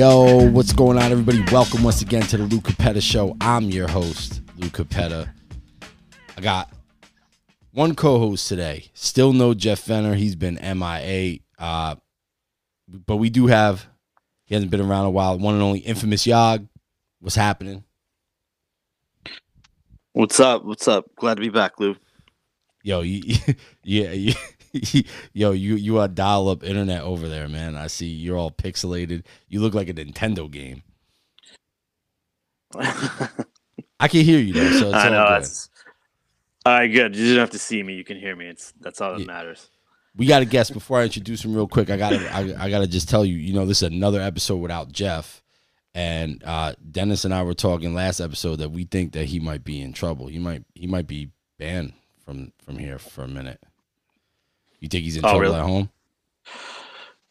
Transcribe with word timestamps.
Yo, 0.00 0.48
what's 0.52 0.72
going 0.72 0.96
on, 0.96 1.12
everybody? 1.12 1.44
Welcome 1.52 1.82
once 1.82 2.00
again 2.00 2.22
to 2.22 2.38
the 2.38 2.44
Lou 2.44 2.62
Capetta 2.62 3.02
Show. 3.02 3.36
I'm 3.38 3.64
your 3.64 3.86
host, 3.86 4.40
Lou 4.56 4.68
Capetta. 4.68 5.30
I 6.38 6.40
got 6.40 6.72
one 7.72 7.94
co-host 7.94 8.48
today. 8.48 8.86
Still 8.94 9.34
no 9.34 9.52
Jeff 9.52 9.80
Fenner. 9.80 10.14
He's 10.14 10.36
been 10.36 10.54
MIA. 10.54 11.40
Uh, 11.58 11.96
but 12.88 13.16
we 13.16 13.28
do 13.28 13.48
have. 13.48 13.84
He 14.46 14.54
hasn't 14.54 14.70
been 14.70 14.80
around 14.80 15.04
a 15.04 15.10
while. 15.10 15.38
One 15.38 15.52
and 15.52 15.62
only 15.62 15.80
infamous 15.80 16.26
Yag. 16.26 16.66
What's 17.18 17.36
happening? 17.36 17.84
What's 20.14 20.40
up? 20.40 20.64
What's 20.64 20.88
up? 20.88 21.14
Glad 21.16 21.34
to 21.34 21.42
be 21.42 21.50
back, 21.50 21.78
Lou. 21.78 21.94
Yo, 22.82 23.02
you, 23.02 23.36
yeah, 23.84 24.12
you, 24.12 24.32
yo, 25.32 25.52
you 25.52 25.74
you 25.76 25.98
are 25.98 26.08
dial 26.08 26.48
up 26.48 26.62
internet 26.62 27.02
over 27.02 27.28
there, 27.28 27.48
man. 27.48 27.76
I 27.76 27.86
see 27.88 28.06
you're 28.06 28.36
all 28.38 28.50
pixelated. 28.50 29.24
You 29.48 29.60
look 29.60 29.74
like 29.74 29.88
a 29.88 29.94
Nintendo 29.94 30.50
game. 30.50 30.82
I 33.98 34.08
can 34.08 34.24
hear 34.24 34.38
you 34.38 34.52
though, 34.52 34.70
so 34.80 34.86
it's 34.94 34.94
I 34.94 35.06
all 35.06 35.12
know. 35.12 35.26
good. 35.26 35.42
That's, 35.42 35.70
all 36.66 36.72
right, 36.74 36.88
good. 36.88 37.16
You 37.16 37.30
don't 37.34 37.40
have 37.40 37.50
to 37.50 37.58
see 37.58 37.82
me. 37.82 37.94
You 37.94 38.04
can 38.04 38.18
hear 38.18 38.36
me. 38.36 38.46
It's 38.46 38.72
that's 38.80 39.00
all 39.00 39.12
that 39.12 39.20
Yeah. 39.20 39.26
matters. 39.26 39.70
We 40.16 40.26
got 40.26 40.42
a 40.42 40.46
guest 40.46 40.72
before 40.72 40.98
I 40.98 41.04
introduce 41.04 41.44
him 41.44 41.54
real 41.54 41.68
quick. 41.68 41.88
I 41.88 41.96
got 41.96 42.10
to 42.10 42.34
I, 42.34 42.64
I 42.66 42.70
got 42.70 42.80
to 42.80 42.86
just 42.86 43.08
tell 43.08 43.24
you, 43.24 43.36
you 43.36 43.52
know, 43.54 43.64
this 43.64 43.78
is 43.82 43.88
another 43.92 44.20
episode 44.20 44.56
without 44.56 44.90
Jeff, 44.92 45.42
and 45.94 46.42
uh, 46.44 46.74
Dennis 46.90 47.24
and 47.24 47.32
I 47.32 47.42
were 47.44 47.54
talking 47.54 47.94
last 47.94 48.20
episode 48.20 48.56
that 48.56 48.70
we 48.70 48.84
think 48.84 49.12
that 49.12 49.26
he 49.26 49.38
might 49.40 49.64
be 49.64 49.80
in 49.80 49.92
trouble. 49.92 50.26
He 50.26 50.38
might 50.38 50.64
he 50.74 50.86
might 50.86 51.06
be 51.06 51.30
banned 51.58 51.92
from 52.24 52.52
from 52.64 52.78
here 52.78 52.98
for 52.98 53.22
a 53.22 53.28
minute. 53.28 53.60
You 54.80 54.88
think 54.88 55.04
he's 55.04 55.16
in 55.16 55.24
Oh, 55.24 55.28
trouble 55.28 55.40
really? 55.40 55.56
at 55.56 55.62
home? 55.62 55.90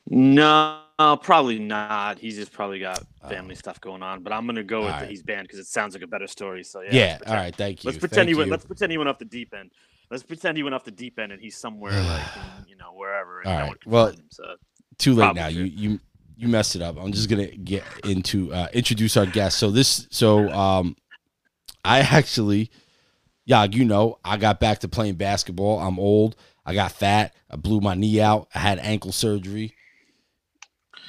No, 0.07 0.79
probably 1.21 1.59
not. 1.59 2.17
He's 2.19 2.35
just 2.35 2.51
probably 2.51 2.79
got 2.79 3.03
family 3.29 3.53
Oh. 3.55 3.57
stuff 3.57 3.79
going 3.81 4.01
on. 4.03 4.23
But 4.23 4.33
I'm 4.33 4.45
gonna 4.45 4.63
go 4.63 4.81
with 4.81 4.89
right. 4.91 5.09
he's 5.09 5.21
banned 5.23 5.47
because 5.47 5.59
it 5.59 5.67
sounds 5.67 5.93
like 5.93 6.03
a 6.03 6.07
better 6.07 6.27
story. 6.27 6.63
So 6.63 6.81
yeah. 6.81 6.89
Yeah. 6.93 7.17
all 7.27 7.35
right. 7.35 7.55
Thank 7.55 7.83
you. 7.83 7.89
Let's 7.89 7.99
pretend 7.99 8.15
Thank 8.27 8.29
he 8.29 8.35
went. 8.35 8.47
you. 8.47 8.51
Let's 8.51 8.65
pretend 8.65 8.91
he 8.91 8.97
went 8.97 9.09
off 9.09 9.19
the 9.19 9.25
deep 9.25 9.53
end. 9.57 9.71
Let's 10.09 10.23
pretend 10.23 10.57
he 10.57 10.63
went 10.63 10.73
off 10.73 10.83
the 10.83 10.91
deep 10.91 11.19
end 11.19 11.31
and 11.31 11.41
he's 11.41 11.55
somewhere 11.57 11.91
like 12.03 12.25
in, 12.61 12.69
you 12.69 12.75
know 12.75 12.93
wherever. 12.95 13.41
And 13.41 13.49
All 13.49 13.59
no 13.59 13.65
right. 13.67 13.85
Well, 13.85 14.07
him, 14.07 14.15
so. 14.31 14.55
too 14.97 15.13
late 15.13 15.25
Probably 15.25 15.41
now. 15.41 15.49
true. 15.49 15.63
You 15.63 15.91
you 15.91 15.99
you 16.37 16.47
messed 16.47 16.75
it 16.75 16.81
up. 16.81 16.97
I'm 16.99 17.11
just 17.11 17.29
gonna 17.29 17.47
get 17.47 17.83
into 18.03 18.51
uh, 18.53 18.67
introduce 18.73 19.15
our 19.17 19.25
guest. 19.27 19.59
So 19.59 19.69
this 19.69 20.07
so 20.09 20.49
um, 20.49 20.95
I 21.85 21.99
actually, 21.99 22.71
yeah, 23.45 23.65
you 23.65 23.85
know, 23.85 24.17
I 24.25 24.37
got 24.37 24.59
back 24.59 24.79
to 24.79 24.87
playing 24.87 25.15
basketball. 25.15 25.79
I'm 25.79 25.99
old. 25.99 26.35
I 26.65 26.73
got 26.73 26.91
fat. 26.91 27.33
I 27.49 27.55
blew 27.55 27.81
my 27.81 27.95
knee 27.95 28.21
out. 28.21 28.47
I 28.53 28.59
had 28.59 28.79
ankle 28.79 29.11
surgery. 29.11 29.73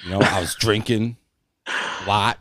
You 0.04 0.10
know, 0.10 0.20
I 0.20 0.40
was 0.40 0.54
drinking 0.54 1.16
a 1.66 2.04
lot. 2.06 2.38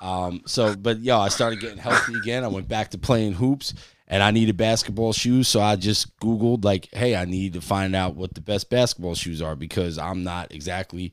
Um, 0.00 0.42
so, 0.46 0.74
but 0.74 1.00
yo, 1.00 1.18
I 1.18 1.28
started 1.28 1.60
getting 1.60 1.78
healthy 1.78 2.14
again. 2.14 2.42
I 2.42 2.48
went 2.48 2.68
back 2.68 2.90
to 2.90 2.98
playing 2.98 3.34
hoops, 3.34 3.74
and 4.08 4.22
I 4.22 4.30
needed 4.30 4.56
basketball 4.56 5.12
shoes. 5.12 5.46
So 5.46 5.60
I 5.60 5.76
just 5.76 6.18
Googled 6.18 6.64
like, 6.64 6.88
hey, 6.92 7.14
I 7.14 7.26
need 7.26 7.52
to 7.52 7.60
find 7.60 7.94
out 7.94 8.16
what 8.16 8.34
the 8.34 8.40
best 8.40 8.70
basketball 8.70 9.14
shoes 9.14 9.42
are 9.42 9.54
because 9.54 9.98
I'm 9.98 10.24
not 10.24 10.52
exactly, 10.52 11.12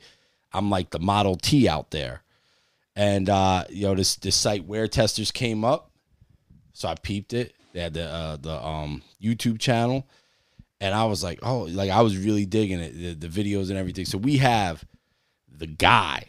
I'm 0.53 0.69
like 0.69 0.89
the 0.89 0.99
Model 0.99 1.35
T 1.35 1.67
out 1.67 1.91
there. 1.91 2.23
And 2.95 3.29
uh, 3.29 3.65
you 3.69 3.83
know, 3.83 3.93
this 3.93 4.15
this 4.15 4.35
site 4.35 4.67
WearTesters 4.67 5.31
came 5.31 5.63
up, 5.63 5.91
so 6.73 6.87
I 6.87 6.95
peeped 6.95 7.33
it. 7.33 7.53
They 7.73 7.81
had 7.81 7.93
the 7.93 8.05
uh, 8.05 8.37
the 8.37 8.65
um 8.65 9.03
YouTube 9.21 9.59
channel, 9.59 10.07
and 10.79 10.93
I 10.93 11.05
was 11.05 11.23
like, 11.23 11.39
oh, 11.43 11.61
like 11.63 11.89
I 11.89 12.01
was 12.01 12.17
really 12.17 12.45
digging 12.45 12.79
it, 12.79 13.19
the, 13.19 13.27
the 13.27 13.43
videos 13.43 13.69
and 13.69 13.77
everything. 13.77 14.05
So 14.05 14.17
we 14.17 14.37
have 14.37 14.83
the 15.49 15.67
guy, 15.67 16.25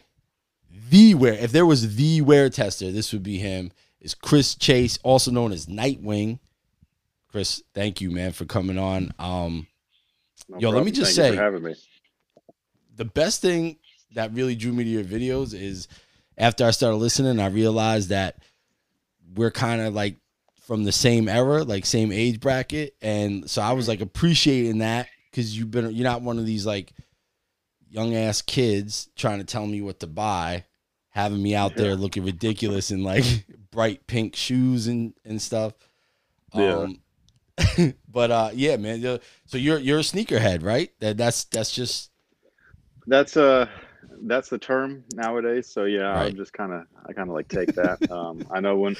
the 0.89 1.13
wear. 1.15 1.33
If 1.33 1.51
there 1.51 1.65
was 1.65 1.95
the 1.95 2.21
wear 2.21 2.49
tester, 2.49 2.91
this 2.91 3.13
would 3.13 3.23
be 3.23 3.37
him. 3.37 3.71
Is 4.01 4.13
Chris 4.15 4.55
Chase, 4.55 4.97
also 5.03 5.29
known 5.31 5.51
as 5.51 5.65
Nightwing. 5.65 6.39
Chris, 7.31 7.61
thank 7.73 8.01
you, 8.01 8.09
man, 8.11 8.31
for 8.31 8.45
coming 8.45 8.77
on. 8.79 9.13
Um, 9.19 9.67
No 10.47 10.57
Yo, 10.59 10.69
let 10.71 10.83
me 10.85 10.91
just 10.91 11.15
Thank 11.15 11.35
say- 11.35 11.59
me. 11.59 11.75
the 12.95 13.05
best 13.05 13.41
thing 13.41 13.77
that 14.13 14.33
really 14.33 14.55
drew 14.55 14.71
me 14.73 14.83
to 14.83 14.89
your 14.89 15.03
videos 15.03 15.53
is 15.53 15.87
after 16.37 16.65
I 16.65 16.71
started 16.71 16.95
listening, 16.97 17.39
I 17.39 17.47
realized 17.47 18.09
that 18.09 18.41
we're 19.35 19.51
kind 19.51 19.81
of 19.81 19.93
like 19.93 20.15
from 20.69 20.85
the 20.85 20.93
same 20.93 21.27
era, 21.27 21.63
like 21.63 21.83
same 21.83 22.13
age 22.13 22.39
bracket, 22.39 22.95
and 23.01 23.49
so 23.49 23.63
I 23.63 23.73
was 23.73 23.87
like 23.87 24.01
appreciating 24.01 24.77
that 24.79 25.09
because 25.31 25.57
you've 25.57 25.71
been 25.71 25.91
you're 25.95 26.05
not 26.05 26.21
one 26.21 26.37
of 26.37 26.45
these 26.45 26.63
like 26.63 26.93
young 27.89 28.15
ass 28.15 28.43
kids 28.43 29.09
trying 29.15 29.39
to 29.39 29.45
tell 29.45 29.65
me 29.65 29.81
what 29.81 29.99
to 30.01 30.07
buy, 30.07 30.65
having 31.09 31.41
me 31.41 31.55
out 31.55 31.75
there 31.75 31.95
looking 31.95 32.23
ridiculous 32.23 32.91
in 32.91 33.03
like 33.03 33.47
bright 33.71 34.05
pink 34.07 34.35
shoes 34.35 34.87
and 34.87 35.15
and 35.25 35.41
stuff. 35.41 35.73
Yeah. 36.53 36.85
Um, 36.85 37.01
but 38.07 38.31
uh, 38.31 38.51
yeah, 38.53 38.77
man. 38.77 39.01
So 39.47 39.57
you're 39.57 39.79
you're 39.79 39.99
a 39.99 40.03
sneakerhead, 40.03 40.63
right? 40.63 40.91
That 40.99 41.17
that's 41.17 41.45
that's 41.45 41.71
just 41.71 42.11
That's 43.07 43.37
uh 43.37 43.67
that's 44.23 44.49
the 44.49 44.57
term 44.57 45.03
nowadays. 45.13 45.67
So 45.67 45.85
yeah, 45.85 46.09
Right. 46.11 46.27
I'm 46.27 46.35
just 46.35 46.53
kind 46.53 46.73
of 46.73 46.83
I 47.07 47.13
kind 47.13 47.29
of 47.29 47.35
like 47.35 47.47
take 47.47 47.75
that. 47.75 47.99
um, 48.09 48.45
I 48.51 48.59
know 48.59 48.77
when 48.77 48.95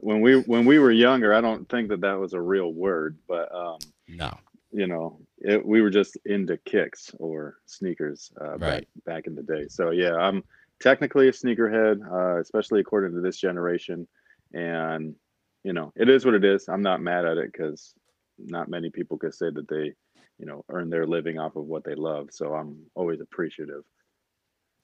when 0.00 0.20
we 0.20 0.40
when 0.40 0.64
we 0.64 0.78
were 0.78 0.90
younger, 0.90 1.34
I 1.34 1.40
don't 1.40 1.68
think 1.68 1.88
that 1.90 2.00
that 2.00 2.18
was 2.18 2.32
a 2.32 2.40
real 2.40 2.72
word, 2.72 3.18
but 3.28 3.54
um, 3.54 3.78
no. 4.08 4.36
you 4.70 4.86
know, 4.86 5.20
it, 5.38 5.64
we 5.64 5.82
were 5.82 5.90
just 5.90 6.16
into 6.24 6.56
kicks 6.56 7.10
or 7.18 7.58
sneakers 7.66 8.32
uh, 8.40 8.56
back 8.56 8.84
back 9.04 9.26
in 9.26 9.34
the 9.34 9.42
day. 9.42 9.66
So 9.68 9.90
yeah, 9.90 10.14
I'm 10.14 10.44
technically 10.80 11.28
a 11.28 11.32
sneakerhead, 11.32 12.00
uh, 12.10 12.40
especially 12.40 12.80
according 12.80 13.14
to 13.14 13.20
this 13.20 13.38
generation, 13.38 14.08
and 14.54 15.14
you 15.62 15.72
know, 15.72 15.92
it 15.94 16.08
is 16.08 16.24
what 16.24 16.34
it 16.34 16.44
is. 16.44 16.68
I'm 16.68 16.82
not 16.82 17.02
mad 17.02 17.24
at 17.24 17.36
it 17.36 17.52
because 17.52 17.94
not 18.38 18.68
many 18.68 18.90
people 18.90 19.18
could 19.18 19.34
say 19.34 19.50
that 19.50 19.68
they, 19.68 19.92
you 20.38 20.46
know, 20.46 20.64
earn 20.70 20.90
their 20.90 21.06
living 21.06 21.38
off 21.38 21.56
of 21.56 21.66
what 21.66 21.84
they 21.84 21.94
love. 21.94 22.28
So 22.32 22.54
I'm 22.54 22.78
always 22.94 23.20
appreciative. 23.20 23.84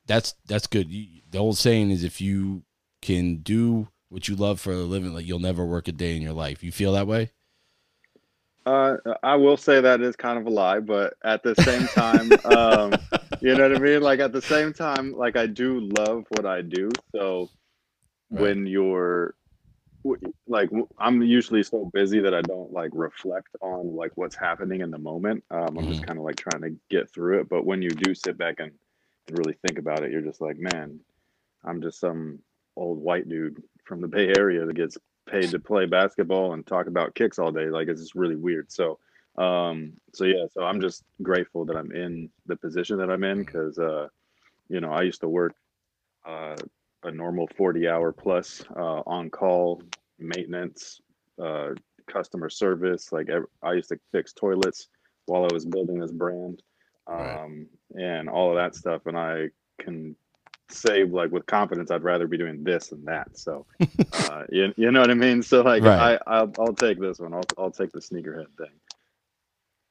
that's 0.06 0.34
that's 0.46 0.66
good. 0.66 0.90
You, 0.90 1.22
the 1.30 1.38
old 1.38 1.56
saying 1.56 1.90
is 1.90 2.04
if 2.04 2.20
you 2.20 2.62
can 3.00 3.36
do 3.36 3.88
what 4.08 4.28
you 4.28 4.36
love 4.36 4.60
for 4.60 4.72
a 4.72 4.76
living, 4.76 5.12
like 5.14 5.26
you'll 5.26 5.38
never 5.38 5.64
work 5.66 5.88
a 5.88 5.92
day 5.92 6.16
in 6.16 6.22
your 6.22 6.32
life. 6.32 6.62
You 6.62 6.72
feel 6.72 6.92
that 6.94 7.06
way? 7.06 7.32
Uh, 8.66 8.96
I 9.22 9.36
will 9.36 9.56
say 9.56 9.80
that 9.80 10.00
is 10.02 10.16
kind 10.16 10.38
of 10.38 10.46
a 10.46 10.50
lie, 10.50 10.80
but 10.80 11.14
at 11.24 11.42
the 11.42 11.54
same 11.54 11.88
time, 11.88 12.36
um, 12.44 13.00
you 13.40 13.54
know 13.54 13.62
what 13.62 13.72
I 13.72 13.76
mean? 13.76 14.02
Like 14.02 14.20
at 14.20 14.32
the 14.32 14.42
same 14.42 14.72
time, 14.72 15.12
like 15.12 15.36
I 15.36 15.46
do 15.46 15.80
love 15.80 16.24
what 16.30 16.44
I 16.44 16.60
do. 16.62 16.98
So 17.14 17.50
Right. 18.30 18.56
when 18.56 18.66
you're 18.66 19.34
like, 20.46 20.70
I'm 20.98 21.22
usually 21.22 21.62
so 21.62 21.90
busy 21.92 22.20
that 22.20 22.34
I 22.34 22.42
don't 22.42 22.72
like 22.72 22.90
reflect 22.94 23.48
on 23.60 23.94
like 23.94 24.12
what's 24.16 24.36
happening 24.36 24.80
in 24.80 24.90
the 24.90 24.98
moment. 24.98 25.44
Um, 25.50 25.76
I'm 25.76 25.88
just 25.88 26.02
kind 26.02 26.18
of 26.18 26.24
like 26.24 26.36
trying 26.36 26.62
to 26.62 26.76
get 26.90 27.10
through 27.10 27.40
it. 27.40 27.48
But 27.48 27.64
when 27.66 27.82
you 27.82 27.90
do 27.90 28.14
sit 28.14 28.38
back 28.38 28.60
and 28.60 28.72
really 29.30 29.56
think 29.66 29.78
about 29.78 30.02
it, 30.02 30.12
you're 30.12 30.22
just 30.22 30.40
like, 30.40 30.56
man, 30.58 31.00
I'm 31.64 31.82
just 31.82 32.00
some 32.00 32.40
old 32.76 32.98
white 32.98 33.28
dude 33.28 33.62
from 33.88 34.00
the 34.02 34.08
Bay 34.08 34.32
Area 34.36 34.66
that 34.66 34.76
gets 34.76 34.98
paid 35.28 35.50
to 35.50 35.58
play 35.58 35.86
basketball 35.86 36.52
and 36.52 36.66
talk 36.66 36.86
about 36.86 37.14
kicks 37.14 37.38
all 37.38 37.52
day. 37.52 37.70
Like 37.70 37.88
it's 37.88 38.00
just 38.00 38.14
really 38.14 38.36
weird. 38.36 38.70
So, 38.70 38.98
um, 39.38 39.94
so 40.12 40.24
yeah, 40.24 40.46
so 40.52 40.62
I'm 40.62 40.80
just 40.80 41.04
grateful 41.22 41.64
that 41.66 41.76
I'm 41.76 41.92
in 41.92 42.30
the 42.46 42.56
position 42.56 42.98
that 42.98 43.10
I'm 43.10 43.24
in 43.24 43.40
because, 43.44 43.78
uh, 43.78 44.08
you 44.68 44.80
know, 44.80 44.92
I 44.92 45.02
used 45.02 45.20
to 45.22 45.28
work 45.28 45.54
uh, 46.26 46.56
a 47.04 47.10
normal 47.10 47.48
40 47.56 47.88
hour 47.88 48.12
plus 48.12 48.64
uh, 48.76 49.02
on 49.06 49.30
call 49.30 49.82
maintenance, 50.18 51.00
uh, 51.42 51.70
customer 52.06 52.50
service. 52.50 53.12
Like 53.12 53.28
I 53.62 53.72
used 53.72 53.90
to 53.90 53.98
fix 54.12 54.32
toilets 54.32 54.88
while 55.26 55.44
I 55.44 55.52
was 55.52 55.64
building 55.64 55.98
this 56.00 56.12
brand 56.12 56.62
Right. 57.08 57.40
um, 57.44 57.66
and 57.96 58.28
all 58.28 58.50
of 58.50 58.56
that 58.56 58.74
stuff. 58.74 59.06
And 59.06 59.16
I 59.16 59.48
can 59.80 60.16
say 60.70 61.04
like 61.04 61.30
with 61.30 61.46
confidence, 61.46 61.90
I'd 61.90 62.02
rather 62.02 62.26
be 62.26 62.38
doing 62.38 62.62
this 62.64 62.88
than 62.88 63.04
that. 63.06 63.36
So, 63.38 63.66
uh, 64.12 64.44
you, 64.50 64.72
you 64.76 64.90
know 64.90 65.00
what 65.00 65.10
I 65.10 65.14
mean? 65.14 65.42
So 65.42 65.62
like, 65.62 65.82
Right. 65.82 66.18
I, 66.26 66.38
I'll, 66.38 66.52
I'll 66.58 66.74
take 66.74 67.00
this 67.00 67.18
one. 67.18 67.34
I'll, 67.34 67.42
I'll 67.56 67.70
take 67.70 67.92
the 67.92 68.00
sneakerhead 68.00 68.46
thing. 68.56 68.70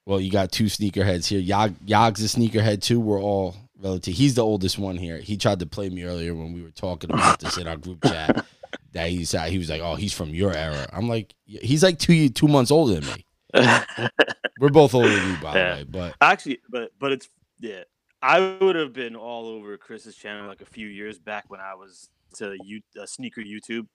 Well, 0.05 0.21
you 0.21 0.31
got 0.31 0.51
two 0.51 0.65
sneakerheads 0.65 1.27
here. 1.27 1.41
Yag, 1.41 1.75
Yag's 1.85 2.23
a 2.23 2.37
sneakerhead 2.39 2.81
too. 2.81 2.99
We're 2.99 3.21
all 3.21 3.55
relative. 3.81 4.13
He's 4.13 4.35
the 4.35 4.43
oldest 4.45 4.79
one 4.79 4.95
here. 4.97 5.17
He 5.19 5.35
tried 5.35 5.59
to 5.59 5.65
play 5.65 5.89
me 5.89 6.03
earlier 6.03 6.33
when 6.33 6.53
we 6.53 6.63
were 6.63 6.71
talking 6.71 7.11
about 7.11 7.39
this 7.39 7.57
in 7.57 7.67
our 7.67 7.77
group 7.77 8.03
chat. 8.03 8.45
That 8.93 9.09
he's 9.09 9.31
he 9.31 9.57
was 9.57 9.69
like, 9.69 9.81
oh, 9.81 9.95
he's 9.95 10.11
from 10.11 10.29
your 10.29 10.53
era. 10.53 10.87
I'm 10.91 11.07
like, 11.07 11.33
he's 11.45 11.83
like 11.83 11.99
two 11.99 12.27
two 12.29 12.47
months 12.49 12.69
older 12.69 12.99
than 12.99 13.05
me. 13.15 13.25
We're 14.59 14.69
both 14.69 14.93
older 14.93 15.07
than 15.09 15.29
you, 15.31 15.37
by 15.41 15.55
Yeah. 15.55 15.69
the 15.69 15.75
way. 15.77 15.83
But 15.89 16.15
Actually, 16.19 16.59
but 16.69 16.91
but 16.99 17.11
it's 17.13 17.29
yeah. 17.59 17.83
I 18.27 18.57
would 18.61 18.75
have 18.75 18.91
been 18.93 19.15
all 19.15 19.47
over 19.47 19.77
Chris's 19.77 20.15
channel 20.17 20.47
like 20.47 20.61
a 20.61 20.65
few 20.65 20.87
years 20.87 21.17
back 21.17 21.45
when 21.49 21.61
I 21.61 21.75
was 21.75 22.09
to 22.35 22.55
you 22.61 22.81
uh, 22.99 23.05
sneaker 23.05 23.41
YouTube. 23.41 23.87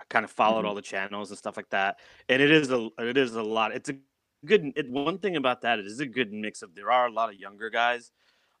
I 0.00 0.04
kind 0.10 0.24
of 0.24 0.30
followed 0.30 0.64
Mhm. 0.64 0.66
all 0.66 0.74
the 0.74 0.82
channels 0.82 1.30
and 1.30 1.38
stuff 1.38 1.56
like 1.56 1.70
that, 1.70 2.00
and 2.28 2.42
it 2.42 2.50
is 2.50 2.70
a 2.70 2.90
it 2.98 3.16
is 3.16 3.34
a 3.34 3.42
lot. 3.42 3.74
It's 3.74 3.90
a 3.90 3.98
good. 4.46 4.72
It, 4.76 4.90
one 4.90 5.18
thing 5.18 5.36
about 5.36 5.62
that 5.62 5.78
it's 5.80 6.00
a 6.00 6.06
good 6.06 6.32
mix 6.32 6.62
of. 6.62 6.74
There 6.74 6.92
are 6.92 7.06
a 7.08 7.12
lot 7.12 7.30
of 7.30 7.36
younger 7.36 7.70
guys 7.70 8.12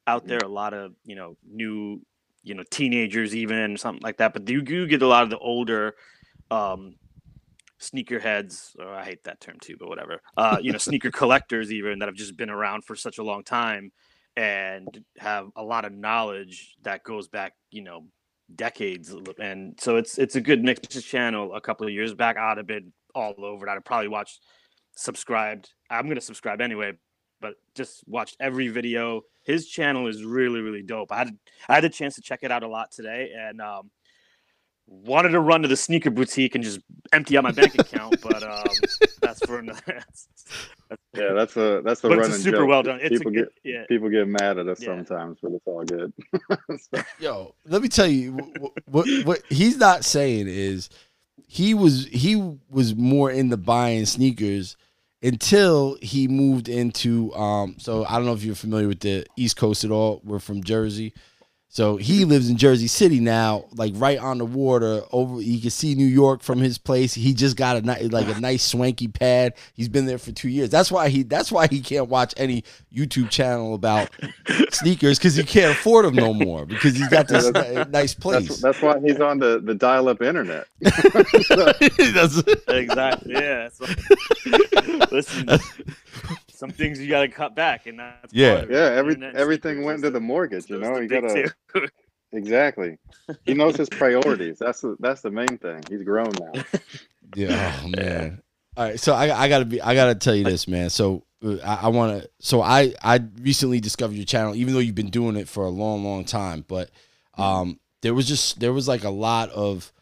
out 0.06 0.26
Mhm. 0.26 0.28
there, 0.28 0.42
a 0.42 0.48
lot 0.48 0.74
of 0.74 0.96
you 1.04 1.16
know 1.16 1.36
new 1.44 2.02
you 2.42 2.54
know 2.54 2.64
teenagers 2.70 3.34
even 3.36 3.76
something 3.76 4.02
like 4.02 4.18
that. 4.18 4.32
But 4.34 4.48
you 4.48 4.62
do 4.62 4.86
get 4.86 5.02
a 5.02 5.08
lot 5.08 5.24
of 5.24 5.30
the 5.30 5.38
older 5.38 5.96
um, 6.50 6.96
sneakerheads. 7.80 8.76
Or 8.78 8.88
I 8.94 9.04
hate 9.04 9.24
that 9.24 9.40
term 9.40 9.58
too, 9.60 9.76
but 9.78 9.88
whatever. 9.88 10.20
Uh, 10.36 10.58
you 10.62 10.72
know, 10.72 10.78
sneaker 10.78 11.10
collectors 11.12 11.72
even 11.72 11.98
that 11.98 12.08
have 12.08 12.14
just 12.16 12.36
been 12.36 12.50
around 12.50 12.84
for 12.84 12.96
such 12.96 13.18
a 13.18 13.22
long 13.22 13.44
time 13.44 13.92
and 14.36 15.02
have 15.18 15.48
a 15.56 15.62
lot 15.62 15.84
of 15.84 15.92
knowledge 15.92 16.76
that 16.82 17.02
goes 17.02 17.28
back, 17.28 17.54
you 17.70 17.82
know, 17.82 18.06
decades. 18.54 19.14
And 19.38 19.78
so 19.80 19.96
it's 19.96 20.18
it's 20.18 20.36
a 20.36 20.40
good 20.40 20.62
mix. 20.62 20.80
mixed 20.82 21.08
channel. 21.08 21.54
A 21.54 21.60
couple 21.60 21.86
of 21.86 21.92
years 21.92 22.14
back, 22.14 22.36
I'd 22.36 22.58
have 22.58 22.66
been 22.66 22.92
all 23.14 23.34
over 23.38 23.66
it. 23.66 23.70
I'd 23.70 23.84
probably 23.84 24.08
watched, 24.08 24.42
subscribed. 24.96 25.70
I'm 25.90 26.08
gonna 26.08 26.20
subscribe 26.20 26.60
anyway, 26.60 26.92
but 27.40 27.54
just 27.74 28.04
watched 28.06 28.36
every 28.40 28.68
video. 28.68 29.22
His 29.44 29.68
channel 29.68 30.06
is 30.06 30.22
really 30.22 30.60
really 30.60 30.82
dope. 30.82 31.12
I 31.12 31.18
had 31.18 31.38
I 31.68 31.74
had 31.74 31.84
a 31.84 31.90
chance 31.90 32.14
to 32.16 32.22
check 32.22 32.40
it 32.42 32.52
out 32.52 32.62
a 32.62 32.68
lot 32.68 32.90
today, 32.92 33.30
and 33.36 33.60
um, 33.60 33.90
wanted 34.86 35.30
to 35.30 35.40
run 35.40 35.62
to 35.62 35.68
the 35.68 35.76
sneaker 35.76 36.10
boutique 36.10 36.54
and 36.54 36.62
just 36.62 36.80
empty 37.12 37.36
out 37.36 37.44
my 37.44 37.50
bank 37.52 37.74
account, 37.78 38.20
but 38.22 38.42
um, 38.42 38.64
that's 39.20 39.44
for 39.44 39.58
another. 39.58 39.80
That's, 39.88 40.28
that's, 40.88 41.02
yeah, 41.16 41.32
that's 41.32 41.56
a 41.56 41.82
that's 41.84 42.04
a 42.04 42.08
but 42.08 42.18
running 42.18 42.32
it's 42.34 42.44
super 42.44 42.58
joke. 42.58 42.68
well 42.68 42.82
done. 42.84 43.00
It's 43.02 43.18
people 43.18 43.32
a, 43.32 43.34
get 43.34 43.48
yeah. 43.64 43.84
people 43.88 44.08
get 44.08 44.28
mad 44.28 44.56
at 44.58 44.68
us 44.68 44.80
Yeah. 44.80 44.86
sometimes, 45.04 45.38
but 45.42 45.50
it's 45.50 45.66
all 45.66 45.82
good. 45.84 46.12
So, 46.78 47.02
Yo, 47.18 47.54
let 47.64 47.82
me 47.82 47.88
tell 47.88 48.06
you 48.06 48.34
what, 48.34 48.72
what 48.86 49.08
what 49.26 49.42
he's 49.48 49.78
not 49.78 50.04
saying 50.04 50.46
is 50.46 50.88
he 51.48 51.74
was 51.74 52.06
he 52.06 52.36
was 52.70 52.94
more 52.94 53.32
into 53.32 53.56
buying 53.56 54.06
sneakers 54.06 54.76
until 55.22 55.96
he 56.00 56.28
moved 56.28 56.68
into 56.68 57.34
um 57.34 57.74
so 57.78 58.04
I 58.04 58.12
don't 58.18 58.26
know 58.26 58.34
if 58.34 58.44
you're 58.44 58.54
familiar 58.54 58.86
with 58.86 59.00
the 59.00 59.26
East 59.36 59.56
Coast 59.56 59.82
at 59.82 59.90
all. 59.90 60.20
We're 60.22 60.38
from 60.38 60.62
Jersey. 60.62 61.12
So 61.76 61.98
he 61.98 62.24
lives 62.24 62.48
in 62.48 62.56
Jersey 62.56 62.86
City 62.86 63.20
now, 63.20 63.66
like 63.74 63.92
right 63.96 64.18
on 64.18 64.38
the 64.38 64.46
water. 64.46 65.02
Over, 65.12 65.42
you 65.42 65.60
can 65.60 65.68
see 65.68 65.94
New 65.94 66.06
York 66.06 66.42
from 66.42 66.58
his 66.58 66.78
place. 66.78 67.12
He 67.12 67.34
just 67.34 67.54
got 67.54 67.76
a 67.76 67.82
ni- 67.82 68.08
like 68.08 68.34
a 68.34 68.40
nice 68.40 68.62
swanky 68.62 69.08
pad. 69.08 69.52
He's 69.74 69.90
been 69.90 70.06
there 70.06 70.16
for 70.16 70.32
two 70.32 70.48
years. 70.48 70.70
That's 70.70 70.90
why 70.90 71.10
he. 71.10 71.22
That's 71.22 71.52
why 71.52 71.66
he 71.66 71.82
can't 71.82 72.08
watch 72.08 72.32
any 72.38 72.64
YouTube 72.90 73.28
channel 73.28 73.74
about 73.74 74.08
sneakers 74.70 75.18
because 75.18 75.34
he 75.34 75.44
can't 75.44 75.72
afford 75.72 76.06
them 76.06 76.14
no 76.14 76.32
more 76.32 76.64
because 76.64 76.96
he's 76.96 77.10
got 77.10 77.28
this 77.28 77.50
nice 77.90 78.14
place. 78.14 78.48
that's 78.48 78.62
that's 78.62 78.80
why 78.80 78.98
he's 78.98 79.20
on 79.20 79.38
the 79.38 79.60
the 79.60 79.74
dial 79.74 80.08
up 80.08 80.22
internet. 80.22 80.68
Exactly. 82.68 83.34
Yeah. 83.34 83.68
Listen, 85.10 85.46
some 86.56 86.70
things 86.70 87.00
you 87.00 87.08
got 87.08 87.20
to 87.22 87.28
cut 87.28 87.54
back, 87.54 87.86
and 87.86 87.98
that's 87.98 88.32
Yeah. 88.32 88.54
part 88.54 88.64
of. 88.64 88.70
Yeah, 88.70 88.90
every 88.94 89.14
Internet 89.14 89.36
everything 89.36 89.82
went 89.84 90.02
to 90.02 90.10
the 90.10 90.20
mortgage. 90.20 90.68
You 90.70 90.78
know, 90.78 90.98
you 90.98 91.08
gotta 91.08 91.54
exactly. 92.32 92.98
He 93.44 93.54
knows 93.54 93.76
his 93.76 93.88
priorities. 93.88 94.58
That's 94.58 94.80
the 94.80 94.96
that's 95.00 95.20
the 95.22 95.30
main 95.30 95.58
thing. 95.58 95.82
He's 95.88 96.02
grown 96.02 96.32
now. 96.40 96.62
Yeah, 97.34 97.80
oh 97.84 97.88
man. 97.88 98.40
All 98.76 98.84
right, 98.84 99.00
so 99.00 99.12
I, 99.12 99.36
I 99.36 99.48
gotta 99.48 99.64
be 99.64 99.80
I 99.82 99.94
gotta 99.94 100.14
tell 100.14 100.34
you 100.34 100.44
this, 100.44 100.68
man. 100.68 100.90
So 100.90 101.24
uh, 101.44 101.56
I, 101.64 101.74
I 101.82 101.88
want 101.88 102.22
to. 102.22 102.30
So 102.38 102.62
I 102.62 102.94
I 103.02 103.20
recently 103.40 103.80
discovered 103.80 104.14
your 104.14 104.24
channel, 104.24 104.54
even 104.54 104.72
though 104.72 104.78
you've 104.80 104.94
been 104.94 105.10
doing 105.10 105.34
it 105.36 105.48
for 105.48 105.64
a 105.64 105.68
long, 105.68 106.04
long 106.04 106.24
time. 106.24 106.64
But 106.66 106.90
um, 107.36 107.80
there 108.02 108.14
was 108.14 108.28
just 108.28 108.60
there 108.60 108.72
was 108.72 108.86
like 108.86 109.02
a 109.04 109.10
lot 109.10 109.50
of 109.50 109.92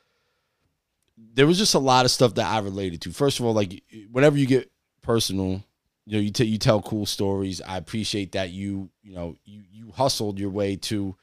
there 1.17 1.47
was 1.47 1.59
just 1.59 1.75
a 1.75 1.79
lot 1.79 2.05
of 2.05 2.11
stuff 2.11 2.35
that 2.35 2.47
I 2.47 2.59
related 2.59 3.01
to. 3.03 3.13
First 3.13 3.41
of 3.41 3.47
all, 3.47 3.55
like 3.55 3.83
whenever 4.13 4.37
you 4.37 4.47
get 4.47 4.71
personal, 5.03 5.65
you 6.07 6.15
know, 6.15 6.21
you 6.21 6.31
tell 6.31 6.47
you 6.47 6.59
tell 6.59 6.83
cool 6.83 7.07
stories. 7.07 7.61
I 7.63 7.77
appreciate 7.77 8.33
that 8.33 8.51
you 8.51 8.91
you 9.03 9.15
know 9.15 9.37
you 9.45 9.63
you 9.71 9.91
hustled 9.91 10.39
your 10.39 10.51
way 10.51 10.77
to 10.77 11.17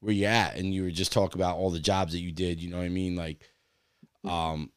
where 0.00 0.12
you're 0.12 0.30
at, 0.30 0.56
and 0.56 0.72
you 0.72 0.84
were 0.84 0.90
just 0.90 1.12
talk 1.12 1.34
about 1.34 1.56
all 1.56 1.70
the 1.70 1.80
jobs 1.80 2.12
that 2.12 2.20
you 2.20 2.32
did. 2.32 2.60
You 2.60 2.70
know 2.70 2.78
what 2.78 2.84
I 2.84 2.90
mean? 2.90 3.16
Like, 3.16 3.38
um, 4.24 4.70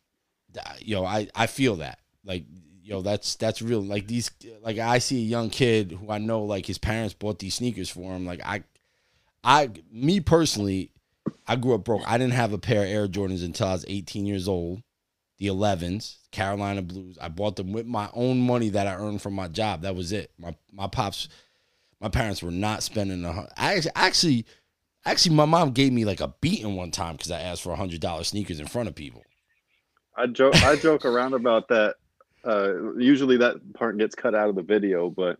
you 0.79 0.95
know, 0.95 1.05
I 1.05 1.27
I 1.35 1.47
feel 1.47 1.77
that 1.77 1.99
like 2.25 2.45
you 2.83 2.91
know 2.91 3.01
that's 3.01 3.35
that's 3.35 3.61
real. 3.61 3.81
Like 3.81 4.07
these, 4.07 4.31
like 4.61 4.77
I 4.77 4.97
see 4.97 5.17
a 5.17 5.27
young 5.27 5.49
kid 5.49 5.91
who 5.91 6.11
I 6.11 6.17
know 6.17 6.43
like 6.43 6.65
his 6.65 6.77
parents 6.77 7.13
bought 7.13 7.39
these 7.39 7.55
sneakers 7.55 7.89
for 7.89 8.15
him. 8.15 8.25
Like 8.25 8.41
I, 8.43 8.63
I 9.43 9.69
me 9.91 10.19
personally, 10.19 10.91
I 11.47 11.55
grew 11.55 11.75
up 11.75 11.83
broke. 11.83 12.01
I 12.05 12.17
didn't 12.17 12.33
have 12.33 12.53
a 12.53 12.57
pair 12.57 12.83
of 12.83 12.89
Air 12.89 13.07
Jordans 13.07 13.45
until 13.45 13.67
I 13.67 13.73
was 13.73 13.85
18 13.87 14.25
years 14.25 14.47
old. 14.47 14.81
The 15.41 15.47
11s, 15.47 16.17
Carolina 16.29 16.83
Blues. 16.83 17.17
I 17.19 17.27
bought 17.27 17.55
them 17.55 17.73
with 17.73 17.87
my 17.87 18.11
own 18.13 18.39
money 18.39 18.69
that 18.69 18.85
I 18.85 18.93
earned 18.93 19.23
from 19.23 19.33
my 19.33 19.47
job. 19.47 19.81
That 19.81 19.95
was 19.95 20.11
it. 20.11 20.31
My 20.37 20.55
my 20.71 20.85
pops, 20.85 21.29
my 21.99 22.09
parents 22.09 22.43
were 22.43 22.51
not 22.51 22.83
spending 22.83 23.25
a. 23.25 23.31
hun- 23.33 23.47
I 23.57 23.73
actually, 23.73 23.91
actually, 23.95 24.45
actually, 25.03 25.35
my 25.35 25.45
mom 25.45 25.71
gave 25.71 25.93
me 25.93 26.05
like 26.05 26.21
a 26.21 26.27
beating 26.41 26.75
one 26.75 26.91
time 26.91 27.15
because 27.15 27.31
I 27.31 27.39
asked 27.41 27.63
for 27.63 27.71
a 27.71 27.75
hundred 27.75 28.01
dollar 28.01 28.23
sneakers 28.23 28.59
in 28.59 28.67
front 28.67 28.87
of 28.87 28.93
people. 28.93 29.23
I 30.15 30.27
joke 30.27 30.53
I 30.63 30.75
joke 30.75 31.05
around 31.05 31.33
about 31.33 31.69
that. 31.69 31.95
Uh, 32.45 32.93
usually 32.99 33.37
that 33.37 33.55
part 33.73 33.97
gets 33.97 34.13
cut 34.13 34.35
out 34.35 34.47
of 34.49 34.53
the 34.55 34.61
video, 34.61 35.09
but 35.09 35.39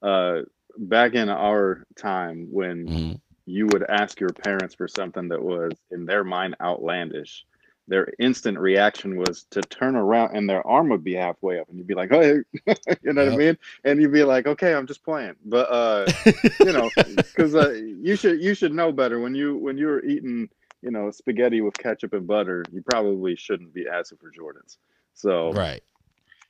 uh, 0.00 0.44
back 0.78 1.12
in 1.12 1.28
our 1.28 1.84
time 1.96 2.48
when 2.50 2.86
Mhm. 2.86 3.20
you 3.44 3.66
would 3.66 3.84
ask 3.86 4.18
your 4.18 4.30
parents 4.30 4.74
for 4.74 4.88
something 4.88 5.28
that 5.28 5.42
was 5.42 5.72
in 5.90 6.06
their 6.06 6.24
mind 6.24 6.56
outlandish, 6.58 7.44
their 7.88 8.12
instant 8.18 8.58
reaction 8.58 9.16
was 9.16 9.44
to 9.50 9.60
turn 9.62 9.96
around 9.96 10.36
and 10.36 10.48
their 10.48 10.64
arm 10.66 10.88
would 10.88 11.02
be 11.02 11.14
halfway 11.14 11.58
up, 11.58 11.68
and 11.68 11.78
you'd 11.78 11.86
be 11.86 11.94
like, 11.94 12.10
"Hey," 12.10 12.36
you 13.02 13.12
know 13.12 13.24
what 13.24 13.34
I 13.34 13.36
mean? 13.36 13.58
And 13.84 14.00
you'd 14.00 14.12
be 14.12 14.22
like, 14.24 14.46
"Okay, 14.46 14.74
I'm 14.74 14.86
just 14.86 15.02
playing," 15.04 15.34
but 15.44 15.68
uh, 15.70 16.06
you 16.60 16.72
know, 16.72 16.90
because 17.16 17.54
uh, 17.54 17.70
you 17.72 18.16
should 18.16 18.40
you 18.40 18.54
should 18.54 18.72
know 18.72 18.92
better 18.92 19.18
when 19.20 19.34
you 19.34 19.56
when 19.56 19.76
you're 19.76 20.04
eating 20.04 20.48
you 20.82 20.90
know 20.90 21.10
spaghetti 21.10 21.60
with 21.60 21.76
ketchup 21.76 22.12
and 22.12 22.26
butter, 22.26 22.64
you 22.72 22.82
probably 22.82 23.34
shouldn't 23.36 23.74
be 23.74 23.86
asking 23.88 24.18
for 24.18 24.30
Jordans. 24.30 24.76
So 25.14 25.52
right. 25.52 25.82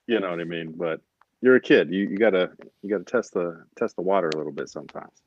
you 0.06 0.20
know 0.20 0.30
what 0.30 0.40
I 0.40 0.44
mean. 0.44 0.72
But 0.76 1.00
you're 1.40 1.56
a 1.56 1.60
kid. 1.60 1.90
You 1.90 2.08
you 2.08 2.18
gotta 2.18 2.50
you 2.82 2.90
gotta 2.90 3.04
test 3.04 3.32
the 3.34 3.64
test 3.76 3.96
the 3.96 4.02
water 4.02 4.28
a 4.28 4.36
little 4.36 4.52
bit 4.52 4.68
sometimes. 4.68 5.22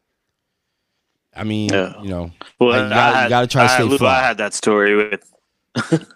I 1.35 1.43
mean, 1.43 1.69
Yeah. 1.73 2.01
you 2.01 2.07
know, 2.09 2.31
Well, 2.59 2.81
you 2.83 2.89
gotta- 2.89 3.17
I 3.17 3.23
you 3.23 3.29
gotta 3.29 3.47
try 3.47 3.67
to 3.67 3.73
I, 3.73 3.75
stay 3.75 3.83
Lou, 3.83 3.97
fly. 3.97 4.19
I 4.19 4.23
had 4.27 4.37
that 4.37 4.53
story 4.53 4.95
with. 4.95 5.29
I 5.75 6.07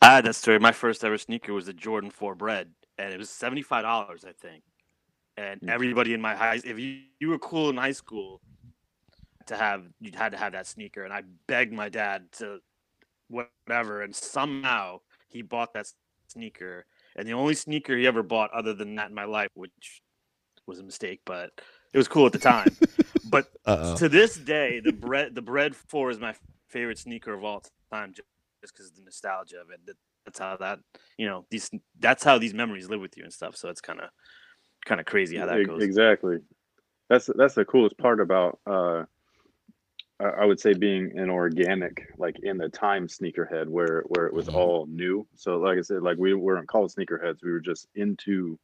had 0.00 0.24
that 0.24 0.34
story. 0.34 0.58
My 0.58 0.72
first 0.72 1.04
ever 1.04 1.18
sneaker 1.18 1.52
was 1.52 1.68
a 1.68 1.72
Jordan 1.72 2.10
Four 2.10 2.34
Bread, 2.34 2.70
and 2.98 3.12
it 3.12 3.18
was 3.18 3.30
seventy 3.30 3.62
five 3.62 3.82
dollars, 3.82 4.24
I 4.24 4.32
think. 4.32 4.62
And 5.36 5.60
Mm. 5.60 5.70
everybody 5.70 6.12
in 6.14 6.20
my 6.20 6.34
high, 6.34 6.60
if 6.62 6.78
you, 6.78 7.02
you 7.20 7.28
were 7.28 7.38
cool 7.38 7.70
in 7.70 7.76
high 7.76 7.92
school, 7.92 8.40
to 9.46 9.56
have 9.56 9.84
you 10.00 10.12
had 10.14 10.32
to 10.32 10.38
have 10.38 10.52
that 10.52 10.66
sneaker, 10.66 11.04
and 11.04 11.12
I 11.12 11.22
begged 11.46 11.72
my 11.72 11.88
dad 11.88 12.30
to 12.38 12.60
whatever, 13.28 14.02
and 14.02 14.14
somehow 14.14 15.00
he 15.28 15.42
bought 15.42 15.72
that 15.74 15.86
sneaker, 16.28 16.86
and 17.16 17.26
the 17.26 17.32
only 17.32 17.54
sneaker 17.54 17.96
he 17.96 18.06
ever 18.06 18.22
bought 18.22 18.50
other 18.52 18.74
than 18.74 18.94
that 18.96 19.08
in 19.08 19.14
my 19.14 19.24
life, 19.24 19.50
which 19.54 20.02
was 20.66 20.78
a 20.78 20.82
mistake, 20.82 21.20
but 21.24 21.50
it 21.92 21.98
was 21.98 22.08
cool 22.08 22.26
at 22.26 22.32
the 22.32 22.38
time. 22.38 22.76
but 23.24 23.46
uh 23.66 23.94
to 23.96 24.08
this 24.08 24.36
day, 24.36 24.80
the 24.80 24.92
bread 24.92 25.34
the 25.34 25.42
bread 25.42 25.74
four 25.76 26.10
is 26.10 26.18
my 26.18 26.34
favorite 26.68 26.98
sneaker 26.98 27.32
of 27.34 27.44
all 27.44 27.62
time, 27.90 28.14
just 28.62 28.72
because 28.72 28.88
of 28.88 28.96
the 28.96 29.02
nostalgia 29.02 29.56
of 29.60 29.68
it. 29.70 29.80
that's 30.24 30.38
how 30.38 30.56
that 30.56 30.78
you 31.18 31.26
know 31.26 31.44
these 31.50 31.70
that's 31.98 32.24
how 32.24 32.38
these 32.38 32.54
memories 32.54 32.88
live 32.88 33.00
with 33.00 33.16
you 33.18 33.24
and 33.24 33.32
stuff. 33.32 33.56
So 33.56 33.68
it's 33.68 33.82
kind 33.82 34.00
of 34.00 34.08
kind 34.86 35.00
of 35.00 35.06
crazy 35.06 35.36
how 35.36 35.46
that 35.46 35.66
goes. 35.66 35.82
Exactly. 35.82 36.38
That's 37.10 37.28
that's 37.36 37.54
the 37.54 37.64
coolest 37.64 37.98
part 37.98 38.20
about 38.20 38.58
uh, 38.66 39.04
I 40.20 40.24
I 40.24 40.44
would 40.44 40.60
say 40.60 40.72
being 40.72 41.18
an 41.18 41.28
organic, 41.28 42.06
like 42.16 42.36
in 42.42 42.56
the 42.56 42.68
time 42.68 43.08
sneakerhead, 43.08 43.68
where 43.68 44.04
where 44.08 44.26
it 44.26 44.32
was 44.32 44.46
Mhm. 44.46 44.54
all 44.54 44.86
new. 44.86 45.26
So 45.34 45.58
like 45.58 45.78
I 45.78 45.82
said, 45.82 46.02
like 46.02 46.16
we 46.18 46.32
weren't 46.34 46.68
called 46.68 46.90
sneakerheads. 46.94 47.42
We 47.42 47.52
were 47.52 47.60
just 47.60 47.88
into. 47.94 48.58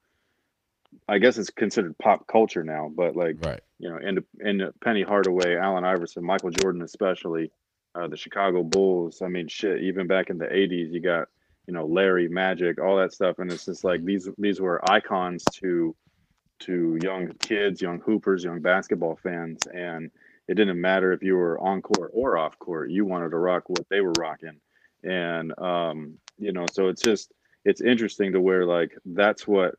I 1.07 1.19
guess 1.19 1.37
it's 1.37 1.51
considered 1.51 1.99
pop 1.99 2.27
culture 2.27 2.65
now, 2.65 2.91
but 2.95 3.15
like 3.15 3.37
right. 3.45 3.61
you 3.79 3.91
know, 3.91 3.99
in 3.99 4.25
in 4.41 4.73
Penny 4.83 5.03
Hardaway, 5.03 5.57
Allen 5.57 5.85
Iverson, 5.85 6.25
Michael 6.25 6.49
Jordan, 6.51 6.81
especially 6.81 7.51
uh, 7.99 8.07
the 8.07 8.17
Chicago 8.17 8.63
Bulls. 8.63 9.23
I 9.23 9.29
mean, 9.29 9.49
shit. 9.49 9.83
Even 9.83 10.07
back 10.07 10.31
in 10.31 10.39
the 10.39 10.47
'80s, 10.47 10.93
you 10.93 11.01
got 11.01 11.29
you 11.67 11.75
know 11.75 11.87
Larry, 11.87 12.29
Magic, 12.29 12.81
all 12.81 12.97
that 12.97 13.13
stuff, 13.13 13.39
and 13.39 13.53
it's 13.53 13.65
just 13.65 13.85
like 13.85 14.05
these 14.05 14.29
these 14.39 14.61
were 14.61 14.81
icons 14.91 15.45
to 15.55 15.95
to 16.61 16.99
young 17.03 17.33
kids, 17.41 17.81
young 17.81 18.01
hoopers, 18.01 18.45
young 18.45 18.61
basketball 18.61 19.19
fans, 19.23 19.67
and 19.73 20.11
it 20.49 20.55
didn't 20.55 20.81
matter 20.81 21.13
if 21.13 21.23
you 21.23 21.37
were 21.37 21.59
on 21.61 21.83
court 21.83 22.11
or 22.15 22.39
off 22.39 22.59
court. 22.59 22.91
You 22.91 23.05
wanted 23.05 23.31
to 23.31 23.39
rock 23.39 23.69
what 23.69 23.89
they 23.89 24.01
were 24.01 24.15
rocking, 24.19 24.61
and 25.03 25.59
um, 25.59 26.19
you 26.39 26.53
know, 26.53 26.67
so 26.73 26.89
it's 26.89 27.03
just 27.03 27.33
it's 27.65 27.81
interesting 27.81 28.33
to 28.33 28.41
where 28.41 28.65
like 28.65 28.97
that's 29.05 29.47
what 29.47 29.75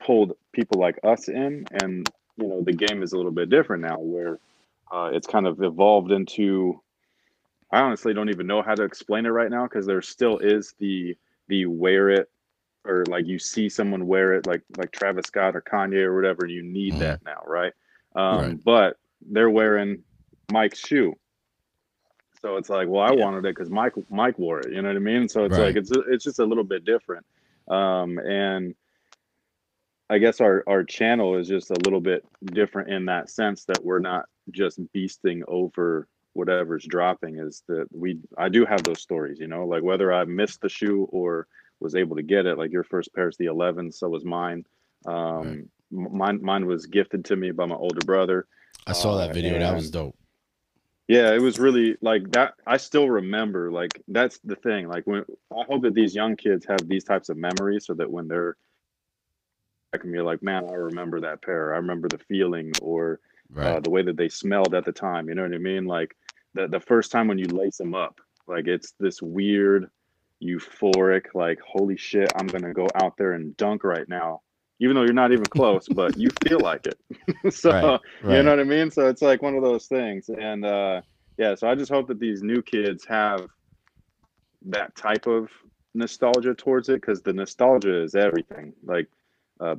pulled 0.00 0.32
people 0.52 0.80
like 0.80 0.98
us 1.04 1.28
in 1.28 1.66
and 1.82 2.10
you 2.36 2.48
know 2.48 2.62
the 2.62 2.72
game 2.72 3.02
is 3.02 3.12
a 3.12 3.16
little 3.16 3.30
bit 3.30 3.50
different 3.50 3.82
now 3.82 3.98
where 3.98 4.38
uh, 4.90 5.10
it's 5.12 5.26
kind 5.26 5.46
of 5.46 5.62
evolved 5.62 6.10
into 6.10 6.80
i 7.74 7.80
honestly 7.80 8.14
don't 8.14 8.30
even 8.30 8.46
know 8.46 8.62
how 8.62 8.74
to 8.74 8.84
explain 8.84 9.26
it 9.26 9.30
right 9.30 9.50
now 9.50 9.64
because 9.64 9.86
there 9.86 10.02
still 10.02 10.38
is 10.38 10.74
the 10.78 11.16
the 11.48 11.66
wear 11.66 12.10
it 12.10 12.30
or 12.86 13.06
like 13.06 13.26
you 13.26 13.38
see 13.38 13.68
someone 13.68 14.06
wear 14.06 14.34
it 14.34 14.46
like 14.46 14.62
like 14.76 14.92
travis 14.92 15.26
scott 15.26 15.56
or 15.56 15.62
kanye 15.62 16.02
or 16.04 16.14
whatever 16.14 16.44
and 16.44 16.52
you 16.52 16.62
need 16.62 16.94
Mhm. 16.94 17.00
that 17.00 17.20
now 17.24 17.42
right 17.46 17.72
um 18.16 18.38
Right. 18.38 18.58
but 18.64 18.96
they're 19.30 19.50
wearing 19.50 20.02
mike's 20.48 20.78
shoe 20.78 21.14
So 22.40 22.56
it's 22.56 22.68
like, 22.68 22.88
well, 22.88 23.02
I 23.02 23.10
Yeah. 23.10 23.24
wanted 23.24 23.46
it 23.46 23.54
because 23.56 23.70
Mike 23.70 23.94
Mike 24.10 24.38
wore 24.38 24.66
it. 24.66 24.74
You 24.74 24.82
know 24.82 24.88
what 24.88 24.96
I 24.96 25.00
mean? 25.00 25.28
So 25.28 25.44
it's 25.44 25.56
Right. 25.56 25.66
like 25.66 25.76
it's 25.76 25.90
it's 25.92 26.24
just 26.24 26.40
a 26.40 26.44
little 26.44 26.64
bit 26.64 26.84
different. 26.84 27.24
Um, 27.68 28.18
and 28.18 28.74
I 30.10 30.18
guess 30.18 30.40
our 30.40 30.62
our 30.66 30.84
channel 30.84 31.36
is 31.38 31.48
just 31.48 31.70
a 31.70 31.78
little 31.78 32.00
bit 32.00 32.24
different 32.52 32.90
in 32.90 33.06
that 33.06 33.30
sense 33.30 33.64
that 33.66 33.82
we're 33.82 34.00
not 34.00 34.26
just 34.50 34.80
beasting 34.92 35.42
over 35.48 36.08
whatever's 36.34 36.84
dropping. 36.86 37.38
Is 37.38 37.62
that 37.68 37.86
we 37.92 38.18
I 38.36 38.48
do 38.48 38.64
have 38.66 38.84
those 38.84 39.00
stories, 39.00 39.40
you 39.40 39.46
know, 39.46 39.66
like 39.66 39.82
whether 39.82 40.12
I 40.12 40.24
missed 40.24 40.60
the 40.60 40.68
shoe 40.68 41.08
or 41.10 41.46
was 41.80 41.94
able 41.94 42.16
to 42.16 42.22
get 42.22 42.46
it. 42.46 42.58
Like 42.58 42.70
your 42.70 42.84
first 42.84 43.12
pair 43.14 43.28
is 43.28 43.36
the 43.36 43.46
11, 43.46 43.90
so 43.92 44.08
was 44.08 44.24
mine. 44.24 44.64
Um, 45.06 45.68
Right. 45.90 46.12
mine 46.12 46.38
mine 46.42 46.66
was 46.66 46.86
gifted 46.86 47.24
to 47.26 47.36
me 47.36 47.50
by 47.50 47.66
my 47.66 47.74
older 47.76 48.04
brother. 48.04 48.46
I 48.86 48.92
saw 48.92 49.14
Uh, 49.14 49.26
that 49.26 49.34
video. 49.34 49.58
That 49.58 49.74
was 49.74 49.90
dope. 49.90 50.16
Yeah, 51.06 51.34
it 51.34 51.40
was 51.42 51.58
really 51.58 51.96
like 52.00 52.30
that. 52.30 52.54
I 52.66 52.78
still 52.78 53.10
remember, 53.10 53.70
like, 53.70 54.02
that's 54.08 54.38
the 54.38 54.56
thing. 54.56 54.88
Like, 54.88 55.06
when 55.06 55.22
I 55.52 55.62
hope 55.68 55.82
that 55.82 55.92
these 55.92 56.14
young 56.14 56.34
kids 56.34 56.64
have 56.66 56.88
these 56.88 57.04
types 57.04 57.28
of 57.28 57.36
memories 57.36 57.84
so 57.86 57.92
that 57.94 58.10
when 58.10 58.26
they're, 58.26 58.56
I 59.92 59.98
can 59.98 60.10
be 60.10 60.20
like, 60.20 60.42
man, 60.42 60.64
I 60.66 60.72
remember 60.72 61.20
that 61.20 61.42
pair. 61.42 61.74
I 61.74 61.76
remember 61.76 62.08
the 62.08 62.18
feeling 62.18 62.72
or 62.80 63.20
uh, 63.76 63.80
the 63.80 63.90
way 63.90 64.02
that 64.02 64.16
they 64.16 64.30
smelled 64.30 64.74
at 64.74 64.86
the 64.86 64.92
time. 64.92 65.28
You 65.28 65.34
know 65.34 65.42
what 65.42 65.52
I 65.54 65.58
mean? 65.58 65.84
Like, 65.84 66.16
the, 66.54 66.68
the 66.68 66.80
first 66.80 67.10
time 67.10 67.28
when 67.28 67.38
you 67.38 67.46
lace 67.46 67.76
them 67.76 67.94
up, 67.94 68.20
like, 68.46 68.66
it's 68.66 68.94
this 68.98 69.20
weird, 69.20 69.90
euphoric, 70.42 71.26
like, 71.34 71.58
holy 71.60 71.96
shit, 71.96 72.30
I'm 72.36 72.46
to 72.48 72.72
go 72.72 72.86
out 72.94 73.16
there 73.16 73.32
and 73.32 73.56
dunk 73.56 73.84
right 73.84 74.08
now. 74.08 74.40
Even 74.80 74.96
though 74.96 75.04
you're 75.04 75.12
not 75.12 75.32
even 75.32 75.44
close, 75.44 75.86
but 75.88 76.16
you 76.16 76.28
feel 76.48 76.60
like 76.60 76.86
it. 76.86 76.98
so, 77.54 77.70
Right, 77.70 78.00
you 78.36 78.42
know 78.42 78.50
what 78.50 78.60
I 78.60 78.64
mean? 78.64 78.90
So 78.90 79.08
it's 79.08 79.22
like 79.22 79.40
one 79.40 79.54
of 79.54 79.62
those 79.62 79.86
things. 79.86 80.28
And 80.28 80.64
uh 80.64 81.02
yeah, 81.38 81.54
so 81.54 81.68
I 81.68 81.74
just 81.74 81.90
hope 81.90 82.08
that 82.08 82.20
these 82.20 82.42
new 82.42 82.62
kids 82.62 83.04
have 83.06 83.48
that 84.66 84.94
type 84.96 85.26
of 85.26 85.48
nostalgia 85.94 86.54
towards 86.54 86.88
it 86.88 87.00
because 87.00 87.22
the 87.22 87.32
nostalgia 87.32 88.02
is 88.02 88.14
everything. 88.14 88.72
Like 88.84 89.08
uh 89.60 89.76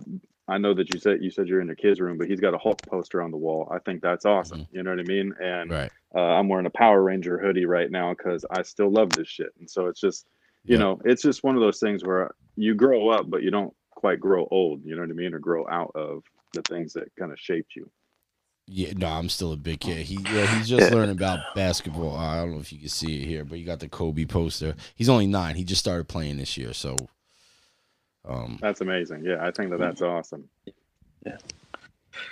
I 0.47 0.57
know 0.57 0.73
that 0.75 0.89
you 0.91 0.99
said 0.99 1.23
you 1.23 1.31
said 1.31 1.47
you're 1.47 1.61
in 1.61 1.67
the 1.67 1.75
kids 1.75 1.99
room, 1.99 2.17
but 2.17 2.27
he's 2.27 2.39
got 2.39 2.53
a 2.53 2.57
Hulk 2.57 2.85
poster 2.87 3.21
on 3.21 3.31
the 3.31 3.37
wall. 3.37 3.67
I 3.71 3.79
think 3.79 4.01
that's 4.01 4.25
awesome. 4.25 4.67
You 4.71 4.83
know 4.83 4.91
what 4.91 4.99
I 4.99 5.03
mean? 5.03 5.33
And 5.41 5.71
Right. 5.71 5.91
uh, 6.15 6.19
I'm 6.19 6.47
wearing 6.49 6.67
a 6.67 6.71
Power 6.71 7.01
Ranger 7.03 7.39
hoodie 7.39 7.65
right 7.65 7.89
now 7.89 8.13
because 8.13 8.45
I 8.51 8.61
still 8.61 8.91
love 8.91 9.15
this 9.15 9.27
shit. 9.27 9.49
And 9.59 9.69
so 9.69 9.87
it's 9.87 9.99
just, 9.99 10.27
you 10.67 10.73
Yeah. 10.73 10.79
know, 10.79 11.01
it's 11.05 11.23
just 11.23 11.43
one 11.43 11.55
of 11.55 11.61
those 11.61 11.79
things 11.79 12.03
where 12.03 12.31
you 12.55 12.75
grow 12.75 13.09
up, 13.09 13.29
but 13.29 13.43
you 13.43 13.51
don't 13.51 13.73
quite 13.91 14.19
grow 14.19 14.47
old. 14.51 14.83
You 14.85 14.95
know 14.95 15.01
what 15.01 15.09
I 15.09 15.13
mean? 15.13 15.33
Or 15.33 15.39
grow 15.39 15.67
out 15.67 15.91
of 15.95 16.23
the 16.53 16.61
things 16.63 16.93
that 16.93 17.07
kind 17.17 17.31
of 17.31 17.39
shaped 17.39 17.75
you. 17.75 17.89
Yeah, 18.67 18.93
no, 18.95 19.07
I'm 19.07 19.29
still 19.29 19.51
a 19.53 19.57
big 19.57 19.81
kid. 19.81 20.05
He 20.07 20.15
yeah, 20.15 20.45
he's 20.45 20.67
just 20.67 20.89
learning 20.89 21.11
about 21.11 21.53
basketball. 21.53 22.15
I 22.17 22.37
don't 22.37 22.51
know 22.51 22.59
if 22.59 22.73
you 22.73 22.79
can 22.79 22.89
see 22.89 23.21
it 23.21 23.25
here, 23.27 23.43
but 23.45 23.59
you 23.59 23.65
got 23.65 23.79
the 23.79 23.87
Kobe 23.87 24.25
poster. 24.25 24.75
He's 24.95 25.09
only 25.09 25.27
nine. 25.27 25.55
He 25.55 25.63
just 25.63 25.81
started 25.81 26.07
playing 26.07 26.37
this 26.37 26.57
year, 26.57 26.73
so 26.73 27.07
um, 28.27 28.57
That's 28.61 28.81
amazing. 28.81 29.23
Yeah, 29.23 29.45
I 29.45 29.51
think 29.51 29.71
that 29.71 29.79
that's 29.79 30.01
awesome. 30.01 30.49
Yeah. 31.25 31.37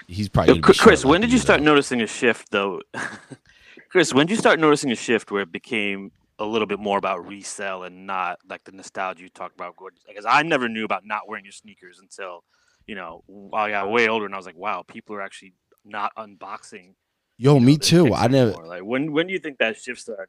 He's 0.08 0.30
probably. 0.30 0.56
Yo, 0.56 0.62
Chris, 0.62 1.04
when 1.06 1.22
did 1.22 1.32
you 1.32 1.38
start 1.40 1.60
though. 1.60 1.66
noticing 1.66 2.02
a 2.02 2.08
shift, 2.08 2.52
though? 2.52 2.82
Chris, 3.90 4.14
when 4.14 4.26
did 4.26 4.34
you 4.34 4.40
start 4.40 4.60
noticing 4.60 4.92
a 4.92 4.96
shift 4.96 5.32
where 5.32 5.42
it 5.42 5.52
became 5.52 6.12
a 6.40 6.46
little 6.46 6.66
bit 6.66 6.80
more 6.80 6.98
about 6.98 7.28
resell 7.28 7.84
and 7.84 8.08
not 8.08 8.40
like 8.50 8.64
the 8.64 8.72
nostalgia 8.72 9.24
you 9.24 9.30
talked 9.30 9.56
about? 9.56 9.76
Gordon? 9.76 10.00
Because 10.08 10.26
I 10.28 10.42
never 10.44 10.68
knew 10.68 10.86
about 10.86 11.06
not 11.06 11.28
wearing 11.28 11.46
your 11.46 11.52
sneakers 11.52 12.00
until, 12.00 12.44
you 12.88 12.96
know, 12.96 13.24
I 13.54 13.70
got 13.70 13.92
way 13.92 14.08
older 14.08 14.26
and 14.26 14.34
I 14.34 14.38
was 14.38 14.46
like, 14.46 14.58
wow, 14.58 14.84
people 14.88 15.16
are 15.16 15.22
actually 15.22 15.54
not 15.86 16.12
unboxing. 16.16 16.96
Yo, 17.38 17.54
you 17.56 17.60
know, 17.60 17.66
me 17.66 17.78
too. 17.78 18.14
I 18.14 18.28
never. 18.28 18.52
anymore. 18.52 18.68
Like 18.68 18.84
when 18.84 19.12
when 19.12 19.28
do 19.28 19.34
you 19.34 19.40
think 19.40 19.58
that 19.60 19.80
shift 19.80 20.02
started? 20.02 20.28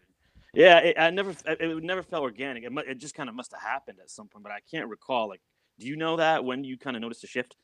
Yeah, 0.54 0.78
it, 0.78 0.97
I 0.99 1.11
never 1.11 1.30
it, 1.30 1.61
it 1.61 1.83
never 1.83 2.02
felt 2.02 2.23
organic. 2.23 2.64
It, 2.64 2.73
it 2.88 2.99
just 2.99 3.14
kind 3.14 3.28
of 3.28 3.35
must 3.35 3.52
have 3.52 3.61
happened 3.61 3.99
at 4.00 4.11
some 4.11 4.28
point, 4.28 4.42
but 4.42 4.52
I 4.52 4.61
can't 4.71 4.88
recall. 4.88 5.28
Like, 5.28 5.40
do 5.78 5.87
you 5.87 5.97
know 5.97 6.16
that 6.16 6.45
when 6.45 6.64
you 6.64 6.78
kind 6.78 6.97
of 6.97 7.02
noticed 7.02 7.25
a 7.25 7.26
shift? 7.26 7.57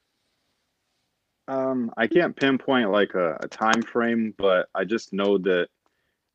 Um, 1.49 1.93
I 1.97 2.07
can't 2.07 2.37
pinpoint 2.37 2.91
like 2.91 3.15
a, 3.15 3.37
a 3.41 3.49
time 3.49 3.83
frame, 3.83 4.35
but 4.39 4.69
I 4.75 4.85
just 4.85 5.13
know 5.13 5.39
that 5.39 5.69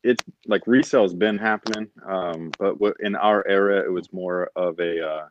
it's 0.04 0.24
like 0.46 0.64
resale's 0.66 1.14
been 1.14 1.38
happening. 1.38 1.90
Um, 2.06 2.54
but 2.58 2.80
what 2.80 2.96
in 3.00 3.16
our 3.16 3.46
era, 3.48 3.84
it 3.84 3.92
was 3.92 4.12
more 4.12 4.50
of 4.56 4.80
a 4.80 5.06
uh, 5.06 5.28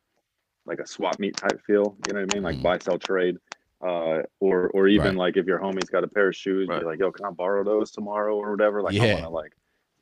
like 0.65 0.79
a 0.79 0.87
swap 0.87 1.19
meet 1.19 1.37
type 1.37 1.61
feel. 1.65 1.97
You 2.05 2.13
know 2.13 2.19
what 2.21 2.25
I 2.25 2.27
mean? 2.27 2.43
Like 2.43 2.61
Mhm. 2.61 2.61
buy 2.61 2.79
sell 2.79 2.99
trade. 2.99 3.37
Uh, 3.81 4.23
or 4.39 4.69
or 4.71 4.87
even 4.87 5.15
Right. 5.15 5.17
like 5.17 5.37
if 5.37 5.45
your 5.45 5.59
homie's 5.59 5.89
got 5.89 6.03
a 6.03 6.07
pair 6.07 6.29
of 6.29 6.35
shoes, 6.35 6.69
Right. 6.69 6.75
you're 6.75 6.89
like, 6.89 6.99
yo, 6.99 7.11
can 7.11 7.25
I 7.25 7.31
borrow 7.31 7.63
those 7.63 7.91
tomorrow 7.91 8.35
or 8.35 8.51
whatever? 8.51 8.81
Like 8.81 8.99
I 8.99 9.05
want 9.05 9.25
to 9.25 9.29
like 9.29 9.53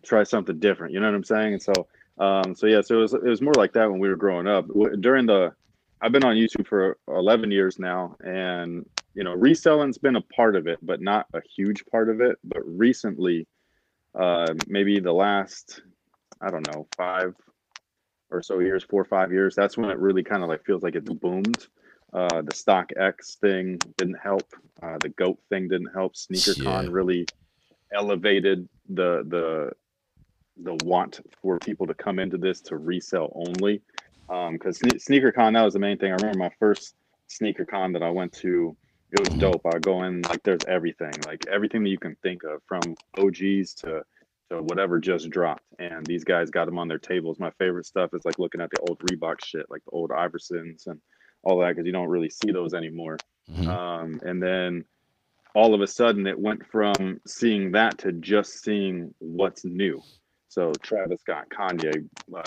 try 0.04 0.24
something 0.24 0.60
different. 0.60 0.94
You 0.94 1.00
know 1.00 1.08
what 1.08 1.16
I'm 1.16 1.24
saying? 1.24 1.54
And 1.54 1.62
so 1.62 1.88
um, 2.20 2.56
so 2.56 2.68
yeah, 2.68 2.82
so 2.82 2.98
it 3.00 3.02
was 3.02 3.14
it 3.14 3.24
was 3.24 3.42
more 3.42 3.56
like 3.56 3.74
that 3.74 3.90
when 3.92 4.00
we 4.00 4.10
were 4.10 4.16
growing 4.16 4.48
up. 4.48 4.68
W- 4.68 4.98
During 4.98 5.26
the 5.28 5.56
I've 6.04 6.12
been 6.12 6.26
on 6.26 6.36
YouTube 6.36 6.68
for 6.68 6.98
11 7.08 7.50
years 7.50 7.80
now, 7.80 8.18
and 8.20 8.86
you 9.16 9.24
know, 9.24 9.36
reselling's 9.38 9.98
been 9.98 10.18
a 10.18 10.22
part 10.22 10.58
of 10.58 10.68
it, 10.68 10.78
but 10.82 11.02
not 11.02 11.28
a 11.34 11.40
huge 11.56 11.86
part 11.86 12.10
of 12.10 12.20
it. 12.20 12.38
But 12.44 12.62
recently, 12.66 13.48
uh, 14.20 14.54
maybe 14.68 15.00
the 15.00 15.14
last, 15.14 15.82
I 16.42 16.50
don't 16.52 16.68
know, 16.74 16.88
five 16.98 17.34
or 18.30 18.42
so 18.42 18.60
years, 18.60 18.84
four 18.84 19.02
or 19.02 19.06
five 19.06 19.32
years, 19.32 19.56
that's 19.56 19.78
when 19.78 19.90
it 19.90 19.98
really 19.98 20.24
kind 20.24 20.44
of 20.44 20.50
like 20.50 20.66
feels 20.66 20.84
like 20.84 20.96
it's 20.96 21.10
boomed. 21.10 21.68
Uh, 22.12 22.42
the 22.42 22.52
StockX 22.52 23.38
thing 23.40 23.80
didn't 23.98 24.20
help. 24.22 24.54
Uh, 24.82 24.98
the 25.00 25.10
Goat 25.10 25.40
thing 25.50 25.70
didn't 25.70 25.94
help. 25.94 26.16
SneakerCon 26.16 26.84
Yeah. 26.84 26.90
really 26.92 27.26
elevated 27.94 28.68
the 28.90 29.24
the 29.30 29.72
the 30.58 30.86
want 30.86 31.22
for 31.42 31.58
people 31.60 31.88
to 31.88 31.94
come 31.94 32.20
into 32.20 32.38
this 32.38 32.60
to 32.62 32.76
resell 32.78 33.32
only. 33.34 33.82
Because 34.28 34.80
sne- 34.80 35.02
SneakerCon, 35.04 35.54
that 35.54 35.64
was 35.64 35.74
the 35.74 35.80
main 35.80 35.98
thing. 35.98 36.12
I 36.12 36.16
remember 36.16 36.38
my 36.40 36.52
first 36.60 36.96
sneaker 37.28 37.66
con 37.66 37.94
that 37.94 38.04
I 38.04 38.10
went 38.10 38.34
to. 38.34 38.76
It 39.12 39.22
was 39.22 39.30
dope. 39.36 39.62
I 39.66 39.78
go 39.78 40.04
in 40.04 40.22
like 40.24 40.42
there's 40.44 40.66
everything, 40.68 41.12
like 41.26 41.46
everything 41.52 41.84
that 41.84 41.90
you 41.90 42.00
can 42.00 42.16
think 42.24 42.42
of, 42.44 42.62
from 42.68 42.82
OGs 43.20 43.76
to 43.76 44.02
to 44.50 44.62
whatever 44.62 45.00
just 45.00 45.30
dropped. 45.30 45.64
And 45.80 46.06
these 46.06 46.24
guys 46.24 46.50
got 46.50 46.66
them 46.66 46.80
on 46.80 46.88
their 46.88 46.98
tables. 46.98 47.40
My 47.40 47.52
favorite 47.60 47.86
stuff 47.86 48.10
is 48.14 48.26
like 48.26 48.40
looking 48.40 48.62
at 48.62 48.70
the 48.72 48.80
old 48.90 49.00
Reebok 49.00 49.44
shit, 49.44 49.66
like 49.70 49.84
the 49.86 49.92
old 49.92 50.10
Iversons 50.10 50.88
and 50.88 51.00
all 51.44 51.60
that, 51.60 51.70
because 51.70 51.86
you 51.86 51.92
don't 51.92 52.10
really 52.10 52.30
see 52.30 52.52
those 52.52 52.74
anymore. 52.74 53.18
Mhm. 53.50 53.68
Um, 53.68 54.20
and 54.24 54.42
then 54.42 54.86
all 55.56 55.74
of 55.76 55.82
a 55.82 55.88
sudden 55.88 56.26
it 56.26 56.40
went 56.40 56.66
from 56.72 57.20
seeing 57.28 57.72
that 57.74 58.00
to 58.00 58.12
just 58.14 58.64
seeing 58.64 59.14
what's 59.20 59.64
new. 59.64 60.02
So 60.54 60.72
Travis 60.84 61.22
Scott, 61.22 61.46
Kanye, 61.50 62.08
uh, 62.36 62.44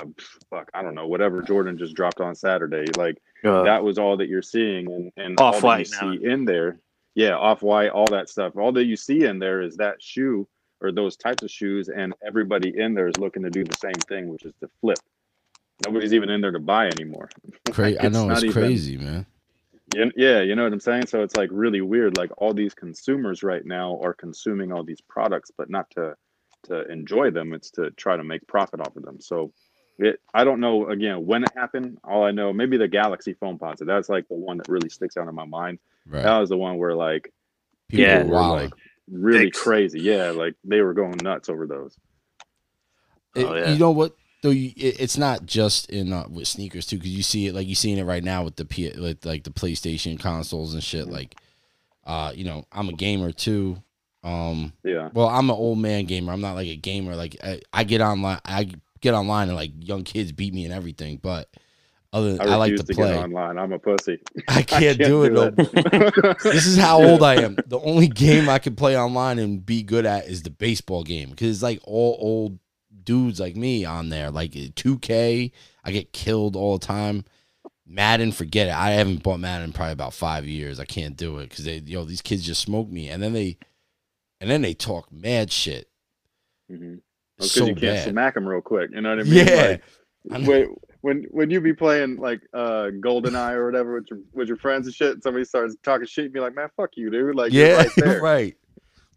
fuck, 0.48 0.70
I 0.72 0.82
don't 0.82 0.94
know, 0.94 1.08
whatever 1.08 1.42
Jordan 1.42 1.76
just 1.76 1.94
dropped 1.96 2.20
on 2.20 2.36
Saturday, 2.36 2.84
like 2.96 3.20
that 3.64 3.82
was 3.82 3.98
all 3.98 4.16
that 4.18 4.28
you're 4.28 4.42
seeing, 4.42 4.90
and 4.92 5.12
and 5.16 5.40
all 5.40 5.50
that 5.50 5.56
you 5.56 5.58
Off-White 5.58 5.88
now. 6.00 6.12
see 6.12 6.24
in 6.24 6.44
there, 6.44 6.78
yeah, 7.16 7.34
off 7.36 7.62
white, 7.62 7.90
all 7.90 8.06
that 8.06 8.28
stuff. 8.28 8.56
All 8.56 8.70
that 8.72 8.84
you 8.84 8.94
see 8.96 9.24
in 9.24 9.38
there 9.40 9.60
is 9.60 9.76
that 9.78 10.00
shoe 10.00 10.46
or 10.80 10.92
those 10.92 11.16
types 11.16 11.42
of 11.42 11.50
shoes, 11.50 11.88
and 11.88 12.14
everybody 12.24 12.78
in 12.78 12.94
there 12.94 13.08
is 13.08 13.16
looking 13.18 13.42
to 13.42 13.50
do 13.50 13.64
the 13.64 13.76
same 13.76 13.94
thing, 14.08 14.28
which 14.28 14.44
is 14.44 14.54
to 14.60 14.68
flip. 14.80 14.98
Nobody's 15.86 16.14
even 16.14 16.30
in 16.30 16.40
there 16.40 16.52
to 16.52 16.60
buy 16.60 16.86
anymore. 16.86 17.28
Cra- 17.72 18.00
I 18.02 18.08
know 18.08 18.30
it's 18.30 18.42
even- 18.44 18.52
crazy, 18.52 18.96
man. 18.98 19.26
Yeah, 19.94 20.06
yeah, 20.16 20.40
you 20.42 20.54
know 20.56 20.64
what 20.64 20.72
I'm 20.72 20.80
saying. 20.80 21.06
So 21.06 21.22
it's 21.22 21.36
like 21.36 21.48
really 21.52 21.80
weird. 21.80 22.16
Like 22.16 22.30
all 22.38 22.52
these 22.52 22.74
consumers 22.74 23.42
right 23.42 23.64
now 23.64 23.98
are 24.02 24.14
consuming 24.14 24.70
all 24.72 24.82
these 24.84 25.00
products, 25.00 25.50
but 25.56 25.70
not 25.70 25.88
to 25.92 26.14
to 26.66 26.86
enjoy 26.90 27.30
them. 27.30 27.52
It's 27.52 27.70
to 27.72 27.90
try 27.92 28.16
to 28.16 28.24
make 28.24 28.46
profit 28.46 28.80
off 28.80 28.96
of 28.96 29.02
them. 29.02 29.20
So 29.20 29.52
it, 29.98 30.20
I 30.34 30.44
don't 30.44 30.60
know 30.60 30.88
again 30.88 31.24
when 31.26 31.42
it 31.44 31.50
happened. 31.56 31.98
All 32.04 32.24
I 32.24 32.30
know, 32.30 32.52
maybe 32.52 32.76
the 32.76 32.88
Galaxy 32.88 33.34
Foamposite. 33.34 33.86
That's 33.86 34.08
like 34.08 34.28
the 34.28 34.34
one 34.34 34.58
that 34.58 34.68
really 34.68 34.88
sticks 34.90 35.16
out 35.16 35.28
in 35.28 35.34
my 35.34 35.44
mind. 35.46 35.78
Right. 36.06 36.22
That 36.22 36.38
was 36.38 36.48
the 36.50 36.56
one 36.56 36.76
where 36.78 36.94
like 36.94 37.32
People 37.88 38.04
Yeah. 38.04 38.18
were 38.22 38.28
were 38.28 38.32
wilding. 38.34 38.64
like 38.70 38.72
really 39.10 39.38
Thanks. 39.44 39.62
crazy. 39.62 40.00
Yeah, 40.00 40.30
like 40.30 40.54
they 40.64 40.80
were 40.82 40.92
going 40.94 41.16
nuts 41.22 41.48
over 41.48 41.66
those. 41.66 41.96
It- 43.34 43.44
Oh, 43.46 43.54
yeah. 43.54 43.70
You 43.72 43.78
know 43.78 43.90
what? 43.90 44.14
Though 44.42 44.50
you, 44.50 44.72
it, 44.76 45.00
it's 45.00 45.16
not 45.18 45.46
just 45.46 45.90
in 45.90 46.12
uh, 46.12 46.26
with 46.28 46.46
sneakers 46.46 46.86
too, 46.86 46.96
because 46.98 47.10
you 47.16 47.22
see 47.22 47.46
it 47.46 47.54
like 47.54 47.66
you 47.66 47.74
seeing 47.74 47.98
it 47.98 48.04
right 48.04 48.22
now 48.22 48.44
with 48.44 48.56
the 48.56 48.64
P, 48.64 48.90
like, 48.92 49.24
like 49.24 49.44
the 49.44 49.50
PlayStation 49.50 50.18
consoles 50.20 50.74
and 50.74 50.82
shit. 50.84 51.08
Like, 51.08 51.34
uh, 52.04 52.32
you 52.34 52.44
know, 52.44 52.66
I'm 52.70 52.88
a 52.88 52.92
gamer 52.92 53.32
too. 53.32 53.82
Um, 54.26 54.72
Yeah, 54.82 55.10
well, 55.14 55.28
I'm 55.28 55.48
an 55.50 55.56
old 55.56 55.78
man 55.78 56.04
gamer. 56.04 56.32
I'm 56.32 56.40
not 56.40 56.54
like 56.54 56.68
a 56.68 56.76
gamer. 56.76 57.14
Like 57.14 57.36
I, 57.42 57.60
I 57.72 57.84
get 57.84 58.00
online, 58.00 58.40
I 58.44 58.70
get 59.00 59.14
online 59.14 59.48
and 59.48 59.56
like 59.56 59.72
young 59.78 60.02
kids 60.02 60.32
beat 60.32 60.52
me 60.52 60.64
and 60.64 60.74
everything. 60.74 61.18
But 61.22 61.48
other, 62.12 62.36
I, 62.40 62.44
I, 62.46 62.54
like 62.56 62.74
to 62.74 62.82
to, 62.82 62.94
play. 62.94 63.16
online. 63.16 63.58
I'm 63.58 63.72
a 63.72 63.78
pussy. 63.78 64.20
I 64.48 64.62
can't, 64.64 64.98
do 64.98 65.24
it. 65.24 65.32
no 65.32 65.50
that. 65.50 66.36
this 66.42 66.66
is 66.66 66.76
how 66.76 67.02
old 67.02 67.22
I 67.22 67.42
am. 67.42 67.56
The 67.66 67.78
only 67.78 68.08
game 68.08 68.48
I 68.48 68.58
can 68.58 68.74
play 68.74 68.98
online 68.98 69.38
and 69.38 69.64
be 69.64 69.82
good 69.82 70.06
at 70.06 70.26
is 70.26 70.42
the 70.42 70.50
baseball 70.50 71.04
game 71.04 71.30
because 71.30 71.48
it's 71.48 71.62
like 71.62 71.80
all 71.84 72.16
old 72.20 72.58
dudes 73.04 73.38
like 73.38 73.54
me 73.54 73.84
on 73.84 74.08
there. 74.08 74.30
Like 74.30 74.52
2K, 74.52 75.52
I 75.84 75.90
get 75.92 76.12
killed 76.12 76.56
all 76.56 76.78
the 76.78 76.86
time. 76.86 77.24
Madden, 77.86 78.32
forget 78.32 78.66
it. 78.66 78.74
I 78.74 78.90
haven't 78.90 79.22
bought 79.22 79.38
Madden 79.38 79.66
in 79.66 79.72
probably 79.72 79.92
about 79.92 80.12
five 80.12 80.46
years. 80.46 80.80
I 80.80 80.84
can't 80.84 81.16
do 81.16 81.38
it 81.38 81.50
because 81.50 81.64
they, 81.64 81.78
yo, 81.78 82.04
these 82.04 82.22
kids 82.22 82.42
just 82.42 82.60
smoke 82.60 82.88
me, 82.88 83.08
and 83.08 83.22
then 83.22 83.32
they, 83.32 83.58
and 84.40 84.50
then 84.50 84.62
they 84.62 84.74
talk 84.74 85.10
mad 85.12 85.50
shit. 85.52 85.88
Mhm. 86.70 87.00
because 87.36 87.52
so 87.52 87.60
you 87.66 87.74
can't 87.74 87.80
bad. 87.80 88.08
smack 88.10 88.34
them 88.34 88.46
real 88.48 88.60
quick. 88.60 88.90
You 88.92 89.00
know 89.00 89.10
what 89.10 89.20
I 89.20 89.22
mean? 89.22 89.34
Yeah. 89.46 89.76
Like, 90.28 90.46
when, 90.48 90.74
when 91.02 91.26
when 91.30 91.50
you 91.50 91.60
be 91.60 91.72
playing 91.72 92.16
like 92.16 92.40
uh 92.52 92.88
GoldenEye 93.00 93.52
or 93.54 93.66
whatever 93.66 93.94
with 93.94 94.06
your 94.10 94.20
with 94.32 94.48
your 94.48 94.56
friends 94.56 94.86
and 94.86 94.94
shit, 94.94 95.12
and 95.14 95.22
somebody 95.22 95.44
starts 95.44 95.76
talking 95.84 96.06
shit, 96.06 96.24
you 96.24 96.30
be 96.30 96.40
like, 96.40 96.54
man, 96.56 96.68
fuck 96.76 96.90
you, 96.96 97.10
dude. 97.10 97.36
Like, 97.36 97.52
you're 97.52 97.66
yeah, 97.68 97.76
right 97.76 97.90
there. 97.96 98.20
right. 98.22 98.56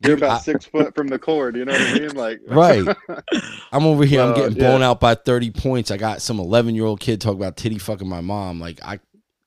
You're 0.01 0.15
about 0.15 0.38
I- 0.39 0.39
six 0.41 0.65
foot 0.65 0.93
from 0.95 1.07
the 1.07 1.17
cord. 1.19 1.55
You 1.57 1.65
know 1.65 1.73
what 1.73 1.81
I 1.81 1.93
mean? 1.95 2.15
Like, 2.15 2.39
Right. 2.47 2.88
I'm 3.73 3.85
over 3.85 4.05
here. 4.05 4.21
I'm 4.21 4.31
Uh, 4.31 4.35
getting 4.35 4.57
yeah. 4.57 4.67
blown 4.69 4.81
out 4.83 4.99
by 5.01 5.15
30 5.15 5.51
points. 5.51 5.91
I 5.91 5.97
got 5.97 6.21
some 6.21 6.39
11 6.39 6.73
year 6.75 6.85
old 6.85 6.99
kid 7.01 7.19
talk 7.19 7.33
about 7.35 7.57
titty 7.57 7.79
fucking 7.79 8.07
my 8.07 8.21
mom. 8.21 8.59
Like 8.61 8.79
I, 8.83 8.99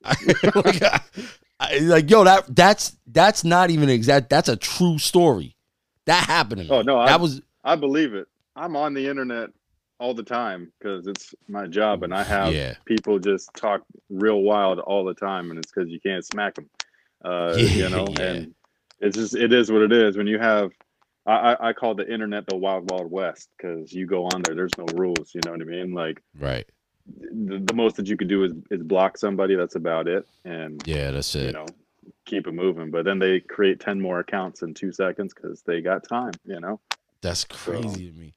I, 0.05 0.15
like, 0.57 0.83
I, 0.83 1.01
I- 1.61 1.79
like, 1.79 2.11
yo, 2.11 2.25
that 2.25 2.55
that's 2.55 2.97
that's 3.07 3.45
not 3.45 3.71
even 3.71 3.89
exact. 3.89 4.29
That's 4.31 4.49
a 4.49 4.57
true 4.57 4.99
story. 4.99 5.57
That 6.07 6.25
happened 6.27 6.63
to 6.63 6.65
me. 6.65 6.71
Oh, 6.71 6.83
no, 6.83 6.99
I- 6.99 7.07
that 7.07 7.21
was 7.21 7.41
I 7.65 7.77
believe 7.77 8.15
it. 8.15 8.27
I'm 8.57 8.77
on 8.77 8.93
the 8.93 9.07
internet 9.09 9.51
all 9.99 10.15
the 10.15 10.23
time 10.25 10.73
because 10.79 11.07
it's 11.07 11.33
my 11.49 11.67
job, 11.67 12.03
and 12.03 12.13
I 12.13 12.25
have 12.25 12.53
yeah, 12.53 12.75
people 12.85 13.19
just 13.21 13.51
talk 13.55 13.83
real 14.11 14.43
wild 14.43 14.81
all 14.81 15.05
the 15.05 15.15
time, 15.15 15.51
and 15.51 15.59
it's 15.59 15.71
because 15.73 15.89
you 15.91 16.01
can't 16.01 16.25
smack 16.25 16.55
them. 16.57 16.69
Uh, 17.25 17.55
Yeah, 17.57 17.65
you 17.85 17.89
know, 17.89 18.09
yeah. 18.19 18.23
and 18.25 18.55
it's 19.01 19.17
just 19.17 19.37
it 19.37 19.53
is 19.53 19.71
what 19.71 19.83
it 19.83 19.93
is. 19.93 20.17
When 20.17 20.27
you 20.27 20.39
have, 20.41 20.73
I, 21.25 21.33
I, 21.53 21.69
I 21.69 21.73
call 21.73 21.95
the 21.95 22.13
internet 22.13 22.47
the 22.49 22.57
wild 22.57 22.91
wild 22.91 23.11
west 23.11 23.49
because 23.57 23.93
you 23.93 24.07
go 24.07 24.25
on 24.25 24.43
there, 24.43 24.57
there's 24.57 24.77
no 24.77 24.87
rules. 24.95 25.31
You 25.35 25.41
know 25.45 25.53
what 25.53 25.61
I 25.63 25.65
mean? 25.65 25.95
Like 25.95 26.21
right. 26.39 26.69
the, 27.07 27.63
the 27.65 27.75
most 27.75 27.95
that 27.97 28.09
you 28.09 28.17
could 28.17 28.29
do 28.29 28.43
is 28.45 28.53
is 28.73 28.83
block 28.83 29.17
somebody. 29.17 29.55
That's 29.55 29.77
about 29.77 30.09
it, 30.09 30.27
and 30.45 30.83
Yeah, 30.87 31.13
that's 31.13 31.35
it. 31.37 31.47
you 31.47 31.53
know 31.53 31.67
keep 32.25 32.47
it 32.47 32.53
moving. 32.53 32.91
But 32.91 33.05
then 33.05 33.19
they 33.19 33.41
create 33.41 33.81
ten 33.81 34.01
more 34.01 34.21
accounts 34.21 34.63
in 34.63 34.75
two 34.75 34.93
seconds 34.93 35.35
because 35.35 35.63
they 35.63 35.81
got 35.81 36.09
time. 36.09 36.33
You 36.45 36.61
know. 36.61 36.81
That's 37.21 37.45
crazy 37.45 38.11
to 38.11 38.19
me. 38.19 38.35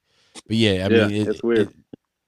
But 0.48 0.56
yeah, 0.58 0.72
I 0.72 0.76
Yeah, 0.76 1.08
mean, 1.08 1.12
it, 1.12 1.28
it's 1.28 1.44
weird. 1.44 1.60
it- 1.70 1.76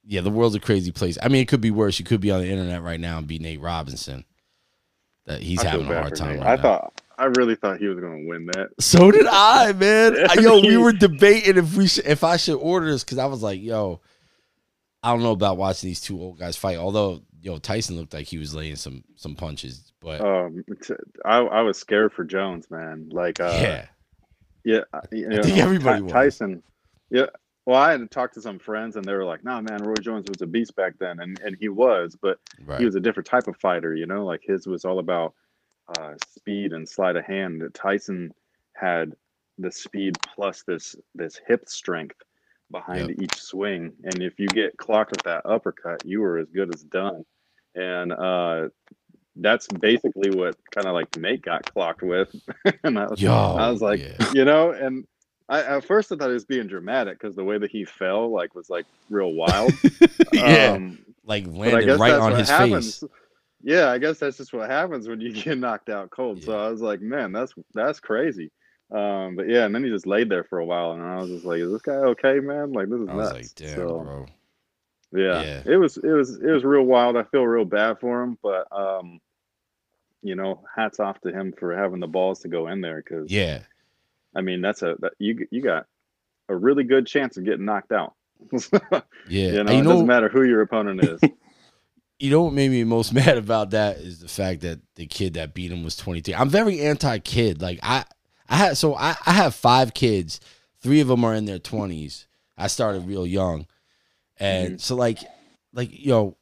yeah, 0.10 0.22
the 0.22 0.30
world's 0.30 0.56
a 0.56 0.62
crazy 0.62 0.94
place. 0.94 1.18
I 1.22 1.28
mean, 1.28 1.42
it 1.42 1.50
could 1.50 1.60
be 1.60 1.70
worse. 1.70 2.00
You 2.00 2.06
could 2.06 2.22
be 2.22 2.32
on 2.32 2.40
the 2.40 2.48
internet 2.50 2.82
right 2.82 3.00
now 3.00 3.18
and 3.18 3.28
be 3.28 3.40
Nate 3.40 3.60
Robinson. 3.60 4.24
That 5.26 5.42
he's 5.42 5.62
I 5.62 5.68
having 5.68 5.88
a 5.92 6.02
hard 6.02 6.16
time. 6.16 6.40
Right 6.40 6.48
I 6.48 6.56
now. 6.56 6.62
thought 6.62 7.02
I 7.18 7.26
really 7.26 7.56
thought 7.56 7.80
he 7.80 7.88
was 7.88 8.00
going 8.00 8.24
to 8.24 8.30
win 8.30 8.46
that. 8.46 8.70
So 8.80 9.12
did 9.12 9.26
I, 9.28 9.74
man. 9.74 10.16
Yo, 10.42 10.62
we 10.62 10.78
were 10.78 10.94
debating 10.94 11.58
if 11.58 11.76
we 11.76 11.88
should, 11.88 12.06
if 12.06 12.24
I 12.24 12.38
should 12.38 12.56
order 12.56 12.90
this 12.90 13.04
because 13.04 13.18
I 13.18 13.26
was 13.26 13.44
like, 13.44 13.62
yo, 13.62 14.00
I 15.04 15.12
don't 15.12 15.24
know 15.24 15.32
about 15.32 15.58
watching 15.58 15.90
these 15.90 16.00
two 16.00 16.22
old 16.22 16.40
guys 16.40 16.56
fight. 16.56 16.78
Although, 16.78 17.24
yo, 17.48 17.58
Tyson 17.58 17.96
looked 17.96 18.13
like 18.13 18.27
he 18.27 18.38
was 18.38 18.54
laying 18.54 18.75
some 18.75 19.04
some 19.16 19.34
punches, 19.34 19.94
but 20.01 20.20
Um, 20.20 20.63
t- 20.84 20.94
I 21.25 21.38
I 21.39 21.62
was 21.62 21.77
scared 21.77 22.12
for 22.12 22.25
Jones, 22.25 22.70
man. 22.70 23.08
Like, 23.10 23.39
uh, 23.39 23.58
yeah, 23.62 23.86
yeah, 24.66 24.84
you 25.13 25.30
know, 25.30 25.42
think 25.42 25.58
everybody 25.58 26.01
was. 26.01 26.12
Tyson. 26.12 26.62
Yeah. 27.10 27.27
Well, 27.66 27.77
I 27.77 27.92
had 27.92 28.00
to 28.00 28.08
talk 28.08 28.32
to 28.34 28.42
some 28.42 28.60
friends, 28.60 28.96
and 28.98 29.04
they 29.06 29.13
were 29.13 29.25
like, 29.25 29.44
"Nah, 29.44 29.62
man, 29.62 29.82
Roy 29.84 29.96
Jones 29.96 30.25
was 30.30 30.42
a 30.42 30.46
beast 30.48 30.75
back 30.75 30.98
then," 31.00 31.20
and 31.22 31.39
and 31.39 31.56
he 31.60 31.70
was, 31.70 32.18
but 32.22 32.38
right, 32.66 32.80
he 32.80 32.86
was 32.86 32.96
a 32.96 33.00
different 33.00 33.27
type 33.27 33.48
of 33.48 33.56
fighter. 33.58 33.96
You 33.96 34.06
know, 34.06 34.25
like 34.25 34.42
his 34.44 34.68
was 34.68 34.84
all 34.86 35.00
about 35.00 35.34
uh, 35.98 36.16
speed 36.30 36.74
and 36.74 36.88
sleight 36.88 37.16
of 37.16 37.24
hand. 37.25 37.63
Tyson 37.74 38.34
had 38.75 39.13
the 39.58 39.72
speed 39.72 40.18
plus 40.36 40.63
this 40.63 40.96
this 41.16 41.39
hip 41.48 41.68
strength 41.68 42.18
behind 42.72 43.10
Yep. 43.10 43.22
each 43.22 43.36
swing, 43.36 43.93
and 44.04 44.22
if 44.22 44.38
you 44.38 44.48
get 44.48 44.76
clocked 44.78 45.12
with 45.12 45.24
that 45.24 45.41
uppercut, 45.45 46.06
you 46.06 46.19
were 46.22 46.38
as 46.38 46.50
good 46.50 46.74
as 46.76 46.84
done. 46.84 47.26
And 47.78 48.12
uh, 48.12 48.70
that's 49.36 49.68
basically 49.68 50.32
what 50.32 50.56
kind 50.72 50.88
of 50.88 50.94
like 50.94 51.16
Nate 51.16 51.42
got 51.44 51.72
clocked 51.74 52.02
with. 52.02 52.36
and 52.84 52.98
I 52.98 53.06
was, 53.08 53.22
yo, 53.22 53.34
I 53.34 53.70
was 53.70 53.82
like, 53.82 54.02
yeah. 54.02 54.32
you 54.34 54.46
know, 54.46 54.72
and 54.72 55.06
I 55.50 55.62
at 55.62 55.86
first 55.86 56.12
I 56.12 56.16
thought 56.16 56.28
he 56.28 56.34
was 56.34 56.46
being 56.46 56.68
dramatic 56.68 57.20
because 57.20 57.36
the 57.36 57.44
way 57.44 57.58
that 57.58 57.72
he 57.72 57.86
fell 57.86 58.32
like 58.32 58.56
was 58.56 58.70
like 58.70 58.86
real 59.10 59.34
wild. 59.34 59.72
yeah, 60.34 60.74
Um, 60.74 61.00
like 61.24 61.46
landed 61.48 62.00
right 62.00 62.13
on 62.13 62.34
his 62.36 62.50
happens. 62.50 63.00
face. 63.00 63.10
Yeah, 63.62 63.90
I 63.90 63.98
guess 63.98 64.20
that's 64.20 64.38
just 64.38 64.54
what 64.54 64.70
happens 64.70 65.08
when 65.08 65.22
you 65.22 65.32
get 65.44 65.58
knocked 65.58 65.90
out 65.90 66.10
cold. 66.10 66.44
So 66.44 66.58
I 66.58 66.70
was 66.70 66.82
like, 66.82 67.02
man, 67.02 67.32
that's 67.32 67.54
that's 67.74 68.00
crazy. 68.00 68.52
Um, 68.90 69.36
but 69.36 69.50
yeah, 69.50 69.66
and 69.66 69.76
then 69.76 69.84
he 69.84 69.90
just 69.90 70.08
laid 70.08 70.30
there 70.30 70.46
for 70.46 70.60
a 70.60 70.66
while, 70.66 70.94
and 70.94 71.04
I 71.04 71.18
was 71.18 71.30
just 71.30 71.46
like, 71.46 71.60
is 71.60 71.72
this 71.72 71.82
guy 71.82 71.94
okay, 71.94 72.40
man? 72.40 72.72
Like 72.72 72.90
this 72.90 73.02
is 73.02 73.10
I 73.10 73.13
was 73.13 73.34
nuts. 73.34 73.34
like, 73.34 73.56
damn, 73.56 73.76
so 73.76 74.00
bro. 74.00 74.26
Yeah, 75.13 75.41
Yeah. 75.41 75.62
it 75.65 75.78
was 75.78 75.98
it 75.98 76.12
was 76.12 76.36
it 76.38 76.50
was 76.52 76.63
real 76.63 76.84
wild. 76.84 77.17
I 77.17 77.24
feel 77.24 77.46
real 77.46 77.65
bad 77.65 78.00
for 78.00 78.24
him, 78.24 78.38
but 78.41 78.67
um, 78.72 79.20
you 80.22 80.36
know, 80.36 80.63
hats 80.76 81.00
off 81.00 81.20
to 81.22 81.32
him 81.32 81.54
for 81.58 81.76
having 81.76 82.00
the 82.00 82.08
balls 82.08 82.39
to 82.41 82.48
go 82.48 82.67
in 82.67 82.82
there 82.82 82.98
because 82.98 83.32
Yeah, 83.32 83.60
I 84.36 84.41
mean 84.41 84.62
that's 84.62 84.82
a 84.82 84.96
that, 85.00 85.13
you 85.20 85.48
you 85.52 85.62
got 85.62 85.86
a 86.50 86.56
really 86.56 86.84
good 86.84 87.08
chance 87.08 87.38
of 87.38 87.46
getting 87.46 87.65
knocked 87.65 87.91
out. 87.91 88.13
yeah. 88.52 89.00
you 89.28 89.63
know, 89.63 89.72
you 89.72 89.80
it 89.80 89.84
know, 89.84 89.91
doesn't 89.91 90.08
matter 90.08 90.30
who 90.30 90.43
your 90.43 90.62
opponent 90.62 91.04
is. 91.04 91.20
you 92.20 92.32
know 92.32 92.43
what 92.43 92.54
made 92.54 92.72
me 92.72 92.84
most 92.84 93.13
mad 93.13 93.38
about 93.38 93.72
that 93.72 93.98
is 93.98 94.20
the 94.20 94.28
fact 94.28 94.62
that 94.62 94.80
the 94.96 95.06
kid 95.06 95.34
that 95.36 95.54
beat 95.54 95.72
him 95.72 95.84
was 95.84 95.96
23. 95.96 96.34
I'm 96.36 96.50
very 96.50 96.82
anti-kid. 96.82 97.62
Like 97.62 97.80
I, 97.84 98.06
I 98.50 98.56
had 98.56 98.78
so 98.78 98.96
I, 98.96 99.15
I 99.26 99.34
have 99.34 99.56
five 99.56 99.93
kids. 99.93 100.39
Three 100.80 101.00
of 101.02 101.08
them 101.08 101.24
are 101.26 101.34
in 101.34 101.46
their 101.46 101.60
20s. 101.60 102.26
I 102.58 102.67
started 102.67 103.08
real 103.08 103.26
young, 103.28 103.67
and 104.39 104.82
so 104.82 104.95
like, 104.95 105.19
like 105.73 105.89
yo, 105.91 106.36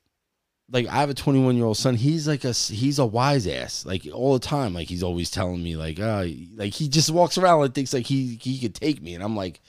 like 0.69 0.87
I 0.87 0.95
have 0.95 1.09
a 1.09 1.13
21 1.13 1.55
year 1.55 1.65
old 1.65 1.77
son. 1.77 1.95
He's 1.95 2.27
like 2.27 2.43
a 2.43 2.51
he's 2.51 2.99
a 2.99 3.05
wise 3.05 3.47
ass. 3.47 3.85
Like 3.85 4.07
all 4.11 4.33
the 4.33 4.45
time. 4.45 4.73
Like 4.73 4.87
he's 4.87 5.03
always 5.03 5.29
telling 5.31 5.63
me 5.63 5.75
like, 5.75 5.99
uh, 5.99 6.25
like 6.55 6.73
he 6.73 6.87
just 6.87 7.09
walks 7.09 7.37
around 7.37 7.63
and 7.63 7.73
thinks 7.73 7.93
like 7.93 8.05
he 8.05 8.39
he 8.41 8.59
could 8.59 8.75
take 8.75 9.01
me, 9.01 9.15
and 9.15 9.23
I'm 9.23 9.35
like. 9.35 9.61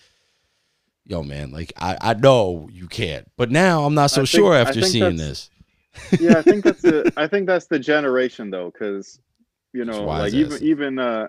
Yo, 1.08 1.22
man, 1.22 1.52
like 1.52 1.72
I, 1.76 1.96
I 2.00 2.14
know 2.14 2.68
you 2.72 2.88
can't, 2.88 3.30
but 3.36 3.48
now 3.48 3.84
I'm 3.84 3.94
not 3.94 4.10
so 4.10 4.22
I 4.22 4.24
sure 4.24 4.56
after 4.56 4.82
seeing 4.82 5.14
this. 5.14 5.50
yeah, 6.20 6.38
I 6.38 6.42
think 6.42 6.64
that's 6.64 6.82
the 6.82 7.12
I 7.16 7.28
think 7.28 7.46
that's 7.46 7.66
the 7.66 7.78
generation 7.78 8.50
though, 8.50 8.72
because 8.72 9.20
you 9.72 9.84
know, 9.84 10.04
like 10.04 10.32
even 10.32 10.62
even 10.62 10.98
uh, 10.98 11.28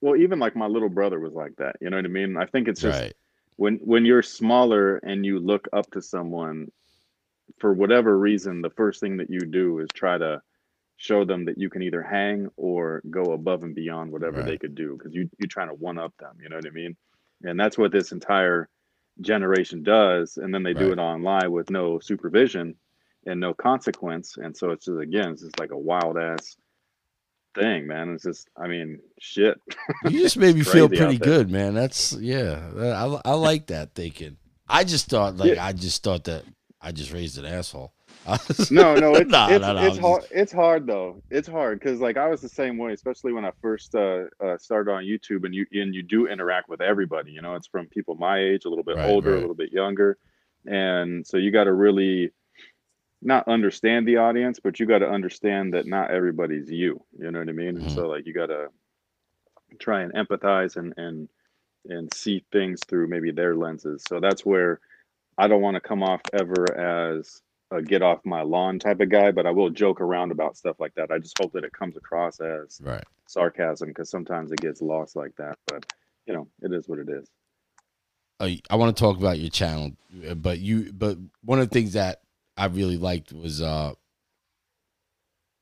well, 0.00 0.16
even 0.16 0.38
like 0.38 0.56
my 0.56 0.66
little 0.66 0.88
brother 0.88 1.18
was 1.18 1.32
like 1.32 1.56
that. 1.56 1.76
You 1.80 1.90
know 1.90 1.96
what 1.96 2.04
I 2.04 2.08
mean? 2.08 2.36
I 2.36 2.46
think 2.46 2.68
it's 2.68 2.80
just 2.80 3.00
right. 3.00 3.14
When 3.58 3.78
when 3.78 4.04
you're 4.06 4.22
smaller 4.22 4.96
and 4.98 5.26
you 5.26 5.40
look 5.40 5.68
up 5.72 5.90
to 5.90 6.00
someone, 6.00 6.70
for 7.58 7.74
whatever 7.74 8.16
reason, 8.16 8.62
the 8.62 8.70
first 8.70 9.00
thing 9.00 9.16
that 9.16 9.30
you 9.30 9.40
do 9.40 9.80
is 9.80 9.88
try 9.92 10.16
to 10.16 10.40
show 10.96 11.24
them 11.24 11.44
that 11.44 11.58
you 11.58 11.68
can 11.68 11.82
either 11.82 12.00
hang 12.02 12.48
or 12.56 13.02
go 13.10 13.22
above 13.32 13.64
and 13.64 13.74
beyond 13.74 14.12
whatever 14.12 14.42
they 14.44 14.56
could 14.56 14.76
do 14.76 14.96
because 14.96 15.12
you 15.12 15.28
you're 15.38 15.48
trying 15.48 15.68
to 15.68 15.74
one 15.74 15.98
up 15.98 16.16
them. 16.18 16.36
You 16.40 16.48
know 16.48 16.56
what 16.56 16.66
I 16.66 16.70
mean? 16.70 16.96
And 17.42 17.58
that's 17.58 17.76
what 17.76 17.90
this 17.90 18.12
entire 18.12 18.68
generation 19.20 19.82
does. 19.82 20.36
And 20.36 20.54
then 20.54 20.62
they 20.62 20.74
do 20.74 20.92
it 20.92 21.00
online 21.00 21.50
with 21.50 21.68
no 21.68 21.98
supervision 21.98 22.76
and 23.26 23.40
no 23.40 23.54
consequence. 23.54 24.36
And 24.36 24.56
so 24.56 24.70
it's 24.70 24.84
just 24.84 25.00
again, 25.00 25.32
it's 25.32 25.42
just 25.42 25.58
like 25.58 25.72
a 25.72 25.78
wild 25.78 26.16
ass 26.16 26.56
thing, 27.58 27.86
man. 27.86 28.10
It's 28.14 28.24
just, 28.24 28.48
I 28.56 28.68
mean, 28.68 29.00
shit. 29.18 29.60
You 30.04 30.10
just 30.22 30.36
made 30.36 30.54
me 30.54 30.62
feel 30.62 30.88
pretty 30.88 31.18
good, 31.18 31.50
man. 31.50 31.74
That's 31.74 32.12
yeah. 32.14 32.60
I, 32.76 33.30
I 33.30 33.34
like 33.34 33.66
that 33.68 33.94
thinking. 33.94 34.36
I 34.68 34.84
just 34.84 35.08
thought 35.08 35.36
like 35.36 35.54
Yeah. 35.54 35.64
I 35.64 35.72
just 35.72 36.02
thought 36.02 36.24
that 36.24 36.44
I 36.80 36.92
just 36.92 37.12
raised 37.12 37.38
an 37.38 37.44
asshole. 37.44 37.92
no, 38.70 38.94
no, 38.94 39.14
it's 39.14 39.30
Nah, 39.30 39.48
it's, 39.48 39.62
nah, 39.62 39.72
nah, 39.72 39.82
it's 39.86 39.96
I'm 39.96 40.02
hard. 40.02 40.24
It's 40.30 40.52
hard 40.52 40.86
though. 40.86 41.22
It's 41.30 41.48
hard 41.48 41.78
because 41.78 41.98
like 41.98 42.18
I 42.18 42.28
was 42.28 42.42
the 42.42 42.48
same 42.48 42.76
way, 42.76 42.92
especially 42.92 43.32
when 43.32 43.44
I 43.46 43.52
first 43.62 43.94
uh, 43.94 44.24
uh, 44.44 44.58
started 44.58 44.90
on 44.90 45.04
YouTube, 45.04 45.44
and 45.44 45.54
you 45.54 45.64
and 45.72 45.94
you 45.94 46.02
do 46.02 46.26
interact 46.26 46.68
with 46.68 46.82
everybody. 46.82 47.32
You 47.32 47.40
know, 47.40 47.54
it's 47.54 47.66
from 47.66 47.86
people 47.86 48.16
my 48.16 48.38
age, 48.38 48.66
a 48.66 48.68
little 48.68 48.84
bit 48.84 48.96
Right, 48.96 49.08
older, 49.08 49.30
right. 49.30 49.38
a 49.38 49.40
little 49.40 49.54
bit 49.54 49.72
younger, 49.72 50.18
and 50.66 51.26
so 51.26 51.38
you 51.38 51.50
got 51.50 51.64
to 51.64 51.72
really 51.72 52.30
not 53.22 53.48
understand 53.48 54.06
the 54.06 54.18
audience, 54.18 54.60
but 54.60 54.78
you 54.78 54.86
got 54.86 54.98
to 55.00 55.08
understand 55.08 55.74
that 55.74 55.86
not 55.86 56.10
everybody's 56.10 56.70
you. 56.70 57.02
You 57.18 57.30
know 57.30 57.40
what 57.40 57.48
I 57.48 57.52
mean? 57.52 57.76
And 57.76 57.86
Mhm. 57.86 57.90
so 57.90 58.08
like 58.08 58.26
you 58.26 58.32
got 58.32 58.46
to 58.46 58.68
try 59.78 60.02
and 60.02 60.12
empathize 60.14 60.76
and 60.76 60.94
and 60.96 61.28
and 61.86 62.12
see 62.12 62.44
things 62.52 62.82
through 62.84 63.08
maybe 63.08 63.30
their 63.30 63.56
lenses. 63.56 64.04
So 64.08 64.20
that's 64.20 64.44
where 64.44 64.80
I 65.38 65.48
don't 65.48 65.62
want 65.62 65.76
to 65.76 65.80
come 65.80 66.02
off 66.02 66.20
ever 66.32 66.74
as 66.76 67.42
a 67.70 67.82
get 67.82 68.02
off 68.02 68.24
my 68.24 68.42
lawn 68.42 68.78
type 68.78 69.00
of 69.00 69.10
guy, 69.10 69.30
but 69.30 69.46
I 69.46 69.50
will 69.50 69.70
joke 69.70 70.00
around 70.00 70.32
about 70.32 70.56
stuff 70.56 70.76
like 70.80 70.94
that. 70.96 71.10
I 71.10 71.18
just 71.18 71.38
hope 71.38 71.52
that 71.52 71.64
it 71.64 71.72
comes 71.72 71.96
across 71.96 72.40
as 72.40 72.80
right. 72.82 73.04
sarcasm 73.26 73.88
because 73.88 74.10
sometimes 74.10 74.52
it 74.52 74.60
gets 74.60 74.82
lost 74.82 75.16
like 75.16 75.34
that. 75.36 75.58
But 75.66 75.84
you 76.26 76.34
know, 76.34 76.48
it 76.62 76.72
is 76.72 76.88
what 76.88 76.98
it 76.98 77.08
is. 77.08 77.28
Uh, 78.40 78.50
I 78.70 78.76
want 78.76 78.96
to 78.96 79.00
talk 79.00 79.18
about 79.18 79.38
your 79.38 79.50
channel, 79.50 79.92
but 80.36 80.58
you 80.60 80.92
but 80.92 81.18
one 81.44 81.58
of 81.60 81.68
the 81.68 81.74
things 81.74 81.94
that 81.94 82.22
I 82.58 82.66
really 82.66 82.96
liked 82.96 83.32
was 83.32 83.62
uh 83.62 83.92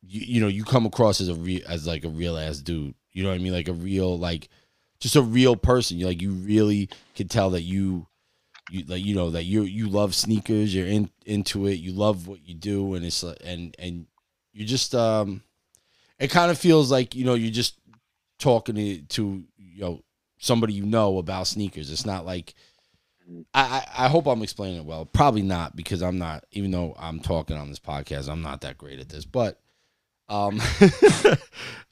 you, 0.02 0.20
you 0.20 0.40
know 0.40 0.48
you 0.48 0.64
come 0.64 0.86
across 0.86 1.20
as 1.20 1.28
a 1.28 1.34
real 1.34 1.62
as 1.68 1.86
like 1.86 2.04
a 2.04 2.08
real 2.08 2.36
ass 2.38 2.58
dude. 2.58 2.94
You 3.12 3.22
know 3.22 3.28
what 3.28 3.36
I 3.36 3.38
mean? 3.38 3.52
Like 3.52 3.68
a 3.68 3.72
real 3.72 4.18
like 4.18 4.48
just 4.98 5.16
a 5.16 5.22
real 5.22 5.56
person. 5.56 5.98
You 5.98 6.06
like 6.06 6.22
you 6.22 6.32
really 6.32 6.88
can 7.14 7.28
tell 7.28 7.50
that 7.50 7.62
you 7.62 8.06
you 8.70 8.84
like 8.86 9.04
you 9.04 9.14
know 9.14 9.30
that 9.30 9.44
you 9.44 9.62
you 9.62 9.88
love 9.88 10.14
sneakers. 10.14 10.74
You're 10.74 10.86
in 10.86 11.10
into 11.24 11.66
it. 11.66 11.74
You 11.74 11.92
love 11.92 12.26
what 12.26 12.46
you 12.46 12.54
do, 12.54 12.94
and 12.94 13.04
it's 13.04 13.22
like 13.22 13.38
and 13.44 13.74
and 13.78 14.06
you 14.52 14.64
just 14.64 14.94
um 14.94 15.42
it 16.18 16.30
kind 16.30 16.50
of 16.50 16.58
feels 16.58 16.90
like 16.90 17.14
you 17.14 17.24
know 17.24 17.34
you're 17.34 17.50
just 17.50 17.78
talking 18.38 18.74
to, 18.74 19.02
to 19.02 19.44
you 19.58 19.80
know 19.80 20.02
somebody 20.38 20.72
you 20.72 20.84
know 20.84 21.18
about 21.18 21.46
sneakers. 21.46 21.90
It's 21.90 22.06
not 22.06 22.24
like 22.24 22.54
I, 23.54 23.60
I 23.96 24.04
I 24.04 24.08
hope 24.08 24.26
I'm 24.26 24.42
explaining 24.42 24.80
it 24.80 24.84
well. 24.84 25.04
Probably 25.04 25.42
not 25.42 25.74
because 25.76 26.02
I'm 26.02 26.18
not. 26.18 26.44
Even 26.52 26.70
though 26.70 26.94
I'm 26.98 27.20
talking 27.20 27.56
on 27.56 27.68
this 27.68 27.78
podcast, 27.78 28.28
I'm 28.28 28.42
not 28.42 28.60
that 28.62 28.78
great 28.78 29.00
at 29.00 29.08
this. 29.08 29.24
But 29.24 29.60
um, 30.28 30.60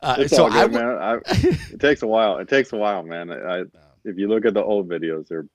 uh, 0.01 0.17
It's 0.19 0.35
so 0.35 0.45
all 0.45 0.51
good, 0.51 0.59
I 0.59 0.67
man. 0.67 0.85
I, 0.85 1.19
it 1.73 1.81
takes 1.81 2.03
a 2.03 2.07
while. 2.07 2.39
It 2.39 2.49
takes 2.49 2.73
a 2.73 2.77
while, 2.77 3.03
man. 3.03 3.31
I, 3.31 3.65
if 4.05 4.19
you 4.19 4.29
look 4.29 4.45
at 4.45 4.55
the 4.55 4.63
old 4.63 4.89
videos, 4.89 5.29
they're 5.29 5.47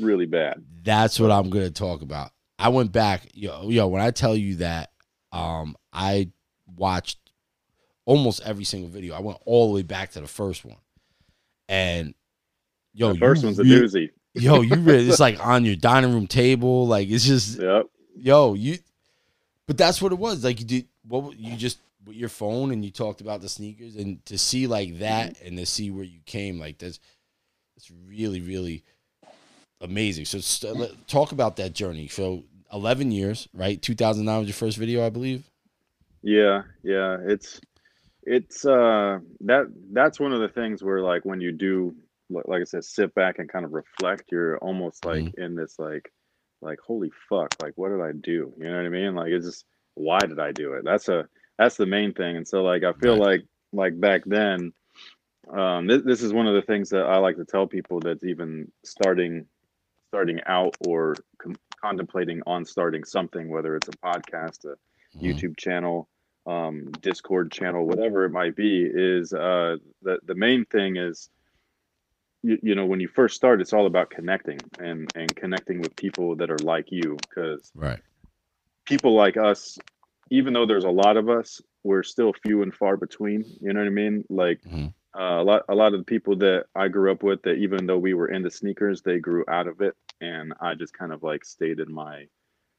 really 0.00 0.26
bad. 0.26 0.64
That's 0.82 1.18
what 1.18 1.30
I'm 1.30 1.50
gonna 1.50 1.70
talk 1.70 2.02
about. 2.02 2.30
I 2.58 2.68
went 2.70 2.92
back, 2.92 3.28
yo, 3.34 3.68
yo. 3.68 3.86
When 3.88 4.02
I 4.02 4.10
tell 4.10 4.36
you 4.36 4.56
that, 4.56 4.92
um, 5.32 5.76
I 5.92 6.30
watched 6.76 7.18
almost 8.04 8.42
every 8.44 8.64
single 8.64 8.90
video. 8.90 9.14
I 9.14 9.20
went 9.20 9.38
all 9.44 9.68
the 9.68 9.74
way 9.74 9.82
back 9.82 10.12
to 10.12 10.20
the 10.20 10.26
first 10.26 10.64
one, 10.64 10.78
and 11.68 12.14
yo, 12.92 13.12
the 13.12 13.18
first 13.18 13.44
one's 13.44 13.58
a 13.58 13.62
doozy. 13.62 14.10
Yo, 14.38 14.60
you 14.62 14.76
really, 14.76 15.08
it's 15.08 15.20
like 15.20 15.44
on 15.44 15.64
your 15.64 15.76
dining 15.76 16.12
room 16.12 16.26
table. 16.26 16.86
Like 16.86 17.08
it's 17.08 17.24
just, 17.24 17.58
Yep. 17.60 17.86
yo, 18.16 18.54
you. 18.54 18.78
But 19.66 19.76
that's 19.76 20.00
what 20.00 20.12
it 20.12 20.18
was. 20.18 20.44
Like 20.44 20.60
you 20.60 20.66
did 20.66 20.86
what 21.06 21.38
you 21.38 21.56
just 21.56 21.78
with 22.06 22.16
your 22.16 22.28
phone 22.30 22.70
and 22.72 22.84
you 22.84 22.90
talked 22.90 23.20
about 23.20 23.42
the 23.42 23.48
sneakers 23.48 23.96
and 23.96 24.24
to 24.26 24.38
see 24.38 24.66
like 24.66 24.98
that 24.98 25.40
and 25.42 25.58
to 25.58 25.66
see 25.66 25.90
where 25.90 26.04
you 26.04 26.20
came 26.24 26.58
like 26.58 26.78
that's 26.78 26.98
it's 27.76 27.90
really 28.06 28.40
really 28.40 28.82
amazing. 29.80 30.24
So 30.24 30.38
st- 30.38 31.06
talk 31.06 31.32
about 31.32 31.56
that 31.56 31.74
journey. 31.74 32.08
So 32.08 32.44
11 32.72 33.12
years, 33.12 33.48
right? 33.52 33.80
2009 33.80 34.38
was 34.38 34.48
your 34.48 34.54
first 34.54 34.76
video, 34.76 35.04
I 35.04 35.10
believe. 35.10 35.48
Yeah, 36.22 36.62
yeah. 36.82 37.18
It's 37.26 37.60
it's 38.24 38.64
uh 38.64 39.20
that 39.40 39.66
that's 39.92 40.20
one 40.20 40.32
of 40.32 40.40
the 40.40 40.48
things 40.48 40.82
where 40.82 41.00
like 41.00 41.24
when 41.24 41.40
you 41.40 41.52
do 41.52 41.94
like 42.30 42.60
I 42.60 42.64
said, 42.64 42.84
sit 42.84 43.14
back 43.14 43.38
and 43.38 43.48
kind 43.48 43.64
of 43.64 43.72
reflect, 43.72 44.30
you're 44.32 44.58
almost 44.58 45.04
like 45.04 45.30
in 45.36 45.54
this 45.54 45.78
like 45.78 46.12
like 46.60 46.78
holy 46.80 47.10
fuck, 47.28 47.52
like 47.60 47.72
what 47.76 47.90
did 47.90 48.00
I 48.00 48.12
do? 48.12 48.52
You 48.58 48.64
know 48.70 48.76
what 48.76 48.86
I 48.86 48.90
mean? 48.90 49.14
Like 49.14 49.30
it's 49.30 49.46
just 49.46 49.64
why 49.94 50.26
did 50.26 50.38
I 50.40 50.52
do 50.52 50.74
it? 50.74 50.84
That's 50.84 51.08
a 51.08 51.28
that's 51.58 51.76
the 51.76 51.86
main 51.86 52.12
thing. 52.14 52.36
And 52.36 52.46
so 52.46 52.62
like 52.62 52.84
I 52.84 52.92
feel 52.94 53.16
Right. 53.16 53.18
like 53.18 53.44
like 53.72 53.98
back 53.98 54.22
then, 54.26 54.72
um 55.52 55.86
this, 55.86 56.02
this 56.04 56.22
is 56.22 56.32
one 56.32 56.46
of 56.46 56.54
the 56.54 56.62
things 56.62 56.90
that 56.90 57.04
I 57.06 57.18
like 57.18 57.36
to 57.36 57.44
tell 57.44 57.66
people 57.66 58.00
that's 58.00 58.24
even 58.24 58.70
starting 58.84 59.46
starting 60.08 60.40
out 60.46 60.74
or 60.80 61.24
com- 61.40 61.58
contemplating 61.80 62.42
on 62.46 62.64
starting 62.64 63.04
something, 63.04 63.48
whether 63.50 63.76
it's 63.76 63.88
a 63.88 63.92
podcast, 63.92 64.64
a 64.64 64.76
Mhm. 65.14 65.22
YouTube 65.24 65.56
channel, 65.56 66.08
um, 66.46 66.96
Discord 67.00 67.50
channel, 67.52 67.86
whatever 67.86 68.24
it 68.24 68.30
might 68.30 68.56
be, 68.56 68.84
is 68.92 69.32
uh, 69.32 69.76
the 70.02 70.18
the 70.26 70.34
main 70.34 70.64
thing 70.66 70.96
is, 70.96 71.30
you, 72.42 72.58
you 72.62 72.74
know, 72.74 72.86
when 72.86 73.00
you 73.00 73.08
first 73.08 73.36
start, 73.36 73.60
it's 73.60 73.72
all 73.72 73.86
about 73.86 74.10
connecting 74.10 74.70
and 74.78 75.08
and 75.14 75.34
connecting 75.36 75.80
with 75.80 75.96
people 75.96 76.36
that 76.36 76.50
are 76.50 76.60
like 76.60 76.86
you, 76.90 77.24
because 77.28 77.72
Right. 77.74 78.00
people 78.86 79.14
like 79.14 79.36
us, 79.36 79.78
even 80.30 80.52
though 80.52 80.66
there's 80.66 80.84
a 80.84 80.90
lot 80.90 81.16
of 81.16 81.28
us, 81.28 81.60
we're 81.84 82.02
still 82.02 82.32
few 82.32 82.62
and 82.62 82.74
far 82.74 82.96
between. 82.96 83.44
You 83.60 83.72
know 83.72 83.80
what 83.80 83.86
I 83.86 83.90
mean? 83.90 84.24
Like 84.28 84.60
Mhm. 84.64 84.94
uh, 85.18 85.40
a 85.40 85.44
lot 85.44 85.64
a 85.68 85.74
lot 85.74 85.94
of 85.94 86.00
the 86.00 86.04
people 86.04 86.36
that 86.36 86.66
I 86.74 86.88
grew 86.88 87.10
up 87.12 87.22
with, 87.22 87.42
that 87.42 87.54
even 87.56 87.86
though 87.86 87.98
we 87.98 88.14
were 88.14 88.28
into 88.28 88.50
sneakers, 88.50 89.02
they 89.02 89.18
grew 89.18 89.44
out 89.48 89.66
of 89.68 89.80
it, 89.80 89.94
and 90.20 90.52
I 90.60 90.74
just 90.74 90.92
kind 90.94 91.12
of 91.12 91.22
like 91.22 91.44
stayed 91.44 91.80
in 91.80 91.92
my 91.92 92.26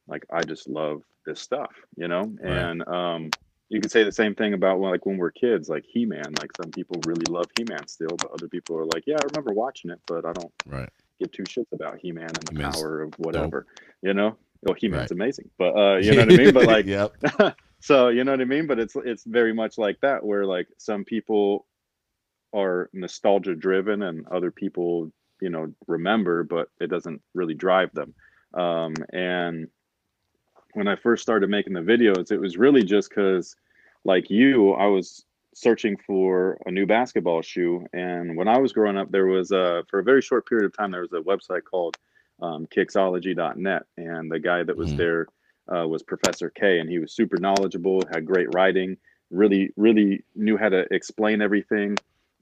like 0.08 0.26
I 0.32 0.43
just 0.43 0.67
love 0.69 1.04
this 1.26 1.41
stuff, 1.41 1.72
you 1.98 2.08
know. 2.08 2.24
Right. 2.41 2.58
And 2.58 2.88
um, 2.88 3.34
you 3.69 3.79
could 3.79 3.91
say 3.91 4.03
the 4.03 4.12
same 4.12 4.36
thing 4.36 4.53
about 4.53 4.79
like 4.79 5.05
when 5.05 5.17
we're 5.17 5.32
kids, 5.32 5.69
like 5.69 5.86
He 5.88 6.05
Man. 6.05 6.34
Like 6.39 6.51
some 6.53 6.71
people 6.71 7.01
really 7.03 7.25
love 7.27 7.47
He 7.55 7.63
Man 7.63 7.88
still, 7.88 8.17
but 8.17 8.32
other 8.32 8.47
people 8.47 8.77
are 8.77 8.86
like, 8.86 9.03
yeah, 9.05 9.17
I 9.17 9.23
remember 9.23 9.53
watching 9.53 9.91
it, 9.91 9.99
but 10.08 10.25
I 10.25 10.34
don't 10.34 10.51
Right. 10.65 10.89
give 11.19 11.32
two 11.32 11.43
shits 11.43 11.71
about 11.71 11.99
He 11.99 12.12
Man 12.12 12.29
and 12.29 12.47
the 12.47 12.51
He-Man's 12.53 12.75
power 12.75 13.01
of 13.01 13.13
whatever, 13.17 13.67
you 14.01 14.13
know. 14.13 14.38
Oh, 14.67 14.73
He 14.73 14.88
Man's 14.89 15.03
Right. 15.03 15.12
amazing, 15.12 15.49
but 15.58 15.75
uh, 15.77 15.97
you 15.97 16.13
know 16.13 16.25
what 16.25 16.34
I 16.34 16.38
mean. 16.38 16.53
But 16.53 16.65
like, 16.75 16.86
yep. 16.86 17.55
so 17.79 18.10
you 18.10 18.23
know 18.23 18.32
what 18.32 18.41
I 18.41 18.45
mean. 18.45 18.67
But 18.67 18.79
it's 18.79 18.95
it's 18.95 19.23
very 19.23 19.53
much 19.53 19.77
like 19.77 19.99
that, 20.01 20.25
where 20.25 20.45
like 20.45 20.67
some 20.77 21.05
people 21.05 21.65
are 22.53 22.89
nostalgia 22.93 23.55
driven, 23.55 24.01
and 24.01 24.27
other 24.27 24.51
people, 24.51 25.12
you 25.41 25.49
know, 25.49 25.71
remember, 25.88 26.43
but 26.43 26.69
it 26.82 26.88
doesn't 26.89 27.21
really 27.34 27.53
drive 27.53 27.93
them. 27.93 28.13
Um, 28.53 28.95
and 29.13 29.67
when 30.73 30.88
I 30.88 30.95
first 30.95 31.21
started 31.21 31.49
making 31.49 31.73
the 31.73 31.82
videos, 31.82 32.32
it 32.32 32.39
was 32.39 32.58
really 32.58 32.84
just 32.84 33.10
because, 33.10 33.55
like 34.03 34.29
you, 34.29 34.71
I 34.73 34.88
was 34.88 35.25
searching 35.53 35.97
for 35.97 36.58
a 36.65 36.71
new 36.71 36.86
basketball 36.86 37.41
shoe. 37.41 37.86
And 37.93 38.38
when 38.38 38.47
I 38.47 38.58
was 38.60 38.71
growing 38.71 38.97
up, 38.97 39.12
there 39.12 39.25
was 39.27 39.51
a 39.51 39.84
for 39.89 39.99
a 39.99 40.03
very 40.03 40.21
short 40.21 40.47
period 40.47 40.65
of 40.65 40.77
time 40.77 40.91
there 40.91 41.01
was 41.01 41.13
a 41.13 41.21
website 41.21 41.63
called 41.63 41.97
um, 42.41 42.67
Kicksology.net, 42.67 43.84
and 43.97 44.32
the 44.32 44.39
guy 44.39 44.63
that 44.63 44.77
was 44.77 44.91
Mhm. 44.91 44.97
there 44.97 45.27
uh, 45.73 45.88
was 45.88 46.01
Professor 46.01 46.49
K, 46.49 46.79
and 46.79 46.89
he 46.89 46.99
was 46.99 47.13
super 47.13 47.38
knowledgeable, 47.38 48.01
had 48.12 48.25
great 48.25 48.47
writing, 48.53 48.97
really 49.29 49.71
really 49.75 50.23
knew 50.36 50.58
how 50.58 50.69
to 50.69 50.86
explain 50.93 51.41
everything. 51.41 51.95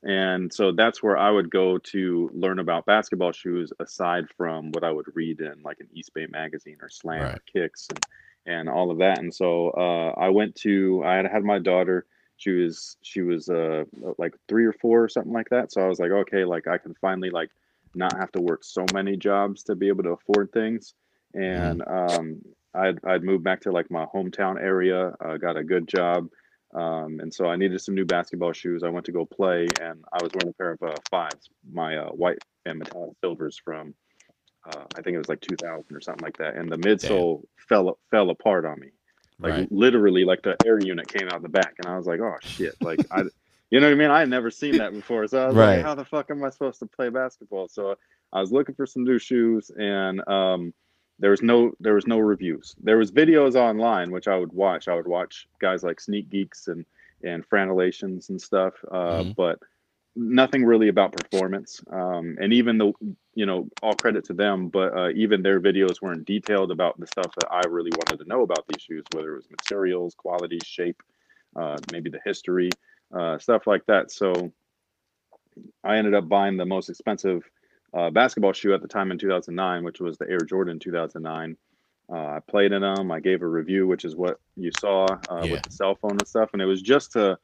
And 0.04 0.54
so 0.54 0.72
that's 0.72 1.02
where 1.02 1.18
I 1.18 1.32
would 1.32 1.50
go 1.50 1.80
to 1.80 2.30
learn 2.34 2.60
about 2.60 2.86
basketball 2.86 3.32
shoes, 3.32 3.74
aside 3.80 4.26
from 4.38 4.72
what 4.72 4.84
I 4.84 4.92
would 4.92 5.08
read 5.16 5.42
in 5.42 5.62
like 5.64 5.80
an 5.80 5.90
Eastbay 5.96 6.30
magazine 6.30 6.78
or 6.82 6.90
Slam 6.90 7.24
or 7.24 7.40
Kicks 7.52 7.88
and, 7.90 8.06
and 8.46 8.70
all 8.70 8.92
of 8.92 9.00
that. 9.00 9.20
And 9.20 9.34
so 9.34 9.72
uh, 9.72 10.20
I 10.20 10.30
went 10.30 10.56
to 10.58 11.04
I 11.04 11.16
had 11.16 11.26
had 11.26 11.44
my 11.44 11.60
daughter. 11.60 12.06
She 12.38 12.52
was 12.52 12.98
she 13.02 13.22
was 13.22 13.50
uh, 13.50 13.86
like 14.20 14.36
three 14.48 14.66
or 14.66 14.74
four 14.74 15.04
or 15.04 15.10
something 15.10 15.34
like 15.34 15.50
that. 15.50 15.72
So 15.72 15.82
I 15.82 15.88
was 15.88 16.00
like, 16.00 16.12
okay, 16.12 16.46
like 16.46 16.68
I 16.68 16.78
can 16.78 16.94
finally 17.02 17.32
like 17.32 17.50
not 17.96 18.16
have 18.18 18.32
to 18.34 18.42
work 18.42 18.64
so 18.64 18.86
many 18.94 19.18
jobs 19.18 19.64
to 19.64 19.76
be 19.76 19.88
able 19.88 20.04
to 20.04 20.12
afford 20.12 20.52
things. 20.52 20.94
And 21.34 21.82
um, 21.88 22.42
I'd 22.74 23.04
I'd 23.04 23.24
moved 23.24 23.44
back 23.44 23.62
to 23.62 23.72
like 23.72 23.90
my 23.90 24.06
hometown 24.06 24.62
area. 24.62 25.16
Uh, 25.20 25.38
got 25.38 25.58
a 25.58 25.64
good 25.64 25.88
job. 25.88 26.30
Um, 26.78 27.20
and 27.22 27.34
so 27.34 27.48
I 27.48 27.58
needed 27.58 27.82
some 27.82 27.96
new 27.96 28.06
basketball 28.06 28.54
shoes. 28.54 28.84
I 28.84 28.90
went 28.90 29.08
to 29.08 29.14
go 29.14 29.26
play, 29.26 29.76
and 29.82 30.06
I 30.14 30.22
was 30.22 30.34
wearing 30.34 30.50
a 30.52 30.54
pair 30.54 30.74
of 30.74 30.84
uh, 30.84 31.00
fives, 31.12 31.50
my 31.72 31.98
uh, 31.98 32.10
white 32.10 32.40
and 32.66 32.80
metallic 32.80 33.14
silvers 33.22 33.60
from, 33.64 33.96
uh, 34.70 34.86
I 34.96 35.02
think 35.02 35.16
it 35.16 35.20
was 35.20 35.30
like 35.30 35.42
2000 35.42 35.96
or 35.96 36.02
something 36.02 36.24
like 36.24 36.38
that. 36.38 36.56
And 36.56 36.72
the 36.72 36.78
midsole 36.78 37.44
fell 37.70 37.98
fell 38.12 38.30
apart 38.30 38.66
on 38.66 38.80
me, 38.80 38.90
like 39.44 39.56
Right. 39.56 39.68
literally, 39.72 40.26
like 40.26 40.44
the 40.44 40.58
air 40.66 40.80
unit 40.80 41.10
came 41.12 41.30
out 41.30 41.42
the 41.42 41.50
back, 41.50 41.76
and 41.80 41.88
I 41.88 41.98
was 41.98 42.08
like, 42.08 42.20
oh 42.22 42.36
shit, 42.42 42.76
like 42.82 43.02
I, 43.12 43.24
you 43.72 43.80
know 43.80 43.88
what 43.88 43.94
I 43.94 43.98
mean? 43.98 44.12
I 44.12 44.20
had 44.20 44.30
never 44.30 44.52
seen 44.52 44.78
that 44.78 44.94
before, 44.94 45.28
so 45.28 45.44
I 45.44 45.48
was 45.50 45.58
Right. 45.58 45.76
like, 45.78 45.82
how 45.84 45.96
the 45.96 46.06
fuck 46.06 46.30
am 46.32 46.44
I 46.44 46.50
supposed 46.52 46.80
to 46.80 46.86
play 46.88 47.10
basketball? 47.10 47.70
So 47.70 47.96
I 48.34 48.42
was 48.42 48.52
looking 48.52 48.76
for 48.76 48.86
some 48.86 49.04
new 49.04 49.20
shoes, 49.20 49.72
and 49.76 50.28
um, 50.30 50.74
there 51.20 51.32
was 51.32 51.42
no 51.42 51.72
there 51.80 51.96
was 51.96 52.08
no 52.08 52.20
reviews. 52.20 52.76
There 52.82 52.98
was 52.98 53.12
videos 53.12 53.56
online 53.56 54.12
which 54.12 54.28
I 54.28 54.38
would 54.38 54.54
watch. 54.54 54.88
I 54.88 54.96
would 54.96 55.08
watch 55.08 55.48
guys 55.60 55.84
like 55.84 56.00
Sneak 56.00 56.30
Geeks 56.30 56.68
and 56.68 56.86
and 57.24 57.48
Franelations 57.50 58.30
and 58.30 58.42
stuff, 58.42 58.74
uh, 58.92 59.24
Mhm. 59.24 59.36
but 59.36 59.60
nothing 60.16 60.64
really 60.66 60.88
about 60.90 61.12
performance. 61.14 61.82
Um, 61.92 62.38
and 62.40 62.54
even 62.54 62.78
the 62.78 62.94
you 63.36 63.46
know 63.46 63.70
all 63.82 63.96
credit 63.96 64.26
to 64.26 64.34
them, 64.34 64.70
but 64.70 64.96
uh, 64.98 65.10
even 65.12 65.42
their 65.42 65.60
videos 65.60 66.02
weren't 66.02 66.26
detailed 66.26 66.72
about 66.72 67.00
the 67.00 67.08
stuff 67.08 67.34
that 67.36 67.48
I 67.52 67.62
really 67.68 67.92
wanted 67.96 68.24
to 68.24 68.30
know 68.30 68.42
about 68.44 68.66
these 68.68 68.82
shoes, 68.82 69.06
whether 69.14 69.34
it 69.34 69.38
was 69.38 69.50
materials, 69.50 70.16
quality, 70.16 70.60
shape, 70.64 71.02
uh, 71.56 71.78
maybe 71.92 72.10
the 72.10 72.22
history, 72.24 72.70
uh, 73.14 73.38
stuff 73.40 73.68
like 73.68 73.86
that. 73.88 74.12
So 74.12 74.52
I 75.84 75.98
ended 75.98 76.14
up 76.14 76.28
buying 76.30 76.58
the 76.58 76.66
most 76.66 76.90
expensive 76.90 77.44
uh, 77.98 78.10
basketball 78.12 78.54
shoe 78.54 78.74
at 78.74 78.82
the 78.82 78.88
time 78.88 79.12
in 79.12 79.18
2009, 79.18 79.84
which 79.84 80.00
was 80.00 80.18
the 80.18 80.30
Air 80.30 80.40
Jordan 80.40 80.80
2009. 80.80 81.58
Uh, 82.10 82.16
I 82.16 82.40
played 82.48 82.72
in 82.72 82.82
them. 82.82 83.12
I 83.12 83.20
gave 83.20 83.42
a 83.42 83.48
review, 83.48 83.88
which 83.88 84.06
is 84.06 84.16
what 84.16 84.40
you 84.56 84.72
saw 84.80 85.06
uh, 85.32 85.46
Yeah. 85.46 85.52
with 85.52 85.64
the 85.64 85.72
cell 85.72 85.96
phone 85.96 86.12
and 86.20 86.28
stuff, 86.28 86.52
and 86.54 86.62
it 86.62 86.66
was 86.66 86.82
just 86.82 87.12
to 87.14 87.38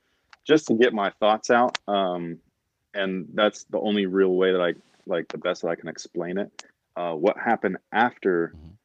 just 0.45 0.67
to 0.67 0.75
get 0.75 0.93
my 0.93 1.09
thoughts 1.19 1.49
out. 1.49 1.77
Um, 1.87 2.39
and 2.93 3.27
that's 3.33 3.63
the 3.65 3.79
only 3.79 4.05
real 4.05 4.35
way 4.35 4.51
that 4.51 4.61
I 4.61 4.73
like 5.07 5.27
the 5.29 5.37
best 5.37 5.63
that 5.63 5.69
I 5.69 5.75
can 5.75 5.89
explain 5.89 6.37
it. 6.37 6.51
Uh, 6.95 7.13
what 7.13 7.37
happened 7.37 7.77
after 7.91 8.53
Mhm. 8.55 8.77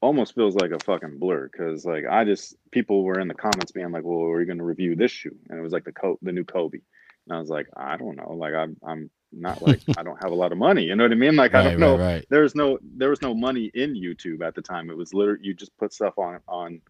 almost 0.00 0.34
feels 0.34 0.54
like 0.54 0.70
a 0.70 0.78
fucking 0.84 1.18
blur 1.18 1.48
because 1.50 1.84
like 1.84 2.04
I 2.08 2.24
just 2.24 2.56
people 2.70 3.02
were 3.04 3.18
in 3.18 3.28
the 3.28 3.34
comments 3.34 3.72
being 3.72 3.90
like, 3.90 4.04
"Well, 4.04 4.30
are 4.30 4.40
you 4.40 4.46
going 4.46 4.58
to 4.58 4.64
review 4.64 4.94
this 4.96 5.10
shoe?" 5.10 5.36
And 5.48 5.58
it 5.58 5.62
was 5.62 5.72
like 5.72 5.84
the 5.84 5.92
co- 5.92 6.18
the 6.22 6.32
new 6.32 6.44
Kobe, 6.44 6.78
and 7.26 7.36
I 7.36 7.40
was 7.40 7.48
like, 7.50 7.68
"I 7.76 7.96
don't 7.96 8.16
know. 8.16 8.32
Like 8.34 8.54
I'm 8.54 8.76
I'm 8.86 9.10
not 9.32 9.62
like 9.62 9.80
I 9.96 10.02
don't 10.02 10.20
have 10.22 10.32
a 10.32 10.34
lot 10.34 10.52
of 10.52 10.58
money. 10.58 10.84
You 10.84 10.96
know 10.96 11.04
what 11.04 11.12
I 11.12 11.16
mean? 11.16 11.36
Like 11.36 11.54
I 11.54 11.62
don't 11.62 11.78
know. 11.78 11.96
right, 11.96 12.14
right. 12.14 12.26
There 12.30 12.42
was 12.42 12.54
no 12.54 12.78
there 12.82 13.10
was 13.10 13.22
no 13.22 13.34
money 13.34 13.70
in 13.74 13.94
YouTube 13.94 14.46
at 14.46 14.54
the 14.54 14.62
time. 14.62 14.90
It 14.90 14.96
was 14.96 15.14
literally 15.14 15.40
you 15.42 15.54
just 15.54 15.76
put 15.76 15.92
stuff 15.92 16.18
on 16.18 16.40
on 16.48 16.80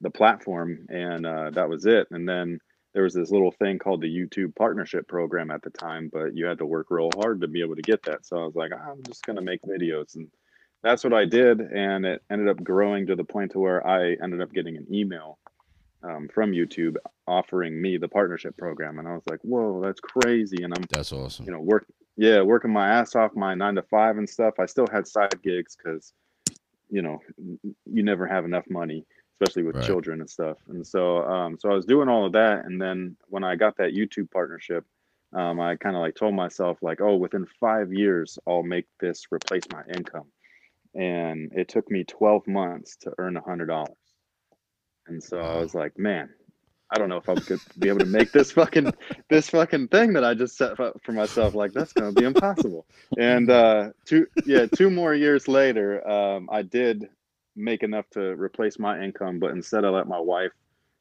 the 0.00 0.10
platform 0.10 0.86
and 0.88 1.26
uh, 1.26 1.50
that 1.50 1.68
was 1.68 1.86
it. 1.86 2.06
And 2.10 2.28
then 2.28 2.60
there 2.92 3.02
was 3.02 3.14
this 3.14 3.30
little 3.30 3.52
thing 3.52 3.78
called 3.78 4.00
the 4.00 4.08
YouTube 4.08 4.54
partnership 4.56 5.06
program 5.06 5.50
at 5.50 5.62
the 5.62 5.70
time, 5.70 6.10
but 6.12 6.34
you 6.34 6.46
had 6.46 6.58
to 6.58 6.66
work 6.66 6.86
real 6.90 7.10
hard 7.14 7.40
to 7.42 7.48
be 7.48 7.60
able 7.60 7.76
to 7.76 7.82
get 7.82 8.02
that. 8.04 8.24
So 8.24 8.38
I 8.38 8.44
was 8.44 8.56
like, 8.56 8.72
I'm 8.72 9.02
just 9.04 9.24
gonna 9.26 9.42
make 9.42 9.60
videos, 9.62 10.14
and 10.16 10.28
that's 10.82 11.04
what 11.04 11.12
I 11.12 11.24
did. 11.24 11.60
And 11.60 12.06
it 12.06 12.22
ended 12.30 12.48
up 12.48 12.62
growing 12.62 13.06
to 13.06 13.16
the 13.16 13.24
point 13.24 13.52
to 13.52 13.58
where 13.58 13.86
I 13.86 14.16
ended 14.22 14.40
up 14.40 14.52
getting 14.52 14.76
an 14.76 14.86
email 14.90 15.38
um, 16.08 16.28
from 16.28 16.52
YouTube 16.52 16.96
offering 17.26 17.80
me 17.80 17.96
the 17.96 18.08
partnership 18.08 18.56
program, 18.56 18.98
and 18.98 19.08
I 19.08 19.14
was 19.14 19.24
like, 19.28 19.40
whoa, 19.42 19.80
that's 19.82 20.00
crazy. 20.00 20.62
And 20.62 20.72
I'm 20.76 20.84
That's 20.90 21.12
awesome. 21.12 21.46
you 21.46 21.52
know 21.52 21.60
work 21.60 21.86
yeah, 22.16 22.40
working 22.40 22.72
my 22.72 22.88
ass 22.88 23.14
off 23.14 23.34
my 23.34 23.54
nine 23.54 23.74
to 23.74 23.82
five 23.82 24.16
and 24.16 24.28
stuff. 24.28 24.54
I 24.58 24.66
still 24.66 24.86
had 24.90 25.06
side 25.06 25.34
gigs 25.42 25.76
because, 25.76 26.14
you 26.88 27.02
know, 27.02 27.20
you 27.84 28.02
never 28.02 28.26
have 28.26 28.46
enough 28.46 28.64
money, 28.70 29.04
especially 29.34 29.64
with 29.64 29.76
Right. 29.76 29.84
children 29.84 30.20
and 30.20 30.30
stuff. 30.30 30.56
And 30.68 30.86
so, 30.86 31.18
um, 31.26 31.58
so 31.58 31.70
I 31.70 31.74
was 31.74 31.84
doing 31.84 32.08
all 32.08 32.24
of 32.24 32.32
that, 32.32 32.64
and 32.64 32.80
then 32.80 33.16
when 33.28 33.44
I 33.44 33.56
got 33.56 33.76
that 33.76 33.92
YouTube 33.92 34.30
partnership, 34.30 34.84
um, 35.34 35.60
I 35.60 35.76
kind 35.76 35.94
of 35.94 36.00
like 36.00 36.14
told 36.14 36.34
myself 36.34 36.78
like, 36.80 37.02
oh, 37.02 37.16
within 37.16 37.46
five 37.60 37.92
years, 37.92 38.38
I'll 38.46 38.62
make 38.62 38.86
this 38.98 39.26
replace 39.30 39.64
my 39.70 39.82
income. 39.94 40.28
And 40.94 41.52
it 41.52 41.68
took 41.68 41.90
me 41.90 42.04
12 42.04 42.46
months 42.46 42.96
to 43.02 43.12
earn 43.18 43.36
a 43.36 43.42
hundred 43.42 43.66
dollars. 43.66 43.98
And 45.08 45.22
so 45.22 45.38
I 45.38 45.56
was 45.56 45.74
like, 45.74 45.98
man, 45.98 46.30
I 46.90 46.98
don't 46.98 47.08
know 47.08 47.16
if 47.16 47.28
I'm 47.28 47.40
gonna 47.40 47.60
be 47.78 47.88
able 47.88 48.00
to 48.00 48.06
make 48.06 48.32
this 48.32 48.52
fucking 48.52 48.92
this 49.30 49.50
fucking 49.50 49.88
thing 49.88 50.12
that 50.14 50.24
I 50.24 50.34
just 50.34 50.56
set 50.56 50.78
up 50.80 51.00
for 51.04 51.12
myself. 51.12 51.54
Like 51.54 51.72
that's 51.72 51.92
gonna 51.92 52.12
be 52.12 52.24
impossible. 52.24 52.86
And 53.16 53.50
uh, 53.50 53.90
two 54.04 54.26
yeah, 54.44 54.66
two 54.66 54.90
more 54.90 55.14
years 55.14 55.48
later, 55.48 56.06
um, 56.08 56.48
I 56.52 56.62
did 56.62 57.08
make 57.56 57.82
enough 57.82 58.08
to 58.10 58.20
replace 58.20 58.78
my 58.78 59.02
income, 59.02 59.38
but 59.38 59.52
instead 59.52 59.84
I 59.84 59.88
let 59.88 60.06
my 60.08 60.20
wife 60.20 60.52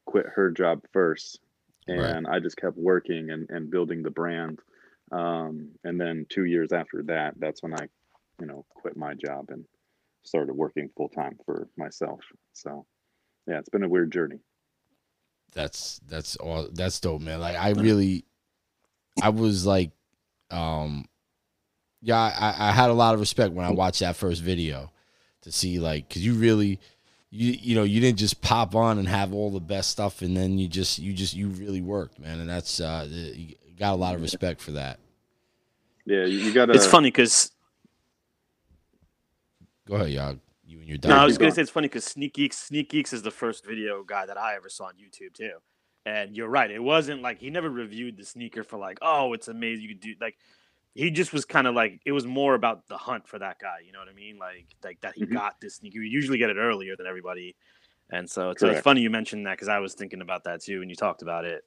quit 0.05 0.25
her 0.35 0.51
job 0.51 0.81
first, 0.93 1.39
Right. 1.95 2.17
and 2.17 2.27
I 2.27 2.39
just 2.39 2.57
kept 2.57 2.77
working 2.77 3.29
and, 3.31 3.49
and 3.49 3.69
building 3.69 4.03
the 4.03 4.11
brand. 4.11 4.59
Um, 5.11 5.69
and 5.83 5.99
then 5.99 6.25
two 6.29 6.45
years 6.45 6.71
after 6.71 7.03
that, 7.03 7.35
that's 7.39 7.61
when 7.61 7.73
I, 7.73 7.87
you 8.39 8.47
know, 8.47 8.65
quit 8.69 8.97
my 8.97 9.13
job 9.13 9.47
and 9.49 9.65
started 10.23 10.53
working 10.53 10.89
full 10.95 11.09
time 11.09 11.37
for 11.45 11.67
myself. 11.77 12.21
So, 12.53 12.85
yeah, 13.47 13.59
it's 13.59 13.69
been 13.69 13.83
a 13.83 13.89
weird 13.89 14.11
journey. 14.11 14.39
That's 15.53 16.01
that's 16.07 16.35
all. 16.35 16.67
That's 16.73 16.99
dope, 16.99 17.21
man. 17.21 17.39
Like 17.39 17.55
I 17.55 17.69
really, 17.71 18.25
I 19.21 19.29
was 19.29 19.65
like, 19.65 19.91
um, 20.51 21.05
yeah, 22.01 22.17
I, 22.17 22.69
I 22.69 22.71
had 22.71 22.89
a 22.89 22.93
lot 22.93 23.13
of 23.13 23.19
respect 23.19 23.53
when 23.53 23.65
I 23.65 23.71
watched 23.71 24.01
that 24.01 24.15
first 24.15 24.41
video 24.41 24.91
to 25.41 25.51
see 25.51 25.79
like, 25.79 26.09
cause 26.09 26.21
you 26.21 26.33
really, 26.33 26.79
you 27.29 27.51
you 27.51 27.75
know, 27.75 27.83
you 27.83 28.01
didn't 28.01 28.19
just 28.19 28.41
pop 28.41 28.75
on 28.75 28.97
and 28.97 29.07
have 29.07 29.33
all 29.33 29.49
the 29.49 29.61
best 29.61 29.91
stuff, 29.91 30.21
and 30.21 30.35
then 30.35 30.57
you 30.57 30.67
just 30.67 30.99
you 30.99 31.13
just 31.13 31.33
you 31.33 31.47
really 31.47 31.81
worked, 31.81 32.19
man, 32.19 32.41
and 32.41 32.49
that's 32.49 32.81
uh, 32.81 33.07
you 33.09 33.55
got 33.77 33.93
a 33.93 33.95
lot 33.95 34.15
of 34.15 34.21
respect 34.21 34.59
for 34.59 34.71
that. 34.71 34.99
Yeah, 36.05 36.25
you, 36.25 36.39
you 36.39 36.53
gotta. 36.53 36.73
It's 36.73 36.85
funny 36.85 37.09
because 37.09 37.51
Go 39.87 39.95
ahead, 39.95 40.09
y'all. 40.09 40.37
You 40.65 40.79
and 40.79 40.87
your 40.87 40.97
no, 41.05 41.15
I 41.15 41.25
was 41.25 41.37
gonna 41.37 41.51
say 41.51 41.61
it's 41.61 41.71
funny 41.71 41.87
because 41.87 42.05
Sneak 42.05 42.33
Geeks, 42.33 42.57
Sneak 42.57 42.89
Geeks 42.89 43.13
is 43.13 43.21
the 43.21 43.31
first 43.31 43.65
video 43.65 44.03
guy 44.03 44.25
that 44.25 44.37
I 44.37 44.55
ever 44.55 44.69
saw 44.69 44.85
on 44.85 44.93
YouTube 44.93 45.33
too. 45.33 45.57
And 46.05 46.35
you're 46.35 46.47
right, 46.49 46.69
it 46.69 46.81
wasn't 46.81 47.21
like 47.21 47.39
he 47.39 47.49
never 47.49 47.69
reviewed 47.69 48.17
the 48.17 48.25
sneaker 48.25 48.63
for 48.63 48.77
like, 48.77 48.99
oh, 49.01 49.33
it's 49.33 49.47
amazing. 49.47 49.83
You 49.83 49.89
could 49.89 49.99
do 50.01 50.13
like 50.19 50.37
he 50.95 51.11
just 51.11 51.33
was 51.33 51.45
kind 51.45 51.67
of 51.67 51.75
like 51.75 52.01
it 52.05 52.11
was 52.13 52.25
more 52.25 52.55
about 52.55 52.87
the 52.87 52.97
hunt 52.97 53.27
for 53.27 53.37
that 53.39 53.59
guy. 53.59 53.77
You 53.85 53.91
know 53.91 53.99
what 53.99 54.09
I 54.09 54.13
mean? 54.13 54.37
Like 54.37 54.65
like 54.83 55.01
that 55.01 55.15
he 55.15 55.25
Mhm. 55.25 55.33
got 55.33 55.59
this 55.61 55.75
sneaker. 55.75 55.99
You 55.99 56.09
usually 56.09 56.37
get 56.37 56.49
it 56.49 56.57
earlier 56.57 56.95
than 56.95 57.05
everybody. 57.05 57.55
And 58.09 58.29
so 58.29 58.51
it's, 58.51 58.61
it's 58.63 58.81
funny 58.81 59.01
you 59.01 59.09
mentioned 59.09 59.45
that 59.47 59.53
because 59.53 59.67
I 59.67 59.79
was 59.79 59.93
thinking 59.93 60.21
about 60.21 60.43
that 60.45 60.61
too 60.61 60.79
when 60.79 60.89
you 60.89 60.95
talked 60.95 61.21
about 61.21 61.45
it. 61.45 61.63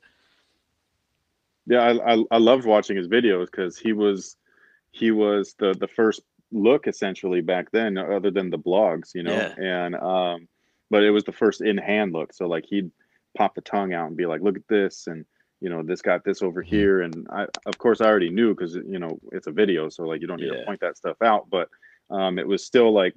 Yeah, 1.67 1.81
I, 1.81 2.15
I, 2.15 2.25
I 2.31 2.39
loved 2.39 2.65
watching 2.65 2.97
his 2.97 3.09
videos 3.09 3.47
because 3.47 3.77
he 3.77 3.93
was 3.93 4.37
he 4.93 5.11
was 5.11 5.55
the 5.59 5.75
the 5.75 5.89
first 5.89 6.23
look 6.53 6.87
essentially 6.87 7.41
back 7.41 7.71
then, 7.73 7.99
other 7.99 8.31
than 8.31 8.51
the 8.51 8.59
blogs, 8.59 9.15
you 9.15 9.23
know. 9.23 9.53
Yeah. 9.59 9.63
And 9.63 9.95
um, 9.97 10.49
but 10.91 11.03
it 11.05 11.11
was 11.11 11.25
the 11.25 11.33
first 11.33 11.61
in 11.61 11.77
hand 11.79 12.13
look. 12.13 12.33
So 12.33 12.47
like 12.49 12.65
he'd 12.67 12.91
pop 13.37 13.55
the 13.55 13.61
tongue 13.61 13.93
out 13.93 14.09
and 14.09 14.17
be 14.17 14.27
like, 14.27 14.41
"Look 14.41 14.57
at 14.57 14.69
this," 14.69 15.07
and 15.07 15.25
you 15.61 15.69
know, 15.69 15.83
this 15.83 16.03
got 16.03 16.25
this 16.25 16.43
over 16.43 16.63
Mhm. 16.63 16.67
here. 16.69 17.01
And 17.03 17.27
I, 17.31 17.47
of 17.67 17.79
course, 17.79 18.01
I 18.01 18.07
already 18.07 18.31
knew 18.31 18.55
because 18.55 18.75
you 18.77 18.99
know 18.99 19.19
it's 19.33 19.47
a 19.49 19.53
video, 19.53 19.89
so 19.89 20.05
like 20.05 20.21
you 20.21 20.27
don't 20.27 20.41
need 20.41 20.49
Yeah. 20.49 20.59
to 20.61 20.65
point 20.65 20.81
that 20.81 20.97
stuff 20.97 21.17
out. 21.23 21.49
But 21.51 21.69
um, 22.11 22.39
it 22.39 22.47
was 22.47 22.65
still 22.65 22.93
like 22.93 23.15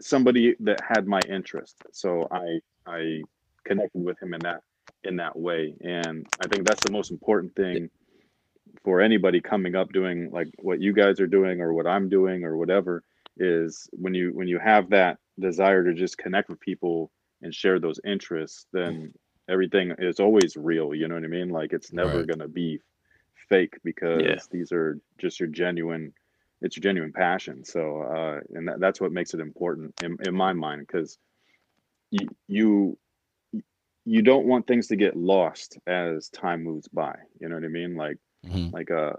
somebody 0.00 0.56
that 0.60 0.80
had 0.86 1.06
my 1.06 1.20
interest, 1.28 1.76
so 1.92 2.28
I 2.30 2.60
I 2.86 3.22
connected 3.64 4.02
with 4.04 4.20
him 4.22 4.34
in 4.34 4.42
that 4.42 4.62
in 5.04 5.16
that 5.16 5.36
way. 5.36 5.74
And 5.82 6.26
I 6.40 6.46
think 6.48 6.66
that's 6.66 6.82
the 6.82 6.92
most 6.92 7.10
important 7.10 7.54
thing 7.56 7.90
for 8.82 9.00
anybody 9.00 9.40
coming 9.40 9.74
up 9.74 9.92
doing 9.92 10.30
like 10.30 10.48
what 10.58 10.80
you 10.80 10.92
guys 10.92 11.20
are 11.20 11.26
doing 11.26 11.60
or 11.60 11.72
what 11.72 11.86
I'm 11.86 12.08
doing 12.08 12.44
or 12.44 12.56
whatever 12.56 13.02
is 13.36 13.88
when 13.92 14.14
you 14.14 14.30
when 14.34 14.48
you 14.48 14.58
have 14.58 14.90
that 14.90 15.18
desire 15.38 15.84
to 15.84 15.94
just 15.94 16.18
connect 16.18 16.48
with 16.48 16.60
people 16.60 17.10
and 17.42 17.54
share 17.54 17.78
those 17.78 18.00
interests, 18.04 18.66
then 18.72 19.12
everything 19.48 19.92
is 19.98 20.20
always 20.20 20.56
real. 20.56 20.94
You 20.94 21.08
know 21.08 21.14
what 21.14 21.24
I 21.24 21.28
mean? 21.28 21.48
Like 21.50 21.72
it's 21.72 21.92
never 21.92 22.24
Right. 22.24 22.24
gonna 22.24 22.48
be 22.48 22.80
fake 23.48 23.74
because 23.84 24.22
Yeah. 24.22 24.40
these 24.50 24.72
are 24.72 24.98
just 25.18 25.40
your 25.40 25.48
genuine 25.48 26.12
it's 26.62 26.76
your 26.76 26.82
genuine 26.82 27.12
passion. 27.12 27.64
So 27.64 28.02
uh 28.02 28.40
and 28.54 28.68
that, 28.68 28.80
that's 28.80 29.00
what 29.00 29.12
makes 29.12 29.34
it 29.34 29.40
important 29.40 29.94
in, 30.00 30.16
in 30.20 30.34
my 30.34 30.52
mind 30.52 30.86
because 30.86 31.18
you, 32.10 32.28
you 32.48 32.98
you 34.04 34.22
don't 34.22 34.46
want 34.46 34.66
things 34.66 34.88
to 34.88 34.96
get 34.96 35.16
lost 35.16 35.78
as 35.86 36.28
time 36.30 36.62
moves 36.64 36.88
by. 36.88 37.14
You 37.40 37.48
know 37.48 37.54
what 37.56 37.64
I 37.64 37.68
mean? 37.68 37.96
Like 37.96 38.18
Mhm. 38.44 38.72
like 38.72 38.90
uh 38.90 39.14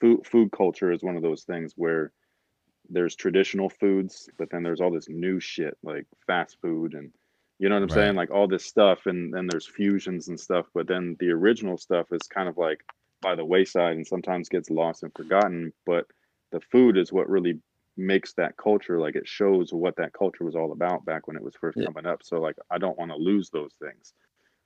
food 0.00 0.26
food 0.26 0.52
culture 0.52 0.92
is 0.92 1.02
one 1.02 1.16
of 1.16 1.22
those 1.22 1.44
things 1.44 1.74
where 1.76 2.12
there's 2.88 3.14
traditional 3.14 3.68
foods, 3.68 4.28
but 4.38 4.50
then 4.50 4.62
there's 4.62 4.80
all 4.80 4.90
this 4.90 5.08
new 5.08 5.38
shit 5.40 5.76
like 5.82 6.06
fast 6.26 6.58
food 6.60 6.94
and 6.94 7.12
you 7.58 7.68
know 7.68 7.76
what 7.76 7.82
I'm 7.82 7.88
Right. 7.88 7.90
saying? 7.90 8.16
Like 8.16 8.30
all 8.30 8.48
this 8.48 8.64
stuff 8.64 9.06
and 9.06 9.32
then 9.34 9.46
there's 9.46 9.66
fusions 9.66 10.28
and 10.28 10.40
stuff, 10.40 10.66
but 10.74 10.88
then 10.88 11.16
the 11.20 11.30
original 11.30 11.76
stuff 11.76 12.06
is 12.12 12.26
kind 12.26 12.48
of 12.48 12.56
like 12.56 12.80
by 13.22 13.34
the 13.34 13.44
wayside 13.44 13.96
and 13.96 14.06
sometimes 14.06 14.48
gets 14.48 14.70
lost 14.70 15.02
and 15.02 15.12
forgotten. 15.14 15.72
But 15.86 16.06
the 16.52 16.60
food 16.60 16.96
is 16.96 17.12
what 17.12 17.28
really 17.28 17.60
makes 17.96 18.32
that 18.34 18.56
culture 18.56 18.98
like 18.98 19.14
it 19.14 19.28
shows 19.28 19.72
what 19.72 19.96
that 19.96 20.12
culture 20.14 20.44
was 20.44 20.56
all 20.56 20.72
about 20.72 21.04
back 21.04 21.26
when 21.26 21.36
it 21.36 21.42
was 21.42 21.54
first 21.60 21.78
Yeah. 21.78 21.86
coming 21.86 22.06
up. 22.06 22.22
So 22.24 22.40
like 22.40 22.56
I 22.70 22.78
don't 22.78 22.98
want 22.98 23.10
to 23.10 23.16
lose 23.16 23.50
those 23.50 23.74
things. 23.74 24.14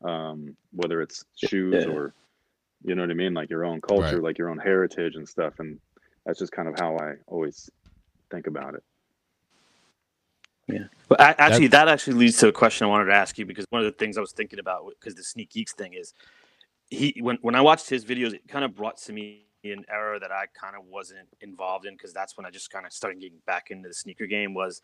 Um, 0.05 0.57
whether 0.73 1.01
it's 1.03 1.25
shoes 1.37 1.87
Yeah. 1.87 1.91
or 1.91 2.15
you 2.85 2.95
know 2.95 3.03
what 3.03 3.11
I 3.11 3.15
mean, 3.15 3.35
like 3.35 3.51
your 3.51 3.65
own 3.65 3.81
culture, 3.81 4.17
Right. 4.17 4.23
like 4.23 4.39
your 4.39 4.51
own 4.51 4.59
heritage 4.59 5.17
and 5.17 5.29
stuff. 5.29 5.59
And 5.59 5.81
that's 6.27 6.39
just 6.39 6.53
kind 6.53 6.69
of 6.69 6.79
how 6.79 6.97
I 6.99 7.15
always 7.27 7.71
think 8.31 8.47
about 8.47 8.75
it. 8.75 8.83
But 11.09 11.21
a- 11.21 11.41
actually, 11.41 11.67
that 11.69 11.89
actually 11.89 12.15
leads 12.15 12.39
to 12.39 12.49
a 12.49 12.53
question 12.53 12.87
I 12.87 12.91
wanted 12.91 13.07
to 13.07 13.15
ask 13.15 13.39
you 13.39 13.45
because 13.45 13.67
one 13.71 13.81
of 13.81 13.87
the 13.87 13.93
things 13.93 14.17
I 14.17 14.21
was 14.21 14.33
thinking 14.33 14.59
about 14.59 14.87
because 14.99 15.15
the 15.15 15.23
Sneak 15.23 15.51
Geeks 15.51 15.75
thing 15.75 15.93
is 15.95 16.15
he 16.89 17.15
when 17.21 17.37
when 17.43 17.55
I 17.55 17.61
watched 17.61 17.89
his 17.89 18.05
videos, 18.05 18.33
it 18.33 18.49
kind 18.49 18.65
of 18.65 18.75
brought 18.75 18.97
to 19.03 19.13
me 19.13 19.45
an 19.65 19.85
era 19.89 20.19
that 20.19 20.33
I 20.33 20.47
kind 20.59 20.77
of 20.77 20.87
wasn't 20.87 21.29
involved 21.41 21.87
in 21.87 21.95
because 21.95 22.13
that's 22.13 22.37
when 22.37 22.47
I 22.47 22.51
just 22.51 22.71
kind 22.71 22.87
of 22.87 22.93
started 22.93 23.21
getting 23.21 23.39
back 23.47 23.71
into 23.71 23.89
the 23.89 23.95
sneaker 23.95 24.27
game 24.27 24.55
was 24.55 24.83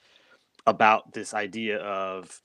about 0.66 1.12
this 1.12 1.32
idea 1.34 1.78
of 1.78 2.40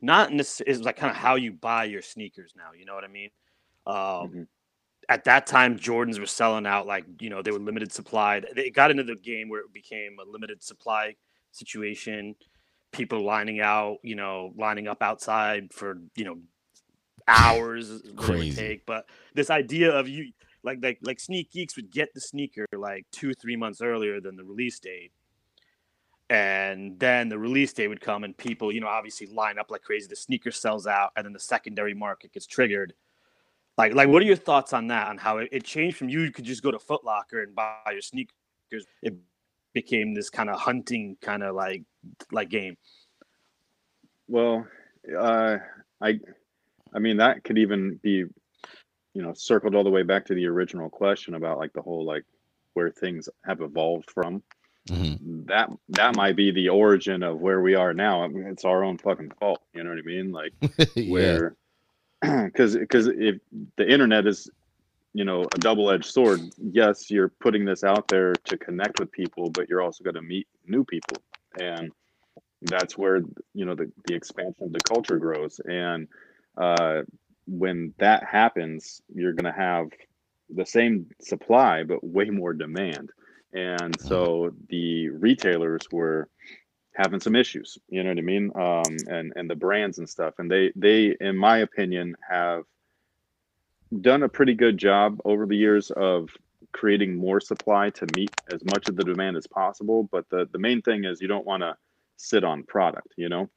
not 0.00 0.34
this 0.36 0.60
is 0.62 0.80
like 0.82 0.96
kind 0.96 1.10
of 1.10 1.16
how 1.16 1.34
you 1.36 1.52
buy 1.52 1.84
your 1.84 2.02
sneakers 2.02 2.52
now. 2.56 2.72
You 2.78 2.84
know 2.86 2.94
what 2.94 3.04
I 3.04 3.08
mean? 3.08 3.30
Um, 3.86 3.94
Mhm. 3.94 4.46
At 5.10 5.24
that 5.24 5.46
time, 5.46 5.78
Jordans 5.78 6.18
were 6.18 6.26
selling 6.26 6.66
out 6.66 6.86
like 6.86 7.04
you 7.20 7.30
know 7.30 7.42
they 7.42 7.50
were 7.50 7.58
limited 7.58 7.92
supply. 7.92 8.42
They 8.54 8.70
got 8.70 8.90
into 8.90 9.04
the 9.04 9.16
game 9.16 9.48
where 9.48 9.60
it 9.60 9.72
became 9.72 10.16
a 10.20 10.30
limited 10.30 10.62
supply 10.62 11.16
situation 11.50 12.34
people 12.92 13.22
lining 13.24 13.60
out, 13.60 13.98
you 14.02 14.14
know, 14.14 14.52
lining 14.56 14.88
up 14.88 15.02
outside 15.02 15.72
for, 15.72 16.00
you 16.16 16.24
know, 16.24 16.38
hours 17.26 17.90
is 17.90 18.02
what 18.02 18.10
it 18.10 18.16
would 18.16 18.38
Crazy. 18.38 18.56
take. 18.56 18.86
But 18.86 19.06
this 19.34 19.50
idea 19.50 19.92
of 19.92 20.08
you 20.08 20.32
like 20.62 20.78
like 20.82 20.98
like 21.02 21.20
sneak 21.20 21.52
geeks 21.52 21.76
would 21.76 21.90
get 21.90 22.12
the 22.14 22.20
sneaker 22.20 22.66
like 22.76 23.06
two, 23.12 23.34
three 23.34 23.56
months 23.56 23.80
earlier 23.80 24.20
than 24.20 24.36
the 24.36 24.44
release 24.44 24.78
date. 24.78 25.12
And 26.30 26.98
then 26.98 27.30
the 27.30 27.38
release 27.38 27.72
date 27.72 27.88
would 27.88 28.02
come 28.02 28.22
and 28.22 28.36
people, 28.36 28.70
you 28.70 28.80
know, 28.80 28.86
obviously 28.86 29.26
line 29.28 29.58
up 29.58 29.70
like 29.70 29.82
crazy. 29.82 30.08
The 30.08 30.16
sneaker 30.16 30.50
sells 30.50 30.86
out 30.86 31.12
and 31.16 31.24
then 31.24 31.32
the 31.32 31.40
secondary 31.40 31.94
market 31.94 32.32
gets 32.32 32.46
triggered. 32.46 32.92
Like 33.78 33.94
like 33.94 34.08
what 34.08 34.20
are 34.20 34.26
your 34.26 34.36
thoughts 34.36 34.72
on 34.72 34.88
that? 34.88 35.06
On 35.06 35.16
how 35.16 35.38
it, 35.38 35.48
it 35.52 35.64
changed 35.64 35.96
from 35.96 36.08
you 36.08 36.30
could 36.32 36.44
just 36.44 36.62
go 36.62 36.70
to 36.72 36.78
Foot 36.78 37.04
Locker 37.04 37.42
and 37.42 37.54
buy 37.54 37.76
your 37.92 38.02
sneakers. 38.02 38.34
It 39.02 39.14
became 39.72 40.14
this 40.14 40.28
kind 40.28 40.50
of 40.50 40.58
hunting 40.58 41.16
kind 41.22 41.44
of 41.44 41.54
like 41.54 41.84
like 42.32 42.48
game. 42.50 42.76
Well, 44.26 44.66
uh, 45.16 45.58
I, 46.02 46.20
I 46.92 46.98
mean, 46.98 47.16
that 47.16 47.44
could 47.44 47.56
even 47.56 47.98
be, 48.02 48.24
you 49.14 49.22
know, 49.22 49.32
circled 49.32 49.74
all 49.74 49.84
the 49.84 49.90
way 49.90 50.02
back 50.02 50.26
to 50.26 50.34
the 50.34 50.46
original 50.46 50.90
question 50.90 51.34
about 51.34 51.58
like 51.58 51.72
the 51.72 51.80
whole 51.80 52.04
like 52.04 52.24
where 52.74 52.90
things 52.90 53.28
have 53.46 53.60
evolved 53.60 54.10
from. 54.10 54.42
Mhm. 54.88 55.46
That 55.46 55.70
that 55.90 56.16
might 56.16 56.34
be 56.34 56.50
the 56.50 56.70
origin 56.70 57.22
of 57.22 57.40
where 57.40 57.60
we 57.60 57.74
are 57.74 57.94
now. 57.94 58.22
I 58.22 58.28
mean, 58.28 58.46
it's 58.46 58.64
our 58.64 58.82
own 58.82 58.98
fucking 58.98 59.32
fault. 59.38 59.62
You 59.74 59.84
know 59.84 59.90
what 59.90 59.98
I 59.98 60.02
mean? 60.02 60.32
Like 60.32 60.52
yeah. 60.96 61.12
where, 61.12 61.56
because 62.44 62.76
because 62.76 63.06
if 63.06 63.36
the 63.76 63.90
internet 63.90 64.26
is, 64.26 64.50
you 65.14 65.24
know, 65.24 65.42
a 65.42 65.58
double 65.58 65.90
edged 65.90 66.06
sword. 66.06 66.40
Yes, 66.58 67.10
you're 67.10 67.32
putting 67.40 67.64
this 67.64 67.84
out 67.84 68.08
there 68.08 68.34
to 68.44 68.58
connect 68.58 69.00
with 69.00 69.10
people, 69.10 69.50
but 69.50 69.68
you're 69.68 69.82
also 69.82 70.04
going 70.04 70.14
to 70.14 70.22
meet 70.22 70.46
new 70.66 70.84
people, 70.84 71.16
and 71.58 71.90
that's 72.62 72.98
where 72.98 73.18
you 73.54 73.64
know 73.64 73.74
the, 73.74 73.90
the 74.06 74.14
expansion 74.14 74.64
of 74.64 74.72
the 74.72 74.80
culture 74.80 75.18
grows 75.18 75.60
and 75.66 76.08
uh, 76.56 77.02
when 77.46 77.94
that 77.98 78.24
happens 78.24 79.00
you're 79.14 79.32
going 79.32 79.52
to 79.52 79.58
have 79.58 79.88
the 80.50 80.66
same 80.66 81.06
supply 81.20 81.82
but 81.84 82.02
way 82.02 82.30
more 82.30 82.52
demand 82.52 83.10
and 83.52 83.98
so 84.00 84.50
the 84.68 85.08
retailers 85.10 85.82
were 85.92 86.28
having 86.98 87.20
some 87.20 87.36
issues. 87.36 87.78
You 87.88 88.02
know 88.02 88.10
what 88.10 88.18
I 88.18 88.22
mean? 88.22 88.50
Um, 88.54 88.96
and 89.06 89.32
and 89.36 89.48
the 89.48 89.54
brands 89.54 89.98
and 89.98 90.08
stuff, 90.08 90.34
and 90.38 90.50
they 90.50 90.72
they, 90.74 91.16
in 91.20 91.36
my 91.36 91.58
opinion, 91.58 92.16
have 92.28 92.64
done 94.00 94.24
a 94.24 94.28
pretty 94.28 94.54
good 94.54 94.76
job 94.76 95.20
over 95.24 95.46
the 95.46 95.56
years 95.56 95.90
of 95.92 96.28
creating 96.72 97.16
more 97.16 97.40
supply 97.40 97.88
to 97.88 98.06
meet 98.16 98.30
as 98.52 98.62
much 98.64 98.88
of 98.88 98.96
the 98.96 99.04
demand 99.04 99.36
as 99.36 99.46
possible. 99.46 100.02
But 100.10 100.28
the 100.28 100.48
the 100.50 100.58
main 100.58 100.82
thing 100.82 101.04
is 101.04 101.22
you 101.22 101.28
don't 101.28 101.46
want 101.46 101.62
to 101.62 101.76
sit 102.16 102.42
on 102.42 102.64
product. 102.64 103.14
You 103.16 103.28
know, 103.28 103.50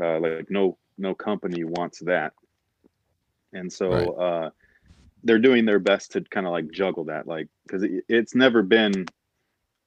uh, 0.00 0.20
like 0.20 0.50
no 0.50 0.76
no 0.98 1.14
company 1.14 1.64
wants 1.64 2.00
that, 2.00 2.34
and 3.52 3.72
so. 3.72 3.90
Right. 3.90 4.08
Uh, 4.08 4.50
they're 5.24 5.38
doing 5.38 5.64
their 5.64 5.78
best 5.78 6.10
to 6.10 6.20
kind 6.20 6.46
of 6.46 6.52
like 6.52 6.68
juggle 6.72 7.04
that 7.04 7.28
like 7.28 7.46
because 7.62 7.84
it, 7.84 8.04
it's 8.08 8.34
never 8.34 8.60
been 8.60 9.06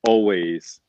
always 0.07 0.79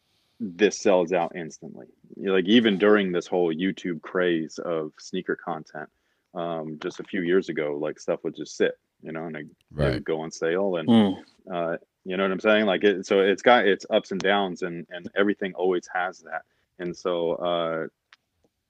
this 0.40 0.78
sells 0.80 1.12
out 1.12 1.34
instantly. 1.36 1.86
Like 2.16 2.44
even 2.46 2.78
during 2.78 3.12
this 3.12 3.26
whole 3.26 3.52
YouTube 3.54 4.02
craze 4.02 4.58
of 4.58 4.92
sneaker 4.98 5.36
content, 5.36 5.88
um, 6.34 6.78
just 6.82 7.00
a 7.00 7.04
few 7.04 7.22
years 7.22 7.48
ago, 7.48 7.78
like 7.80 7.98
stuff 7.98 8.20
would 8.24 8.36
just 8.36 8.56
sit, 8.56 8.72
you 9.02 9.12
know, 9.12 9.24
and 9.24 9.34
they 9.34 9.44
Right. 9.72 9.94
would 9.94 10.04
go 10.04 10.20
on 10.20 10.30
sale, 10.30 10.76
and 10.76 10.88
Mm. 10.88 11.24
uh, 11.52 11.76
you 12.04 12.16
know 12.16 12.22
what 12.24 12.32
I'm 12.32 12.40
saying? 12.40 12.66
Like 12.66 12.84
it, 12.84 13.06
so 13.06 13.20
it's 13.20 13.42
got 13.42 13.66
its 13.66 13.86
ups 13.90 14.12
and 14.12 14.20
downs, 14.20 14.62
and 14.62 14.86
and 14.90 15.10
everything 15.16 15.54
always 15.54 15.88
has 15.92 16.18
that. 16.20 16.42
And 16.78 16.94
so 16.96 17.32
uh, 17.32 17.86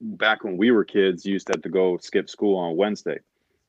back 0.01 0.45
when 0.45 0.57
we 0.57 0.71
were 0.71 0.85
kids, 0.85 1.25
you 1.25 1.33
used 1.33 1.49
to 1.49 1.55
have 1.55 1.63
to 1.63 1.69
go 1.69 1.97
skip 1.99 2.29
school 2.31 2.57
on 2.57 2.77
Wednesday 2.77 3.19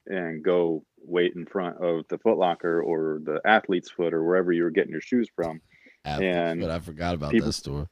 and 0.07 0.43
go 0.43 0.83
wait 1.01 1.36
in 1.36 1.45
front 1.45 1.77
of 1.83 2.07
the 2.10 2.17
Foot 2.19 2.38
Locker 2.38 2.81
or 2.81 3.19
the 3.23 3.41
Athlete's 3.45 3.89
Foot 3.89 4.13
or 4.13 4.23
wherever 4.23 4.51
you 4.51 4.63
were 4.63 4.69
getting 4.71 4.91
your 4.91 5.01
shoes 5.01 5.29
from. 5.36 5.62
And 6.15 6.61
but 6.61 6.71
I 6.71 6.79
forgot 6.79 7.15
about 7.15 7.31
people- 7.31 7.47
that 7.47 7.53
store. 7.53 7.87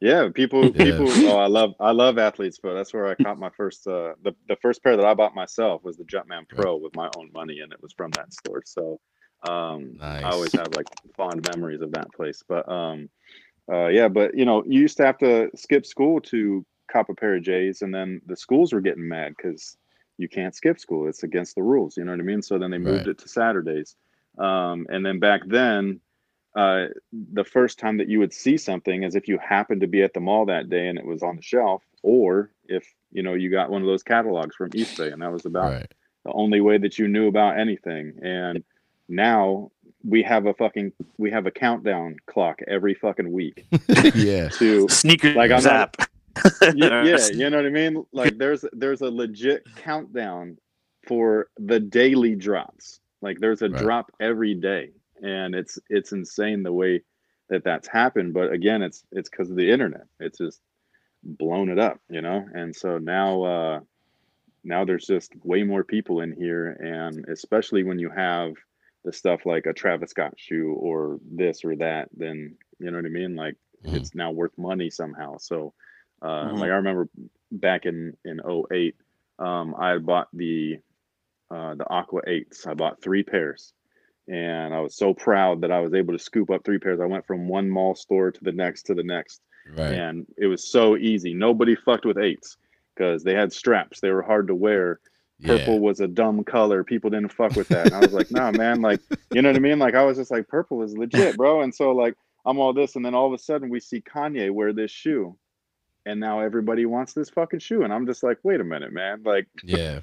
Yeah, 0.00 0.30
people, 0.34 0.64
Yeah. 0.64 0.72
people. 0.98 1.06
Oh, 1.30 1.36
I 1.38 1.46
love, 1.46 1.74
I 1.78 1.92
love 1.92 2.18
athlete's 2.18 2.58
but 2.58 2.74
That's 2.74 2.92
where 2.92 3.06
I 3.06 3.14
caught 3.14 3.38
my 3.38 3.50
first. 3.50 3.86
Uh, 3.86 4.14
the 4.22 4.34
the 4.48 4.56
first 4.56 4.82
pair 4.82 4.96
that 4.96 5.04
I 5.06 5.14
bought 5.14 5.34
myself 5.34 5.84
was 5.84 5.96
the 5.96 6.04
Jumpman 6.04 6.48
Pro 6.48 6.76
with 6.76 6.94
my 6.96 7.08
own 7.16 7.30
money, 7.32 7.60
and 7.60 7.72
it 7.72 7.80
was 7.80 7.92
from 7.92 8.10
that 8.12 8.32
store. 8.32 8.62
So, 8.66 8.98
um, 9.48 9.96
Nice. 9.98 10.24
I 10.24 10.30
always 10.30 10.52
have 10.54 10.74
like 10.74 10.86
fond 11.16 11.46
memories 11.54 11.82
of 11.82 11.92
that 11.92 12.12
place. 12.12 12.42
But, 12.46 12.68
um, 12.68 13.08
uh, 13.72 13.86
yeah, 13.88 14.08
but 14.08 14.36
you 14.36 14.44
know, 14.44 14.64
you 14.66 14.80
used 14.80 14.96
to 14.96 15.06
have 15.06 15.18
to 15.18 15.50
skip 15.54 15.86
school 15.86 16.20
to 16.22 16.66
cop 16.90 17.08
a 17.08 17.14
pair 17.14 17.36
of 17.36 17.42
J's, 17.44 17.82
and 17.82 17.94
then 17.94 18.20
the 18.26 18.36
schools 18.36 18.72
were 18.72 18.80
getting 18.80 19.06
mad 19.06 19.34
because 19.36 19.76
you 20.18 20.28
can't 20.28 20.54
skip 20.56 20.80
school; 20.80 21.08
it's 21.08 21.22
against 21.22 21.54
the 21.54 21.62
rules. 21.62 21.96
You 21.96 22.02
know 22.04 22.10
what 22.10 22.20
I 22.20 22.24
mean? 22.24 22.42
So 22.42 22.58
then 22.58 22.72
they 22.72 22.78
moved 22.78 23.06
Right. 23.06 23.12
it 23.12 23.18
to 23.18 23.28
Saturdays, 23.28 23.94
um, 24.36 24.86
and 24.90 25.06
then 25.06 25.20
back 25.20 25.42
then 25.46 26.00
uh, 26.54 26.86
the 27.12 27.44
first 27.44 27.78
time 27.78 27.96
that 27.98 28.08
you 28.08 28.18
would 28.18 28.32
see 28.32 28.56
something 28.56 29.02
is 29.04 29.14
if 29.14 29.28
you 29.28 29.38
happened 29.38 29.80
to 29.80 29.86
be 29.86 30.02
at 30.02 30.12
the 30.14 30.20
mall 30.20 30.46
that 30.46 30.68
day 30.68 30.88
and 30.88 30.98
it 30.98 31.06
was 31.06 31.22
on 31.22 31.36
the 31.36 31.42
shelf, 31.42 31.82
or 32.02 32.50
if 32.66 32.84
you 33.10 33.22
know 33.22 33.34
you 33.34 33.50
got 33.50 33.70
one 33.70 33.80
of 33.82 33.86
those 33.88 34.02
catalogs 34.02 34.54
from 34.56 34.70
Eastbay, 34.70 35.12
and 35.12 35.22
that 35.22 35.32
was 35.32 35.46
about 35.46 35.72
Right. 35.72 35.94
the 36.24 36.32
only 36.32 36.60
way 36.60 36.78
that 36.78 36.98
you 36.98 37.08
knew 37.08 37.26
about 37.28 37.58
anything. 37.58 38.12
And 38.22 38.64
now 39.08 39.70
we 40.04 40.22
have 40.24 40.46
a 40.46 40.54
fucking 40.54 40.92
we 41.18 41.30
have 41.30 41.46
a 41.46 41.50
countdown 41.50 42.16
clock 42.26 42.60
every 42.68 42.94
fucking 42.94 43.30
week 43.32 43.64
yeah. 44.14 44.48
to 44.50 44.88
Sneaker 44.88 45.32
Like, 45.34 45.50
I'm 45.52 45.62
not- 45.62 45.96
yeah, 46.74 47.04
yeah, 47.04 47.26
you 47.32 47.50
know 47.50 47.58
what 47.58 47.66
I 47.66 47.70
mean? 47.70 48.04
Like 48.12 48.36
there's 48.38 48.64
there's 48.72 49.00
a 49.02 49.10
legit 49.10 49.64
countdown 49.76 50.58
for 51.06 51.48
the 51.58 51.78
daily 51.80 52.34
drops. 52.34 53.00
Like 53.20 53.38
there's 53.40 53.62
a 53.62 53.68
Right. 53.68 53.80
drop 53.82 54.10
every 54.20 54.54
day, 54.54 54.90
and 55.22 55.54
it's 55.54 55.78
it's 55.90 56.12
insane 56.12 56.62
the 56.62 56.72
way 56.72 57.02
that 57.50 57.64
that's 57.64 57.88
happened. 57.88 58.34
But 58.34 58.52
again, 58.52 58.82
it's 58.82 59.04
it's 59.12 59.30
because 59.30 59.50
of 59.50 59.56
the 59.56 59.70
internet. 59.70 60.06
It's 60.20 60.38
just 60.38 60.60
blown 61.22 61.70
it 61.70 61.78
up, 61.78 61.98
you 62.10 62.22
know. 62.22 62.46
And 62.54 62.74
so 62.74 62.98
now 62.98 63.42
uh, 63.44 63.80
now 64.64 64.84
there's 64.84 65.06
just 65.06 65.32
way 65.44 65.62
more 65.62 65.84
people 65.84 66.20
in 66.20 66.32
here, 66.32 66.68
and 66.72 67.24
especially 67.28 67.84
when 67.84 67.98
you 67.98 68.10
have 68.10 68.54
the 69.04 69.12
stuff 69.12 69.46
like 69.46 69.66
a 69.66 69.72
Travis 69.72 70.10
Scott 70.10 70.34
shoe 70.36 70.74
or 70.78 71.18
this 71.30 71.64
or 71.64 71.76
that, 71.76 72.08
then 72.16 72.56
you 72.78 72.90
know 72.90 72.98
what 72.98 73.06
I 73.06 73.10
mean. 73.10 73.34
Like 73.36 73.56
Mhm. 73.84 73.92
it's 73.92 74.14
now 74.14 74.30
worth 74.30 74.56
money 74.58 74.90
somehow. 74.90 75.38
So, 75.38 75.74
uh, 76.22 76.52
Mhm. 76.52 76.56
like 76.56 76.70
I 76.70 76.76
remember 76.76 77.08
back 77.50 77.86
in 77.86 78.16
in 78.24 78.40
08, 78.44 78.96
um, 79.38 79.74
I 79.78 79.98
bought 79.98 80.28
the 80.32 80.78
uh, 81.50 81.74
the 81.74 81.88
Aqua 81.88 82.22
Eights. 82.26 82.66
I 82.66 82.74
bought 82.74 83.02
three 83.02 83.22
pairs, 83.22 83.74
and 84.28 84.72
I 84.74 84.80
was 84.80 84.94
so 84.96 85.12
proud 85.14 85.60
that 85.62 85.72
I 85.72 85.80
was 85.80 85.94
able 85.94 86.12
to 86.12 86.18
scoop 86.18 86.50
up 86.50 86.64
three 86.64 86.78
pairs. 86.78 87.00
I 87.00 87.06
went 87.06 87.26
from 87.26 87.48
one 87.48 87.68
mall 87.68 87.94
store 87.94 88.30
to 88.30 88.44
the 88.44 88.52
next 88.52 88.82
to 88.84 88.94
the 88.94 89.02
next, 89.02 89.40
Right. 89.76 89.94
and 89.94 90.26
it 90.36 90.46
was 90.46 90.70
so 90.70 90.96
easy. 90.96 91.34
Nobody 91.34 91.74
fucked 91.74 92.04
with 92.04 92.18
eights 92.18 92.56
because 92.94 93.22
they 93.24 93.34
had 93.34 93.52
straps. 93.52 94.00
They 94.00 94.10
were 94.10 94.22
hard 94.22 94.46
to 94.48 94.54
wear. 94.54 95.00
Purple 95.44 95.74
Yeah. 95.74 95.80
was 95.80 96.00
a 96.00 96.06
dumb 96.06 96.44
color. 96.44 96.84
People 96.84 97.10
didn't 97.10 97.32
fuck 97.32 97.56
with 97.56 97.66
that. 97.68 97.86
And 97.86 97.94
I 97.96 98.00
was 98.00 98.12
like, 98.12 98.30
nah, 98.30 98.52
man, 98.52 98.80
like, 98.80 99.00
you 99.32 99.42
know 99.42 99.48
what 99.48 99.56
I 99.56 99.60
mean? 99.60 99.78
Like, 99.80 99.94
I 99.96 100.04
was 100.04 100.16
just 100.18 100.30
like, 100.30 100.46
purple 100.46 100.82
is 100.84 100.96
legit, 100.96 101.36
bro. 101.36 101.62
And 101.62 101.74
so, 101.74 101.90
like, 101.92 102.14
I'm 102.44 102.58
all 102.60 102.72
this, 102.72 102.94
and 102.96 103.04
then 103.04 103.14
all 103.14 103.26
of 103.26 103.32
a 103.32 103.38
sudden, 103.38 103.68
we 103.68 103.80
see 103.80 104.00
Kanye 104.00 104.50
wear 104.52 104.72
this 104.72 104.90
shoe, 104.92 105.36
and 106.06 106.20
now 106.20 106.40
everybody 106.40 106.86
wants 106.86 107.12
this 107.12 107.30
fucking 107.30 107.58
shoe, 107.60 107.82
and 107.82 107.92
I'm 107.92 108.06
just 108.06 108.22
like, 108.22 108.38
wait 108.44 108.60
a 108.60 108.64
minute, 108.64 108.92
man. 108.92 109.22
Like, 109.24 109.46
Yeah. 109.64 110.00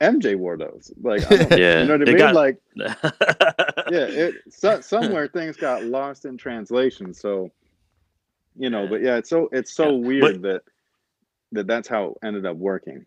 MJ 0.00 0.36
wore 0.36 0.56
those. 0.56 0.92
Like, 1.00 1.24
I 1.30 1.36
don't, 1.36 1.58
Yeah, 1.58 1.80
you 1.80 1.86
know 1.86 1.94
what 1.98 2.02
I 2.02 2.04
mean? 2.04 2.18
got- 2.18 2.34
like, 2.34 2.58
yeah, 2.76 4.04
it 4.06 4.34
so, 4.50 4.80
somewhere 4.80 5.28
things 5.28 5.56
got 5.56 5.84
lost 5.84 6.24
in 6.24 6.36
translation. 6.36 7.14
So, 7.14 7.50
you 8.56 8.70
know, 8.70 8.82
Yeah. 8.84 8.90
but 8.90 9.02
yeah, 9.02 9.16
it's 9.16 9.30
so 9.30 9.48
it's 9.52 9.72
so 9.72 9.90
Yeah, 9.92 10.06
weird 10.06 10.42
that 10.42 10.62
that 11.52 11.66
that's 11.66 11.88
how 11.88 12.08
it 12.22 12.26
ended 12.26 12.46
up 12.46 12.56
working. 12.56 13.06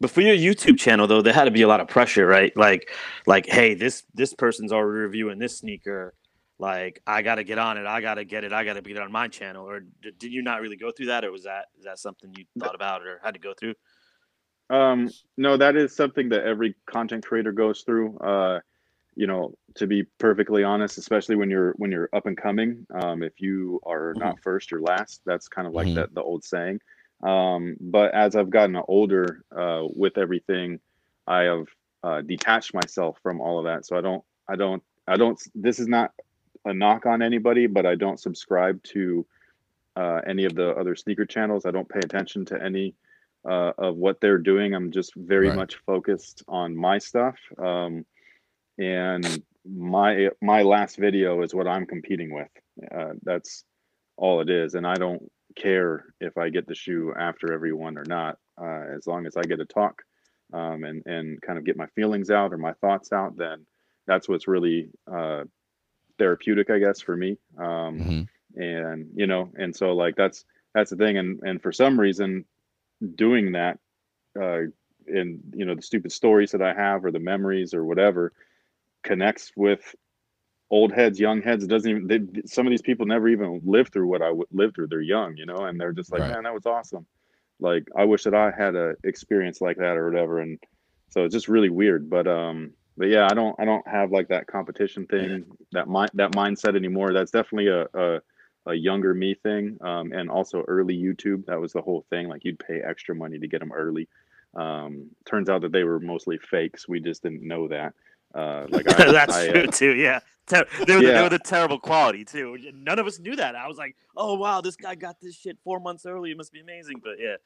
But 0.00 0.10
for 0.10 0.20
your 0.22 0.34
YouTube 0.34 0.78
channel 0.78 1.06
though, 1.06 1.22
there 1.22 1.32
had 1.32 1.44
to 1.44 1.50
be 1.52 1.62
a 1.62 1.68
lot 1.68 1.80
of 1.80 1.86
pressure, 1.88 2.26
right? 2.26 2.54
Like, 2.56 2.90
like, 3.26 3.46
hey, 3.46 3.74
this 3.74 4.02
this 4.12 4.34
person's 4.34 4.72
already 4.72 4.98
reviewing 5.00 5.38
this 5.38 5.58
sneaker. 5.58 6.14
Like, 6.58 7.00
I 7.06 7.22
got 7.22 7.36
to 7.36 7.44
get 7.44 7.58
on 7.58 7.76
it. 7.78 7.86
I 7.86 8.00
got 8.00 8.14
to 8.14 8.24
get 8.24 8.44
it. 8.44 8.52
I 8.52 8.64
got 8.64 8.74
to 8.74 8.82
get 8.82 8.96
it 8.96 9.02
on 9.02 9.10
my 9.12 9.28
channel. 9.28 9.68
Or 9.68 9.80
did 10.02 10.32
you 10.32 10.42
not 10.42 10.60
really 10.60 10.76
go 10.76 10.90
through 10.90 11.06
that, 11.06 11.24
or 11.24 11.30
was 11.32 11.44
that 11.44 11.66
is 11.78 11.84
that 11.84 11.98
something 11.98 12.32
you 12.36 12.44
thought 12.58 12.74
about 12.74 13.02
or 13.06 13.20
had 13.22 13.34
to 13.34 13.40
go 13.40 13.54
through? 13.58 13.74
Um, 14.70 15.10
no, 15.36 15.56
that 15.56 15.76
is 15.76 15.94
something 15.94 16.30
that 16.30 16.44
every 16.44 16.74
content 16.86 17.24
creator 17.26 17.52
goes 17.52 17.82
through. 17.82 18.18
Uh, 18.18 18.60
you 19.14 19.26
know, 19.26 19.54
to 19.74 19.86
be 19.86 20.04
perfectly 20.18 20.64
honest, 20.64 20.96
especially 20.96 21.36
when 21.36 21.50
you're 21.50 21.72
when 21.72 21.90
you're 21.90 22.08
up 22.14 22.26
and 22.26 22.36
coming, 22.36 22.86
um, 22.94 23.22
if 23.22 23.40
you 23.40 23.78
are 23.84 24.14
not 24.16 24.40
first, 24.40 24.70
you're 24.70 24.80
last. 24.80 25.20
That's 25.26 25.48
kind 25.48 25.66
of 25.68 25.74
like 25.74 25.88
Mhm. 25.88 25.94
that 25.96 26.14
the 26.14 26.22
old 26.22 26.44
saying. 26.44 26.80
Um, 27.22 27.76
but 27.80 28.14
as 28.14 28.34
I've 28.34 28.50
gotten 28.50 28.76
older, 28.88 29.44
uh, 29.54 29.86
with 29.94 30.16
everything, 30.18 30.80
I 31.26 31.42
have 31.42 31.66
uh, 32.02 32.20
detached 32.22 32.74
myself 32.74 33.18
from 33.22 33.40
all 33.40 33.58
of 33.58 33.64
that. 33.66 33.86
So 33.86 33.96
I 33.96 34.00
don't, 34.00 34.24
I 34.48 34.56
don't, 34.56 34.82
I 35.06 35.16
don't. 35.16 35.40
This 35.54 35.78
is 35.78 35.88
not 35.88 36.12
a 36.64 36.72
knock 36.72 37.06
on 37.06 37.22
anybody, 37.22 37.66
but 37.66 37.86
I 37.86 37.94
don't 37.94 38.18
subscribe 38.18 38.82
to 38.84 39.26
uh, 39.96 40.20
any 40.26 40.46
of 40.46 40.54
the 40.54 40.70
other 40.70 40.96
sneaker 40.96 41.26
channels. 41.26 41.66
I 41.66 41.70
don't 41.70 41.88
pay 41.88 42.00
attention 42.00 42.44
to 42.46 42.62
any 42.62 42.94
uh, 43.48 43.72
of 43.78 43.96
what 43.96 44.20
they're 44.20 44.38
doing. 44.38 44.74
I'm 44.74 44.90
just 44.92 45.14
very 45.16 45.50
Right. 45.50 45.56
much 45.56 45.76
focused 45.86 46.42
on 46.48 46.76
my 46.76 46.98
stuff. 46.98 47.36
Um, 47.58 48.04
and 48.78 49.42
my 49.64 50.30
my 50.40 50.62
last 50.62 50.96
video 50.96 51.42
is 51.42 51.54
what 51.54 51.68
I'm 51.68 51.86
competing 51.86 52.32
with. 52.32 52.48
Uh, 52.94 53.12
that's 53.22 53.64
all 54.16 54.40
it 54.40 54.50
is, 54.50 54.74
and 54.74 54.86
I 54.86 54.98
don't 54.98 55.22
care 55.56 56.14
if 56.20 56.36
I 56.38 56.48
get 56.50 56.66
the 56.66 56.74
shoe 56.74 57.12
after 57.18 57.52
everyone 57.52 57.98
or 57.98 58.04
not, 58.06 58.38
uh, 58.60 58.84
as 58.96 59.06
long 59.06 59.26
as 59.26 59.36
I 59.36 59.42
get 59.42 59.58
to 59.58 59.66
talk 59.66 60.02
um, 60.52 60.84
and 60.84 61.02
and 61.06 61.40
kind 61.42 61.58
of 61.58 61.64
get 61.64 61.76
my 61.76 61.86
feelings 61.94 62.30
out 62.30 62.52
or 62.52 62.58
my 62.58 62.72
thoughts 62.74 63.12
out. 63.12 63.36
Then 63.36 63.66
that's 64.06 64.28
what's 64.28 64.48
really 64.48 64.90
uh, 65.12 65.44
therapeutic, 66.18 66.70
I 66.70 66.78
guess, 66.78 67.00
for 67.00 67.16
me. 67.16 67.38
Um, 67.58 68.06
Mhm. 68.06 68.28
and 68.56 69.08
you 69.14 69.26
know 69.26 69.50
and 69.58 69.74
so 69.74 69.92
like 69.94 70.14
that's 70.14 70.44
that's 70.74 70.90
the 70.90 70.96
thing 70.96 71.16
and 71.16 71.40
and 71.42 71.62
for 71.62 71.72
some 71.72 71.98
reason 71.98 72.44
doing 73.16 73.52
that 73.52 73.78
uh 74.40 74.60
in 75.06 75.40
you 75.54 75.64
know 75.64 75.74
the 75.74 75.82
stupid 75.82 76.12
stories 76.12 76.50
that 76.52 76.62
i 76.62 76.72
have 76.72 77.04
or 77.04 77.10
the 77.10 77.18
memories 77.18 77.74
or 77.74 77.84
whatever 77.84 78.32
connects 79.02 79.52
with 79.56 79.94
old 80.70 80.92
heads 80.92 81.20
young 81.20 81.42
heads. 81.42 81.64
It 81.64 81.68
doesn't 81.68 81.90
even 81.90 82.06
they, 82.06 82.42
some 82.46 82.66
of 82.66 82.70
these 82.70 82.82
people 82.82 83.06
never 83.06 83.28
even 83.28 83.60
lived 83.64 83.92
through 83.92 84.08
what 84.08 84.22
i 84.22 84.28
w- 84.28 84.46
lived 84.52 84.74
through. 84.74 84.88
They're 84.88 85.00
young 85.00 85.36
you 85.36 85.46
know 85.46 85.64
and 85.64 85.80
they're 85.80 85.92
just 85.92 86.12
like 86.12 86.24
Right. 86.24 86.26
man 86.26 86.44
that 86.44 86.54
was 86.54 86.66
awesome. 86.66 87.06
Like 87.60 87.86
i 87.96 88.04
wish 88.04 88.24
that 88.24 88.34
i 88.34 88.50
had 88.56 88.74
a 88.74 88.94
experience 89.04 89.60
like 89.60 89.76
that 89.78 89.96
or 89.96 90.10
whatever 90.10 90.40
and 90.40 90.58
so 91.10 91.24
it's 91.24 91.34
just 91.34 91.48
really 91.48 91.70
weird. 91.70 92.08
But 92.10 92.26
um 92.26 92.72
but 92.96 93.08
yeah 93.08 93.28
i 93.30 93.34
don't 93.34 93.54
i 93.58 93.64
don't 93.64 93.86
have 93.88 94.10
like 94.12 94.28
that 94.28 94.46
competition 94.46 95.06
thing 95.06 95.44
that 95.72 95.88
mind 95.88 96.10
that 96.14 96.30
mindset 96.30 96.76
anymore. 96.76 97.12
That's 97.12 97.30
definitely 97.32 97.68
a, 97.68 97.82
a 97.94 98.20
a 98.66 98.74
younger 98.74 99.12
me 99.14 99.34
thing 99.34 99.76
um, 99.80 100.12
and 100.12 100.30
also 100.30 100.62
early 100.68 100.96
youtube 100.96 101.44
that 101.46 101.60
was 101.60 101.72
the 101.72 101.82
whole 101.82 102.04
thing 102.10 102.28
like 102.28 102.44
you'd 102.44 102.58
pay 102.58 102.80
extra 102.80 103.14
money 103.14 103.38
to 103.38 103.48
get 103.48 103.60
them 103.60 103.72
early 103.72 104.08
um, 104.54 105.06
turns 105.24 105.48
out 105.48 105.62
that 105.62 105.72
they 105.72 105.84
were 105.84 105.98
mostly 105.98 106.38
fakes 106.38 106.86
we 106.88 107.00
just 107.00 107.22
didn't 107.22 107.42
know 107.42 107.68
that 107.68 107.92
Uh, 108.34 108.66
like 108.70 108.86
I, 108.88 109.12
That's 109.12 109.34
I, 109.34 109.48
uh, 109.48 109.52
true 109.52 109.66
too. 109.66 109.94
Yeah, 109.94 110.20
Ter- 110.46 110.66
they, 110.86 110.94
were 110.94 111.02
they 111.02 111.08
Yeah. 111.08 111.22
were 111.22 111.28
the 111.28 111.38
terrible 111.38 111.78
quality 111.78 112.24
too. 112.24 112.56
None 112.72 112.98
of 112.98 113.06
us 113.06 113.18
knew 113.20 113.36
that. 113.36 113.54
I 113.54 113.66
was 113.68 113.76
like, 113.76 113.94
oh 114.16 114.34
wow, 114.38 114.62
this 114.62 114.74
guy 114.74 114.94
got 114.94 115.20
this 115.20 115.36
shit 115.36 115.58
four 115.62 115.80
months 115.80 116.06
early. 116.06 116.30
It 116.30 116.38
must 116.38 116.50
be 116.50 116.60
amazing. 116.60 117.00
But 117.04 117.16
yeah, 117.18 117.36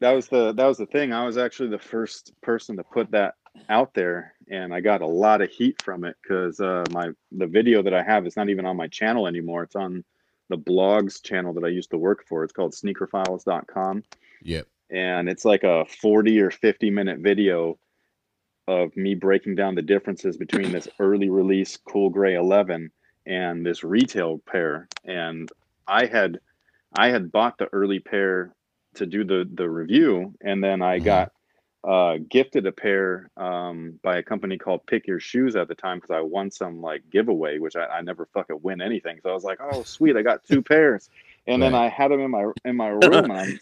that 0.00 0.12
was 0.12 0.28
the 0.28 0.52
that 0.54 0.66
was 0.66 0.78
the 0.78 0.86
thing. 0.86 1.12
I 1.12 1.26
was 1.26 1.36
actually 1.36 1.68
the 1.68 1.78
first 1.78 2.32
person 2.40 2.76
to 2.78 2.84
put 2.84 3.10
that 3.10 3.34
out 3.68 3.92
there, 3.92 4.34
and 4.50 4.72
I 4.72 4.80
got 4.80 5.02
a 5.02 5.06
lot 5.06 5.42
of 5.42 5.50
heat 5.50 5.82
from 5.82 6.04
it 6.04 6.16
because 6.22 6.58
uh, 6.58 6.84
my 6.90 7.10
the 7.30 7.46
video 7.46 7.82
that 7.82 7.92
I 7.92 8.02
have 8.02 8.26
is 8.26 8.36
not 8.36 8.48
even 8.48 8.64
on 8.64 8.76
my 8.78 8.88
channel 8.88 9.26
anymore. 9.26 9.62
It's 9.64 9.76
on 9.76 10.04
the 10.52 10.58
blogs 10.58 11.22
channel 11.22 11.54
that 11.54 11.64
I 11.64 11.68
used 11.68 11.90
to 11.92 11.98
work 11.98 12.24
for. 12.28 12.44
It's 12.44 12.52
called 12.52 12.72
sneakerfiles.com. 12.74 14.04
Yep. 14.44 14.66
and 14.90 15.28
it's 15.28 15.44
like 15.44 15.62
a 15.64 15.84
40 15.86 16.40
or 16.40 16.50
50 16.50 16.90
minute 16.90 17.20
video 17.20 17.78
of 18.68 18.94
me 18.96 19.14
breaking 19.14 19.54
down 19.54 19.74
the 19.76 19.82
differences 19.82 20.36
between 20.36 20.72
this 20.72 20.88
early 20.98 21.30
release 21.30 21.78
cool 21.88 22.10
gray 22.10 22.34
11 22.34 22.90
and 23.26 23.64
this 23.64 23.82
retail 23.84 24.40
pair 24.50 24.88
and 25.04 25.50
i 25.86 26.06
had 26.06 26.40
i 26.98 27.08
had 27.08 27.30
bought 27.32 27.56
the 27.58 27.68
early 27.72 28.00
pair 28.00 28.52
to 28.94 29.06
do 29.06 29.22
the 29.24 29.48
the 29.54 29.68
review 29.70 30.34
and 30.42 30.62
then 30.62 30.82
i 30.82 30.98
Mhm. 30.98 31.04
got 31.04 31.32
uh 31.84 32.16
gifted 32.30 32.66
a 32.66 32.72
pair 32.72 33.30
um 33.36 33.98
by 34.02 34.18
a 34.18 34.22
company 34.22 34.56
called 34.56 34.86
pick 34.86 35.06
your 35.06 35.18
shoes 35.18 35.56
at 35.56 35.66
the 35.68 35.74
time 35.74 35.98
because 35.98 36.10
i 36.12 36.20
won 36.20 36.50
some 36.50 36.80
like 36.80 37.02
giveaway 37.10 37.58
which 37.58 37.74
I, 37.74 37.86
I 37.86 38.00
never 38.02 38.28
fucking 38.32 38.60
win 38.62 38.80
anything 38.80 39.18
so 39.22 39.30
i 39.30 39.34
was 39.34 39.44
like 39.44 39.60
oh 39.60 39.82
sweet 39.82 40.16
i 40.16 40.22
got 40.22 40.44
two 40.44 40.62
pairs 40.72 41.10
and 41.46 41.60
then 41.60 41.74
i 41.74 41.88
had 41.88 42.10
them 42.12 42.20
in 42.20 42.30
my 42.30 42.52
in 42.64 42.76
my 42.76 42.88
room 43.02 43.30
and 43.30 43.32
i'm 43.32 43.58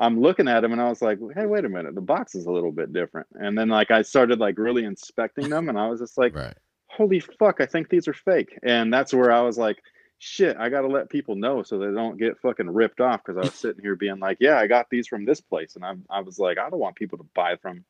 I'm 0.00 0.20
looking 0.20 0.48
at 0.48 0.60
them 0.60 0.72
and 0.72 0.80
I 0.80 0.88
was 0.88 1.00
like, 1.00 1.20
hey, 1.36 1.46
wait 1.46 1.64
a 1.64 1.68
minute, 1.68 1.94
the 1.94 2.00
box 2.00 2.34
is 2.34 2.46
a 2.46 2.50
little 2.50 2.72
bit 2.72 2.92
different. 2.92 3.28
And 3.34 3.56
then 3.56 3.68
like 3.68 3.92
I 3.92 4.02
started 4.02 4.40
like 4.40 4.58
really 4.58 4.84
inspecting 4.84 5.48
them 5.48 5.68
and 5.68 5.78
I 5.78 5.86
was 5.86 6.00
just 6.00 6.18
like, 6.18 6.34
Right. 6.34 6.56
holy 6.88 7.20
fuck, 7.20 7.60
I 7.60 7.66
think 7.66 7.88
these 7.88 8.08
are 8.08 8.12
fake. 8.12 8.58
And 8.64 8.92
that's 8.92 9.14
where 9.14 9.30
I 9.30 9.42
was 9.42 9.58
like, 9.58 9.80
shit, 10.24 10.56
I 10.56 10.68
gotta 10.68 10.86
let 10.86 11.10
people 11.10 11.34
know 11.34 11.64
so 11.64 11.78
they 11.78 11.92
don't 11.92 12.16
get 12.16 12.38
fucking 12.38 12.70
ripped 12.70 13.00
off 13.00 13.22
because 13.24 13.36
I 13.36 13.40
was 13.40 13.54
sitting 13.54 13.82
here 13.82 13.96
being 13.96 14.20
like, 14.20 14.36
yeah, 14.40 14.56
I 14.56 14.68
got 14.68 14.88
these 14.88 15.08
from 15.08 15.24
this 15.24 15.40
place. 15.40 15.74
And 15.74 15.84
I 15.84 15.94
I 16.08 16.20
was 16.20 16.38
like, 16.38 16.58
I 16.58 16.70
don't 16.70 16.78
want 16.78 16.94
people 16.96 17.18
to 17.18 17.26
buy 17.34 17.56
from 17.56 17.84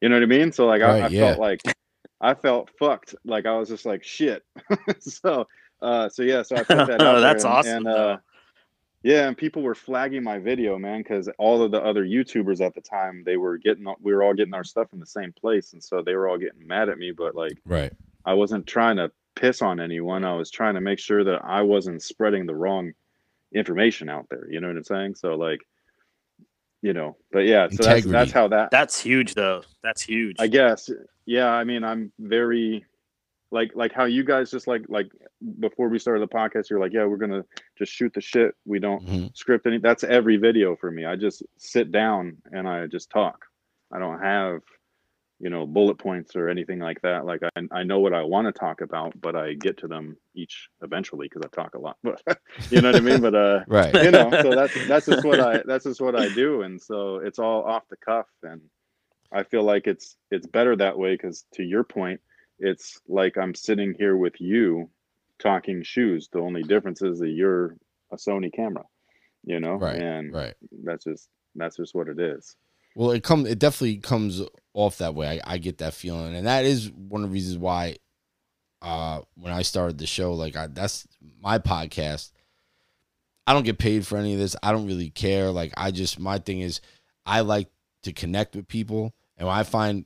you 0.00 0.08
know 0.08 0.16
what 0.16 0.22
I 0.24 0.26
mean? 0.26 0.50
So 0.52 0.66
like 0.66 0.82
I, 0.82 0.88
Right, 1.00 1.02
I 1.04 1.08
yeah. 1.08 1.20
felt 1.28 1.38
like 1.38 1.62
I 2.20 2.34
felt 2.34 2.70
fucked. 2.78 3.14
Like 3.24 3.46
I 3.46 3.56
was 3.56 3.68
just 3.68 3.86
like 3.86 4.02
shit. 4.02 4.42
so 4.98 5.46
uh 5.80 6.08
so 6.08 6.22
yeah, 6.22 6.42
so 6.42 6.56
I 6.56 6.64
put 6.64 6.68
that 6.68 6.90
out 7.00 7.12
there 7.12 7.20
That's 7.20 7.44
and- 7.44 7.52
awesome, 7.52 7.76
and, 7.76 7.88
uh 7.88 8.16
yeah, 9.04 9.28
and 9.28 9.36
people 9.38 9.62
were 9.62 9.76
flagging 9.76 10.24
my 10.24 10.40
video, 10.40 10.76
man, 10.76 10.98
because 11.02 11.28
all 11.38 11.62
of 11.62 11.70
the 11.70 11.80
other 11.80 12.04
YouTubers 12.04 12.60
at 12.60 12.74
the 12.74 12.80
time, 12.80 13.22
they 13.24 13.36
were 13.36 13.56
getting, 13.56 13.86
we 14.02 14.12
were 14.12 14.24
all 14.24 14.34
getting 14.34 14.54
our 14.54 14.64
stuff 14.64 14.90
from 14.90 14.98
the 14.98 15.06
same 15.06 15.32
place, 15.32 15.72
and 15.72 15.80
so 15.82 16.02
they 16.02 16.16
were 16.16 16.26
all 16.28 16.36
getting 16.36 16.66
mad 16.66 16.88
at 16.88 16.98
me. 16.98 17.12
But 17.12 17.36
like, 17.36 17.56
Right. 17.64 17.92
I 18.24 18.34
wasn't 18.34 18.66
trying 18.66 18.96
to 18.96 19.12
piss 19.38 19.62
on 19.62 19.80
anyone. 19.80 20.24
I 20.24 20.34
was 20.34 20.50
trying 20.50 20.74
to 20.74 20.80
make 20.80 20.98
sure 20.98 21.24
that 21.24 21.40
I 21.44 21.62
wasn't 21.62 22.02
spreading 22.02 22.46
the 22.46 22.54
wrong 22.54 22.92
information 23.54 24.08
out 24.08 24.26
there. 24.30 24.50
You 24.50 24.60
know 24.60 24.68
what 24.68 24.76
I'm 24.76 24.84
saying? 24.84 25.14
So 25.14 25.34
like, 25.36 25.60
you 26.82 26.92
know, 26.92 27.16
but 27.32 27.40
yeah, 27.40 27.68
so 27.70 27.82
that's 27.82 28.06
that's 28.06 28.32
how 28.32 28.48
that. 28.48 28.70
that's 28.70 29.00
huge 29.00 29.34
though. 29.34 29.62
That's 29.82 30.02
huge. 30.02 30.36
I 30.38 30.46
guess, 30.46 30.90
yeah. 31.26 31.48
I 31.48 31.64
mean, 31.64 31.82
I'm 31.84 32.12
very 32.18 32.84
like 33.50 33.72
like 33.74 33.92
how 33.92 34.04
you 34.04 34.24
guys 34.24 34.50
just 34.50 34.66
like 34.66 34.82
like 34.88 35.10
before 35.58 35.88
we 35.88 35.98
started 35.98 36.20
the 36.20 36.32
podcast, 36.34 36.68
you're 36.70 36.78
like, 36.80 36.92
yeah, 36.92 37.04
we're 37.04 37.16
gonna 37.16 37.44
just 37.76 37.92
shoot 37.92 38.12
the 38.14 38.20
shit. 38.20 38.54
We 38.64 38.78
don't 38.78 39.04
Mhm. 39.04 39.36
script 39.36 39.66
any 39.66 39.78
that's 39.78 40.04
every 40.04 40.36
video 40.36 40.76
for 40.76 40.90
me 40.90 41.04
i 41.06 41.14
just 41.16 41.42
sit 41.56 41.90
down 41.92 42.36
and 42.52 42.68
i 42.68 42.86
just 42.86 43.08
talk 43.10 43.46
i 43.92 43.98
don't 43.98 44.20
have 44.20 44.60
you 45.40 45.50
know 45.50 45.66
bullet 45.66 45.98
points 45.98 46.34
or 46.36 46.48
anything 46.48 46.78
like 46.78 47.00
that. 47.02 47.24
Like 47.24 47.40
i, 47.42 47.62
I 47.72 47.82
know 47.84 48.00
what 48.00 48.12
i 48.12 48.22
want 48.22 48.46
to 48.46 48.58
talk 48.58 48.80
about 48.80 49.18
but 49.20 49.36
i 49.36 49.54
get 49.54 49.78
to 49.78 49.88
them 49.88 50.16
each 50.34 50.68
eventually 50.82 51.28
because 51.28 51.42
i 51.44 51.54
talk 51.54 51.74
a 51.74 51.80
lot 51.80 51.96
but 52.02 52.20
you 52.70 52.80
know 52.80 52.88
what 52.88 52.96
i 52.96 53.00
mean? 53.00 53.20
But 53.20 53.34
uh 53.34 53.60
Right. 53.68 53.94
you 53.94 54.10
know 54.10 54.30
so 54.42 54.54
that's 54.54 54.74
that's 54.88 55.06
just 55.06 55.24
what 55.24 55.40
i 55.40 55.62
that's 55.64 55.84
just 55.84 56.00
what 56.00 56.16
i 56.16 56.28
do. 56.28 56.62
And 56.62 56.80
so 56.80 57.16
it's 57.16 57.38
all 57.38 57.62
off 57.64 57.84
the 57.88 57.96
cuff. 57.96 58.26
And 58.42 58.60
i 59.32 59.42
feel 59.42 59.62
like 59.62 59.86
it's 59.86 60.16
it's 60.30 60.46
better 60.46 60.74
that 60.76 60.98
way 60.98 61.14
because 61.14 61.44
to 61.54 61.62
your 61.62 61.84
point 61.84 62.20
it's 62.58 63.00
like 63.06 63.38
i'm 63.38 63.54
sitting 63.54 63.94
here 63.98 64.16
with 64.16 64.40
you 64.40 64.90
talking 65.38 65.82
shoes. 65.84 66.28
The 66.32 66.40
only 66.40 66.64
difference 66.64 67.00
is 67.02 67.20
that 67.20 67.28
you're 67.28 67.76
a 68.12 68.16
sony 68.16 68.52
camera 68.52 68.84
you 69.44 69.60
know? 69.60 69.74
Right. 69.74 70.00
and 70.00 70.34
Right. 70.34 70.54
that's 70.84 71.04
just 71.04 71.28
that's 71.54 71.76
just 71.76 71.94
what 71.94 72.08
it 72.08 72.18
is 72.20 72.56
Well, 72.98 73.12
it 73.12 73.22
come 73.22 73.46
it 73.46 73.60
definitely 73.60 73.98
comes 73.98 74.42
off 74.74 74.98
that 74.98 75.14
way. 75.14 75.40
I, 75.46 75.54
I 75.54 75.58
get 75.58 75.78
that 75.78 75.94
feeling, 75.94 76.34
and 76.34 76.48
that 76.48 76.64
is 76.64 76.90
one 76.90 77.22
of 77.22 77.30
the 77.30 77.32
reasons 77.32 77.56
why, 77.56 77.98
uh, 78.82 79.20
when 79.36 79.52
I 79.52 79.62
started 79.62 79.98
the 79.98 80.06
show, 80.06 80.32
like 80.32 80.56
I, 80.56 80.66
that's 80.66 81.06
my 81.40 81.60
podcast. 81.60 82.32
I 83.46 83.52
don't 83.52 83.62
get 83.62 83.78
paid 83.78 84.04
for 84.04 84.18
any 84.18 84.32
of 84.32 84.40
this. 84.40 84.56
I 84.64 84.72
don't 84.72 84.88
really 84.88 85.10
care. 85.10 85.52
Like 85.52 85.72
I 85.76 85.92
just 85.92 86.18
my 86.18 86.38
thing 86.38 86.60
is, 86.60 86.80
I 87.24 87.42
like 87.42 87.68
to 88.02 88.12
connect 88.12 88.56
with 88.56 88.66
people, 88.66 89.14
and 89.36 89.46
when 89.46 89.56
I 89.56 89.62
find 89.62 90.04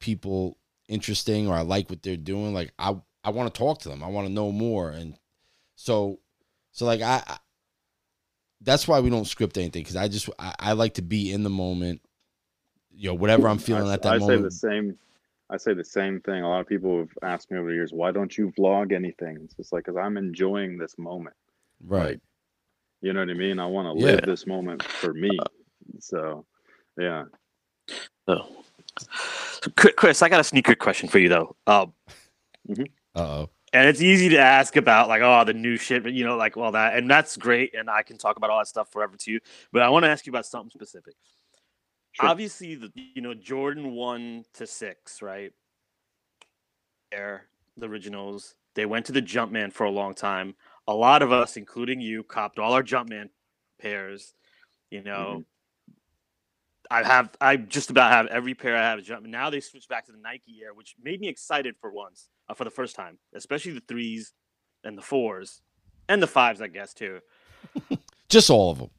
people 0.00 0.56
interesting 0.88 1.48
or 1.48 1.54
I 1.54 1.60
like 1.60 1.90
what 1.90 2.02
they're 2.02 2.16
doing, 2.16 2.54
like 2.54 2.72
I 2.78 2.96
I 3.22 3.28
want 3.28 3.52
to 3.52 3.58
talk 3.58 3.80
to 3.80 3.90
them. 3.90 4.02
I 4.02 4.08
want 4.08 4.26
to 4.26 4.32
know 4.32 4.50
more, 4.50 4.88
and 4.88 5.18
so 5.76 6.18
so 6.70 6.86
like 6.86 7.02
I. 7.02 7.22
I 7.26 7.36
that's 8.64 8.86
why 8.86 9.00
we 9.00 9.10
don't 9.10 9.26
script 9.26 9.58
anything 9.58 9.82
because 9.82 9.96
I 9.96 10.06
just 10.06 10.30
I, 10.38 10.54
I 10.56 10.72
like 10.74 10.94
to 10.94 11.02
be 11.02 11.32
in 11.32 11.42
the 11.42 11.50
moment 11.50 12.00
you 12.94 13.08
know 13.08 13.14
whatever 13.14 13.48
I'm 13.48 13.58
feeling 13.58 13.86
I, 13.88 13.94
at 13.94 14.02
that 14.02 14.12
I 14.12 14.18
say 14.18 14.36
the 14.36 14.50
same 14.50 14.98
i 15.50 15.56
say 15.56 15.74
the 15.74 15.84
same 15.84 16.20
thing 16.20 16.42
a 16.42 16.48
lot 16.48 16.60
of 16.60 16.66
people 16.66 16.98
have 16.98 17.10
asked 17.22 17.50
me 17.50 17.58
over 17.58 17.68
the 17.68 17.74
years 17.74 17.92
why 17.92 18.10
don't 18.10 18.36
you 18.38 18.50
vlog 18.58 18.92
anything 18.92 19.36
it's 19.44 19.54
just 19.54 19.72
like 19.72 19.84
because 19.84 19.98
i'm 20.02 20.16
enjoying 20.16 20.78
this 20.78 20.96
moment 20.98 21.36
Right. 21.84 22.18
you 23.02 23.12
know 23.12 23.20
what 23.20 23.28
i 23.28 23.34
mean 23.34 23.58
i 23.58 23.66
want 23.66 23.94
to 23.94 24.00
Yeah. 24.00 24.12
live 24.12 24.22
this 24.24 24.46
moment 24.46 24.82
for 24.82 25.12
me 25.12 25.38
so 26.00 26.46
yeah 26.96 27.24
So, 28.26 28.46
so, 28.98 29.70
Chris, 29.96 30.22
I 30.22 30.28
got 30.28 30.40
a 30.40 30.44
sneaker 30.44 30.74
question 30.74 31.08
for 31.08 31.18
you 31.18 31.28
though. 31.28 31.56
Um, 31.66 31.92
Uh 33.14 33.20
oh. 33.20 33.50
and 33.72 33.88
it's 33.88 34.00
easy 34.00 34.28
to 34.30 34.38
ask 34.38 34.76
about 34.76 35.08
like 35.08 35.22
oh 35.22 35.44
the 35.44 35.54
new 35.54 35.76
shit, 35.76 36.02
but 36.02 36.12
you 36.12 36.24
know 36.24 36.36
like 36.36 36.56
all 36.56 36.72
that, 36.72 36.96
and 36.96 37.10
that's 37.10 37.36
great, 37.36 37.74
and 37.74 37.90
I 37.90 38.02
can 38.02 38.16
talk 38.16 38.36
about 38.36 38.50
all 38.50 38.58
that 38.58 38.68
stuff 38.68 38.90
forever 38.92 39.16
too. 39.16 39.40
But 39.72 39.82
I 39.82 39.88
want 39.90 40.04
to 40.04 40.08
ask 40.08 40.24
you 40.26 40.30
about 40.30 40.46
something 40.46 40.70
specific. 40.70 41.14
Sure. 42.12 42.28
Obviously, 42.28 42.74
the 42.74 42.90
you 42.94 43.22
know 43.22 43.34
Jordan 43.34 43.92
one 43.92 44.44
to 44.54 44.66
six, 44.66 45.22
right? 45.22 45.52
Air 47.10 47.46
the 47.76 47.88
originals. 47.88 48.54
They 48.74 48.86
went 48.86 49.06
to 49.06 49.12
the 49.12 49.22
Jumpman 49.22 49.72
for 49.72 49.84
a 49.84 49.90
long 49.90 50.14
time. 50.14 50.54
A 50.88 50.94
lot 50.94 51.22
of 51.22 51.32
us, 51.32 51.56
including 51.56 52.00
you, 52.00 52.22
copped 52.22 52.58
all 52.58 52.72
our 52.72 52.82
Jumpman 52.82 53.28
pairs. 53.80 54.34
You 54.90 55.02
know, 55.02 55.44
I 56.90 57.02
have 57.02 57.30
I 57.40 57.56
just 57.56 57.88
about 57.88 58.12
have 58.12 58.26
every 58.26 58.54
pair 58.54 58.76
I 58.76 58.82
have 58.82 58.98
is 58.98 59.08
Jumpman. 59.08 59.28
Now 59.28 59.48
they 59.48 59.60
switched 59.60 59.88
back 59.88 60.06
to 60.06 60.12
the 60.12 60.18
Nike 60.18 60.60
Air, 60.62 60.74
which 60.74 60.94
made 61.02 61.20
me 61.20 61.28
excited 61.28 61.76
for 61.80 61.90
once, 61.90 62.28
uh, 62.48 62.54
for 62.54 62.64
the 62.64 62.70
first 62.70 62.94
time, 62.94 63.18
especially 63.34 63.72
the 63.72 63.82
threes 63.88 64.34
and 64.84 64.98
the 64.98 65.02
fours 65.02 65.62
and 66.08 66.22
the 66.22 66.26
fives, 66.26 66.60
I 66.60 66.68
guess 66.68 66.92
too. 66.92 67.20
Just 68.28 68.50
all 68.50 68.70
of 68.70 68.78
them. 68.78 68.90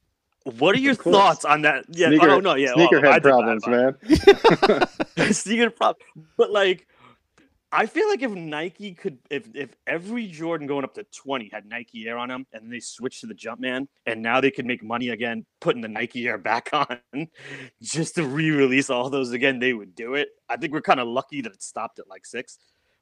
What 0.43 0.75
are 0.75 0.79
your 0.79 0.95
thoughts 0.95 1.45
on 1.45 1.61
that? 1.61 1.85
Yeah, 1.89 2.07
Sneaker, 2.09 2.29
oh 2.31 2.39
no, 2.39 2.55
yeah, 2.55 2.73
sneakerhead 2.73 3.13
did 3.13 3.23
problems 3.23 3.63
that, 3.63 4.89
man. 5.17 5.33
Sneaker 5.33 5.69
problem, 5.69 6.05
but 6.37 6.51
like. 6.51 6.87
I 7.75 7.87
feel 7.87 8.07
like 8.07 8.21
if 8.21 8.29
Nike 8.29 8.93
could, 8.93 9.17
if 9.31 9.47
if 9.55 9.75
every 9.87 10.27
Jordan 10.27 10.67
going 10.67 10.83
up 10.83 10.93
to 10.93 11.05
twenty 11.05 11.49
had 11.51 11.65
Nike 11.65 12.07
Air 12.07 12.19
on 12.19 12.29
them, 12.29 12.45
and 12.53 12.61
then 12.65 12.69
they 12.69 12.79
switched 12.79 13.21
to 13.21 13.25
the 13.25 13.33
Jumpman, 13.33 13.87
and 14.05 14.21
now 14.21 14.39
they 14.39 14.51
could 14.51 14.67
make 14.67 14.83
money 14.83 15.09
again, 15.09 15.43
putting 15.59 15.81
the 15.81 15.87
Nike 15.87 16.27
Air 16.27 16.37
back 16.37 16.69
on, 16.73 16.99
just 17.81 18.13
to 18.13 18.27
re-release 18.27 18.91
all 18.91 19.09
those 19.09 19.31
again, 19.31 19.57
they 19.57 19.73
would 19.73 19.95
do 19.95 20.13
it. 20.13 20.27
I 20.47 20.57
think 20.57 20.71
we're 20.71 20.81
kind 20.81 20.99
of 20.99 21.07
lucky 21.07 21.41
that 21.41 21.51
it 21.51 21.63
stopped 21.63 21.97
at 21.97 22.07
like 22.07 22.27
six. 22.27 22.59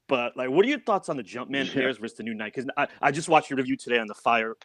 But 0.07 0.37
like, 0.37 0.49
what 0.49 0.63
are 0.65 0.69
your 0.69 0.79
thoughts 0.79 1.09
on 1.09 1.17
the 1.17 1.23
Jumpman 1.23 1.65
Yeah. 1.65 1.73
pairs 1.73 1.97
versus 1.97 2.15
the 2.15 2.23
new 2.23 2.33
Nike? 2.33 2.61
Because 2.61 2.71
I, 2.77 2.87
I 3.01 3.11
just 3.11 3.27
watched 3.27 3.49
your 3.49 3.57
review 3.57 3.75
today 3.75 3.99
on 3.99 4.07
the 4.07 4.13
Fire, 4.15 4.55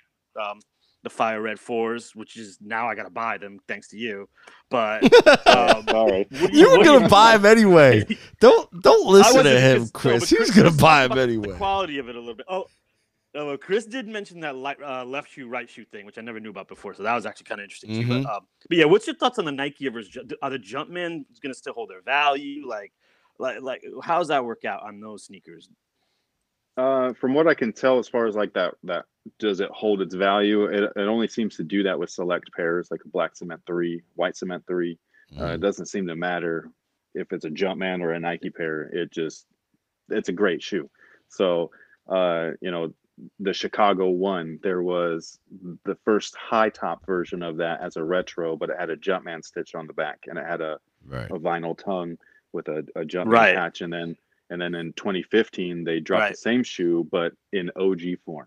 um, 0.40 0.60
the 1.07 1.11
Fire 1.11 1.40
Red 1.40 1.61
fours, 1.61 2.16
which 2.16 2.36
is 2.36 2.59
now 2.61 2.88
I 2.88 2.96
gotta 2.96 3.11
buy 3.11 3.38
them 3.38 3.61
thanks 3.68 3.86
to 3.90 3.96
you. 3.96 4.28
But 4.68 5.04
um, 5.46 5.84
all 5.94 6.11
right 6.11 6.26
what 6.40 6.50
do 6.50 6.59
You 6.59 6.76
were 6.76 6.82
gonna 6.82 7.09
buy 7.09 7.38
them 7.38 7.46
anyway. 7.46 8.04
Don't 8.40 8.82
don't 8.82 9.07
listen 9.07 9.44
to 9.44 9.61
him, 9.61 9.84
because- 9.84 9.94
no, 9.94 10.00
Chris. 10.18 10.30
He 10.30 10.36
was 10.36 10.50
gonna 10.50 10.72
buy 10.72 11.07
them 11.07 11.16
anyway. 11.16 11.50
The 11.50 11.54
quality 11.54 11.98
of 11.98 12.09
it 12.09 12.16
a 12.16 12.18
little 12.18 12.34
bit. 12.34 12.46
Oh, 12.48 12.64
oh, 13.36 13.57
Chris 13.57 13.86
did 13.86 14.09
mention 14.09 14.40
that 14.40 14.57
light, 14.57 14.78
uh, 14.82 15.04
left 15.04 15.30
shoe, 15.30 15.46
right 15.46 15.70
shoe 15.70 15.84
thing, 15.84 16.07
which 16.07 16.18
I 16.18 16.22
never 16.22 16.40
knew 16.40 16.50
about 16.50 16.66
before. 16.66 16.92
So 16.92 17.04
that 17.04 17.14
was 17.14 17.24
actually 17.24 17.44
kind 17.44 17.61
of 17.61 17.64
interesting. 17.64 17.90
Mm-hmm. 17.90 18.22
But, 18.24 18.34
um, 18.34 18.40
but 18.68 18.78
yeah, 18.78 18.86
what's 18.86 19.07
your 19.07 19.14
thoughts 19.14 19.38
on 19.38 19.44
the 19.44 19.52
Nike 19.52 19.88
versus 19.88 20.11
Ju- 20.11 20.26
are 20.42 20.50
the 20.50 20.59
Jumpman 20.59 21.24
going 21.40 21.52
to 21.52 21.54
still 21.54 21.74
hold 21.74 21.90
their 21.90 22.02
value? 22.02 22.66
Like, 22.66 22.92
like, 23.38 23.61
like, 23.62 23.82
how 24.02 24.18
does 24.18 24.28
that 24.28 24.44
work 24.44 24.64
out 24.64 24.82
on 24.82 24.98
those 24.98 25.24
sneakers? 25.24 25.68
Uh, 26.76 27.12
from 27.14 27.32
what 27.34 27.46
I 27.48 27.54
can 27.54 27.72
tell, 27.72 27.98
as 27.98 28.08
far 28.08 28.26
as 28.26 28.34
like 28.36 28.52
that, 28.54 28.74
that 28.84 29.06
does 29.38 29.60
it 29.60 29.70
hold 29.70 30.02
its 30.02 30.14
value? 30.14 30.64
It, 30.64 30.84
it 30.96 31.08
only 31.08 31.26
seems 31.28 31.56
to 31.56 31.64
do 31.64 31.82
that 31.84 31.98
with 31.98 32.10
select 32.10 32.52
pairs, 32.52 32.88
like 32.90 33.00
a 33.04 33.08
black 33.08 33.34
cement 33.36 33.62
three, 33.66 34.02
white 34.14 34.36
cement 34.36 34.64
three. 34.66 34.98
Uh, 35.38 35.42
Mm-hmm. 35.42 35.54
it 35.54 35.60
doesn't 35.60 35.86
seem 35.86 36.06
to 36.06 36.14
matter 36.16 36.70
if 37.14 37.32
it's 37.32 37.44
a 37.44 37.50
Jumpman 37.50 38.00
or 38.02 38.12
a 38.12 38.20
Nike 38.20 38.50
pair. 38.50 38.82
It 38.82 39.10
just 39.10 39.46
it's 40.10 40.28
a 40.28 40.32
great 40.32 40.62
shoe. 40.62 40.88
So 41.28 41.70
uh, 42.08 42.50
you 42.60 42.70
know, 42.70 42.92
the 43.40 43.52
Chicago 43.54 44.10
one, 44.10 44.60
there 44.62 44.82
was 44.82 45.38
the 45.84 45.96
first 46.04 46.36
high 46.36 46.68
top 46.68 47.04
version 47.06 47.42
of 47.42 47.56
that 47.56 47.80
as 47.80 47.96
a 47.96 48.04
retro, 48.04 48.54
but 48.56 48.70
it 48.70 48.76
had 48.78 48.90
a 48.90 48.96
Jumpman 48.96 49.42
stitch 49.44 49.74
on 49.74 49.86
the 49.86 49.92
back 49.94 50.20
and 50.26 50.38
it 50.38 50.44
had 50.46 50.60
a, 50.60 50.78
Right. 51.04 51.30
a 51.30 51.38
vinyl 51.38 51.76
tongue 51.76 52.18
with 52.52 52.68
a, 52.68 52.84
a 52.94 53.00
Jumpman 53.04 53.30
Right. 53.30 53.54
patch. 53.56 53.80
And 53.80 53.92
then 53.92 54.16
and 54.51 54.61
then 54.61 54.74
in 54.74 54.92
2015 54.94 55.84
they 55.84 56.01
dropped 56.01 56.20
Right. 56.22 56.30
the 56.32 56.36
same 56.36 56.62
shoe 56.62 57.07
but 57.11 57.32
in 57.53 57.70
OG 57.76 58.16
form 58.24 58.47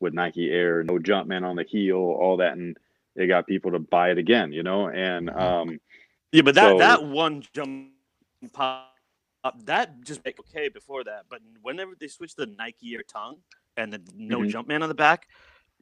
with 0.00 0.12
Nike 0.14 0.50
Air, 0.50 0.82
no 0.84 0.98
Jumpman 0.98 1.42
on 1.44 1.56
the 1.56 1.62
heel, 1.64 1.96
all 1.96 2.36
that, 2.38 2.52
and 2.56 2.76
it 3.14 3.28
got 3.28 3.46
people 3.46 3.70
to 3.72 3.78
buy 3.78 4.10
it 4.10 4.18
again, 4.18 4.52
you 4.52 4.62
know. 4.62 4.88
And 4.88 5.28
Mhm. 5.30 5.40
um, 5.40 5.80
Yeah, 6.32 6.42
but 6.42 6.54
that 6.56 6.70
So- 6.72 6.78
that 6.78 7.04
one 7.04 7.42
jump 7.54 7.92
pop 8.52 8.92
up 9.44 9.64
that 9.64 10.00
just 10.02 10.24
like 10.26 10.38
okay 10.40 10.68
before 10.68 11.04
that, 11.04 11.26
but 11.30 11.40
whenever 11.62 11.94
they 11.98 12.08
switch 12.08 12.34
the 12.34 12.46
Nike 12.46 12.94
Air 12.94 13.04
tongue 13.04 13.42
and 13.76 13.92
the 13.92 14.02
no 14.14 14.40
Mhm. 14.40 14.50
Jumpman 14.50 14.82
on 14.82 14.88
the 14.88 14.94
back, 14.94 15.28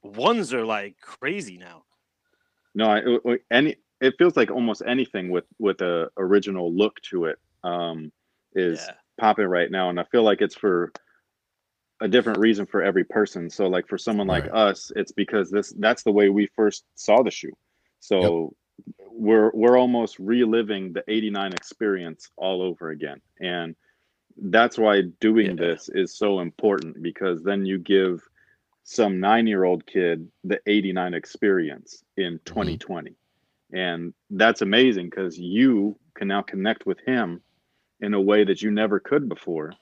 ones 0.03 0.53
are 0.55 0.65
like 0.65 1.01
crazy 1.01 1.57
now. 1.57 1.85
No, 2.75 2.87
I, 2.91 2.99
it- 2.99 3.21
it- 3.25 3.45
any 3.51 3.77
it 4.01 4.15
feels 4.19 4.37
like 4.37 4.51
almost 4.51 4.83
anything 4.87 5.31
with 5.31 5.47
with 5.59 5.81
a 5.81 6.11
original 6.19 6.73
look 6.73 7.01
to 7.03 7.25
it 7.25 7.39
um, 7.65 8.13
is 8.55 8.85
Yeah. 8.87 8.95
Popping 9.19 9.47
right 9.47 9.71
now, 9.71 9.91
and 9.91 9.99
I 9.99 10.05
feel 10.05 10.23
like 10.23 10.41
it's 10.41 10.55
for 10.55 10.93
a 12.01 12.09
different 12.09 12.39
reason 12.39 12.67
for 12.67 12.83
every 12.83 13.05
person. 13.05 13.49
So, 13.51 13.67
like 13.69 13.89
for 13.89 13.99
someone 13.99 14.27
like 14.27 14.45
Right. 14.45 14.69
us, 14.71 14.93
it's 14.97 15.13
because 15.13 15.51
this 15.51 15.73
that's 15.79 16.03
the 16.03 16.13
way 16.13 16.29
we 16.29 16.47
first 16.55 16.85
saw 16.95 17.23
the 17.23 17.31
shoe. 17.31 17.57
So 18.01 18.55
we're 19.11 19.51
we're 19.55 19.79
almost 19.79 20.19
reliving 20.19 20.93
the 20.93 21.05
'89 21.09 21.53
experience 21.53 22.31
all 22.37 22.63
over 22.63 22.91
again, 22.91 23.21
and 23.41 23.77
that's 24.37 24.77
why 24.77 25.03
doing 25.21 25.57
Yeah. 25.57 25.67
this 25.67 25.89
is 25.89 26.17
so 26.17 26.41
important 26.41 27.01
because 27.03 27.43
then 27.43 27.65
you 27.65 27.79
give 27.79 28.29
some 28.83 29.21
nine 29.21 29.47
year 29.47 29.65
old 29.65 29.87
kid 29.87 30.31
the 30.45 30.61
89 30.67 31.15
experience 31.15 32.05
in 32.17 32.35
mm-hmm. 32.35 32.45
2020 32.45 33.17
and 33.73 34.13
that's 34.31 34.61
amazing 34.63 35.07
because 35.07 35.39
you 35.39 35.99
can 36.15 36.29
now 36.29 36.43
connect 36.43 36.85
with 36.85 37.01
him 37.01 37.41
in 38.05 38.15
a 38.15 38.21
way 38.31 38.45
that 38.45 38.61
you 38.63 38.71
never 38.71 38.99
could 39.01 39.29
before 39.29 39.73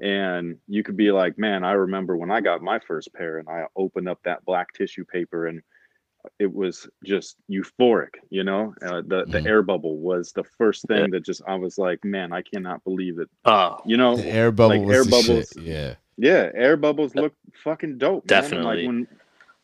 and 0.00 0.56
you 0.66 0.82
could 0.82 0.96
be 0.96 1.10
like 1.12 1.38
man 1.38 1.64
i 1.64 1.72
remember 1.72 2.16
when 2.16 2.30
i 2.30 2.40
got 2.40 2.60
my 2.62 2.78
first 2.80 3.08
pair 3.14 3.38
and 3.38 3.48
i 3.48 3.64
opened 3.76 4.08
up 4.08 4.18
that 4.24 4.44
black 4.44 4.72
tissue 4.72 5.04
paper 5.04 5.46
and 5.46 5.62
it 6.40 6.52
was 6.52 6.88
just 7.04 7.36
euphoric 7.50 8.14
you 8.28 8.42
know 8.42 8.74
uh, 8.82 9.02
the 9.06 9.24
the 9.28 9.38
Mhm. 9.40 9.46
air 9.46 9.62
bubble 9.62 9.96
was 9.98 10.32
the 10.32 10.42
first 10.58 10.80
thing 10.88 10.98
Yeah. 11.02 11.06
that 11.12 11.24
just 11.24 11.42
i 11.46 11.54
was 11.54 11.78
like 11.78 12.00
man 12.04 12.32
i 12.32 12.42
cannot 12.42 12.82
believe 12.82 13.18
it 13.20 13.28
Oh, 13.44 13.80
you 13.86 13.96
know 13.96 14.16
The 14.16 14.26
air 14.26 14.50
bubble 14.50 14.78
like 14.78 14.86
was 14.86 14.96
air 14.96 15.04
the 15.04 15.10
bubbles. 15.10 15.48
shit. 15.54 15.62
Yeah. 15.62 15.94
yeah, 16.16 16.50
air 16.54 16.76
bubbles 16.76 17.14
look 17.14 17.34
fucking 17.62 17.98
dope. 17.98 18.24
man. 18.28 18.40
Definitely. 18.42 18.76
like 18.82 18.86
when 18.88 19.06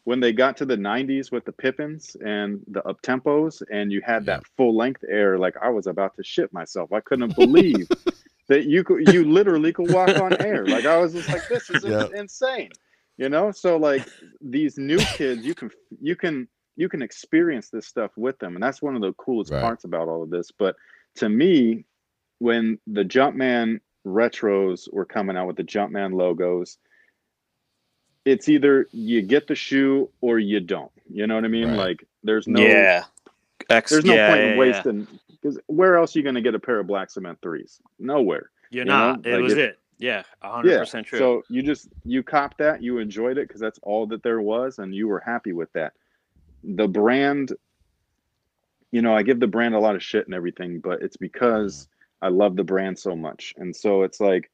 when 0.05 0.21
they 0.21 0.33
got 0.33 0.57
to 0.59 0.67
the 0.67 0.77
'90s 0.77 1.31
with 1.33 1.45
the 1.45 1.53
Pippens 1.53 2.17
and 2.25 2.61
the 2.69 2.83
up 2.89 3.01
tempos, 3.03 3.63
and 3.71 3.93
you 3.93 4.01
had 4.05 4.27
that 4.27 4.43
full 4.57 4.77
length 4.77 5.05
air, 5.09 5.39
like 5.39 5.55
I 5.63 5.69
was 5.71 5.87
about 5.87 6.17
to 6.17 6.25
shit 6.25 6.53
myself. 6.53 6.93
I 6.93 7.01
couldn't 7.01 7.35
believe 7.35 7.89
that 8.49 8.65
you 8.67 8.85
could 8.85 9.07
you 9.07 9.25
literally 9.25 9.73
could 9.73 9.87
walk 9.89 10.17
on 10.17 10.35
air. 10.41 10.67
Like 10.69 10.87
I 10.87 10.97
was 10.99 11.13
just 11.15 11.31
like, 11.31 11.47
this 11.49 11.71
is 11.71 11.85
Yeah. 11.85 12.07
insane. 12.15 12.71
You 13.19 13.29
know, 13.29 13.51
so 13.51 13.77
like 13.77 14.11
these 14.41 14.79
new 14.79 15.07
kids, 15.07 15.45
you 15.47 15.55
can 15.55 15.71
you 16.01 16.17
can 16.17 16.49
you 16.77 16.89
can 16.89 17.03
experience 17.03 17.69
this 17.69 17.87
stuff 17.87 18.11
with 18.17 18.39
them, 18.39 18.55
and 18.55 18.63
that's 18.63 18.81
one 18.83 18.97
of 18.97 19.03
the 19.03 19.13
coolest 19.15 19.53
Right. 19.53 19.61
parts 19.61 19.85
about 19.85 20.09
all 20.09 20.23
of 20.23 20.31
this. 20.31 20.51
But 20.51 20.77
to 21.17 21.29
me, 21.29 21.85
when 22.39 22.79
the 22.87 23.05
Jumpman 23.05 23.81
retros 24.07 24.91
were 24.93 25.05
coming 25.05 25.37
out 25.37 25.47
with 25.47 25.57
the 25.57 25.65
Jumpman 25.65 26.15
logos, 26.15 26.79
it's 28.25 28.49
either 28.49 28.87
you 28.93 29.23
get 29.23 29.47
the 29.47 29.55
shoe 29.55 30.11
or 30.21 30.39
you 30.39 30.61
don't. 30.61 30.93
You 31.09 31.27
know 31.27 31.35
what 31.35 31.45
I 31.45 31.49
mean? 31.49 31.69
Right. 31.69 31.77
Like 31.77 32.09
there's 32.23 32.47
no 32.47 32.61
yeah. 32.61 33.05
X, 33.69 33.91
there's 33.91 34.05
no 34.05 34.15
yeah, 34.15 34.29
point 34.29 34.41
yeah, 34.41 34.53
in 34.53 34.59
wasting 34.59 35.07
because 35.31 35.59
where 35.67 35.97
else 35.97 36.15
are 36.15 36.19
you 36.19 36.23
going 36.23 36.35
to 36.35 36.41
get 36.41 36.55
a 36.55 36.59
pair 36.59 36.81
of 36.81 36.87
black 36.87 37.11
cement 37.11 37.39
threes? 37.41 37.81
Nowhere. 37.99 38.51
You're 38.71 38.85
you 38.85 38.91
know, 38.91 39.13
not. 39.13 39.27
it 39.27 39.35
like 39.35 39.43
was 39.43 39.53
it- 39.53 39.59
it. 39.59 39.79
Yeah, 39.99 40.23
hundred 40.41 40.71
Yeah. 40.71 40.79
percent 40.79 41.07
true. 41.07 41.19
So 41.19 41.43
you 41.51 41.63
just 41.63 41.89
you 42.07 42.23
copped 42.23 42.57
that, 42.59 42.83
you 42.83 42.99
enjoyed 42.99 43.37
it 43.37 43.47
because 43.49 43.61
that's 43.61 43.79
all 43.83 44.07
that 44.07 44.23
there 44.23 44.41
was, 44.41 44.79
and 44.79 44.95
you 44.95 45.07
were 45.09 45.21
happy 45.21 45.53
with 45.53 45.71
that. 45.75 45.93
The 46.65 46.89
brand, 46.89 47.53
you 48.93 49.03
know, 49.03 49.15
I 49.15 49.23
give 49.23 49.41
the 49.41 49.47
brand 49.47 49.75
a 49.75 49.79
lot 49.79 49.97
of 49.97 50.03
shit 50.03 50.25
and 50.25 50.35
everything, 50.35 50.81
but 50.81 51.03
it's 51.03 51.19
because 51.19 51.83
mm-hmm. 51.83 52.25
I 52.25 52.29
love 52.29 52.57
the 52.57 52.65
brand 52.65 52.99
so 52.99 53.15
much, 53.15 53.53
and 53.59 53.77
so 53.77 54.03
it's 54.03 54.21
like, 54.21 54.51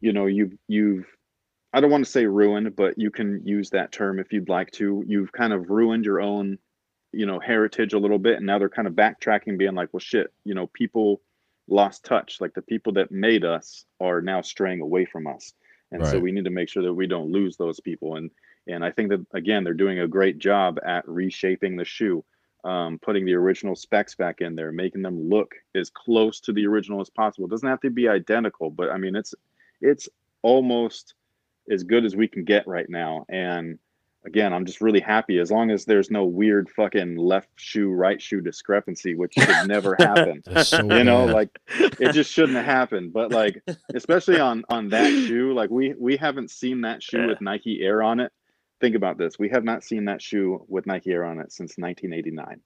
you 0.00 0.12
know, 0.12 0.26
you've 0.26 0.52
you've 0.68 1.06
I 1.74 1.80
don't 1.80 1.90
want 1.90 2.04
to 2.04 2.10
say 2.10 2.24
ruined, 2.24 2.76
but 2.76 2.96
you 2.96 3.10
can 3.10 3.44
use 3.44 3.68
that 3.70 3.90
term 3.90 4.20
if 4.20 4.32
you'd 4.32 4.48
like 4.48 4.70
to. 4.72 5.02
You've 5.08 5.32
kind 5.32 5.52
of 5.52 5.70
ruined 5.70 6.04
your 6.04 6.20
own, 6.20 6.56
you 7.10 7.26
know, 7.26 7.40
heritage 7.40 7.94
a 7.94 7.98
little 7.98 8.20
bit, 8.20 8.36
and 8.36 8.46
now 8.46 8.60
they're 8.60 8.68
kind 8.68 8.86
of 8.86 8.94
backtracking, 8.94 9.58
being 9.58 9.74
like, 9.74 9.88
well, 9.92 9.98
shit, 9.98 10.32
you 10.44 10.54
know, 10.54 10.68
people 10.68 11.20
lost 11.66 12.04
touch. 12.04 12.40
Like 12.40 12.54
the 12.54 12.62
people 12.62 12.92
that 12.92 13.10
made 13.10 13.44
us 13.44 13.86
are 14.00 14.22
now 14.22 14.40
straying 14.40 14.82
away 14.82 15.04
from 15.04 15.26
us, 15.26 15.52
and 15.90 16.06
so 16.06 16.20
we 16.20 16.30
need 16.30 16.44
to 16.44 16.50
make 16.50 16.68
sure 16.68 16.84
that 16.84 16.94
we 16.94 17.08
don't 17.08 17.32
lose 17.32 17.56
those 17.56 17.80
people. 17.80 18.14
And 18.14 18.30
and 18.68 18.84
I 18.84 18.92
think 18.92 19.08
that 19.08 19.26
again, 19.34 19.64
they're 19.64 19.74
doing 19.74 19.98
a 19.98 20.06
great 20.06 20.38
job 20.38 20.78
at 20.86 21.08
reshaping 21.08 21.74
the 21.76 21.84
shoe, 21.84 22.24
um, 22.62 23.00
putting 23.00 23.24
the 23.24 23.34
original 23.34 23.74
specs 23.74 24.14
back 24.14 24.40
in 24.40 24.54
there, 24.54 24.70
making 24.70 25.02
them 25.02 25.28
look 25.28 25.56
as 25.74 25.90
close 25.90 26.38
to 26.42 26.52
the 26.52 26.68
original 26.68 27.00
as 27.00 27.10
possible. 27.10 27.48
It 27.48 27.50
doesn't 27.50 27.68
have 27.68 27.80
to 27.80 27.90
be 27.90 28.06
identical, 28.06 28.70
but 28.70 28.90
I 28.90 28.96
mean, 28.96 29.16
it's 29.16 29.34
it's 29.80 30.08
almost 30.42 31.14
as 31.70 31.82
good 31.84 32.04
as 32.04 32.14
we 32.16 32.28
can 32.28 32.44
get 32.44 32.66
right 32.66 32.88
now. 32.88 33.24
And 33.28 33.78
again, 34.26 34.52
I'm 34.52 34.64
just 34.66 34.80
really 34.80 35.00
happy 35.00 35.38
as 35.38 35.50
long 35.50 35.70
as 35.70 35.84
there's 35.84 36.10
no 36.10 36.24
weird 36.24 36.70
fucking 36.70 37.16
left 37.16 37.48
shoe, 37.56 37.90
right 37.90 38.20
shoe 38.20 38.40
discrepancy, 38.40 39.14
which 39.14 39.34
should 39.34 39.48
never 39.68 39.96
happen. 39.98 40.42
So 40.64 40.78
You 40.82 41.04
know, 41.04 41.26
like 41.26 41.50
it 41.78 42.12
just 42.12 42.32
shouldn't 42.32 42.56
have 42.56 42.64
happened. 42.66 43.12
But 43.12 43.32
like, 43.32 43.62
especially 43.94 44.40
on 44.40 44.64
on 44.68 44.88
that 44.90 45.10
shoe, 45.10 45.52
like 45.54 45.70
we 45.70 45.94
we 45.98 46.16
haven't 46.16 46.50
seen 46.50 46.82
that 46.82 47.02
shoe 47.02 47.18
Yeah. 47.20 47.26
with 47.28 47.40
Nike 47.40 47.80
Air 47.82 48.02
on 48.02 48.20
it. 48.20 48.32
Think 48.80 48.96
about 48.96 49.18
this: 49.18 49.38
we 49.38 49.48
have 49.50 49.64
not 49.64 49.82
seen 49.84 50.06
that 50.06 50.20
shoe 50.20 50.64
with 50.68 50.86
Nike 50.86 51.12
Air 51.12 51.24
on 51.24 51.38
it 51.38 51.52
since 51.52 51.78
1989. 51.78 52.60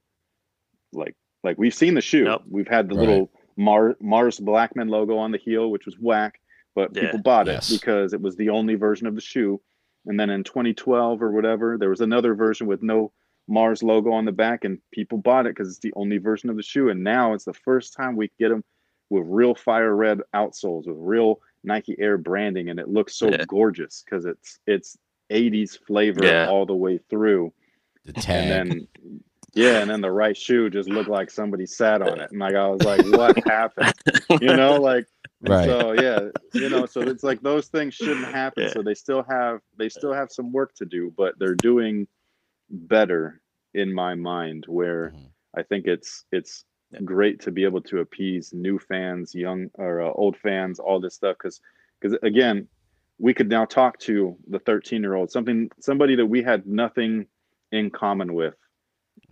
Like, 0.93 1.15
like 1.45 1.59
we've 1.59 1.75
seen 1.75 1.95
the 1.95 2.01
shoe. 2.01 2.25
Nope. 2.25 2.43
We've 2.49 2.67
had 2.69 2.89
the 2.89 2.95
Right. 2.97 3.07
little 3.07 3.31
Mar- 3.57 3.97
Mars 4.01 4.39
Blackman 4.41 4.89
logo 4.89 5.19
on 5.19 5.33
the 5.33 5.39
heel, 5.39 5.71
which 5.71 5.85
was 5.87 5.97
whack, 5.99 6.41
but 6.79 6.95
Yeah. 6.95 7.03
people 7.07 7.21
bought 7.23 7.49
it 7.49 7.53
Yes. 7.53 7.73
because 7.73 8.13
it 8.13 8.21
was 8.21 8.37
the 8.37 8.51
only 8.51 8.77
version 8.77 9.07
of 9.09 9.15
the 9.17 9.21
shoe. 9.21 9.61
And 10.07 10.19
then 10.19 10.31
in 10.31 10.45
2012 10.45 11.21
or 11.23 11.33
whatever, 11.33 11.77
there 11.77 11.91
was 11.91 12.01
another 12.01 12.35
version 12.35 12.67
with 12.69 12.83
no 12.83 13.13
Mars 13.49 13.83
logo 13.83 14.13
on 14.13 14.25
the 14.27 14.33
back, 14.33 14.65
and 14.65 14.79
people 14.93 15.19
bought 15.19 15.47
it 15.47 15.55
because 15.57 15.69
it's 15.69 15.81
the 15.81 15.93
only 15.97 16.19
version 16.19 16.51
of 16.51 16.57
the 16.57 16.63
shoe. 16.63 16.91
And 16.91 17.03
now 17.03 17.33
it's 17.35 17.45
the 17.47 17.53
first 17.55 17.95
time 17.95 18.15
we 18.15 18.31
get 18.39 18.51
them 18.51 18.63
with 19.11 19.25
real 19.27 19.55
fire 19.55 19.97
red 19.97 20.21
outsoles 20.35 20.87
with 20.87 20.97
real 20.99 21.41
Nike 21.65 21.97
Air 21.99 22.17
branding, 22.19 22.69
and 22.69 22.79
it 22.79 22.89
looks 22.89 23.17
so 23.17 23.29
Yeah. 23.31 23.45
gorgeous 23.49 24.05
because 24.05 24.25
it's 24.27 24.61
it's 24.67 24.97
80s 25.31 25.77
flavor 25.77 26.25
Yeah. 26.25 26.49
all 26.49 26.65
the 26.67 26.77
way 26.77 26.99
through. 27.11 27.53
the 28.05 28.13
tag. 28.15 28.51
And 28.51 28.71
then 28.71 29.21
yeah, 29.55 29.81
and 29.81 29.91
then 29.91 30.01
the 30.01 30.11
right 30.11 30.37
shoe 30.37 30.71
just 30.71 30.89
looked 30.89 31.09
like 31.09 31.31
somebody 31.31 31.67
sat 31.67 32.03
on 32.03 32.21
it, 32.21 32.31
and 32.31 32.41
like 32.41 32.55
I 32.55 32.69
was 32.69 32.83
like, 32.83 33.01
what 33.17 33.37
happened? 33.47 33.95
You 34.41 34.55
know, 34.57 34.81
like 34.81 35.07
right. 35.41 35.65
so 35.67 35.93
yeah, 35.93 36.29
you 36.55 36.69
know, 36.69 36.87
so 36.87 37.01
it's 37.03 37.23
like 37.25 37.41
those 37.43 37.69
things 37.69 37.95
shouldn't 37.95 38.27
happen. 38.27 38.65
Yeah. 38.65 38.73
So 38.73 38.83
they 38.83 38.95
still 38.95 39.25
have 39.29 39.61
they 39.77 39.89
still 39.89 40.13
have 40.13 40.31
some 40.31 40.53
work 40.53 40.75
to 40.77 40.85
do, 40.85 41.13
but 41.17 41.39
they're 41.39 41.55
doing 41.55 42.07
better 42.71 43.41
in 43.75 43.93
my 43.93 44.15
mind. 44.15 44.65
Where 44.69 45.11
Mhm. 45.11 45.31
I 45.57 45.63
think 45.63 45.87
it's 45.87 46.25
it's 46.33 46.65
Yeah. 46.91 47.01
great 47.05 47.41
to 47.41 47.51
be 47.51 47.65
able 47.65 47.83
to 47.83 47.99
appease 48.01 48.53
new 48.55 48.79
fans, 48.79 49.35
young 49.35 49.71
or 49.75 50.01
uh, 50.01 50.11
old 50.13 50.37
fans, 50.39 50.79
all 50.79 51.01
this 51.01 51.15
stuff. 51.15 51.37
Because 51.39 51.61
because 52.01 52.19
again, 52.23 52.69
we 53.19 53.35
could 53.35 53.49
now 53.49 53.65
talk 53.65 53.99
to 54.01 54.37
the 54.49 54.59
13 54.61 55.03
year 55.03 55.15
old 55.15 55.31
something 55.31 55.71
somebody 55.81 56.15
that 56.17 56.27
we 56.27 56.43
had 56.43 56.67
nothing 56.67 57.27
in 57.73 57.91
common 57.91 58.33
with 58.35 58.55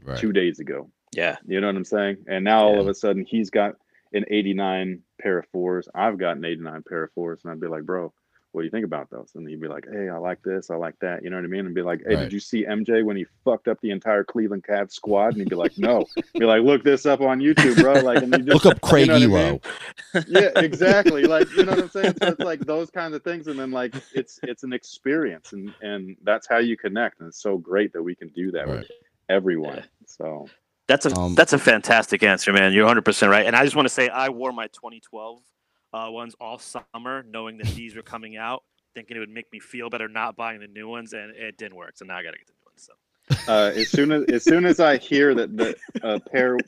right. 0.03 0.19
two 0.19 0.33
days 0.33 0.59
ago. 0.61 0.91
yeah, 1.13 1.37
You 1.47 1.61
know 1.61 1.67
what 1.69 1.77
I'm 1.77 1.85
saying? 1.85 2.19
And 2.29 2.45
now 2.45 2.65
all 2.67 2.75
Yeah. 2.75 2.81
of 2.81 2.89
a 2.89 2.95
sudden 2.95 3.25
he's 3.25 3.51
got 3.51 3.75
an 4.13 4.25
89 4.31 5.03
pair 5.21 5.39
of 5.39 5.47
fours. 5.49 5.89
I've 5.95 6.19
got 6.19 6.37
an 6.37 6.45
89 6.45 6.83
pair 6.89 7.05
of 7.05 7.13
fours. 7.13 7.41
And 7.43 7.53
I'd 7.53 7.61
be 7.61 7.67
like, 7.69 7.83
bro, 7.85 8.13
what 8.53 8.63
do 8.63 8.65
you 8.65 8.71
think 8.71 8.85
about 8.87 9.11
those? 9.11 9.33
And 9.35 9.47
he'd 9.49 9.61
be 9.61 9.69
like, 9.69 9.87
hey, 9.91 10.09
I 10.09 10.17
like 10.17 10.41
this. 10.43 10.71
I 10.71 10.77
like 10.77 10.95
that. 11.01 11.23
You 11.23 11.29
know 11.31 11.37
what 11.37 11.45
I 11.45 11.49
mean? 11.49 11.67
And 11.67 11.75
be 11.75 11.83
like, 11.83 12.03
hey, 12.07 12.15
Right. 12.15 12.23
did 12.23 12.33
you 12.33 12.41
see 12.41 12.65
MJ 12.65 13.05
when 13.05 13.17
he 13.17 13.27
fucked 13.45 13.69
up 13.69 13.79
the 13.83 13.91
entire 13.91 14.25
Cleveland 14.25 14.65
Cavs 14.65 14.93
squad? 14.93 15.33
And 15.33 15.39
he'd 15.39 15.51
be 15.51 15.57
like, 15.57 15.77
no. 15.77 16.07
be 16.39 16.45
like, 16.47 16.63
look 16.63 16.83
this 16.83 17.05
up 17.05 17.21
on 17.21 17.41
YouTube, 17.41 17.77
bro. 17.77 18.01
Like, 18.01 18.23
and 18.23 18.33
just, 18.47 18.49
Look 18.49 18.67
up 18.67 18.81
Craig 18.81 19.09
you 19.09 19.29
know 19.29 19.29
what 19.29 19.43
I 19.43 19.51
mean? 19.51 20.25
yeah, 20.29 20.51
exactly. 20.57 21.27
Like, 21.27 21.51
you 21.55 21.65
know 21.65 21.73
what 21.73 21.83
I'm 21.83 21.91
saying? 21.91 22.15
So 22.19 22.29
it's 22.29 22.41
like 22.41 22.61
those 22.61 22.91
kinds 22.91 23.15
of 23.15 23.23
things. 23.23 23.49
And 23.49 23.59
then 23.59 23.73
like, 23.73 23.95
it's, 24.15 24.39
it's 24.45 24.63
an 24.63 24.73
experience 24.73 25.53
and, 25.53 25.75
and 25.83 26.17
that's 26.23 26.47
how 26.49 26.59
you 26.59 26.77
connect. 26.77 27.21
And 27.21 27.29
it's 27.29 27.43
so 27.43 27.59
great 27.59 27.93
that 27.93 28.03
we 28.03 28.15
can 28.15 28.29
do 28.29 28.53
that 28.53 28.67
Right. 28.69 28.79
with 28.79 28.89
everyone. 29.29 29.77
Yeah. 29.77 29.85
So 30.07 30.49
that's 30.89 31.07
a 31.07 31.17
Um, 31.17 31.35
that's 31.35 31.53
a 31.53 31.59
fantastic 31.59 32.23
answer, 32.23 32.53
man. 32.53 32.73
You're 32.73 32.85
100 32.85 33.05
percent 33.05 33.31
right. 33.31 33.47
And 33.47 33.57
I 33.57 33.65
just 33.65 33.77
want 33.77 33.87
to 33.87 33.95
say, 33.95 34.09
I 34.09 34.29
wore 34.29 34.53
my 34.53 34.67
2012 34.69 35.41
uh, 35.93 36.09
ones 36.11 36.35
all 36.41 36.59
summer, 36.59 37.25
knowing 37.29 37.59
that 37.59 37.69
these 37.69 37.97
were 37.97 38.03
coming 38.03 38.37
out, 38.37 38.63
thinking 38.95 39.17
it 39.17 39.21
would 39.21 39.31
make 39.31 39.51
me 39.53 39.61
feel 39.61 39.91
better 39.91 40.09
not 40.09 40.37
buying 40.37 40.61
the 40.61 40.69
new 40.69 40.89
ones, 40.89 41.13
and 41.13 41.35
it 41.35 41.57
didn't 41.57 41.77
work. 41.77 41.97
So 41.97 42.05
now 42.05 42.17
I 42.17 42.23
got 42.23 42.33
to 42.33 42.39
get 42.39 42.47
the 42.47 42.53
new 42.53 42.65
ones. 42.65 42.87
So. 42.87 42.93
Uh, 43.53 43.73
as 43.75 43.89
soon 43.89 44.13
as 44.13 44.25
as 44.25 44.45
soon 44.45 44.65
as 44.65 44.79
I 44.79 44.99
hear 44.99 45.35
that 45.35 45.57
the 45.57 45.77
uh, 46.03 46.21
pair 46.31 46.59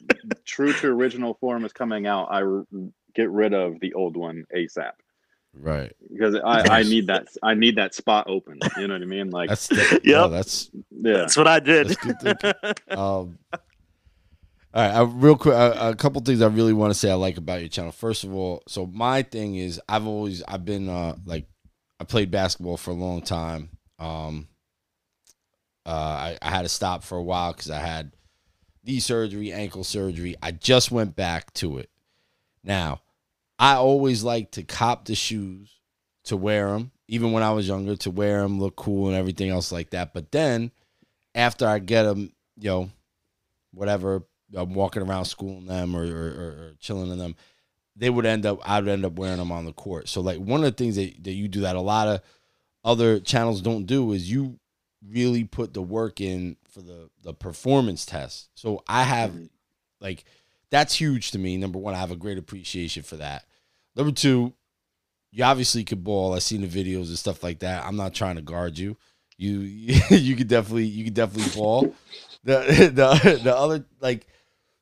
true 0.45 0.73
to 0.73 0.89
original 0.89 1.35
form 1.35 1.65
is 1.65 1.73
coming 1.73 2.07
out, 2.07 2.27
I 2.31 2.43
r- 2.43 2.65
get 3.15 3.31
rid 3.31 3.55
of 3.55 3.79
the 3.81 3.95
old 3.95 4.17
one 4.17 4.45
ASAP 4.55 4.93
Right. 5.61 5.93
because 6.11 6.37
I, 6.37 6.79
I 6.79 6.83
need 6.83 7.09
that 7.09 7.29
I 7.43 7.55
need 7.55 7.77
that 7.77 7.95
spot 7.95 8.27
open. 8.29 8.59
You 8.77 8.89
know 8.89 8.95
what 8.95 9.03
I 9.03 9.07
mean? 9.07 9.31
Like 9.31 9.49
That's 9.49 9.67
the, 9.69 10.01
yeah. 10.05 10.23
Yep. 10.23 10.31
That's 10.31 10.71
yeah, 10.91 11.13
That's 11.19 11.37
what 11.37 11.49
I 11.49 11.61
did. 11.61 11.89
That's 11.89 11.97
good 11.97 12.21
thinking. 12.21 12.53
um. 12.91 13.39
All 14.75 14.87
right, 14.87 14.95
uh, 14.97 15.07
real 15.07 15.37
quick, 15.37 15.55
uh, 15.55 15.75
a 15.81 15.97
couple 15.97 16.21
things 16.21 16.43
I 16.43 16.47
really 16.49 16.75
want 16.75 16.93
to 16.93 16.99
say 16.99 17.11
I 17.11 17.15
like 17.15 17.39
about 17.39 17.61
your 17.61 17.71
channel. 17.71 17.91
First 17.91 18.23
of 18.23 18.35
all, 18.35 18.63
so 18.69 18.87
my 18.87 19.23
thing 19.23 19.57
is 19.57 19.81
I've 19.89 20.07
always 20.07 20.43
I've 20.47 20.67
been 20.67 20.91
uh 20.91 21.17
like 21.25 21.47
I 21.99 22.05
played 22.05 22.31
basketball 22.31 22.77
for 22.77 22.91
a 22.91 22.95
long 22.95 23.23
time. 23.23 23.71
Um, 23.99 24.49
uh, 25.87 25.91
I, 25.91 26.39
I 26.43 26.51
had 26.51 26.63
to 26.63 26.69
stop 26.69 27.03
for 27.03 27.17
a 27.17 27.23
while 27.23 27.53
because 27.53 27.71
I 27.71 27.81
had 27.81 28.13
knee 28.85 29.01
surgery, 29.01 29.53
ankle 29.53 29.85
surgery. 29.85 30.37
I 30.43 30.53
just 30.53 30.91
went 30.91 31.17
back 31.17 31.53
to 31.55 31.79
it. 31.79 31.91
Now, 32.63 33.01
I 33.59 33.75
always 33.75 34.23
like 34.23 34.53
to 34.53 34.63
cop 34.63 35.05
the 35.05 35.15
shoes 35.15 35.71
to 36.25 36.37
wear 36.37 36.69
them, 36.71 36.93
even 37.09 37.33
when 37.33 37.43
I 37.43 37.53
was 37.53 37.67
younger, 37.67 37.97
to 37.97 38.11
wear 38.11 38.43
them, 38.43 38.61
look 38.61 38.77
cool, 38.77 39.09
and 39.09 39.17
everything 39.17 39.51
else 39.51 39.73
like 39.73 39.91
that. 39.91 40.15
But 40.15 40.31
then, 40.31 40.71
after 41.35 41.67
I 41.67 41.79
get 41.79 42.05
them, 42.05 42.33
you 42.57 42.71
know, 42.71 42.91
whatever, 43.73 44.23
I'm 44.55 44.75
walking 44.75 45.03
around 45.03 45.25
schooling 45.25 45.67
them 45.67 45.97
or, 45.97 46.05
or, 46.05 46.29
or, 46.29 46.73
chilling 46.81 47.11
in 47.11 47.19
them, 47.19 47.37
they 47.97 48.11
would 48.11 48.27
end 48.27 48.47
up, 48.47 48.61
I 48.69 48.79
would 48.81 48.89
end 48.89 49.05
up 49.05 49.15
wearing 49.15 49.39
them 49.39 49.53
on 49.53 49.65
the 49.65 49.73
court. 49.73 50.09
So, 50.09 50.21
like, 50.21 50.39
one 50.39 50.61
of 50.61 50.65
the 50.65 50.85
things 50.85 50.97
that, 50.97 51.25
that 51.25 51.33
you 51.33 51.49
do 51.49 51.63
that 51.63 51.77
a 51.77 51.81
lot 51.81 52.09
of 52.09 52.21
other 52.85 53.19
channels 53.21 53.61
don't 53.61 53.87
do 53.87 54.13
is 54.13 54.31
you 54.31 54.59
really 55.07 55.45
put 55.45 55.75
the 55.75 55.83
work 55.83 56.21
in 56.21 56.57
for 56.69 56.81
the 56.81 57.11
the 57.23 57.35
performance 57.35 58.05
test. 58.07 58.49
So 58.55 58.83
I 58.89 59.05
have 59.05 59.35
like 60.01 60.25
that's 60.71 60.95
huge 60.95 61.31
to 61.33 61.39
me. 61.39 61.57
Number 61.57 61.79
one, 61.79 61.95
I 61.95 61.99
have 61.99 62.11
a 62.11 62.17
great 62.17 62.39
appreciation 62.39 63.03
for 63.03 63.17
that. 63.17 63.45
Number 63.99 64.13
two, 64.13 64.55
you 65.33 65.43
obviously 65.43 65.83
could 65.83 66.05
ball. 66.05 66.33
I've 66.33 66.45
seen 66.45 66.61
the 66.61 66.69
videos 66.69 67.09
and 67.09 67.19
stuff 67.19 67.43
like 67.43 67.59
that. 67.59 67.85
I'm 67.85 67.97
not 67.97 68.15
trying 68.15 68.37
to 68.37 68.43
guard 68.43 68.79
you. 68.79 68.97
You 69.37 69.61
you 70.11 70.37
could 70.37 70.49
definitely 70.49 70.85
you 70.85 71.05
could 71.05 71.15
definitely 71.15 71.53
ball. 71.55 71.95
The 72.45 72.91
the 72.95 73.41
the 73.43 73.57
other 73.57 73.85
like 74.01 74.27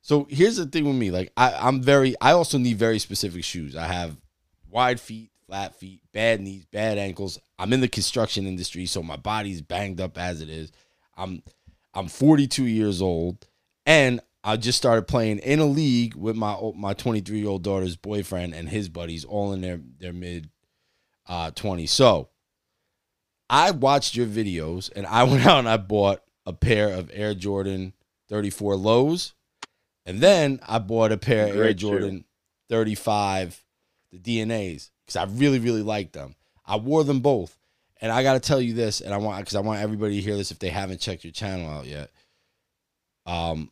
so 0.01 0.27
here's 0.29 0.57
the 0.57 0.67
thing 0.67 0.85
with 0.85 0.95
me. 0.95 1.09
Like 1.09 1.33
I, 1.35 1.53
I'm 1.53 1.81
very 1.81 2.15
I 2.21 2.33
also 2.33 2.59
need 2.59 2.77
very 2.77 2.99
specific 2.99 3.43
shoes. 3.43 3.75
I 3.75 3.87
have 3.87 4.15
wide 4.69 4.99
feet, 4.99 5.31
flat 5.47 5.75
feet, 5.75 6.01
bad 6.13 6.39
knees, 6.39 6.65
bad 6.65 6.99
ankles. 6.99 7.39
I'm 7.57 7.73
in 7.73 7.81
the 7.81 7.87
construction 7.87 8.45
industry, 8.45 8.85
so 8.85 9.01
my 9.01 9.15
body's 9.15 9.63
banged 9.63 9.99
up 9.99 10.17
as 10.19 10.41
it 10.41 10.49
is. 10.49 10.71
I'm 11.17 11.41
I'm 11.95 12.07
42 12.07 12.65
years 12.65 13.01
old, 13.01 13.47
and 13.83 14.21
I 14.47 14.55
just 14.55 14.77
started 14.77 15.09
playing 15.09 15.39
in 15.39 15.59
a 15.59 15.65
league 15.65 16.15
with 16.15 16.37
my 16.37 16.57
my 16.73 16.93
23 16.93 17.37
year 17.37 17.49
old 17.49 17.63
daughter's 17.63 17.97
boyfriend 17.97 18.55
and 18.55 18.69
his 18.69 18.87
buddies, 18.87 19.25
all 19.25 19.51
in 19.51 19.59
their 19.59 19.81
their 19.99 20.13
mid 20.13 20.49
uh 21.27 21.51
20s. 21.51 21.89
So 21.89 22.29
I 23.49 23.71
watched 23.71 24.15
your 24.15 24.25
videos, 24.25 24.89
and 24.95 25.05
I 25.05 25.23
went 25.25 25.45
out 25.45 25.59
and 25.59 25.67
I 25.67 25.75
bought 25.75 26.21
a 26.45 26.53
pair 26.53 26.87
of 26.87 27.11
Air 27.13 27.33
Jordan 27.33 27.91
34 28.29 28.77
lows, 28.77 29.33
and 30.05 30.21
then 30.21 30.61
I 30.65 30.79
bought 30.79 31.11
a 31.11 31.17
pair 31.17 31.47
of 31.47 31.57
Air. 31.57 31.73
Jordan 31.73 32.23
35 32.69 33.61
the 34.13 34.19
DNAs 34.19 34.91
because 35.05 35.17
I 35.17 35.25
really 35.25 35.59
really 35.59 35.83
liked 35.83 36.13
them. 36.13 36.35
I 36.65 36.77
wore 36.77 37.03
them 37.03 37.19
both, 37.19 37.57
and 37.99 38.13
I 38.13 38.23
got 38.23 38.35
to 38.35 38.39
tell 38.39 38.61
you 38.61 38.73
this, 38.73 39.01
and 39.01 39.13
I 39.13 39.17
want 39.17 39.39
because 39.39 39.55
I 39.55 39.59
want 39.59 39.81
everybody 39.81 40.15
to 40.15 40.21
hear 40.21 40.37
this 40.37 40.51
if 40.51 40.59
they 40.59 40.69
haven't 40.69 41.01
checked 41.01 41.25
your 41.25 41.33
channel 41.33 41.69
out 41.69 41.85
yet. 41.85 42.11
Um, 43.25 43.71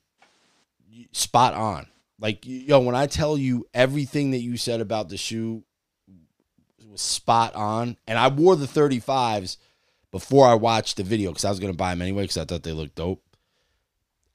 spot 1.11 1.53
on. 1.53 1.87
Like 2.19 2.39
yo, 2.43 2.79
when 2.79 2.95
I 2.95 3.07
tell 3.07 3.37
you 3.37 3.67
everything 3.73 4.31
that 4.31 4.39
you 4.39 4.57
said 4.57 4.81
about 4.81 5.09
the 5.09 5.17
shoe 5.17 5.63
was 6.89 7.01
spot 7.01 7.55
on, 7.55 7.97
and 8.07 8.17
I 8.17 8.27
wore 8.29 8.55
the 8.55 8.67
35s 8.67 9.57
before 10.11 10.47
I 10.47 10.53
watched 10.53 10.97
the 10.97 11.03
video 11.03 11.31
because 11.31 11.45
I 11.45 11.49
was 11.49 11.59
gonna 11.59 11.73
buy 11.73 11.91
them 11.91 12.01
anyway 12.01 12.23
because 12.23 12.37
I 12.37 12.45
thought 12.45 12.63
they 12.63 12.71
looked 12.71 12.95
dope. 12.95 13.21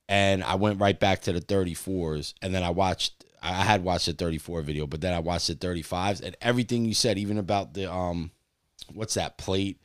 And 0.09 0.43
I 0.43 0.57
went 0.57 0.81
right 0.81 0.99
back 0.99 1.23
to 1.23 1.33
the 1.33 1.41
34s, 1.41 2.35
and 2.43 2.53
then 2.55 2.63
I 2.63 2.71
watched. 2.71 3.25
I 3.43 3.53
had 3.65 3.83
watched 3.85 4.05
the 4.07 4.13
34 4.13 4.61
video, 4.61 4.87
but 4.87 5.01
then 5.01 5.15
I 5.15 5.21
watched 5.21 5.47
the 5.47 5.55
35s, 5.55 6.21
and 6.21 6.37
everything 6.43 6.85
you 6.85 6.93
said, 6.93 7.17
even 7.17 7.39
about 7.39 7.73
the 7.73 7.91
um, 7.91 8.33
what's 8.93 9.15
that 9.15 9.39
plate, 9.39 9.81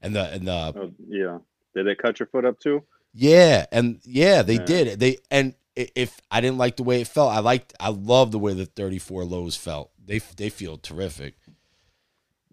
and 0.00 0.14
the 0.14 0.32
and 0.32 0.46
the 0.46 0.72
Oh, 0.76 0.92
yeah. 1.08 1.38
Did 1.74 1.86
they 1.88 1.94
cut 1.96 2.20
your 2.20 2.28
foot 2.28 2.44
up 2.44 2.58
too? 2.60 2.82
yeah, 3.12 3.66
and 3.72 4.00
yeah, 4.04 4.42
they 4.42 4.54
Yeah. 4.54 4.64
did. 4.64 5.00
They 5.00 5.18
and 5.30 5.54
if 5.76 6.20
I 6.30 6.40
didn't 6.40 6.58
like 6.58 6.76
the 6.76 6.82
way 6.84 7.00
it 7.00 7.08
felt, 7.08 7.32
I 7.32 7.40
liked. 7.40 7.74
I 7.80 7.88
love 7.90 8.30
the 8.32 8.38
way 8.38 8.54
the 8.54 8.66
34 8.66 9.24
lows 9.24 9.56
felt. 9.56 9.90
They 10.04 10.18
they 10.36 10.48
feel 10.50 10.76
terrific. 10.78 11.34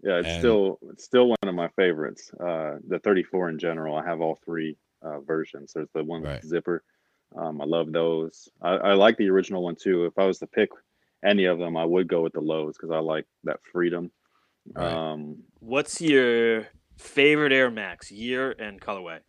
Yeah, 0.02 0.18
it's 0.18 0.28
And- 0.28 0.38
still 0.40 0.78
it's 0.90 1.04
still 1.04 1.28
one 1.28 1.36
of 1.44 1.54
my 1.54 1.68
favorites. 1.76 2.32
Uh, 2.34 2.78
the 2.88 2.98
34 2.98 3.50
in 3.50 3.58
general. 3.58 3.96
I 3.96 4.04
have 4.04 4.20
all 4.20 4.38
three 4.44 4.76
uh, 5.02 5.20
versions. 5.20 5.72
There's 5.74 5.88
the 5.94 6.02
one 6.04 6.22
with 6.22 6.30
Right. 6.30 6.42
the 6.42 6.48
zipper. 6.48 6.82
Um, 7.36 7.60
I 7.60 7.64
love 7.64 7.92
those. 7.92 8.48
I, 8.60 8.70
I 8.72 8.92
like 8.94 9.16
the 9.16 9.28
original 9.30 9.62
one 9.62 9.76
too. 9.76 10.04
If 10.04 10.18
I 10.18 10.26
was 10.26 10.38
to 10.40 10.46
pick 10.46 10.70
any 11.24 11.44
of 11.46 11.58
them, 11.58 11.76
I 11.76 11.84
would 11.84 12.08
go 12.08 12.20
with 12.22 12.32
the 12.34 12.40
lows 12.40 12.76
because 12.76 12.90
I 12.90 12.98
like 12.98 13.26
that 13.44 13.60
freedom. 13.72 14.10
Right. 14.74 14.92
Um, 14.92 15.42
What's 15.60 16.00
your 16.00 16.66
favorite 16.98 17.52
Air 17.52 17.70
Max 17.70 18.10
year 18.12 18.50
and 18.58 18.80
colorway? 18.80 19.20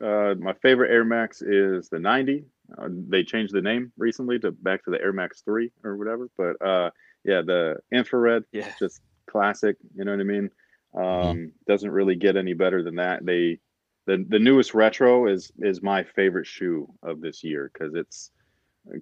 uh, 0.00 0.34
my 0.38 0.52
favorite 0.62 0.90
Air 0.92 1.04
Max 1.04 1.42
is 1.42 1.88
the 1.88 1.98
90. 1.98 2.44
Uh, 2.76 2.88
they 2.90 3.22
changed 3.24 3.54
the 3.54 3.62
name 3.62 3.92
recently 3.96 4.38
to 4.38 4.50
back 4.52 4.84
to 4.84 4.90
the 4.90 5.00
Air 5.00 5.12
Max 5.12 5.40
3 5.42 5.70
or 5.84 5.96
whatever. 5.96 6.28
But 6.36 6.60
uh, 6.64 6.90
yeah, 7.24 7.42
the 7.42 7.76
infrared 7.92 8.44
Yeah. 8.52 8.72
just 8.78 9.00
classic. 9.30 9.76
You 9.94 10.04
know 10.04 10.12
what 10.12 10.20
I 10.20 10.24
mean? 10.24 10.50
Um, 10.94 11.52
Doesn't 11.66 11.90
really 11.90 12.16
get 12.16 12.36
any 12.36 12.54
better 12.54 12.82
than 12.82 12.96
that. 12.96 13.24
They 13.24 13.60
the 14.06 14.24
the 14.28 14.38
newest 14.38 14.74
retro 14.74 15.26
is 15.28 15.50
is 15.58 15.82
my 15.82 16.02
favorite 16.04 16.46
shoe 16.46 16.88
of 17.02 17.20
this 17.20 17.44
year 17.44 17.70
because 17.72 17.94
it's 17.94 18.30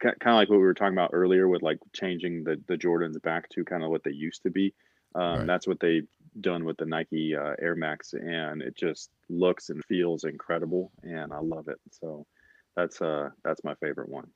kind 0.00 0.14
of 0.24 0.34
like 0.34 0.48
what 0.48 0.56
we 0.58 0.64
were 0.64 0.74
talking 0.74 0.94
about 0.98 1.10
earlier 1.12 1.46
with 1.48 1.62
like 1.62 1.78
changing 1.92 2.42
the 2.44 2.60
the 2.66 2.76
Jordans 2.76 3.20
back 3.22 3.48
to 3.50 3.64
kind 3.64 3.84
of 3.84 3.90
what 3.90 4.02
they 4.04 4.10
used 4.12 4.42
to 4.42 4.50
be. 4.50 4.74
Um, 5.14 5.38
Right. 5.38 5.46
That's 5.46 5.66
what 5.66 5.80
they've 5.80 6.08
done 6.40 6.64
with 6.64 6.76
the 6.76 6.86
Nike 6.86 7.34
uh, 7.36 7.54
Air 7.60 7.74
Max, 7.76 8.12
and 8.12 8.60
it 8.62 8.76
just 8.76 9.10
looks 9.30 9.70
and 9.70 9.82
feels 9.84 10.24
incredible, 10.24 10.92
and 11.02 11.32
I 11.32 11.38
love 11.38 11.68
it. 11.68 11.78
So 11.90 12.26
that's 12.76 13.00
uh 13.00 13.30
that's 13.44 13.62
my 13.64 13.74
favorite 13.76 14.08
one. 14.08 14.26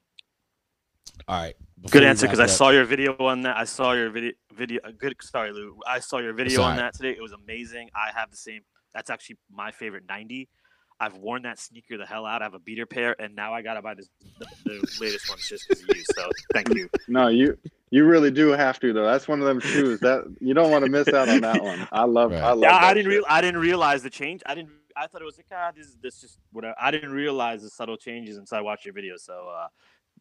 All 1.29 1.41
right. 1.41 1.55
Good 1.91 2.03
answer 2.05 2.27
because 2.27 2.41
I 2.41 2.45
up- 2.45 2.51
saw 2.51 2.71
your 2.71 2.85
video 2.85 3.17
on 3.19 3.43
that. 3.43 3.57
I 3.57 3.65
saw 3.65 3.93
your 3.93 4.11
video 4.11 4.33
video. 4.55 4.81
uh, 4.85 4.91
Good. 4.97 5.15
Sorry, 5.23 5.53
Lou. 5.53 5.79
I 5.87 6.01
saw 6.01 6.19
your 6.19 6.33
video 6.33 6.63
on 6.63 6.77
that 6.77 6.95
today. 6.95 7.11
It 7.11 7.21
was 7.23 7.33
amazing. 7.33 7.91
I 7.95 8.11
have 8.19 8.31
the 8.31 8.37
same. 8.37 8.63
That's 8.95 9.11
actually 9.11 9.37
my 9.53 9.71
favorite 9.71 10.05
90. 10.09 10.49
I've 11.03 11.17
worn 11.17 11.43
that 11.43 11.59
sneaker 11.59 11.97
the 11.97 12.05
hell 12.05 12.27
out. 12.27 12.43
I 12.43 12.45
have 12.45 12.55
a 12.55 12.59
beater 12.59 12.85
pair, 12.85 13.17
and 13.21 13.35
now 13.35 13.55
I 13.55 13.63
gotta 13.63 13.81
buy 13.81 13.95
this 13.95 14.09
the, 14.39 14.47
the 14.65 14.97
latest 15.01 15.29
ones 15.31 15.49
just 15.49 15.67
because 15.69 15.83
of 15.83 15.97
you. 15.97 16.03
So 16.15 16.29
thank 16.53 16.75
you. 16.75 16.89
No, 17.09 17.29
you 17.29 17.57
you 17.91 18.05
really 18.05 18.31
do 18.31 18.49
have 18.51 18.79
to 18.81 18.93
though. 18.93 19.05
That's 19.05 19.27
one 19.27 19.41
of 19.41 19.47
them 19.47 19.61
shoes 19.61 20.01
that 20.01 20.25
you 20.41 20.53
don't 20.55 20.71
want 20.71 20.85
to 20.85 20.91
miss 20.91 21.09
out 21.09 21.29
on 21.29 21.41
that 21.41 21.63
one. 21.63 21.89
I 21.93 22.05
love 22.05 22.33
Right. 22.33 22.43
I 22.43 22.51
love. 22.51 22.61
Yeah, 22.61 22.77
I 22.77 22.93
didn't 22.95 23.05
shit. 23.11 23.19
real 23.19 23.25
I 23.29 23.41
didn't 23.41 23.61
realize 23.61 24.03
the 24.03 24.11
change. 24.11 24.43
I 24.47 24.55
didn't. 24.55 24.71
I 25.01 25.07
thought 25.07 25.23
it 25.23 25.25
was 25.25 25.39
like 25.39 25.47
ah, 25.53 25.73
this 25.75 25.87
is 25.87 25.97
this 26.03 26.21
just 26.21 26.39
whatever. 26.53 26.75
I 26.81 26.91
didn't 26.91 27.13
realize 27.13 27.63
the 27.63 27.71
subtle 27.71 27.97
changes 27.97 28.37
until 28.37 28.59
I 28.59 28.61
watched 28.61 28.85
your 28.85 28.95
video. 28.95 29.17
So 29.17 29.49
uh, 29.49 29.69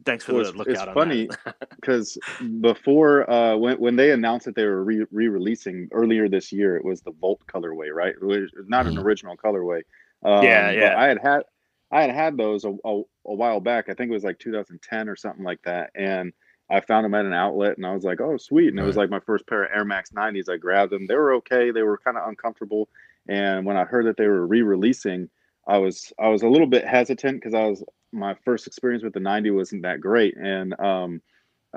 thanks 0.05 0.23
for 0.25 0.33
Well, 0.33 0.43
the 0.43 0.57
lookout 0.57 0.73
it's 0.73 0.93
funny. 0.93 1.29
because 1.75 2.17
before 2.61 3.29
uh, 3.29 3.57
when 3.57 3.77
when 3.79 3.95
they 3.95 4.11
announced 4.11 4.45
that 4.45 4.55
they 4.55 4.65
were 4.65 4.83
re- 4.83 5.05
re-releasing 5.11 5.89
earlier 5.91 6.29
this 6.29 6.51
year, 6.51 6.77
it 6.77 6.85
was 6.85 7.01
the 7.01 7.11
Volt 7.11 7.41
colorway, 7.53 7.93
right? 7.93 8.15
It 8.15 8.23
was 8.23 8.51
not 8.67 8.87
an 8.87 8.95
Mhm. 8.95 9.03
original 9.03 9.35
colorway. 9.37 9.81
Um, 10.23 10.43
Yeah, 10.43 10.71
but 10.71 10.93
yeah. 10.93 10.97
I 10.97 11.07
had 11.07 11.17
had 11.21 11.43
I 11.91 12.01
had 12.01 12.11
had 12.11 12.37
those 12.37 12.65
a, 12.65 12.69
a, 12.85 13.01
a 13.25 13.33
while 13.35 13.59
back. 13.59 13.89
I 13.89 13.93
think 13.93 14.09
it 14.11 14.13
was 14.13 14.23
like 14.23 14.39
2010 14.39 15.09
or 15.09 15.15
something 15.15 15.43
like 15.43 15.61
that, 15.63 15.91
and 15.95 16.33
I 16.69 16.81
found 16.81 17.03
them 17.05 17.15
at 17.15 17.25
an 17.25 17.33
outlet, 17.33 17.77
and 17.77 17.85
I 17.85 17.93
was 17.93 18.03
like, 18.03 18.21
"Oh, 18.21 18.37
sweet!" 18.37 18.69
And 18.69 18.79
it 18.79 18.83
was 18.83 18.95
like 18.97 19.09
my 19.09 19.19
first 19.19 19.47
pair 19.47 19.63
of 19.63 19.71
Air 19.73 19.85
Max 19.85 20.11
90s. 20.11 20.49
I 20.49 20.57
grabbed 20.57 20.91
them. 20.91 21.07
They 21.07 21.15
were 21.15 21.33
okay. 21.35 21.71
They 21.71 21.81
were 21.83 21.97
kind 21.97 22.17
of 22.17 22.27
uncomfortable, 22.27 22.89
and 23.29 23.65
when 23.65 23.77
I 23.77 23.85
heard 23.85 24.07
that 24.07 24.17
they 24.17 24.27
were 24.27 24.47
re-releasing, 24.47 25.29
I 25.67 25.77
was 25.79 26.13
I 26.19 26.29
was 26.29 26.43
a 26.43 26.49
little 26.49 26.67
bit 26.67 26.85
hesitant 26.87 27.37
because 27.37 27.53
I 27.55 27.65
was 27.67 27.83
my 28.13 28.35
first 28.45 28.67
experience 28.67 29.03
with 29.03 29.13
the 29.13 29.21
90 29.21 29.51
wasn't 29.51 29.83
that 29.83 30.01
great, 30.01 30.35
and 30.37 30.79
um, 30.81 31.21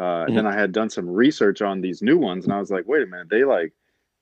uh, 0.01 0.31
Mhm. 0.31 0.33
then 0.33 0.47
I 0.47 0.55
had 0.55 0.73
done 0.73 0.91
some 0.91 1.09
research 1.09 1.63
on 1.63 1.81
these 1.81 2.03
new 2.03 2.19
ones, 2.19 2.45
and 2.45 2.53
I 2.55 2.59
was 2.61 2.71
like, 2.71 2.87
wait 2.89 3.03
a 3.03 3.07
minute, 3.07 3.29
they 3.31 3.45
like 3.45 3.73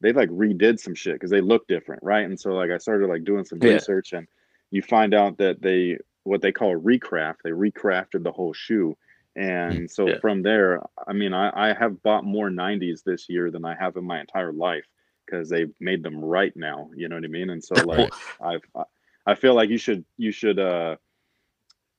they 0.01 0.13
like 0.13 0.31
redid 0.31 0.81
some 0.81 0.95
shit 0.95 1.15
because 1.15 1.31
they 1.31 1.41
look 1.41 1.67
different, 1.69 2.03
right? 2.03 2.25
And 2.25 2.39
so 2.41 2.53
like 2.53 2.71
I 2.71 2.79
started 2.79 3.09
like 3.09 3.25
doing 3.25 3.45
some 3.45 3.61
Yeah. 3.61 3.81
research, 3.81 4.13
and 4.13 4.27
you 4.71 4.83
find 4.83 5.15
out 5.15 5.39
that 5.39 5.63
they 5.63 5.99
what 6.25 6.43
they 6.43 6.53
call 6.53 6.77
recraft. 6.77 7.37
They 7.45 7.51
recrafted 7.51 8.25
the 8.25 8.33
whole 8.33 8.53
shoe, 8.53 8.97
And 9.37 9.91
so 9.91 10.13
Yeah. 10.13 10.21
from 10.21 10.43
there, 10.43 10.83
I 11.07 11.13
mean, 11.13 11.33
I, 11.33 11.71
I 11.71 11.75
have 11.75 12.03
bought 12.03 12.25
more 12.25 12.51
90s 12.51 13.03
this 13.05 13.29
year 13.29 13.51
than 13.51 13.65
I 13.65 13.75
have 13.77 13.97
in 13.97 14.05
my 14.05 14.21
entire 14.21 14.53
life 14.53 14.85
because 15.31 15.49
they've 15.49 15.73
made 15.81 16.03
them 16.03 16.23
right 16.25 16.55
now. 16.57 16.91
You 16.97 17.09
know 17.09 17.17
what 17.17 17.25
I 17.25 17.29
mean? 17.29 17.51
And 17.51 17.63
so 17.63 17.75
like 17.77 18.13
I've 18.41 18.63
I- 18.75 18.85
I 19.27 19.35
feel 19.35 19.55
like 19.55 19.69
you 19.69 19.77
should 19.79 20.05
you 20.17 20.33
should 20.33 20.59
uh 20.59 20.97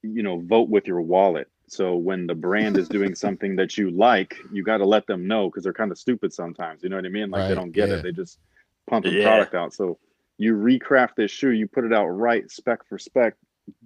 you 0.01 0.23
know 0.23 0.39
vote 0.39 0.69
with 0.69 0.87
your 0.87 1.01
wallet. 1.01 1.47
So 1.67 1.95
when 1.95 2.27
the 2.27 2.35
brand 2.35 2.77
is 2.77 2.89
doing 2.89 3.15
something 3.25 3.55
that 3.57 3.77
you 3.77 3.91
like, 3.91 4.35
you 4.51 4.63
got 4.63 4.77
to 4.77 4.85
let 4.85 5.07
them 5.07 5.27
know 5.27 5.47
because 5.49 5.63
they're 5.63 5.71
kind 5.71 5.91
of 5.91 5.97
stupid 5.97 6.33
sometimes. 6.33 6.83
You 6.83 6.89
know 6.89 6.97
what 6.97 7.05
I 7.05 7.09
mean? 7.09 7.29
Like 7.29 7.41
Right, 7.41 7.47
they 7.49 7.55
don't 7.55 7.71
get 7.71 7.89
yeah. 7.89 7.95
it. 7.95 8.03
They 8.03 8.11
just 8.11 8.39
pumping 8.89 9.13
Yeah. 9.13 9.23
product 9.23 9.53
out. 9.55 9.73
So 9.73 9.97
you 10.37 10.55
recraft 10.55 11.15
this 11.15 11.31
shoe, 11.31 11.51
you 11.51 11.67
put 11.67 11.85
it 11.85 11.93
out 11.93 12.07
right, 12.07 12.49
spec 12.51 12.85
for 12.89 12.97
spec. 12.97 13.35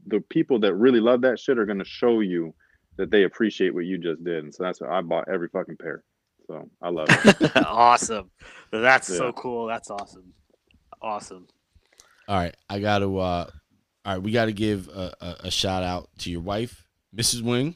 The 0.07 0.21
people 0.21 0.57
that 0.59 0.73
really 0.73 1.01
love 1.01 1.21
that 1.21 1.37
shit 1.37 1.59
are 1.59 1.65
going 1.65 1.79
to 1.79 1.85
show 1.85 2.21
you 2.21 2.55
that 2.97 3.11
they 3.11 3.23
appreciate 3.23 3.73
what 3.73 3.85
you 3.85 3.97
just 3.97 4.23
did. 4.23 4.45
And 4.45 4.55
so 4.55 4.63
that's 4.63 4.79
why 4.81 4.87
I 4.97 5.01
bought 5.01 5.27
every 5.27 5.49
fucking 5.49 5.75
pair. 5.77 6.03
So 6.47 6.69
I 6.81 6.89
love 6.89 7.07
it. 7.09 7.51
awesome. 7.55 8.29
That's 8.71 9.09
Yeah. 9.09 9.17
so 9.17 9.33
cool. 9.33 9.67
That's 9.67 9.89
awesome. 9.89 10.33
Awesome. 11.01 11.47
All 12.27 12.37
right, 12.37 12.55
I 12.69 12.79
got 12.79 12.99
to. 12.99 13.17
uh 13.19 13.49
All 14.05 14.13
right, 14.13 14.21
we 14.21 14.31
got 14.31 14.45
to 14.45 14.53
give 14.53 14.87
a, 14.89 15.13
a, 15.21 15.35
a 15.45 15.51
shout 15.51 15.83
out 15.83 16.09
to 16.19 16.31
your 16.31 16.41
wife, 16.41 16.85
Mrs. 17.15 17.41
Wing. 17.41 17.75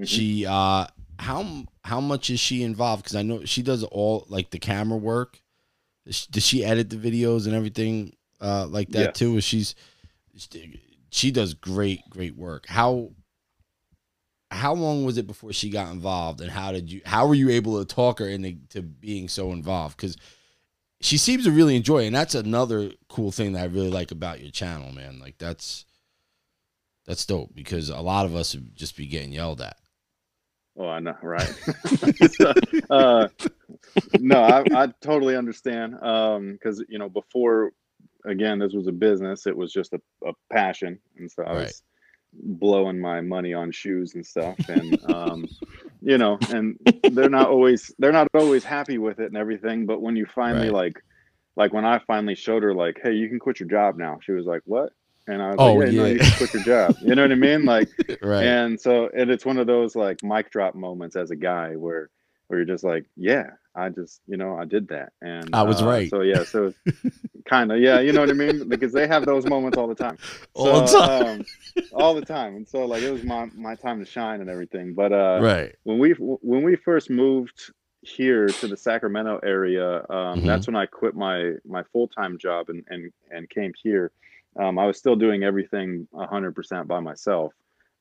Mhm. 0.00 0.06
She 0.06 0.46
uh 0.46 0.86
how 1.18 1.64
how 1.84 2.00
much 2.00 2.30
is 2.30 2.38
she 2.40 2.62
involved? 2.62 3.02
Because 3.04 3.16
I 3.16 3.22
know 3.22 3.44
she 3.44 3.62
does 3.62 3.82
all 3.84 4.26
like 4.28 4.50
the 4.50 4.58
camera 4.58 4.98
work. 4.98 5.40
Does 6.04 6.16
she, 6.16 6.26
does 6.30 6.46
she 6.46 6.64
edit 6.64 6.90
the 6.90 6.96
videos 6.96 7.46
and 7.46 7.54
everything 7.54 8.14
uh 8.40 8.66
like 8.66 8.90
that 8.90 8.98
Yes. 9.00 9.18
too? 9.18 9.36
Is 9.36 9.44
she's 9.44 9.74
she 11.10 11.30
does 11.30 11.54
great 11.54 12.00
great 12.10 12.36
work. 12.36 12.66
How 12.66 13.10
how 14.50 14.74
long 14.74 15.04
was 15.04 15.18
it 15.18 15.26
before 15.26 15.52
she 15.52 15.70
got 15.70 15.92
involved, 15.92 16.40
and 16.40 16.50
how 16.50 16.72
did 16.72 16.90
you 16.90 17.00
how 17.04 17.26
were 17.26 17.34
you 17.34 17.50
able 17.50 17.78
to 17.84 17.94
talk 17.94 18.18
her 18.20 18.28
into 18.28 18.56
to 18.70 18.82
being 18.82 19.28
so 19.28 19.52
involved? 19.52 19.96
Because 19.96 20.16
she 21.00 21.18
seems 21.18 21.44
to 21.44 21.50
really 21.50 21.76
enjoy 21.76 22.04
it, 22.04 22.08
and 22.08 22.16
that's 22.16 22.34
another 22.34 22.92
cool 23.08 23.32
thing 23.32 23.52
that 23.52 23.62
I 23.62 23.66
really 23.66 23.90
like 23.90 24.10
about 24.12 24.40
your 24.42 24.50
channel, 24.50 24.92
man. 24.92 25.18
Like 25.18 25.38
that's 25.38 25.84
that's 27.06 27.26
dope 27.26 27.54
because 27.54 27.88
a 27.88 28.00
lot 28.00 28.26
of 28.26 28.34
us 28.34 28.54
would 28.54 28.74
just 28.76 28.96
be 28.96 29.06
getting 29.06 29.32
yelled 29.32 29.60
at. 29.60 29.76
Oh, 30.78 30.88
I 30.88 31.00
know, 31.00 31.16
right? 31.22 31.52
So, 32.28 32.54
uh, 32.90 33.28
no, 34.18 34.42
I, 34.42 34.64
I 34.72 34.88
totally 35.02 35.36
understand. 35.36 35.94
Um, 36.02 36.52
because 36.52 36.84
you 36.88 36.98
know, 36.98 37.08
before 37.08 37.72
again, 38.26 38.58
this 38.58 38.72
was 38.74 38.86
a 38.86 38.92
business. 38.92 39.46
It 39.46 39.56
was 39.56 39.72
just 39.72 39.92
a, 39.94 40.00
a 40.26 40.32
passion, 40.52 40.98
and 41.18 41.30
so 41.30 41.44
I 41.44 41.52
Right. 41.52 41.54
was 41.54 41.82
blowing 42.42 43.00
my 43.00 43.20
money 43.20 43.54
on 43.54 43.72
shoes 43.72 44.14
and 44.14 44.26
stuff, 44.26 44.58
and 44.68 44.96
um, 45.04 45.50
you 46.00 46.18
know, 46.18 46.38
and 46.48 46.78
they're 47.08 47.30
not 47.30 47.50
always 47.50 47.92
they're 47.98 48.12
not 48.12 48.28
always 48.34 48.64
happy 48.64 48.98
with 48.98 49.20
it 49.20 49.26
and 49.26 49.36
everything. 49.36 49.86
But 49.86 50.00
when 50.02 50.16
you 50.16 50.26
finally 50.34 50.70
Right. 50.70 50.70
like, 50.70 50.94
like 51.56 51.72
when 51.72 51.84
I 51.84 52.00
finally 52.06 52.34
showed 52.34 52.62
her 52.62 52.74
like, 52.74 52.98
hey, 53.02 53.12
you 53.12 53.28
can 53.28 53.38
quit 53.38 53.60
your 53.60 53.68
job 53.68 53.96
now, 53.98 54.18
she 54.22 54.32
was 54.32 54.46
like, 54.46 54.62
what? 54.64 54.90
And 55.26 55.42
I 55.42 55.52
was 55.52 55.62
Oh, 55.62 55.64
like, 55.64 55.80
yeah, 55.80 55.90
no, 55.90 56.06
you 56.06 56.20
can 56.20 56.32
quit 56.32 56.52
your 56.54 56.62
job. 56.62 56.96
You 57.00 57.14
know 57.14 57.22
what 57.22 57.32
I 57.32 57.36
mean? 57.36 57.64
Like, 57.64 57.88
Right. 58.22 58.56
and 58.56 58.80
so 58.80 59.08
and 59.16 59.30
it's 59.30 59.46
one 59.46 59.58
of 59.58 59.66
those 59.66 59.96
like 59.96 60.18
mic 60.22 60.50
drop 60.50 60.74
moments 60.74 61.16
as 61.16 61.30
a 61.30 61.36
guy 61.36 61.76
where 61.76 62.10
where 62.48 62.58
you're 62.60 62.66
just 62.66 62.84
like 62.84 63.06
yeah 63.16 63.50
i 63.76 63.88
just 63.88 64.20
you 64.26 64.36
know 64.36 64.56
i 64.56 64.64
did 64.64 64.88
that 64.88 65.12
and 65.22 65.54
I 65.54 65.62
was 65.62 65.82
uh, 65.82 65.86
right. 65.86 66.10
so 66.10 66.22
yeah 66.22 66.44
so 66.44 66.72
kind 67.48 67.70
of 67.72 67.78
yeah 67.80 68.00
you 68.00 68.12
know 68.12 68.20
what 68.20 68.30
i 68.30 68.34
mean 68.34 68.68
because 68.68 68.92
they 68.92 69.06
have 69.06 69.24
those 69.26 69.46
moments 69.46 69.76
all 69.76 69.86
the 69.88 69.94
time 69.94 70.18
All 70.54 70.80
the 70.86 70.92
time. 70.98 71.10
um, 71.38 71.46
all 71.92 72.14
the 72.14 72.22
time 72.22 72.56
and 72.56 72.68
so 72.68 72.84
like 72.86 73.02
it 73.02 73.10
was 73.10 73.22
my 73.22 73.46
my 73.54 73.74
time 73.76 74.00
to 74.00 74.06
shine 74.06 74.40
and 74.40 74.50
everything 74.50 74.94
but 74.94 75.12
uh 75.12 75.38
right. 75.40 75.74
when 75.84 75.98
we 75.98 76.12
when 76.18 76.62
we 76.62 76.76
first 76.76 77.10
moved 77.10 77.72
here 78.02 78.52
to 78.52 78.68
the 78.68 78.76
Sacramento 78.76 79.40
area, 79.42 79.96
um, 80.10 80.42
Mhm. 80.42 80.46
that's 80.46 80.68
when 80.68 80.76
I 80.76 80.86
quit 80.86 81.16
my 81.16 81.54
my 81.64 81.82
full 81.92 82.06
time 82.06 82.38
job 82.38 82.68
and 82.68 82.84
and 82.88 83.10
and 83.32 83.48
came 83.50 83.72
here. 83.82 84.12
Um, 84.56 84.78
I 84.78 84.86
was 84.86 84.96
still 84.96 85.16
doing 85.16 85.42
everything 85.42 86.06
hundred 86.14 86.54
percent 86.54 86.86
by 86.86 87.00
myself, 87.00 87.52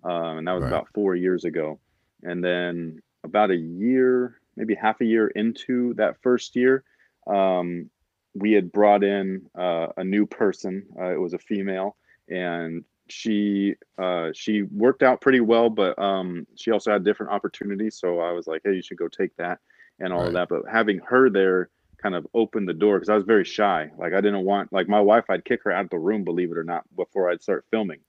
um, 0.03 0.37
and 0.37 0.47
that 0.47 0.53
was 0.53 0.61
Right. 0.61 0.67
about 0.73 0.89
four 0.93 1.15
years 1.15 1.43
ago. 1.45 1.79
And 2.21 2.43
then 2.43 3.01
about 3.23 3.49
a 3.49 3.55
year, 3.55 4.39
maybe 4.55 4.75
half 4.75 5.01
a 5.01 5.05
year 5.05 5.27
into 5.27 5.93
that 5.95 6.21
first 6.21 6.55
year, 6.55 6.83
um, 7.27 7.89
we 8.33 8.51
had 8.51 8.71
brought 8.71 9.03
in 9.03 9.47
uh, 9.57 9.87
a 9.97 10.03
new 10.03 10.25
person. 10.25 10.85
Uh, 10.99 11.13
it 11.13 11.19
was 11.19 11.33
a 11.33 11.39
female, 11.39 11.95
and 12.29 12.83
she 13.09 13.75
uh, 13.97 14.29
she 14.33 14.63
worked 14.63 15.03
out 15.03 15.21
pretty 15.21 15.39
well, 15.39 15.69
but 15.69 15.97
um, 15.99 16.45
she 16.55 16.71
also 16.71 16.91
had 16.91 17.03
different 17.03 17.31
opportunities. 17.31 17.97
So 17.97 18.19
I 18.19 18.31
was 18.31 18.47
like, 18.47 18.61
hey, 18.63 18.73
you 18.73 18.81
should 18.81 18.97
go 18.97 19.07
take 19.07 19.35
that 19.37 19.59
and 19.99 20.11
all 20.11 20.25
of 20.25 20.33
that. 20.33 20.49
But 20.49 20.63
having 20.69 20.99
her 21.07 21.29
there 21.29 21.69
kind 22.01 22.15
of 22.15 22.27
opened 22.33 22.67
the 22.67 22.73
door 22.73 22.97
because 22.97 23.09
I 23.09 23.15
was 23.15 23.23
very 23.23 23.45
shy. 23.45 23.89
Like 23.97 24.13
I 24.13 24.21
didn't 24.21 24.43
want 24.43 24.73
like 24.73 24.87
my 24.87 24.99
wife, 24.99 25.25
I'd 25.29 25.45
kick 25.45 25.63
her 25.63 25.71
out 25.71 25.85
of 25.85 25.89
the 25.89 25.99
room, 25.99 26.23
believe 26.23 26.51
it 26.51 26.57
or 26.57 26.63
not, 26.63 26.83
before 26.95 27.29
I'd 27.29 27.41
start 27.41 27.65
filming 27.71 27.99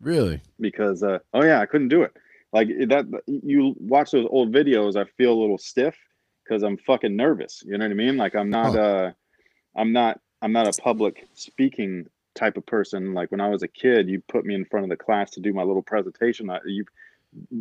Really. 0.00 0.40
because 0.58 1.02
uh, 1.02 1.18
oh 1.32 1.44
yeah, 1.44 1.60
I 1.60 1.66
couldn't 1.66 1.88
do 1.88 2.02
it. 2.02 2.16
Like 2.54 2.68
that, 2.68 3.06
you 3.26 3.76
watch 3.80 4.12
those 4.12 4.28
old 4.30 4.54
videos, 4.54 4.96
I 4.96 5.04
feel 5.18 5.34
a 5.34 5.40
little 5.42 5.58
stiff 5.58 5.96
because 6.44 6.62
I'm 6.62 6.78
fucking 6.78 7.16
nervous. 7.16 7.62
You 7.66 7.78
know 7.78 7.84
what 7.84 7.92
I 7.92 7.94
mean? 7.94 8.16
Like 8.16 8.36
I'm 8.36 8.50
not, 8.50 8.76
Huh. 8.76 8.80
uh, 8.80 9.12
I'm 9.76 9.92
not, 9.92 10.20
I'm 10.42 10.52
not 10.52 10.68
a 10.68 10.72
public 10.82 11.28
speaking 11.34 12.06
type 12.34 12.56
of 12.56 12.66
person. 12.66 13.14
Like 13.14 13.30
when 13.32 13.40
I 13.40 13.48
was 13.48 13.62
a 13.62 13.68
kid, 13.68 14.08
you 14.08 14.22
put 14.28 14.46
me 14.46 14.54
in 14.54 14.64
front 14.66 14.84
of 14.84 14.90
the 14.90 14.96
class 14.96 15.32
to 15.32 15.40
do 15.40 15.52
my 15.52 15.62
little 15.64 15.82
presentation. 15.82 16.50
I, 16.50 16.60
you 16.66 16.84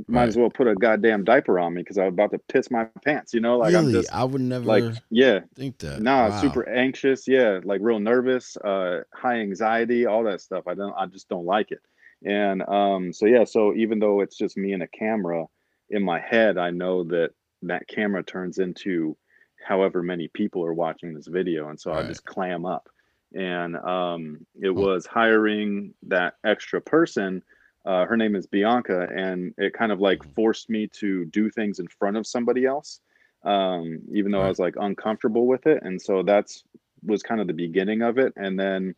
might 0.08 0.22
Right. 0.22 0.30
as 0.30 0.38
well 0.38 0.50
put 0.52 0.68
a 0.68 0.76
goddamn 0.76 1.24
diaper 1.24 1.60
on 1.60 1.74
me 1.74 1.82
because 1.82 1.98
I 1.98 2.06
was 2.06 2.14
about 2.14 2.32
to 2.32 2.39
piss 2.52 2.72
my 2.72 2.86
pants. 3.04 3.34
You 3.34 3.41
know, 3.41 3.58
like 3.58 3.74
really, 3.74 3.96
I'm 3.96 4.04
just 4.04 4.14
I 4.14 4.24
would 4.24 4.41
never 4.41 4.66
like 4.66 4.84
yeah, 5.10 5.39
think 5.56 5.78
that. 5.80 6.02
Nah, 6.02 6.30
Wow. 6.30 6.39
super 6.41 6.70
anxious. 6.70 7.28
Yeah, 7.28 7.60
like 7.64 7.82
real 7.82 8.00
nervous, 8.00 8.58
uh, 8.58 9.02
high 9.14 9.39
anxiety, 9.39 10.06
all 10.06 10.24
that 10.26 10.41
stuff. 10.41 10.68
I 10.68 10.76
don't, 10.76 10.94
I 10.98 11.06
just 11.08 11.30
don't 11.30 11.46
like 11.46 11.72
it. 11.72 11.82
And 12.24 12.61
um, 12.67 13.13
so 13.13 13.26
yeah, 13.26 13.43
so 13.43 13.74
even 13.76 13.99
though 13.99 14.21
it's 14.21 14.38
just 14.38 14.57
me 14.57 14.74
and 14.74 14.84
a 14.84 14.88
camera, 14.88 15.45
in 15.89 16.03
my 16.03 16.19
head, 16.19 16.57
I 16.57 16.71
know 16.71 17.03
that 17.05 17.32
that 17.63 17.88
camera 17.88 18.24
turns 18.24 18.57
into 18.59 19.17
however 19.65 20.01
many 20.03 20.28
people 20.28 20.63
are 20.65 20.74
watching 20.74 21.13
this 21.13 21.28
video, 21.28 21.69
and 21.69 21.80
so 21.80 21.93
I 21.93 22.03
just 22.03 22.26
clam 22.26 22.65
up. 22.65 22.89
And 23.34 23.76
um, 23.78 24.45
it 24.61 24.69
was 24.69 25.05
hiring 25.05 25.93
that 26.03 26.36
extra 26.45 26.82
person. 26.82 27.43
Uh, 27.86 28.05
her 28.05 28.15
name 28.17 28.36
is 28.36 28.47
Bianca, 28.47 29.07
and 29.15 29.53
it 29.57 29.74
kind 29.74 29.91
of 29.91 29.99
like 29.99 30.24
Mhm. 30.24 30.34
forced 30.36 30.69
me 30.69 30.88
to 30.99 31.26
do 31.26 31.49
things 31.49 31.80
in 31.80 31.88
front 31.88 32.17
of 32.17 32.28
somebody 32.28 32.65
else 32.65 33.01
um, 33.43 33.99
even 34.13 34.32
though 34.32 34.43
I 34.43 34.47
was 34.47 34.59
like 34.59 34.76
uncomfortable 34.80 35.47
with 35.47 35.67
it. 35.67 35.84
And 35.84 36.01
so 36.01 36.24
that's 36.24 36.63
was 37.03 37.21
kind 37.24 37.41
of 37.41 37.47
the 37.47 37.53
beginning 37.53 38.01
of 38.01 38.17
it. 38.17 38.34
And 38.38 38.57
then, 38.59 38.95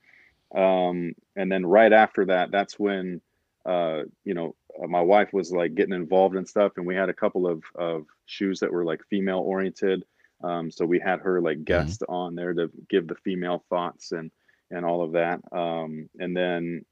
um, 0.56 1.14
and 1.36 1.52
then 1.52 1.66
right 1.66 1.92
after 1.92 2.26
that, 2.28 2.52
that's 2.52 2.80
when, 2.80 3.22
uh, 3.66 4.04
you 4.24 4.34
know, 4.34 4.56
uh, 4.82 4.88
my 4.88 5.02
wife 5.02 5.34
was 5.34 5.52
like 5.52 5.76
getting 5.76 5.94
involved 5.94 6.36
in 6.36 6.46
stuff, 6.46 6.74
and 6.78 6.86
we 6.86 6.96
had 6.96 7.10
a 7.10 7.14
couple 7.14 7.48
of 7.48 7.64
of 7.76 8.06
shoes 8.26 8.60
that 8.60 8.72
were 8.72 8.86
like 8.86 9.02
female 9.10 9.40
oriented. 9.40 10.04
Um, 10.44 10.70
so 10.72 10.86
we 10.86 11.00
had 11.00 11.20
her 11.22 11.42
like 11.42 11.66
guest 11.66 12.04
on 12.10 12.36
there 12.36 12.54
to 12.54 12.70
give 12.90 13.08
the 13.08 13.16
female 13.16 13.64
thoughts 13.70 14.12
and 14.12 14.32
and 14.72 14.86
all 14.86 15.04
of 15.04 15.14
that. 15.14 15.40
Um, 15.52 16.10
and 16.20 16.36
then 16.36 16.86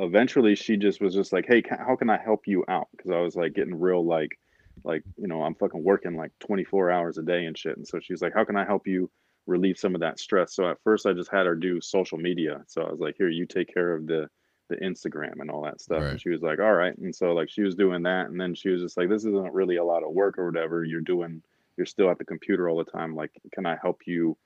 eventually 0.00 0.54
she 0.54 0.76
just 0.76 1.00
was 1.00 1.14
just 1.14 1.32
like, 1.32 1.46
"Hey, 1.46 1.62
ca- 1.62 1.84
how 1.84 1.96
can 1.96 2.10
I 2.10 2.18
help 2.18 2.46
you 2.46 2.64
out?" 2.68 2.88
Because 2.92 3.10
I 3.10 3.20
was 3.20 3.36
like 3.36 3.54
getting 3.54 3.78
real 3.78 4.04
like 4.04 4.38
like 4.84 5.02
you 5.16 5.28
know 5.28 5.42
i'm 5.42 5.54
fucking 5.54 5.82
working 5.82 6.16
like 6.16 6.32
24 6.40 6.90
hours 6.90 7.18
a 7.18 7.22
day 7.22 7.44
and 7.44 7.58
shit 7.58 7.76
and 7.76 7.86
so 7.86 8.00
she's 8.00 8.22
like 8.22 8.32
how 8.34 8.44
can 8.44 8.56
i 8.56 8.64
help 8.64 8.86
you 8.86 9.10
relieve 9.46 9.78
some 9.78 9.94
of 9.94 10.00
that 10.02 10.18
stress. 10.20 10.54
So 10.54 10.70
at 10.70 10.80
first 10.84 11.06
i 11.06 11.12
just 11.12 11.30
had 11.30 11.46
her 11.46 11.54
do 11.54 11.80
social 11.80 12.18
media. 12.18 12.62
So 12.68 12.82
i 12.82 12.90
was 12.90 13.00
like 13.00 13.16
here 13.16 13.28
you 13.28 13.46
take 13.46 13.72
care 13.72 13.94
of 13.94 14.06
the 14.06 14.28
the 14.68 14.76
instagram 14.76 15.40
and 15.40 15.50
all 15.50 15.62
that 15.64 15.80
stuff. 15.80 16.02
Right. 16.02 16.10
and 16.12 16.20
she 16.20 16.30
was 16.30 16.42
like 16.42 16.60
all 16.60 16.74
right. 16.74 16.96
And 16.98 17.14
so 17.14 17.32
like 17.32 17.50
she 17.50 17.62
was 17.62 17.74
doing 17.74 18.02
that. 18.04 18.26
And 18.30 18.40
then 18.40 18.54
she 18.54 18.68
was 18.68 18.80
just 18.82 18.96
like 18.96 19.08
this 19.08 19.24
isn't 19.24 19.52
really 19.52 19.76
a 19.76 19.84
lot 19.84 20.04
of 20.04 20.12
work 20.12 20.38
or 20.38 20.46
whatever. 20.46 20.84
You're 20.84 21.00
doing 21.00 21.42
you're 21.76 21.86
still 21.86 22.10
at 22.10 22.18
the 22.18 22.24
computer 22.24 22.68
all 22.68 22.76
the 22.84 22.90
time. 22.90 23.16
Like 23.16 23.32
can 23.52 23.66
i 23.66 23.76
help 23.82 24.00
you 24.06 24.36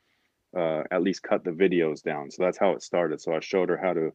uh, 0.56 0.84
at 0.90 1.02
least 1.02 1.22
cut 1.22 1.44
the 1.44 1.50
videos 1.50 2.02
down? 2.02 2.30
So 2.30 2.42
that's 2.44 2.58
how 2.58 2.70
it 2.72 2.82
started. 2.82 3.20
So 3.20 3.34
i 3.34 3.40
showed 3.40 3.68
her 3.68 3.76
how 3.76 3.92
to 3.92 4.12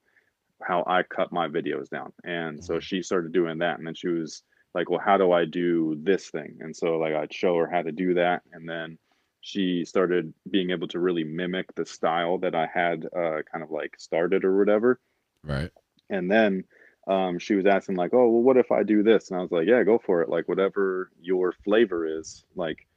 how 0.64 0.84
i 0.88 1.04
cut 1.04 1.32
my 1.32 1.48
videos 1.48 1.90
down. 1.90 2.12
And 2.24 2.64
so 2.64 2.76
Mhm. 2.76 2.82
she 2.82 3.02
started 3.04 3.32
doing 3.32 3.60
that. 3.60 3.78
And 3.78 3.86
then 3.88 3.94
she 3.96 4.08
was 4.08 4.44
like, 4.74 4.90
well, 4.90 5.00
how 5.04 5.18
do 5.18 5.32
I 5.32 5.46
do 5.46 5.98
this 6.02 6.30
thing? 6.30 6.58
And 6.62 6.76
so 6.76 6.98
like 6.98 7.14
I'd 7.14 7.34
show 7.34 7.58
her 7.58 7.70
how 7.70 7.82
to 7.82 7.92
do 7.92 8.14
that, 8.16 8.42
and 8.54 8.68
then 8.68 8.98
she 9.42 9.86
started 9.86 10.34
being 10.50 10.72
able 10.72 10.88
to 10.90 11.00
really 11.00 11.24
mimic 11.24 11.74
the 11.76 11.86
style 11.86 12.38
that 12.40 12.56
I 12.56 12.68
had 12.68 13.06
uh, 13.06 13.42
kind 13.52 13.64
of 13.64 13.72
like 13.72 13.96
started 13.98 14.44
or 14.44 14.58
whatever. 14.58 15.00
Right. 15.44 15.72
And 16.10 16.30
then 16.30 16.66
um, 17.08 17.40
she 17.40 17.56
was 17.56 17.66
asking 17.66 17.96
like, 17.96 18.14
oh, 18.14 18.30
well, 18.30 18.42
what 18.42 18.58
if 18.58 18.72
I 18.72 18.84
do 18.84 19.04
this? 19.04 19.30
And 19.30 19.40
I 19.40 19.42
was 19.42 19.52
like, 19.52 19.68
yeah, 19.68 19.84
go 19.84 19.98
for 19.98 20.22
it. 20.22 20.30
Like 20.30 20.48
whatever 20.48 21.12
your 21.22 21.54
flavor 21.64 22.20
is, 22.20 22.44
like 22.56 22.88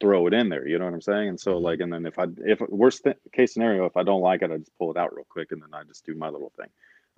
throw 0.00 0.26
it 0.26 0.34
in 0.34 0.48
there. 0.48 0.66
You 0.66 0.78
know 0.78 0.86
what 0.86 0.94
I'm 0.94 1.00
saying? 1.00 1.28
And 1.28 1.40
so 1.40 1.58
like, 1.58 1.80
and 1.80 1.92
then 1.92 2.06
if 2.06 2.18
I 2.18 2.26
if 2.38 2.60
worst 2.68 3.04
th- 3.04 3.16
case 3.32 3.54
scenario, 3.54 3.84
if 3.84 3.96
I 3.96 4.02
don't 4.02 4.22
like 4.22 4.42
it, 4.42 4.50
I 4.50 4.56
just 4.56 4.76
pull 4.78 4.90
it 4.90 4.96
out 4.96 5.14
real 5.14 5.26
quick, 5.28 5.52
and 5.52 5.62
then 5.62 5.72
I 5.72 5.84
just 5.84 6.04
do 6.04 6.14
my 6.14 6.28
little 6.28 6.52
thing. 6.56 6.68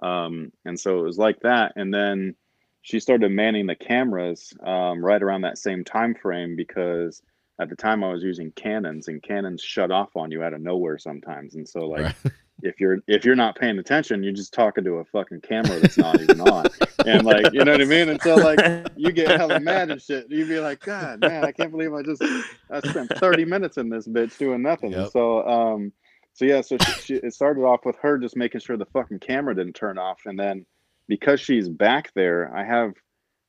Um, 0.03 0.53
and 0.65 0.79
so 0.79 0.99
it 0.99 1.05
was 1.05 1.19
like 1.19 1.41
that, 1.41 1.73
and 1.77 1.95
then 1.95 2.35
she 2.83 2.99
started 2.99 3.31
manning 3.31 3.67
the 3.67 3.77
cameras 3.77 4.53
um, 4.65 5.05
right 5.05 5.23
around 5.23 5.43
that 5.43 5.59
same 5.59 5.85
time 5.85 6.15
frame 6.15 6.57
because 6.57 7.23
at 7.61 7.69
the 7.69 7.77
time 7.77 8.03
I 8.03 8.13
was 8.13 8.23
using 8.23 8.51
Canons 8.53 9.09
and 9.09 9.23
Canons 9.23 9.63
shut 9.63 9.91
off 9.91 10.17
on 10.17 10.31
you 10.31 10.43
out 10.43 10.55
of 10.55 10.61
nowhere 10.61 10.99
sometimes. 10.99 11.55
And 11.55 11.69
so 11.69 11.81
like 11.81 12.01
Right. 12.03 12.15
if 12.63 12.81
you're 12.81 12.99
if 13.07 13.25
you're 13.25 13.35
not 13.37 13.57
paying 13.57 13.79
attention, 13.79 14.23
you're 14.23 14.33
just 14.33 14.55
talking 14.55 14.85
to 14.85 14.95
a 14.95 15.05
fucking 15.07 15.41
camera 15.43 15.81
that's 15.81 15.99
not 15.99 16.21
even 16.23 16.41
on. 16.41 16.71
And 17.05 17.25
like 17.25 17.53
you 17.53 17.65
know 17.65 17.73
what 17.73 17.81
I 17.81 17.85
mean? 17.85 18.09
And 18.09 18.21
so 18.23 18.37
like 18.39 18.61
you 18.97 19.13
get 19.13 19.37
hella 19.37 19.59
mad 19.61 19.91
and 19.91 20.01
shit. 20.01 20.27
You'd 20.31 20.49
be 20.49 20.61
like, 20.61 20.83
God 20.83 21.21
man, 21.21 21.45
I 21.45 21.53
can't 21.53 21.71
believe 21.73 21.93
I 21.93 22.03
just 22.03 22.23
I 22.71 22.81
spent 22.81 23.11
30 23.21 23.45
minutes 23.45 23.77
in 23.77 23.89
this 23.91 24.07
bitch 24.09 24.37
doing 24.39 24.63
nothing. 24.63 24.93
Yep. 24.93 25.11
so 25.13 25.47
um 25.47 25.93
so 26.35 26.45
yeah, 26.47 26.63
so 26.63 26.79
she, 26.79 26.95
she 26.99 27.15
it 27.17 27.35
started 27.35 27.63
off 27.63 27.85
with 27.85 27.97
her 28.01 28.17
just 28.19 28.37
making 28.37 28.61
sure 28.63 28.77
the 28.79 28.87
fucking 28.87 29.19
camera 29.19 29.55
didn't 29.55 29.75
turn 29.75 29.99
off. 29.99 30.21
And 30.25 30.39
then 30.39 30.65
because 31.09 31.41
she's 31.41 31.69
back 31.69 32.11
there, 32.15 32.55
I 32.57 32.65
have 32.65 32.95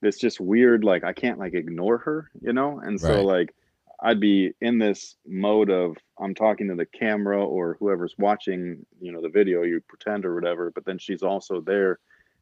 this 0.01 0.17
just 0.17 0.41
weird 0.41 0.83
like 0.83 1.03
I 1.05 1.13
can't 1.13 1.39
like 1.39 1.53
ignore 1.53 1.99
her, 1.99 2.29
you 2.41 2.51
know? 2.51 2.79
And 2.79 2.99
so 2.99 3.23
Right. 3.23 3.39
like 3.39 3.55
I'd 4.03 4.19
be 4.19 4.51
in 4.59 4.77
this 4.79 5.15
mode 5.25 5.69
of 5.69 5.97
I'm 6.19 6.35
talking 6.35 6.67
to 6.67 6.75
the 6.75 6.85
camera 6.85 7.43
or 7.43 7.77
whoever's 7.79 8.13
watching, 8.17 8.85
you 8.99 9.13
know, 9.13 9.21
the 9.21 9.29
video, 9.29 9.63
you 9.63 9.81
pretend 9.87 10.25
or 10.25 10.35
whatever, 10.35 10.71
but 10.71 10.83
then 10.85 10.99
she's 10.99 11.23
also 11.23 11.61
there. 11.61 11.99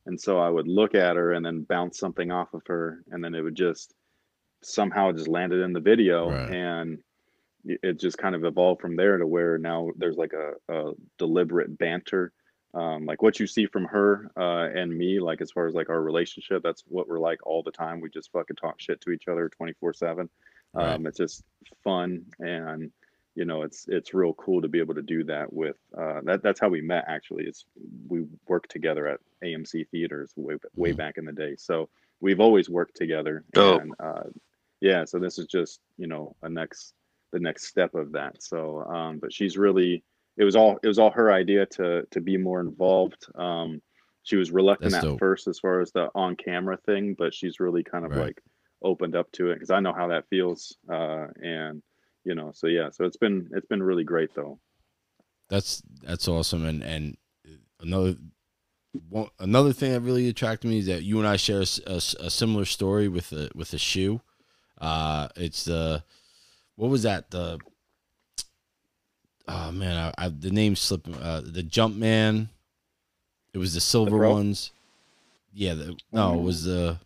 And 0.07 0.19
so 0.19 0.39
I 0.39 0.49
would 0.49 0.67
look 0.67 0.95
at 0.95 1.15
her 1.15 1.33
and 1.33 1.45
then 1.45 1.61
bounce 1.61 1.99
something 1.99 2.31
off 2.31 2.55
of 2.55 2.63
her 2.65 3.03
and 3.11 3.23
then 3.23 3.35
it 3.35 3.41
would 3.41 3.55
just 3.55 3.93
somehow 4.63 5.11
just 5.11 5.27
landed 5.27 5.61
in 5.61 5.73
the 5.73 5.79
video 5.79 6.31
Right. 6.31 6.49
and 6.51 6.99
it 7.63 7.99
just 7.99 8.17
kind 8.17 8.33
of 8.33 8.43
evolved 8.43 8.81
from 8.81 8.95
there 8.95 9.17
to 9.17 9.27
where 9.27 9.59
now 9.59 9.91
there's 9.97 10.17
like 10.17 10.33
a, 10.33 10.53
a 10.73 10.93
deliberate 11.19 11.77
banter 11.77 12.31
um, 12.73 13.05
like 13.05 13.21
what 13.21 13.39
you 13.39 13.45
see 13.45 13.67
from 13.67 13.85
her 13.85 14.31
uh, 14.37 14.69
and 14.73 14.97
me 14.97 15.19
like 15.19 15.41
as 15.41 15.51
far 15.51 15.67
as 15.67 15.75
like 15.75 15.89
our 15.89 16.01
relationship 16.01 16.63
that's 16.63 16.83
what 16.87 17.07
we're 17.07 17.19
like 17.19 17.45
all 17.45 17.61
the 17.61 17.71
time 17.71 18.01
we 18.01 18.09
just 18.09 18.31
fucking 18.31 18.55
talk 18.55 18.79
shit 18.79 18.99
to 19.01 19.11
each 19.11 19.27
other 19.27 19.49
24 19.49 19.93
7 19.93 20.29
Right. 20.73 20.93
um, 20.95 21.05
it's 21.07 21.17
just 21.17 21.43
fun 21.83 22.25
and 22.39 22.91
you 23.35 23.45
know 23.45 23.61
it's 23.63 23.87
it's 23.87 24.13
real 24.13 24.33
cool 24.33 24.61
to 24.61 24.67
be 24.67 24.79
able 24.79 24.93
to 24.95 25.01
do 25.01 25.23
that 25.25 25.51
with 25.51 25.77
uh, 25.97 26.19
that 26.23 26.43
that's 26.43 26.59
how 26.59 26.69
we 26.69 26.81
met 26.81 27.05
actually 27.07 27.45
it's 27.45 27.65
we 28.07 28.25
worked 28.47 28.69
together 28.71 29.07
at 29.07 29.19
amc 29.43 29.87
theaters 29.89 30.33
way, 30.35 30.55
way 30.75 30.91
Mhm. 30.93 30.97
back 30.97 31.17
in 31.17 31.25
the 31.25 31.31
day 31.31 31.55
so 31.57 31.89
we've 32.19 32.39
always 32.39 32.69
worked 32.69 32.95
together 32.95 33.43
Dope. 33.53 33.81
and 33.81 33.93
uh, 33.99 34.23
yeah 34.81 35.05
so 35.05 35.17
this 35.19 35.39
is 35.39 35.47
just 35.47 35.79
you 35.97 36.07
know 36.07 36.35
a 36.43 36.49
next 36.49 36.93
the 37.31 37.39
next 37.39 37.67
step 37.67 37.95
of 37.95 38.11
that 38.11 38.41
so 38.43 38.83
um, 38.85 39.19
but 39.19 39.31
she's 39.33 39.57
really 39.57 40.03
it 40.37 40.43
was 40.43 40.55
all 40.55 40.77
it 40.83 40.87
was 40.87 40.99
all 40.99 41.11
her 41.11 41.31
idea 41.31 41.65
to 41.67 42.05
to 42.11 42.19
be 42.21 42.35
more 42.37 42.59
involved 42.59 43.25
um, 43.35 43.81
she 44.23 44.35
was 44.35 44.51
reluctant 44.51 44.91
That's 44.91 45.03
at 45.05 45.09
dope. 45.09 45.19
first 45.19 45.47
as 45.47 45.57
far 45.59 45.79
as 45.81 45.91
the 45.93 46.09
on 46.15 46.35
camera 46.35 46.77
thing 46.85 47.13
but 47.17 47.33
she's 47.33 47.59
really 47.61 47.83
kind 47.83 48.05
of 48.05 48.11
Right. 48.11 48.19
like 48.27 48.41
opened 48.83 49.15
up 49.15 49.31
to 49.31 49.51
it 49.51 49.55
because 49.55 49.71
i 49.71 49.79
know 49.79 49.93
how 49.93 50.07
that 50.07 50.27
feels 50.29 50.77
uh, 50.91 51.27
and 51.41 51.81
you 52.23 52.35
know 52.35 52.51
so 52.53 52.67
yeah 52.67 52.89
so 52.89 53.05
it's 53.05 53.17
been 53.17 53.49
it's 53.53 53.67
been 53.67 53.83
really 53.83 54.03
great 54.03 54.33
though 54.35 54.59
That's 55.51 55.83
that's 56.01 56.29
awesome. 56.29 56.65
And 56.65 56.81
and 56.81 57.17
another 57.81 58.15
one, 59.09 59.27
another 59.37 59.73
thing 59.73 59.91
that 59.91 59.99
really 59.99 60.29
attracted 60.29 60.69
me 60.69 60.79
is 60.79 60.85
that 60.85 61.03
you 61.03 61.19
and 61.19 61.27
I 61.27 61.35
share 61.35 61.61
a 61.61 61.99
similar 61.99 62.63
story 62.63 63.09
with 63.09 63.33
a 63.33 63.49
with 63.53 63.73
a 63.73 63.77
shoe. 63.77 64.21
Uh, 64.79 65.27
it's 65.35 65.65
the 65.65 66.03
what 66.77 66.89
was 66.89 67.03
that 67.03 67.31
the 67.31 67.59
oh 69.49 69.71
man 69.73 70.13
I, 70.17 70.25
I 70.25 70.29
the 70.29 70.51
name 70.51 70.77
slipping 70.77 71.15
uh, 71.15 71.41
the 71.43 71.63
jump 71.63 71.97
man. 71.97 72.47
It 73.53 73.57
was 73.57 73.73
the 73.73 73.81
silver 73.81 74.19
Pro? 74.19 74.31
ones. 74.31 74.71
Yeah, 75.53 75.73
the, 75.73 75.97
no, 76.13 76.39
it 76.39 76.43
was 76.43 76.63
the. 76.63 76.97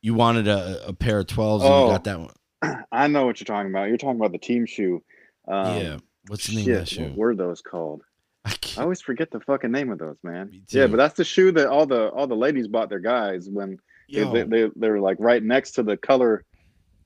You 0.00 0.14
wanted 0.14 0.46
a, 0.48 0.88
a 0.88 0.92
pair 0.92 1.18
of 1.20 1.26
twelves, 1.26 1.64
and 1.64 1.72
you 1.72 1.80
Oh. 1.80 1.88
got 1.88 2.04
that 2.04 2.20
one. 2.20 2.34
i 2.92 3.06
know 3.06 3.24
what 3.24 3.38
you're 3.38 3.44
talking 3.44 3.70
about 3.70 3.86
you're 3.88 3.96
talking 3.96 4.16
about 4.18 4.32
the 4.32 4.38
team 4.38 4.66
shoe 4.66 5.00
um, 5.46 5.76
yeah, 5.80 5.98
what's 6.26 6.48
the 6.48 6.56
name 6.56 6.64
shit, 6.64 6.72
of 6.74 6.80
that 6.80 6.88
shoe? 6.88 7.02
what 7.04 7.16
were 7.16 7.34
those 7.36 7.62
called 7.62 8.02
I 8.44 8.54
I 8.76 8.82
always 8.82 9.00
forget 9.00 9.30
the 9.30 9.40
fucking 9.40 9.70
name 9.72 9.90
of 9.92 9.98
those, 9.98 10.16
man. 10.22 10.62
Yeah, 10.70 10.86
but 10.86 10.96
that's 10.96 11.16
the 11.16 11.24
shoe 11.24 11.52
that 11.52 11.66
all 11.68 11.86
the 11.86 12.08
all 12.10 12.26
the 12.26 12.34
ladies 12.36 12.66
bought 12.68 12.88
their 12.88 12.98
guys 13.00 13.48
when 13.50 13.78
they, 14.12 14.24
they, 14.24 14.42
they 14.44 14.70
they 14.76 14.88
were 14.90 15.00
like 15.00 15.16
right 15.20 15.42
next 15.42 15.72
to 15.72 15.82
the 15.82 15.96
color 15.96 16.44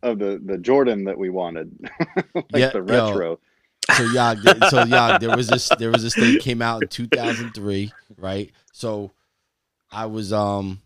of 0.03 0.18
the 0.18 0.40
the 0.45 0.59
Jordan 0.59 1.05
that 1.05 1.16
we 1.18 1.30
wanted, 1.30 1.76
like 2.34 2.45
Yeah, 2.55 2.70
the 2.70 2.78
yo. 2.82 2.84
retro. 2.84 3.40
so 3.97 4.03
yeah, 4.05 4.34
so 4.68 4.84
yeah, 4.84 5.18
there 5.18 5.34
was 5.34 5.49
this 5.49 5.68
there 5.78 5.90
was 5.90 6.03
this 6.03 6.14
thing 6.14 6.38
came 6.38 6.62
out 6.62 6.82
in 6.82 6.88
2003, 6.88 7.93
right? 8.18 8.51
So 8.72 9.11
I 9.90 10.07
was 10.07 10.32
um, 10.32 10.80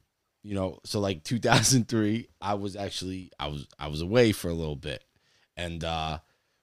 you 0.46 0.54
know, 0.54 0.78
so 0.84 1.00
like 1.00 1.24
2003, 1.24 2.28
I 2.40 2.54
was 2.54 2.76
actually 2.76 3.32
I 3.40 3.48
was 3.48 3.66
I 3.78 3.88
was 3.88 4.00
away 4.00 4.30
for 4.32 4.48
a 4.48 4.54
little 4.54 4.76
bit, 4.76 5.02
and 5.56 5.82
uh 5.82 6.18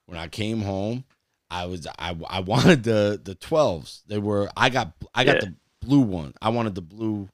when 0.05 0.17
I 0.17 0.27
came 0.29 0.61
home, 0.61 1.03
I 1.51 1.65
was 1.65 1.85
I 1.99 2.17
I 2.29 2.39
wanted 2.39 2.83
the 2.83 3.19
the 3.21 3.35
12s. 3.35 4.03
They 4.07 4.17
were 4.17 4.49
I 4.55 4.69
got 4.69 4.93
I 5.13 5.25
got 5.25 5.35
Yeah. 5.35 5.49
the 5.49 5.53
blue 5.85 6.01
one. 6.01 6.33
I 6.41 6.49
wanted 6.49 6.75
the 6.75 6.81
blue. 6.81 7.27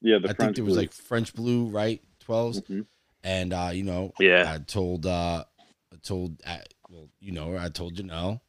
Yeah, 0.00 0.18
the 0.18 0.26
I 0.26 0.28
think 0.28 0.36
French 0.38 0.56
there 0.56 0.64
was 0.64 0.74
blue. 0.74 0.82
like 0.82 0.92
French 0.92 1.34
blue, 1.34 1.66
right? 1.66 2.00
12s, 2.24 2.62
Mhm. 2.62 2.86
and 3.24 3.52
uh, 3.52 3.70
you 3.72 3.82
know, 3.82 4.12
Yeah. 4.20 4.52
I 4.54 4.58
told 4.58 5.04
uh 5.06 5.44
I 5.92 5.96
told 6.02 6.40
uh, 6.46 6.58
well, 6.88 7.08
you 7.20 7.32
know, 7.32 7.56
I 7.58 7.70
told 7.70 7.96
Janelle 7.96 8.40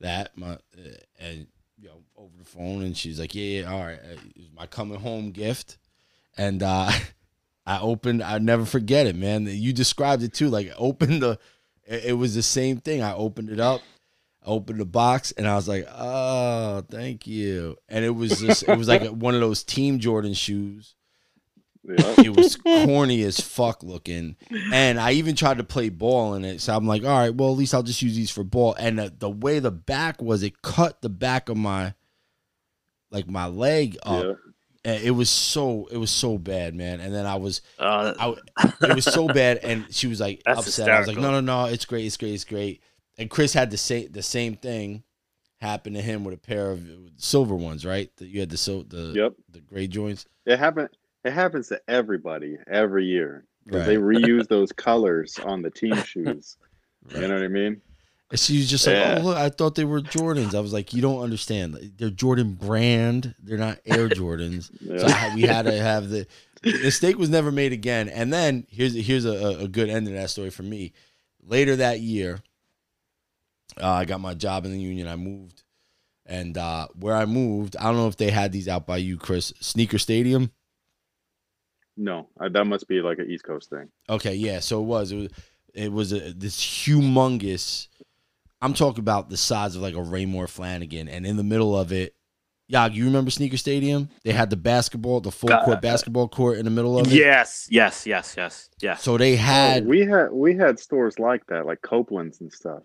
that 0.00 0.36
my 0.36 0.52
uh, 0.52 0.98
and 1.18 1.48
you 1.76 1.88
know 1.88 2.02
over 2.16 2.36
the 2.38 2.44
phone, 2.44 2.82
and 2.82 2.96
she's 2.96 3.18
like, 3.18 3.34
yeah, 3.34 3.62
yeah 3.62 3.72
all 3.72 3.80
right, 3.84 3.98
uh, 3.98 4.12
it 4.12 4.36
was 4.38 4.50
my 4.54 4.66
coming 4.66 5.00
home 5.00 5.30
gift, 5.32 5.78
and 6.36 6.62
uh 6.62 6.90
I 7.66 7.78
opened. 7.80 8.22
I 8.22 8.38
never 8.38 8.64
forget 8.64 9.06
it, 9.06 9.14
man. 9.14 9.46
You 9.46 9.72
described 9.72 10.22
it 10.22 10.32
too. 10.32 10.48
Like 10.48 10.72
opened 10.78 11.22
the, 11.22 11.38
it, 11.84 12.06
it 12.06 12.12
was 12.14 12.34
the 12.34 12.42
same 12.42 12.78
thing. 12.78 13.02
I 13.02 13.14
opened 13.14 13.50
it 13.50 13.60
up. 13.60 13.80
I 14.42 14.46
opened 14.46 14.80
the 14.80 14.86
box 14.86 15.32
and 15.32 15.46
I 15.46 15.54
was 15.54 15.68
like, 15.68 15.86
"Oh, 15.90 16.82
thank 16.90 17.26
you." 17.26 17.76
And 17.88 18.04
it 18.04 18.10
was 18.10 18.40
just, 18.40 18.62
it 18.66 18.76
was 18.76 18.88
like 18.88 19.02
one 19.08 19.34
of 19.34 19.40
those 19.40 19.62
Team 19.62 19.98
Jordan 20.00 20.32
shoes 20.32 20.96
Yeah. 21.84 22.14
it 22.24 22.34
was 22.36 22.56
corny 22.56 23.22
as 23.22 23.38
fuck 23.40 23.82
looking 23.82 24.36
and 24.72 25.00
i 25.00 25.12
even 25.12 25.34
tried 25.34 25.56
to 25.58 25.64
play 25.64 25.88
ball 25.88 26.34
in 26.34 26.44
it 26.44 26.60
so 26.60 26.76
i'm 26.76 26.86
like 26.86 27.04
all 27.04 27.18
right 27.18 27.34
well 27.34 27.52
at 27.52 27.56
least 27.58 27.72
i'll 27.74 27.82
just 27.82 28.02
use 28.02 28.14
these 28.14 28.30
for 28.30 28.44
ball 28.44 28.74
and 28.78 28.98
the, 28.98 29.12
the 29.18 29.30
way 29.30 29.60
the 29.60 29.70
back 29.70 30.20
was 30.20 30.42
it 30.42 30.60
cut 30.60 31.00
the 31.00 31.08
back 31.08 31.48
of 31.48 31.56
my 31.56 31.94
like 33.10 33.28
my 33.28 33.46
leg 33.46 33.96
up 34.02 34.24
yeah. 34.24 34.32
And 34.84 35.02
it 35.02 35.10
was 35.10 35.28
so 35.30 35.88
it 35.90 35.96
was 35.98 36.10
so 36.10 36.38
bad 36.38 36.74
man 36.74 37.00
and 37.00 37.14
then 37.14 37.26
i 37.26 37.34
was 37.34 37.60
Uh, 37.78 38.14
I, 38.18 38.66
it 38.86 38.94
was 38.94 39.04
so 39.04 39.26
bad 39.28 39.58
and 39.58 39.86
she 39.94 40.06
was 40.06 40.20
like 40.20 40.42
That's 40.46 40.60
upset 40.66 40.90
i 40.90 40.98
was 40.98 41.08
like 41.08 41.16
no 41.18 41.30
no 41.30 41.40
no 41.40 41.66
it's 41.66 41.84
great 41.84 42.06
it's 42.06 42.16
great 42.16 42.34
it's 42.34 42.44
great 42.44 42.82
and 43.18 43.28
chris 43.28 43.52
had 43.52 43.70
the 43.70 43.76
same 43.76 44.10
the 44.12 44.22
same 44.22 44.56
thing 44.56 45.02
happen 45.60 45.92
to 45.92 46.00
him 46.00 46.24
with 46.24 46.34
a 46.34 46.38
pair 46.38 46.70
of 46.70 46.82
silver 47.18 47.54
ones 47.54 47.84
right 47.84 48.10
that 48.16 48.28
you 48.28 48.40
had 48.40 48.48
the 48.50 48.56
so 48.56 48.82
the 48.82 49.12
Yep. 49.14 49.34
the 49.50 49.60
gray 49.60 49.86
joints 49.86 50.24
It 50.46 50.58
happen. 50.58 50.88
It 51.22 51.32
happens 51.32 51.68
to 51.68 51.78
everybody 51.86 52.56
every 52.66 53.04
year 53.04 53.44
because 53.66 53.86
they 53.86 53.96
reuse 53.96 54.48
those 54.48 54.72
colors 54.72 55.38
on 55.44 55.60
the 55.60 55.70
team 55.70 55.94
shoes. 56.04 56.56
Right. 57.04 57.16
You 57.22 57.28
know 57.28 57.34
what 57.34 57.42
I 57.44 57.48
mean? 57.48 57.82
She 58.34 58.58
was 58.58 58.70
just 58.70 58.86
like, 58.86 58.94
Yeah. 58.94 59.18
"Oh, 59.20 59.24
look, 59.24 59.36
I 59.36 59.48
thought 59.48 59.74
they 59.74 59.84
were 59.84 60.00
Jordans." 60.00 60.54
I 60.54 60.60
was 60.60 60.72
like, 60.72 60.94
"You 60.94 61.02
don't 61.02 61.20
understand. 61.20 61.92
They're 61.96 62.10
Jordan 62.10 62.54
brand. 62.54 63.34
They're 63.42 63.58
not 63.58 63.78
Air 63.84 64.08
Jordans." 64.08 64.70
So 65.00 65.06
I, 65.06 65.34
we 65.34 65.42
had 65.42 65.64
to 65.64 65.72
have 65.72 66.10
the 66.10 66.26
mistake 66.62 67.18
was 67.18 67.28
never 67.28 67.50
made 67.50 67.72
again. 67.72 68.08
And 68.08 68.32
then 68.32 68.66
here's 68.70 68.94
here's 68.94 69.24
a, 69.24 69.60
a 69.60 69.68
good 69.68 69.88
end 69.88 70.06
to 70.06 70.12
that 70.12 70.30
story 70.30 70.50
for 70.50 70.62
me. 70.62 70.92
Later 71.42 71.76
that 71.76 72.00
year, 72.00 72.40
uh, 73.80 73.90
I 73.90 74.04
got 74.04 74.20
my 74.20 74.34
job 74.34 74.64
in 74.64 74.72
the 74.72 74.80
union. 74.80 75.08
I 75.08 75.16
moved, 75.16 75.64
and 76.24 76.56
uh, 76.56 76.86
where 76.94 77.16
I 77.16 77.26
moved, 77.26 77.76
I 77.76 77.84
don't 77.84 77.96
know 77.96 78.08
if 78.08 78.16
they 78.16 78.30
had 78.30 78.52
these 78.52 78.68
out 78.68 78.86
by 78.86 78.98
you, 78.98 79.16
Chris. 79.16 79.52
Sneaker 79.60 79.98
Stadium. 79.98 80.52
No, 81.96 82.28
I, 82.38 82.48
that 82.48 82.66
must 82.66 82.88
be 82.88 83.00
like 83.02 83.18
an 83.18 83.30
East 83.30 83.44
Coast 83.44 83.70
thing. 83.70 83.88
Okay, 84.08 84.34
yeah. 84.34 84.60
So 84.60 84.80
it 84.80 84.84
was. 84.84 85.12
It 85.12 85.16
was. 85.16 85.28
It 85.72 85.92
was 85.92 86.12
a, 86.12 86.32
this 86.32 86.58
humongous. 86.60 87.88
I'm 88.62 88.74
talking 88.74 89.00
about 89.00 89.30
the 89.30 89.36
size 89.36 89.76
of 89.76 89.82
like 89.82 89.94
a 89.94 89.98
Raymour 89.98 90.46
Flanigan, 90.46 91.08
and 91.10 91.26
in 91.26 91.36
the 91.36 91.42
middle 91.44 91.76
of 91.76 91.92
it, 91.92 92.14
yeah, 92.68 92.86
you 92.86 93.04
remember 93.06 93.30
Sneaker 93.30 93.56
Stadium? 93.56 94.08
They 94.22 94.32
had 94.32 94.50
the 94.50 94.56
basketball, 94.56 95.20
the 95.20 95.32
full 95.32 95.48
court 95.48 95.78
Uh, 95.78 95.80
basketball 95.80 96.28
court 96.28 96.58
in 96.58 96.64
the 96.66 96.70
middle 96.70 96.98
of 96.98 97.06
it. 97.08 97.12
yes, 97.14 97.66
yes, 97.70 98.06
yes, 98.06 98.34
yes, 98.36 98.68
yes. 98.80 99.02
So 99.02 99.16
they 99.18 99.34
had. 99.36 99.84
Oh, 99.84 99.86
we 99.86 100.00
had 100.02 100.30
we 100.30 100.54
had 100.56 100.78
stores 100.78 101.18
like 101.18 101.44
that, 101.46 101.66
like 101.66 101.82
Copeland's 101.82 102.40
and 102.40 102.52
stuff. 102.52 102.82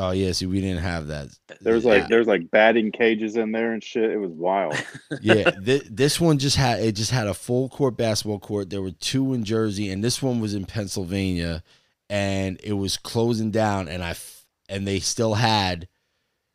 Oh 0.00 0.12
yeah, 0.12 0.30
see, 0.30 0.46
we 0.46 0.60
didn't 0.60 0.82
have 0.82 1.08
that. 1.08 1.28
There 1.60 1.74
was 1.74 1.84
like 1.84 2.02
Yeah. 2.02 2.06
there 2.08 2.18
was 2.20 2.28
like 2.28 2.50
batting 2.52 2.92
cages 2.92 3.36
in 3.36 3.50
there 3.52 3.72
and 3.72 3.82
shit. 3.82 4.10
It 4.12 4.18
was 4.18 4.30
wild. 4.30 4.76
yeah, 5.20 5.50
th- 5.50 5.88
this 5.90 6.20
one 6.20 6.38
just 6.38 6.56
had 6.56 6.80
it 6.80 6.92
just 6.92 7.10
had 7.10 7.26
a 7.26 7.34
full 7.34 7.68
court 7.68 7.96
basketball 7.96 8.38
court. 8.38 8.70
There 8.70 8.80
were 8.80 8.92
two 8.92 9.34
in 9.34 9.42
Jersey, 9.44 9.90
and 9.90 10.02
this 10.02 10.22
one 10.22 10.40
was 10.40 10.54
in 10.54 10.64
Pennsylvania, 10.66 11.64
and 12.08 12.60
it 12.62 12.74
was 12.74 12.96
closing 12.96 13.50
down. 13.50 13.88
And 13.88 14.02
I 14.04 14.10
f- 14.10 14.37
and 14.68 14.86
they 14.86 15.00
still 15.00 15.34
had 15.34 15.88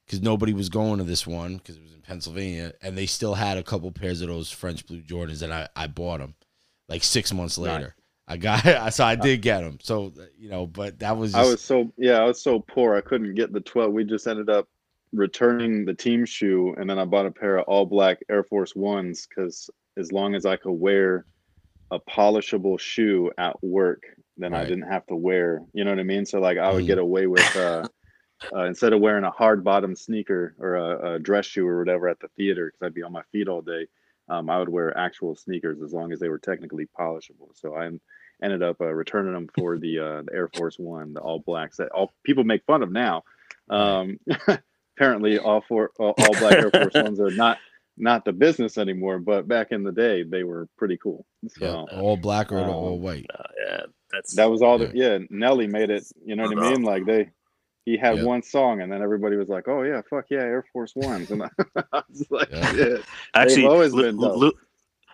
because 0.05 0.22
nobody 0.22 0.53
was 0.53 0.70
going 0.70 0.97
to 0.97 1.03
this 1.03 1.26
one 1.26 1.57
because 1.57 1.78
it 1.78 1.84
was 1.84 1.93
in 1.93 2.01
Pennsylvania, 2.01 2.74
and 2.82 2.97
they 2.97 3.05
still 3.05 3.34
had 3.36 3.57
a 3.57 3.64
couple 3.64 3.91
pairs 3.91 4.22
of 4.22 4.28
those 4.28 4.51
French 4.51 4.86
blue 4.86 5.01
Jordans, 5.01 5.41
and 5.41 5.53
I 5.53 5.68
I 5.76 5.88
bought 5.88 6.20
them 6.20 6.36
like 6.89 7.03
six 7.03 7.34
months 7.34 7.57
Nice. 7.57 7.68
later. 7.68 7.95
I 8.28 8.38
got 8.38 8.93
so 8.93 9.03
I 9.05 9.16
did 9.16 9.41
get 9.41 9.61
them. 9.61 9.78
So 9.82 10.14
you 10.38 10.49
know, 10.49 10.68
but 10.68 10.99
that 10.99 11.18
was 11.18 11.34
just, 11.34 11.43
I 11.43 11.49
was 11.49 11.61
so 11.61 11.91
yeah, 11.97 12.20
I 12.20 12.26
was 12.26 12.41
so 12.41 12.59
poor 12.59 12.95
I 12.95 13.01
couldn't 13.01 13.36
get 13.36 13.51
the 13.53 13.61
twelve. 13.61 13.93
We 13.93 14.03
just 14.03 14.28
ended 14.28 14.49
up 14.49 14.68
returning 15.11 15.86
the 15.86 15.93
team 15.93 16.26
shoe, 16.26 16.76
and 16.78 16.89
then 16.89 16.99
I 16.99 17.05
bought 17.05 17.26
a 17.26 17.32
pair 17.32 17.57
of 17.57 17.66
all 17.68 17.86
black 17.86 18.20
Air 18.30 18.43
Force 18.43 18.76
Ones 18.76 19.28
because 19.28 19.70
as 19.97 20.11
long 20.11 20.36
as 20.36 20.45
I 20.45 20.55
could 20.57 20.72
wear 20.72 21.26
a 21.91 21.99
polishable 21.99 22.80
shoe 22.80 23.32
at 23.38 23.55
work, 23.64 24.01
then 24.38 24.53
I 24.53 24.66
didn't 24.66 24.89
have 24.89 25.05
to 25.07 25.16
wear. 25.16 25.61
You 25.74 25.84
know 25.84 25.91
what 25.91 25.99
I 25.99 26.03
mean? 26.03 26.26
So 26.26 26.39
like 26.39 26.57
I 26.57 26.72
would 26.72 26.86
Mhm. 26.86 26.88
get 26.88 26.97
away 26.97 27.28
with 27.28 27.55
uh, 27.55 27.88
uh, 28.56 28.64
instead 28.64 28.94
of 28.94 29.00
wearing 29.02 29.24
a 29.24 29.32
hard 29.32 29.64
bottom 29.64 29.96
sneaker 29.96 30.56
or 30.60 30.76
a, 30.76 31.14
a 31.16 31.20
dress 31.20 31.46
shoe 31.46 31.68
or 31.68 31.80
whatever 31.80 32.08
at 32.10 32.20
the 32.20 32.28
theater 32.30 32.68
because 32.68 32.86
I'd 32.86 32.94
be 32.94 33.04
on 33.04 33.12
my 33.12 33.24
feet 33.32 33.48
all 33.48 33.62
day. 33.62 33.88
Um, 34.30 34.50
I 34.50 34.60
would 34.60 34.70
wear 34.70 34.98
actual 34.98 35.36
sneakers 35.36 35.82
as 35.82 35.94
long 35.94 36.12
as 36.14 36.20
they 36.20 36.30
were 36.30 36.39
technically 36.39 36.88
polishable. 36.98 37.50
So 37.56 37.76
I 37.76 37.89
ended 38.44 38.64
up 38.64 38.80
uh, 38.82 38.86
returning 38.86 39.34
them 39.34 39.50
for 39.54 39.78
the, 39.78 40.00
uh, 40.00 40.22
the 40.24 40.34
Air 40.34 40.48
Force 40.48 40.78
One, 40.80 41.14
the 41.14 41.20
all 41.22 41.39
blacks 41.39 41.78
that 41.78 41.91
all 41.91 42.12
people 42.24 42.44
make 42.44 42.64
fun 42.66 42.84
of 42.84 42.91
now. 42.91 43.24
Um, 43.70 44.20
apparently, 44.98 45.39
all 45.39 45.62
four 45.62 45.91
all, 46.00 46.12
all 46.12 46.36
black 46.36 46.54
Air 46.54 46.72
Force 46.72 46.94
Ones 46.96 47.20
are 47.20 47.32
not 47.32 47.58
not 47.98 48.26
the 48.26 48.34
business 48.34 48.78
anymore, 48.78 49.20
but 49.20 49.48
back 49.48 49.72
in 49.72 49.84
the 49.84 49.91
day, 49.91 50.24
they 50.24 50.44
were 50.44 50.68
pretty 50.78 50.98
cool. 50.98 51.26
So 51.48 51.66
yeah, 51.66 51.98
all 51.98 52.18
black 52.18 52.52
or 52.52 52.60
um, 52.60 52.70
all 52.70 53.00
white. 53.00 53.26
Uh, 53.34 53.44
yeah, 53.66 53.82
that's 54.12 54.36
that 54.36 54.50
was 54.50 54.62
all 54.62 54.78
the 54.80 54.91
yeah. 54.94 55.20
Nelly 55.30 55.68
made 55.68 55.89
it. 55.89 56.06
You 56.26 56.36
know 56.36 56.44
what 56.44 56.58
I 56.58 56.62
Uh-huh. 56.62 56.72
mean? 56.72 56.84
Like 56.84 57.06
they. 57.06 57.30
He 57.86 57.98
had 57.98 58.18
Yeah. 58.18 58.24
one 58.24 58.42
song, 58.44 58.82
and 58.82 58.92
then 58.92 59.02
everybody 59.02 59.36
was 59.36 59.50
like, 59.50 59.68
"Oh 59.68 59.84
yeah, 59.84 60.02
fuck 60.10 60.26
yeah, 60.30 60.40
Air 60.40 60.66
Force 60.72 60.94
Ones," 60.96 61.32
and 61.32 61.44
I 61.94 62.02
was 62.10 62.26
like, 62.30 62.50
Yeah. 62.52 62.72
"Yeah, 62.74 62.96
actually 63.34 63.66
always 63.66 63.94
Lou, 63.94 64.04
been. 64.04 64.18
Lou, 64.18 64.52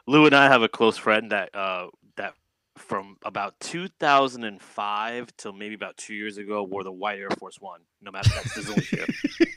Lou 0.07 0.25
and 0.25 0.35
I 0.35 0.45
have 0.47 0.61
a 0.61 0.69
close 0.69 0.97
friend 0.97 1.31
that 1.31 1.53
uh 1.55 1.87
that 2.15 2.33
from 2.77 3.17
about 3.25 3.59
2005 3.59 5.35
till 5.37 5.51
maybe 5.53 5.75
about 5.75 5.97
two 5.97 6.13
years 6.13 6.37
ago 6.37 6.63
wore 6.63 6.83
the 6.83 6.91
white 6.91 7.19
Air 7.19 7.29
Force 7.39 7.57
One. 7.59 7.81
No 8.01 8.11
matter 8.11 8.29
that's 8.33 8.53
his 8.55 8.69
only 8.69 8.83
shoe. 8.83 9.05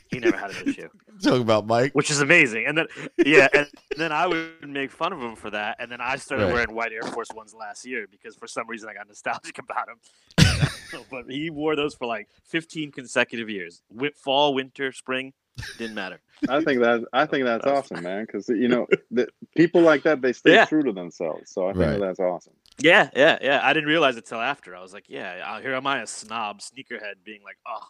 He 0.09 0.19
never 0.19 0.37
had 0.37 0.51
a 0.51 0.63
new 0.65 0.73
shoe, 0.73 0.89
Talking 1.23 1.41
about 1.41 1.65
Mike. 1.65 1.93
which 1.93 2.11
is 2.11 2.21
amazing. 2.21 2.65
And 2.67 2.77
then 2.77 2.87
yeah, 3.25 3.47
and 3.53 3.67
then 3.97 4.11
I 4.11 4.27
would 4.27 4.67
make 4.67 4.91
fun 4.91 5.13
of 5.13 5.19
him 5.21 5.35
for 5.35 5.49
that. 5.51 5.77
And 5.79 5.91
then 5.91 6.01
I 6.01 6.17
started 6.17 6.45
Right. 6.45 6.53
wearing 6.53 6.75
white 6.75 6.91
Air 6.91 7.03
Force 7.03 7.29
Ones 7.33 7.53
last 7.53 7.85
year 7.85 8.05
because 8.09 8.35
for 8.35 8.47
some 8.47 8.67
reason 8.67 8.89
I 8.89 8.93
got 8.93 9.07
nostalgic 9.07 9.57
about 9.59 9.87
him. 9.89 9.99
but 11.11 11.25
he 11.29 11.49
wore 11.49 11.75
those 11.75 11.95
for 11.95 12.05
like 12.05 12.27
15 12.45 12.91
consecutive 12.91 13.49
years. 13.49 13.81
Wi- 13.93 14.13
Fall, 14.15 14.53
winter, 14.53 14.91
spring, 14.91 15.33
didn't 15.77 15.95
matter. 15.95 16.19
I 16.49 16.61
think 16.63 16.81
that 16.81 17.03
I 17.13 17.25
think 17.31 17.45
that's 17.45 17.65
awesome, 17.65 18.03
man. 18.03 18.25
Because 18.25 18.49
you 18.49 18.67
know, 18.67 18.87
the, 19.11 19.27
people 19.55 19.81
like 19.81 20.03
that 20.03 20.21
they 20.21 20.33
stay 20.33 20.53
Yeah. 20.53 20.65
true 20.65 20.83
to 20.83 20.91
themselves. 20.91 21.51
So 21.51 21.67
I 21.67 21.73
think 21.73 21.85
Right. 21.85 21.99
that's 21.99 22.19
awesome. 22.19 22.53
Yeah, 22.79 23.09
yeah, 23.15 23.37
yeah. 23.41 23.59
I 23.63 23.71
didn't 23.73 23.87
realize 23.89 24.17
it 24.17 24.25
till 24.25 24.41
after. 24.41 24.75
I 24.75 24.81
was 24.81 24.93
like, 24.93 25.05
yeah, 25.07 25.43
uh, 25.47 25.61
here 25.61 25.75
am 25.75 25.85
I, 25.85 26.01
a 26.01 26.07
snob 26.07 26.59
sneakerhead, 26.59 27.23
being 27.23 27.41
like, 27.43 27.57
oh. 27.67 27.87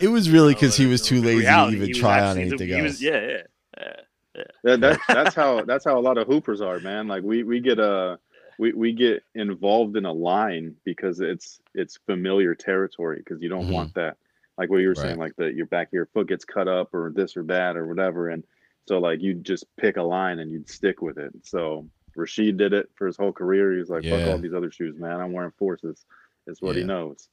It 0.00 0.08
was 0.08 0.28
really 0.28 0.48
you 0.48 0.54
know, 0.54 0.60
because 0.60 0.76
he 0.76 0.86
was 0.86 1.02
too 1.02 1.22
lazy 1.22 1.38
reality, 1.38 1.70
to 1.70 1.76
even 1.76 1.86
he 1.86 1.92
was 1.92 2.00
try 2.00 2.20
on 2.20 2.36
anything 2.38 2.66
he 2.68 2.74
else. 2.74 2.82
was- 2.82 3.02
yeah, 3.02 3.20
yeah, 3.20 3.42
yeah. 3.78 4.42
That, 4.64 4.80
that 4.80 5.00
that's 5.06 5.34
how 5.36 5.62
that's 5.64 5.84
how 5.84 5.96
a 5.96 6.02
lot 6.02 6.18
of 6.18 6.26
hoopers 6.26 6.60
are, 6.60 6.80
man. 6.80 7.06
Like 7.06 7.22
we 7.22 7.44
we 7.44 7.60
get 7.60 7.78
a 7.78 8.18
we, 8.58 8.72
we 8.72 8.92
get 8.92 9.22
involved 9.34 9.96
in 9.96 10.04
a 10.04 10.12
line 10.12 10.76
because 10.84 11.20
it's 11.20 11.60
it's 11.74 11.98
familiar 12.06 12.54
territory 12.54 13.18
because 13.18 13.42
you 13.42 13.48
don't 13.48 13.66
Mhm. 13.68 13.72
want 13.72 13.94
that. 13.94 14.16
Like 14.56 14.70
what 14.70 14.78
you 14.78 14.88
were 14.88 14.94
saying 14.94 15.18
like 15.18 15.34
that 15.36 15.54
your 15.54 15.66
back 15.66 15.88
of 15.88 15.92
your 15.94 16.06
foot 16.06 16.28
gets 16.28 16.44
cut 16.44 16.68
up 16.68 16.94
or 16.94 17.10
this 17.14 17.36
or 17.36 17.42
that 17.44 17.76
or 17.76 17.86
whatever 17.86 18.28
and 18.30 18.44
so 18.86 18.98
like 18.98 19.20
you 19.20 19.34
just 19.34 19.64
pick 19.76 19.96
a 19.96 20.02
line 20.02 20.38
and 20.38 20.52
you'd 20.52 20.68
stick 20.68 21.02
with 21.02 21.18
it. 21.18 21.32
So 21.42 21.88
Rasheed 22.16 22.56
did 22.56 22.72
it 22.72 22.88
for 22.94 23.06
his 23.06 23.16
whole 23.16 23.32
career. 23.32 23.72
He 23.72 23.78
was 23.78 23.88
like 23.90 24.04
fuck 24.04 24.26
all 24.28 24.38
these 24.38 24.54
other 24.54 24.70
shoes 24.70 24.96
man. 24.98 25.20
I'm 25.20 25.32
wearing 25.32 25.52
forces 25.58 26.04
it's 26.46 26.60
what 26.62 26.76
he 26.76 26.82
knows. 26.84 27.28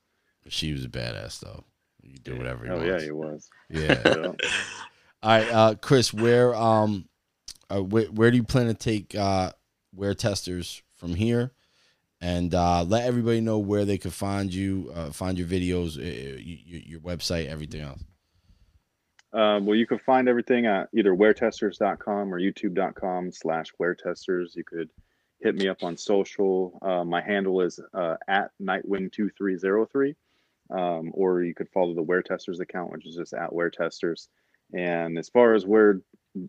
She 0.47 0.72
was 0.72 0.86
a 0.86 0.89
badass 0.89 1.39
though. 1.41 1.63
You 2.01 2.17
do 2.17 2.36
whatever 2.38 2.65
he 2.65 2.72
oh 2.72 2.82
yeah 2.82 2.99
he 3.01 3.11
was. 3.11 3.49
Yeah. 3.69 4.01
Yeah. 4.05 4.32
All 5.24 5.30
right, 5.30 5.47
uh, 5.51 5.76
Chris, 5.76 6.11
where 6.11 6.55
um, 6.55 7.07
uh, 7.69 7.84
where, 7.84 8.05
where 8.05 8.32
do 8.32 8.38
you 8.38 8.43
plan 8.43 8.65
to 8.65 8.74
take 8.74 9.13
uh, 9.13 9.51
WearTesters 9.95 10.82
from 11.02 11.16
here? 11.16 11.52
And 12.22 12.54
uh, 12.54 12.84
let 12.84 13.06
everybody 13.06 13.41
know 13.41 13.58
where 13.58 13.84
they 13.84 13.97
could 13.97 14.14
find 14.14 14.54
you, 14.54 14.91
uh, 14.93 15.10
find 15.10 15.39
your 15.39 15.47
videos, 15.47 15.97
uh, 15.97 16.38
your, 16.38 16.82
your 16.82 16.99
website, 16.99 17.47
everything 17.47 17.82
else. 17.82 18.04
Um, 19.34 19.66
well, 19.66 19.76
you 19.76 19.88
can 19.88 19.97
find 19.97 20.30
everything 20.30 20.68
at 20.68 20.89
either 20.93 21.16
weartesters.com 21.16 22.34
or 22.34 22.39
youtube.com 22.39 23.32
slash 23.32 23.68
weartesters. 23.80 24.56
You 24.56 24.64
could 24.64 24.91
hit 25.39 25.56
me 25.56 25.68
up 25.68 25.82
on 25.82 25.97
social. 25.97 26.78
Uh, 26.84 27.04
my 27.04 27.22
handle 27.22 27.62
is 27.62 27.80
uh, 27.95 28.18
at 28.28 28.52
nightwing2303. 28.62 30.16
Um, 30.70 31.12
or 31.16 31.43
you 31.43 31.54
could 31.54 31.70
follow 31.70 31.93
the 31.93 32.04
WearTesters 32.04 32.62
account, 32.62 32.91
which 32.91 33.06
is 33.06 33.16
just 33.16 33.34
at 33.34 33.49
WearTesters. 33.49 34.28
And 34.74 35.18
as 35.18 35.28
far 35.28 35.54
as 35.54 35.66
where, 35.66 35.99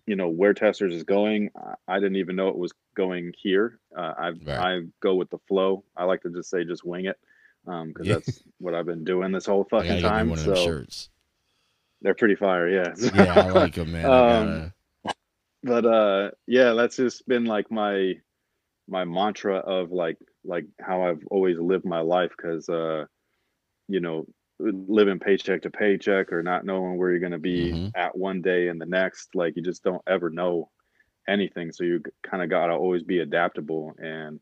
you 0.06 0.14
know, 0.14 0.30
WearTesters 0.30 0.92
is 0.92 1.02
going, 1.02 1.50
I 1.88 1.98
didn't 1.98 2.16
even 2.16 2.36
know 2.36 2.48
it 2.48 2.58
was 2.58 2.72
going 2.94 3.32
here. 3.36 3.78
Uh, 3.96 4.14
I 4.18 4.28
Right. 4.30 4.48
I 4.48 4.80
go 5.00 5.14
with 5.14 5.30
the 5.30 5.38
flow. 5.48 5.84
I 5.96 6.04
like 6.04 6.22
to 6.22 6.30
just 6.30 6.50
say, 6.50 6.64
just 6.64 6.84
wing 6.84 7.06
it. 7.06 7.18
Um, 7.66 7.92
cause 7.94 8.06
Yeah. 8.06 8.14
that's 8.14 8.42
what 8.58 8.74
I've 8.74 8.86
been 8.86 9.04
doing 9.04 9.30
this 9.32 9.46
whole 9.46 9.64
fucking 9.64 9.88
gotta 9.88 10.00
get 10.02 10.04
me 10.04 10.08
time. 10.18 10.28
one 10.30 10.38
of 10.38 10.44
So 10.44 10.54
shirts. 10.56 11.10
they're 12.00 12.14
pretty 12.14 12.34
fire. 12.36 12.68
Yeah. 12.68 12.94
Yeah, 13.14 13.40
I 13.46 13.48
like 13.50 13.74
them, 13.74 13.92
man. 13.92 14.04
Um, 14.06 14.12
gotta- 14.12 14.72
but 15.64 15.86
uh 15.86 16.30
yeah 16.48 16.72
that's 16.72 16.96
just 16.96 17.26
been 17.28 17.44
like 17.44 17.70
my 17.70 18.14
my 18.88 19.04
mantra 19.04 19.58
of 19.58 19.92
like 19.92 20.18
like 20.44 20.66
how 20.80 21.04
i've 21.04 21.22
always 21.30 21.56
lived 21.56 21.84
my 21.84 22.00
life 22.00 22.32
because 22.36 22.68
uh 22.68 23.04
you 23.86 24.00
know 24.00 24.26
living 24.58 25.20
paycheck 25.20 25.62
to 25.62 25.70
paycheck 25.70 26.32
or 26.32 26.42
not 26.42 26.64
knowing 26.64 26.96
where 26.98 27.10
you're 27.10 27.20
going 27.20 27.30
to 27.32 27.38
be 27.38 27.70
Mhm. 27.72 27.90
at 27.94 28.16
one 28.16 28.42
day 28.42 28.68
and 28.68 28.80
the 28.80 28.86
next 28.86 29.34
like 29.36 29.54
you 29.56 29.62
just 29.62 29.84
don't 29.84 30.02
ever 30.08 30.30
know 30.30 30.68
anything 31.28 31.72
so 31.72 31.84
you 31.84 32.00
kind 32.22 32.42
of 32.42 32.50
got 32.50 32.66
to 32.66 32.72
always 32.74 33.02
be 33.02 33.20
adaptable 33.20 33.92
and 33.98 34.40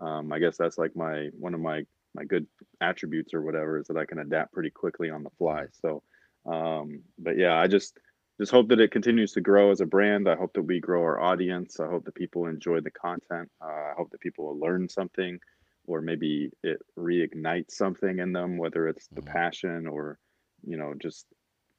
um 0.00 0.32
i 0.32 0.38
guess 0.38 0.56
that's 0.56 0.78
like 0.78 0.94
my 0.96 1.28
one 1.38 1.54
of 1.54 1.60
my 1.60 1.84
my 2.14 2.24
good 2.24 2.46
attributes 2.80 3.34
or 3.34 3.42
whatever 3.42 3.78
is 3.78 3.86
that 3.86 3.96
i 3.96 4.04
can 4.06 4.18
adapt 4.18 4.52
pretty 4.52 4.70
quickly 4.70 5.10
on 5.10 5.22
the 5.22 5.30
fly 5.38 5.64
so 5.72 6.02
um 6.46 7.02
but 7.18 7.36
yeah 7.36 7.54
i 7.58 7.66
just 7.66 7.98
just 8.40 8.50
hope 8.52 8.68
that 8.68 8.80
it 8.80 8.90
continues 8.90 9.32
to 9.32 9.40
grow 9.42 9.70
as 9.70 9.80
a 9.80 9.86
brand. 9.86 10.28
I 10.28 10.34
hope 10.36 10.54
that 10.54 10.62
we 10.62 10.80
grow 10.80 11.02
our 11.02 11.20
audience. 11.20 11.78
I 11.78 11.86
hope 11.86 12.04
that 12.06 12.14
people 12.14 12.46
enjoy 12.46 12.80
the 12.80 12.90
content. 12.90 13.50
Uh, 13.62 13.66
I 13.66 13.92
hope 13.96 14.10
that 14.10 14.20
people 14.20 14.46
will 14.46 14.58
learn 14.58 14.88
something, 14.88 15.38
or 15.86 16.00
maybe 16.00 16.50
it 16.62 16.80
reignites 16.98 17.72
something 17.72 18.18
in 18.18 18.32
them, 18.32 18.56
whether 18.56 18.88
it's 18.88 19.08
the 19.14 19.20
Mhm. 19.20 19.22
passion 19.22 19.86
or, 19.86 20.18
you 20.66 20.76
know, 20.76 20.94
just 21.00 21.26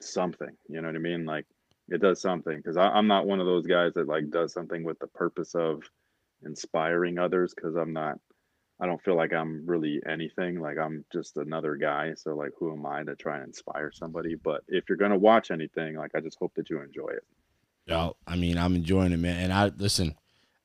something. 0.02 0.56
You 0.70 0.82
know 0.82 0.88
what 0.88 0.96
I 0.96 1.00
mean? 1.00 1.26
Like 1.26 1.48
it 1.90 2.02
does 2.02 2.22
something 2.22 2.58
because 2.58 2.78
I'm 2.78 3.08
not 3.08 3.28
one 3.28 3.40
of 3.40 3.46
those 3.46 3.66
guys 3.66 3.94
that 3.96 4.08
like 4.08 4.30
does 4.30 4.54
something 4.54 4.84
with 4.84 5.00
the 5.00 5.08
purpose 5.08 5.54
of 5.56 5.84
inspiring 6.46 7.20
others 7.20 7.54
because 7.54 7.76
I'm 7.76 7.94
not. 7.94 8.20
I 8.80 8.86
don't 8.88 9.02
feel 9.02 9.16
like 9.16 9.32
I'm 9.32 9.66
really 9.66 10.02
anything. 10.08 10.60
Like 10.60 10.78
I'm 10.78 11.06
just 11.14 11.38
another 11.38 11.76
guy. 11.76 12.14
So 12.16 12.36
like, 12.36 12.52
who 12.58 12.72
am 12.74 12.86
I 12.86 13.04
to 13.04 13.16
try 13.16 13.38
and 13.38 13.48
inspire 13.48 13.92
somebody? 13.92 14.36
But 14.36 14.62
if 14.68 14.86
you're 14.90 14.98
gonna 14.98 15.18
watch 15.18 15.52
anything, 15.52 15.96
like 15.96 16.12
I 16.16 16.20
just 16.20 16.40
hope 16.40 16.54
that 16.56 16.70
you 16.70 16.82
enjoy 16.82 17.10
it. 17.10 17.24
Yo, 17.86 18.16
I 18.26 18.36
mean, 18.36 18.58
I'm 18.58 18.76
enjoying 18.76 19.12
it, 19.12 19.18
man. 19.18 19.44
And 19.44 19.54
I 19.54 19.72
listen, 19.78 20.16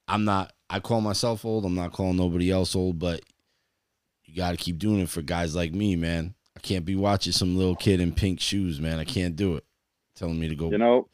I'm 0.07 0.25
not. 0.25 0.53
I 0.71 0.81
call 0.81 1.01
myself 1.01 1.45
old. 1.45 1.65
I'm 1.65 1.75
not 1.75 1.93
calling 1.93 2.17
nobody 2.17 2.51
else 2.51 2.77
old, 2.77 2.99
but 2.99 3.21
you 4.25 4.37
got 4.37 4.53
to 4.53 4.57
keep 4.57 4.79
doing 4.79 5.01
it 5.01 5.09
for 5.09 5.23
guys 5.23 5.57
like 5.57 5.73
me, 5.73 5.97
man. 5.97 6.35
I 6.57 6.61
can't 6.61 6.85
be 6.85 6.97
watching 6.97 7.33
some 7.33 7.57
little 7.57 7.77
kid 7.77 8.01
in 8.01 8.13
pink 8.13 8.41
shoes, 8.41 8.81
man. 8.81 8.99
I 8.99 9.05
can't 9.05 9.37
do 9.37 9.57
it. 9.57 9.65
Telling 10.19 10.39
me 10.39 10.49
to 10.49 10.57
go. 10.57 10.71
You 10.71 10.79
know, 10.79 11.09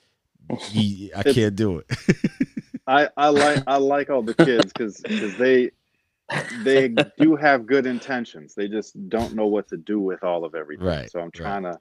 Ye- 0.70 1.12
I 1.14 1.22
can't 1.22 1.54
do 1.54 1.78
it. 1.78 1.86
I 2.86 3.08
I 3.16 3.28
like 3.28 3.62
I 3.66 3.76
like 3.76 4.10
all 4.10 4.22
the 4.22 4.34
kids 4.34 4.72
because 4.72 4.98
because 5.02 5.36
they 5.38 5.70
they 6.62 6.88
do 7.18 7.36
have 7.36 7.66
good 7.66 7.86
intentions. 7.86 8.54
They 8.54 8.68
just 8.68 9.08
don't 9.08 9.34
know 9.34 9.46
what 9.46 9.68
to 9.68 9.76
do 9.76 10.00
with 10.00 10.22
all 10.24 10.44
of 10.44 10.54
everything. 10.54 10.86
Right, 10.86 11.10
So 11.10 11.18
I'm 11.18 11.26
right. 11.26 11.34
trying 11.34 11.62
to 11.64 11.78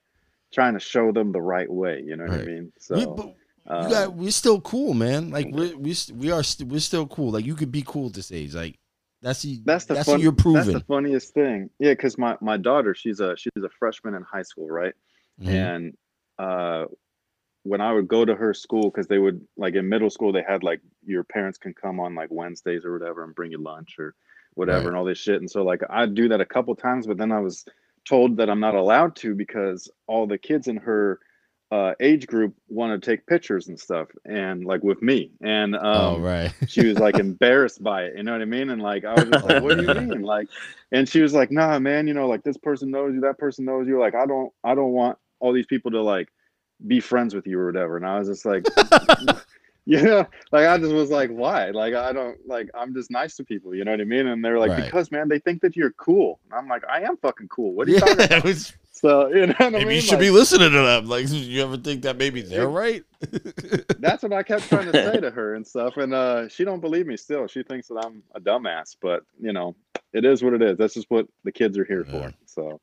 trying 0.54 0.74
to 0.74 0.80
show 0.80 1.12
them 1.12 1.32
the 1.32 1.42
right 1.42 1.70
way. 1.72 2.04
You 2.06 2.16
know 2.16 2.24
what 2.26 2.34
I 2.34 2.38
Right. 2.38 2.48
mean? 2.48 2.74
So 2.80 3.16
but 3.16 3.36
um, 3.74 3.90
got, 3.90 4.14
we're 4.14 4.32
still 4.32 4.60
cool, 4.62 4.94
man. 4.94 5.30
Like 5.32 5.48
we 5.52 5.74
we 5.76 5.96
we 6.14 6.32
are 6.32 6.44
st- 6.44 6.70
we're 6.70 6.80
still 6.80 7.08
cool. 7.08 7.32
Like 7.32 7.46
you 7.46 7.56
could 7.56 7.72
be 7.72 7.84
cool 7.86 8.08
at 8.08 8.14
this 8.14 8.32
age. 8.32 8.54
Like 8.54 8.78
that's 9.22 9.42
the 9.42 9.62
that's 9.66 9.86
the 9.86 9.96
that's 9.96 10.06
fun, 10.08 10.16
what 10.16 10.22
you're 10.22 10.32
That's 10.32 10.42
proving. 10.42 10.74
the 10.74 10.80
funniest 10.86 11.34
thing. 11.34 11.70
Yeah, 11.80 11.92
because 11.92 12.18
my 12.18 12.38
my 12.42 12.58
daughter, 12.58 12.94
she's 12.96 13.20
a 13.20 13.36
she's 13.38 13.52
a 13.58 13.70
freshman 13.80 14.14
in 14.16 14.24
high 14.24 14.42
school, 14.44 14.68
right? 14.70 14.94
Mhm. 15.42 15.48
and 15.48 15.98
uh 16.40 16.86
when 17.64 17.82
i 17.82 17.92
would 17.92 18.08
go 18.08 18.24
to 18.26 18.36
her 18.36 18.54
school 18.54 18.84
because 18.90 19.08
they 19.08 19.18
would 19.20 19.42
like 19.58 19.74
in 19.76 19.88
middle 19.90 20.10
school 20.10 20.32
they 20.32 20.44
had 20.48 20.64
like 20.64 20.82
your 21.06 21.24
parents 21.24 21.58
can 21.58 21.74
come 21.74 22.00
on 22.00 22.14
like 22.16 22.30
wednesdays 22.32 22.86
or 22.86 22.94
whatever 22.94 23.24
and 23.24 23.36
bring 23.36 23.52
you 23.52 23.58
lunch 23.58 23.96
or 24.00 24.16
whatever 24.56 24.80
Right. 24.82 24.88
and 24.90 24.98
all 24.98 25.06
this 25.06 25.18
shit 25.18 25.40
and 25.42 25.50
so 25.50 25.64
like 25.64 25.82
i'd 25.90 26.14
do 26.16 26.28
that 26.30 26.42
a 26.42 26.46
couple 26.46 26.76
times 26.76 27.08
but 27.08 27.18
then 27.18 27.32
i 27.32 27.40
was 27.40 27.66
told 28.08 28.38
that 28.38 28.50
i'm 28.50 28.60
not 28.60 28.76
allowed 28.76 29.16
to 29.18 29.34
because 29.34 29.90
all 30.08 30.28
the 30.28 30.38
kids 30.38 30.68
in 30.68 30.78
her 30.78 31.20
uh, 31.72 31.96
age 32.00 32.28
group 32.28 32.54
want 32.68 33.02
to 33.02 33.04
take 33.04 33.26
pictures 33.26 33.68
and 33.68 33.80
stuff, 33.80 34.08
and 34.26 34.64
like 34.64 34.84
with 34.84 35.02
me, 35.02 35.32
and 35.42 35.76
um, 35.76 35.82
oh 35.86 36.20
right. 36.20 36.54
she 36.68 36.86
was 36.86 37.00
like 37.00 37.18
embarrassed 37.18 37.82
by 37.82 38.04
it. 38.04 38.16
You 38.16 38.22
know 38.22 38.32
what 38.34 38.44
I 38.44 38.46
mean? 38.46 38.70
And 38.70 38.80
like 38.80 39.06
I 39.06 39.16
was 39.16 39.28
just 39.28 39.44
like, 39.44 39.64
"What 39.64 39.80
do 39.80 39.82
you 39.84 39.88
mean?" 39.96 40.22
Like, 40.22 40.50
and 40.92 41.10
she 41.10 41.22
was 41.24 41.34
like, 41.34 41.50
"Nah, 41.50 41.80
man. 41.80 42.06
You 42.08 42.14
know, 42.14 42.28
like 42.28 42.44
this 42.44 42.58
person 42.58 42.92
knows 42.92 43.16
you, 43.16 43.22
that 43.22 43.40
person 43.40 43.66
knows 43.66 43.88
you. 43.88 44.00
Like, 44.00 44.14
I 44.14 44.28
don't, 44.28 44.54
I 44.64 44.76
don't 44.76 44.92
want 44.92 45.18
all 45.40 45.52
these 45.52 45.66
people 45.66 45.90
to 45.92 46.02
like 46.04 46.30
be 46.88 47.00
friends 47.00 47.34
with 47.36 47.48
you 47.48 47.60
or 47.60 47.66
whatever." 47.66 47.98
And 47.98 48.06
I 48.06 48.20
was 48.20 48.28
just 48.28 48.46
like, 48.46 48.66
you 49.86 50.02
know, 50.02 50.26
like 50.52 50.68
I 50.68 50.78
just 50.78 50.94
was 50.94 51.10
like, 51.10 51.30
"Why?" 51.30 51.70
Like 51.72 51.94
I 51.94 52.14
don't 52.14 52.38
like. 52.48 52.70
I'm 52.74 52.94
just 52.94 53.12
nice 53.12 53.36
to 53.38 53.44
people. 53.44 53.74
You 53.76 53.84
know 53.86 53.92
what 53.92 54.02
I 54.02 54.06
mean? 54.06 54.28
And 54.28 54.44
they're 54.44 54.60
like, 54.60 54.72
Right. 54.72 54.86
"Because 54.86 55.12
man, 55.12 55.28
they 55.28 55.40
think 55.40 55.62
that 55.62 55.76
you're 55.76 55.92
cool." 55.92 56.40
And 56.46 56.54
I'm 56.60 56.68
like, 56.68 56.84
"I 56.90 57.02
am 57.02 57.18
fucking 57.18 57.48
cool. 57.50 57.74
What 57.74 57.88
are 57.88 57.92
you 57.92 57.96
Yeah, 57.96 58.00
talking 58.02 58.26
about?" 58.26 58.44
was- 58.46 58.74
So 58.92 59.28
you 59.28 59.48
know 59.48 59.54
what 59.58 59.62
I 59.62 59.70
maybe 59.72 59.86
mean? 59.86 59.96
you 59.96 60.02
should 60.02 60.12
Like, 60.14 60.20
be 60.22 60.30
listening 60.30 60.72
to 60.72 60.78
them. 60.82 61.08
Like, 61.08 61.26
you 61.30 61.62
ever 61.64 61.76
think 61.78 62.04
that 62.04 62.16
maybe 62.18 62.42
they're 62.42 62.70
right? 62.70 63.04
that's 64.00 64.24
what 64.24 64.32
I 64.32 64.44
kept 64.44 64.70
trying 64.70 64.86
to 64.92 64.94
say 64.94 65.20
to 65.20 65.30
her 65.32 65.56
and 65.56 65.66
stuff. 65.68 65.98
And 65.98 66.14
uh, 66.14 66.48
she 66.48 66.64
don't 66.64 66.80
believe 66.80 67.08
me 67.08 67.18
still. 67.18 67.48
She 67.48 67.64
thinks 67.64 67.88
that 67.90 67.96
I'm 68.06 68.24
a 68.36 68.40
dumbass, 68.40 68.96
but 69.02 69.24
you 69.42 69.52
know, 69.52 69.76
it 70.14 70.24
is 70.26 70.42
what 70.44 70.54
it 70.54 70.62
is. 70.62 70.78
That's 70.78 70.94
just 70.94 71.10
what 71.10 71.28
the 71.44 71.52
kids 71.52 71.78
are 71.78 71.84
here 71.86 72.06
Yeah. 72.08 72.12
for. 72.30 72.34
So, 72.46 72.80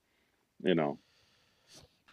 you 0.62 0.74
know, 0.74 0.98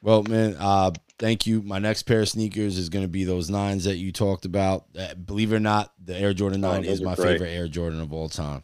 Well, 0.02 0.24
man, 0.24 0.56
uh, 0.60 0.92
thank 1.20 1.46
you. 1.48 1.62
My 1.62 1.80
next 1.80 2.04
pair 2.04 2.22
of 2.22 2.30
sneakers 2.30 2.78
is 2.78 2.90
going 2.90 3.04
to 3.06 3.10
be 3.10 3.24
those 3.24 3.50
nines 3.50 3.86
that 3.86 3.98
you 3.98 4.12
talked 4.12 4.46
about. 4.46 4.86
Uh, 4.98 5.14
believe 5.16 5.52
it 5.52 5.56
or 5.58 5.60
not, 5.60 5.94
the 6.04 6.16
Air 6.18 6.34
Jordan 6.34 6.62
Oh, 6.64 6.72
9 6.72 6.84
those 6.84 6.88
is 6.94 7.02
my 7.02 7.16
great. 7.16 7.32
favorite 7.32 7.50
Air 7.50 7.68
Jordan 7.68 8.02
of 8.02 8.14
all 8.14 8.30
time. 8.30 8.64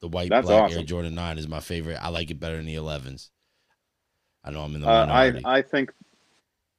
The 0.00 0.08
white 0.08 0.30
That's 0.30 0.46
black 0.46 0.70
Air. 0.70 0.82
Jordan 0.82 1.14
9 1.14 1.38
is 1.38 1.48
my 1.48 1.60
favorite. 1.60 1.98
I 2.02 2.08
like 2.08 2.30
it 2.30 2.40
better 2.40 2.56
than 2.56 2.66
the 2.66 2.74
11s. 2.76 3.30
I 4.44 4.50
know 4.50 4.62
I'm 4.62 4.74
in 4.74 4.80
the 4.80 4.86
uh, 4.86 5.06
minority. 5.06 5.42
I 5.44 5.58
I 5.58 5.62
think, 5.62 5.92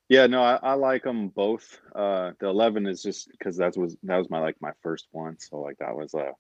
yeah, 0.09 0.27
no, 0.27 0.41
I, 0.43 0.55
I 0.61 0.73
like 0.73 1.03
them 1.03 1.29
both. 1.29 1.79
Uh, 1.95 2.31
the 2.39 2.47
11 2.47 2.87
is 2.87 3.01
just 3.01 3.29
because 3.31 3.57
that 3.57 3.77
was 3.77 3.97
that 4.03 4.17
was 4.17 4.29
my 4.29 4.39
like 4.39 4.57
my 4.61 4.71
first 4.83 5.07
one, 5.11 5.37
so 5.39 5.59
like 5.61 5.77
that 5.79 5.95
was 5.95 6.13
uh 6.13 6.31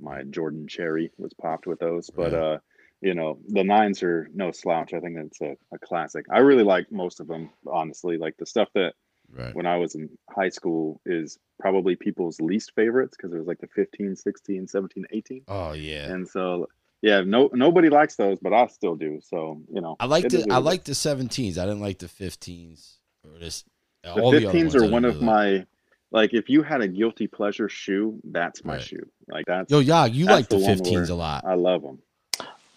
my 0.00 0.22
Jordan 0.24 0.66
Cherry 0.68 1.10
was 1.18 1.34
popped 1.34 1.66
with 1.66 1.80
those, 1.80 2.10
but 2.10 2.32
Right. 2.32 2.34
uh. 2.34 2.58
You 3.00 3.14
know, 3.14 3.38
the 3.48 3.64
nines 3.64 4.02
are 4.02 4.28
no 4.34 4.50
slouch. 4.50 4.92
I 4.92 5.00
think 5.00 5.16
that's 5.16 5.40
a, 5.40 5.56
a 5.72 5.78
classic. 5.78 6.26
I 6.30 6.40
really 6.40 6.64
like 6.64 6.92
most 6.92 7.20
of 7.20 7.28
them, 7.28 7.50
honestly. 7.66 8.18
Like 8.18 8.36
the 8.36 8.44
stuff 8.44 8.68
that 8.74 8.92
right. 9.32 9.54
when 9.54 9.66
I 9.66 9.76
was 9.76 9.94
in 9.94 10.10
high 10.28 10.50
school 10.50 11.00
is 11.06 11.38
probably 11.58 11.96
people's 11.96 12.40
least 12.40 12.72
favorites 12.74 13.16
because 13.16 13.32
it 13.32 13.38
was 13.38 13.46
like 13.46 13.60
the 13.60 13.68
15, 13.68 14.16
16, 14.16 14.68
17, 14.68 15.04
18. 15.12 15.42
Oh, 15.48 15.72
yeah. 15.72 16.10
And 16.10 16.28
so, 16.28 16.68
yeah, 17.02 17.22
no, 17.22 17.50
nobody 17.52 17.88
likes 17.88 18.16
those, 18.16 18.38
but 18.40 18.52
I 18.52 18.66
still 18.66 18.96
do. 18.96 19.20
So, 19.22 19.62
you 19.72 19.80
know, 19.80 19.96
I 20.00 20.06
like 20.06 20.28
the 20.28 20.46
I 20.50 20.58
like 20.58 20.84
the 20.84 20.92
17s. 20.92 21.58
I 21.58 21.64
didn't 21.64 21.80
like 21.80 21.98
the 21.98 22.06
15s 22.06 22.96
or 23.24 23.38
this. 23.38 23.64
the 24.02 24.12
all 24.12 24.30
the 24.30 24.40
15s 24.40 24.54
ones 24.54 24.76
are 24.76 24.90
one 24.90 25.04
of 25.04 25.14
really 25.14 25.26
like. 25.26 25.60
my, 25.60 25.66
like, 26.12 26.34
if 26.34 26.50
you 26.50 26.62
had 26.62 26.80
a 26.80 26.88
guilty 26.88 27.28
pleasure 27.28 27.68
shoe, 27.68 28.20
that's 28.24 28.64
my 28.64 28.74
Right. 28.74 28.82
shoe. 28.82 29.08
Like, 29.28 29.46
that's, 29.46 29.70
Yo, 29.70 29.78
yeah, 29.78 30.06
you 30.06 30.26
like 30.26 30.48
the 30.48 30.58
the 30.58 30.64
one 30.64 30.78
15s 30.78 31.08
a 31.08 31.14
lot. 31.14 31.44
I 31.46 31.54
love 31.54 31.82
them. 31.82 32.00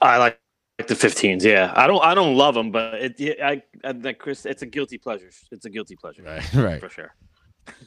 I 0.04 0.18
like 0.18 0.40
the 0.88 0.96
15s. 0.96 1.44
Yeah, 1.44 1.74
I 1.76 1.88
don't. 1.88 2.04
I 2.04 2.14
don't 2.14 2.36
love 2.36 2.56
them, 2.56 2.72
but 2.72 2.96
it. 2.96 3.20
Yeah, 3.20 3.34
I, 3.44 3.64
I 3.84 3.92
like 3.92 4.20
Chris. 4.20 4.46
It's 4.46 4.62
a 4.62 4.66
guilty 4.66 4.98
pleasure. 4.98 5.30
It's 5.52 5.66
a 5.66 5.70
guilty 5.70 5.96
pleasure. 5.96 6.24
Right, 6.24 6.54
right. 6.54 6.80
For 6.80 6.90
sure. 6.90 7.14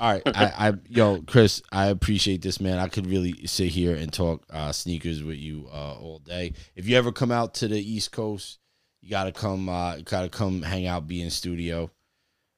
All 0.01 0.11
right, 0.11 0.23
I, 0.27 0.69
I, 0.69 0.73
yo, 0.89 1.21
Chris, 1.23 1.63
I 1.71 1.89
appreciate 1.89 2.41
this, 2.41 2.61
man. 2.61 2.79
I 2.79 2.89
could 2.89 3.07
really 3.07 3.47
sit 3.47 3.69
here 3.69 3.95
and 3.95 4.11
talk 4.11 4.45
uh, 4.51 4.73
sneakers 4.73 5.23
with 5.23 5.37
you 5.37 5.69
uh, 5.71 5.95
all 5.95 6.21
day. 6.21 6.55
If 6.75 6.89
you 6.89 6.97
ever 6.97 7.13
come 7.13 7.31
out 7.31 7.55
to 7.55 7.69
the 7.69 7.79
East 7.79 8.11
Coast, 8.11 8.59
you 9.03 9.11
gotta 9.11 9.33
come, 9.33 9.69
uh, 9.69 9.99
gotta 9.99 10.31
come 10.31 10.63
hang 10.63 10.87
out, 10.87 11.07
be 11.07 11.21
in 11.21 11.31
studio. 11.31 11.91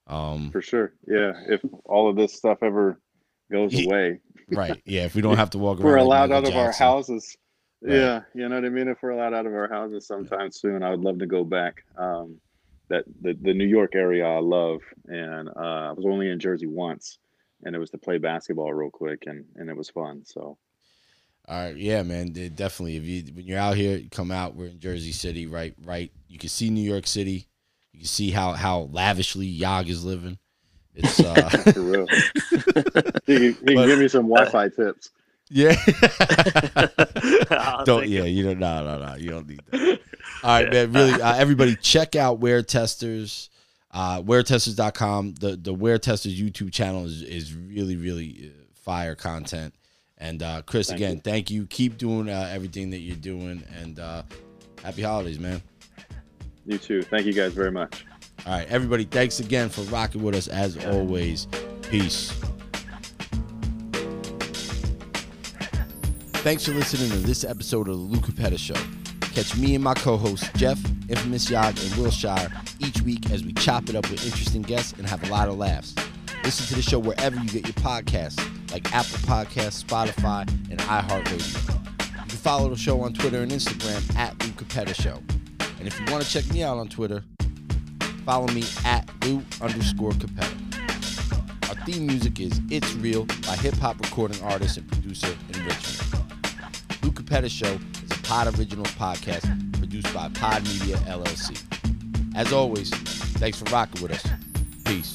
Um, 0.06 0.50
For 0.52 0.62
sure. 0.62 0.92
Yeah. 1.06 1.32
If 1.48 1.60
all 1.84 2.08
of 2.08 2.16
this 2.16 2.34
stuff 2.34 2.58
ever 2.62 3.00
goes 3.50 3.72
Ye- 3.72 3.86
away, 3.86 4.20
right, 4.50 4.80
yeah. 4.84 5.04
If 5.04 5.14
we 5.14 5.22
don't 5.22 5.36
have 5.36 5.50
to 5.50 5.58
walk 5.58 5.78
if 5.78 5.84
we're 5.84 5.96
allowed 5.96 6.30
out 6.30 6.44
Michael 6.44 6.60
of 6.60 6.66
our 6.66 6.72
houses. 6.72 7.36
Right. 7.80 7.94
Yeah, 7.94 8.20
you 8.34 8.48
know 8.48 8.56
what 8.56 8.64
I 8.64 8.70
mean. 8.70 8.88
If 8.88 8.98
we're 9.02 9.10
allowed 9.10 9.34
out 9.34 9.46
of 9.46 9.54
our 9.54 9.68
houses 9.68 10.06
sometime 10.06 10.50
soon, 10.50 10.82
I 10.82 10.90
would 10.90 11.00
love 11.00 11.18
to 11.20 11.26
go 11.26 11.44
back. 11.44 11.84
Um, 11.96 12.40
that 12.88 13.04
the 13.20 13.34
the 13.34 13.52
New 13.54 13.66
York 13.66 13.94
area 13.94 14.26
I 14.26 14.40
love, 14.40 14.80
and 15.06 15.48
uh, 15.48 15.52
I 15.90 15.92
was 15.92 16.04
only 16.06 16.30
in 16.30 16.40
Jersey 16.40 16.66
once, 16.66 17.18
and 17.64 17.76
it 17.76 17.78
was 17.78 17.90
to 17.90 17.98
play 17.98 18.18
basketball 18.18 18.72
real 18.72 18.90
quick, 18.90 19.24
and 19.26 19.44
and 19.56 19.68
it 19.70 19.76
was 19.76 19.90
fun. 19.90 20.22
So 20.24 20.58
All 21.46 21.56
right, 21.64 21.76
yeah, 21.76 22.02
man, 22.02 22.32
definitely. 22.32 22.96
If 22.96 23.04
you 23.04 23.32
when 23.34 23.46
you're 23.46 23.58
out 23.60 23.76
here, 23.76 23.96
you 23.98 24.08
come 24.10 24.30
out. 24.32 24.56
We're 24.56 24.68
in 24.68 24.80
Jersey 24.80 25.12
City, 25.12 25.46
right? 25.46 25.74
Right. 25.84 26.10
You 26.28 26.38
can 26.38 26.48
see 26.48 26.70
New 26.70 26.88
York 26.88 27.06
City. 27.06 27.46
You 27.92 28.00
can 28.00 28.08
see 28.08 28.30
how 28.30 28.52
how 28.52 28.88
lavishly 28.90 29.46
Yag 29.56 29.88
is 29.88 30.04
living. 30.04 30.38
It's 30.94 31.20
uh, 31.20 31.48
for 31.72 31.80
real, 31.80 32.06
he 33.26 33.36
can, 33.36 33.42
he 33.42 33.52
can 33.54 33.74
But- 33.76 33.86
give 33.86 33.98
me 34.00 34.08
some 34.08 34.28
Wi-Fi 34.28 34.70
tips. 34.70 35.10
Yeah. 35.50 35.74
Don't 37.84 38.06
yeah 38.08 38.24
you 38.24 38.42
don't 38.44 38.58
no 38.58 38.84
no 38.84 39.06
no 39.06 39.14
you 39.14 39.30
don't 39.30 39.48
need 39.48 39.60
that. 39.70 40.00
All 40.42 40.50
right 40.62 40.70
man 40.70 40.92
really 40.92 41.20
uh, 41.22 41.34
everybody 41.36 41.76
check 41.76 42.16
out 42.16 42.40
WearTesters. 42.40 43.48
Uh 43.90 44.20
weartesters.com 44.22 45.34
the 45.40 45.56
the 45.56 45.74
WearTesters 45.74 46.38
youtube 46.38 46.70
channel 46.72 47.06
is, 47.06 47.22
is 47.22 47.54
really 47.54 47.96
really 47.96 48.52
uh, 48.52 48.62
fire 48.74 49.14
content. 49.14 49.74
And 50.18 50.42
uh 50.42 50.62
chris 50.66 50.88
Thank 50.88 51.00
again 51.00 51.14
you. 51.16 51.20
thank 51.22 51.50
you. 51.50 51.66
Keep 51.66 51.96
doing 51.96 52.28
uh, 52.28 52.50
everything 52.52 52.90
that 52.90 52.98
you're 52.98 53.16
doing 53.16 53.64
and 53.80 53.98
uh 53.98 54.22
happy 54.84 55.02
holidays 55.02 55.38
man. 55.38 55.62
You 56.66 56.76
too. 56.78 57.02
Thank 57.02 57.24
you 57.24 57.32
guys 57.32 57.52
very 57.54 57.72
much. 57.72 58.04
all 58.46 58.52
right 58.52 58.68
everybody 58.68 59.04
thanks 59.04 59.40
again 59.40 59.70
for 59.70 59.80
rocking 59.82 60.22
with 60.22 60.34
us 60.34 60.48
as 60.48 60.76
always. 60.84 61.46
Peace 61.82 62.38
Thanks 66.42 66.64
for 66.64 66.72
listening 66.72 67.10
to 67.10 67.18
this 67.18 67.42
episode 67.44 67.88
of 67.88 67.96
the 67.96 68.00
Lou 68.00 68.20
Capetta 68.20 68.56
Show. 68.56 68.80
Catch 69.34 69.56
me 69.56 69.74
and 69.74 69.82
my 69.82 69.92
co-hosts 69.94 70.48
Jeff, 70.54 70.78
Infamous 71.08 71.50
Yag, 71.50 71.82
and 71.84 72.00
Wilshire 72.00 72.48
each 72.78 73.02
week 73.02 73.28
as 73.30 73.44
we 73.44 73.52
chop 73.54 73.88
it 73.88 73.96
up 73.96 74.08
with 74.08 74.24
interesting 74.24 74.62
guests 74.62 74.94
and 74.96 75.06
have 75.06 75.22
a 75.28 75.32
lot 75.32 75.48
of 75.48 75.58
laughs. 75.58 75.96
Listen 76.44 76.64
to 76.68 76.76
the 76.76 76.82
show 76.82 77.00
wherever 77.00 77.36
you 77.36 77.48
get 77.48 77.66
your 77.66 77.74
podcasts, 77.74 78.38
like 78.70 78.86
Apple 78.94 79.18
Podcasts, 79.18 79.84
Spotify, 79.84 80.48
and 80.70 80.78
iHeartRadio. 80.80 81.70
You 82.00 82.28
can 82.28 82.28
follow 82.28 82.70
the 82.70 82.76
show 82.76 83.00
on 83.00 83.12
Twitter 83.14 83.42
and 83.42 83.50
Instagram 83.50 84.16
at 84.16 84.32
Lou 84.42 84.52
Capetta 84.52 84.94
Show. 84.94 85.20
And 85.80 85.88
if 85.88 85.98
you 85.98 86.06
want 86.10 86.24
to 86.24 86.30
check 86.30 86.50
me 86.52 86.62
out 86.62 86.78
on 86.78 86.88
Twitter, 86.88 87.24
follow 88.24 88.46
me 88.46 88.62
at 88.84 89.10
Lou 89.24 89.42
underscore 89.60 90.12
Capetta. 90.12 91.68
Our 91.68 91.84
theme 91.84 92.06
music 92.06 92.38
is 92.40 92.60
It's 92.70 92.94
Real 92.94 93.24
by 93.46 93.56
hip 93.56 93.74
hop 93.74 94.00
recording 94.00 94.42
artist 94.44 94.78
and 94.78 94.88
producer 94.88 95.36
in 95.52 95.64
Richmond. 95.66 96.17
Capetta 97.28 97.50
Show 97.50 97.78
is 98.04 98.10
a 98.10 98.22
Pod 98.22 98.58
Originals 98.58 98.88
podcast 98.92 99.78
produced 99.78 100.14
by 100.14 100.30
Pod 100.30 100.62
Media 100.64 100.96
LLC. 100.96 101.62
As 102.34 102.54
always, 102.54 102.88
thanks 102.88 103.58
for 103.58 103.66
rocking 103.66 104.00
with 104.00 104.12
us. 104.12 104.26
Peace. 104.86 105.14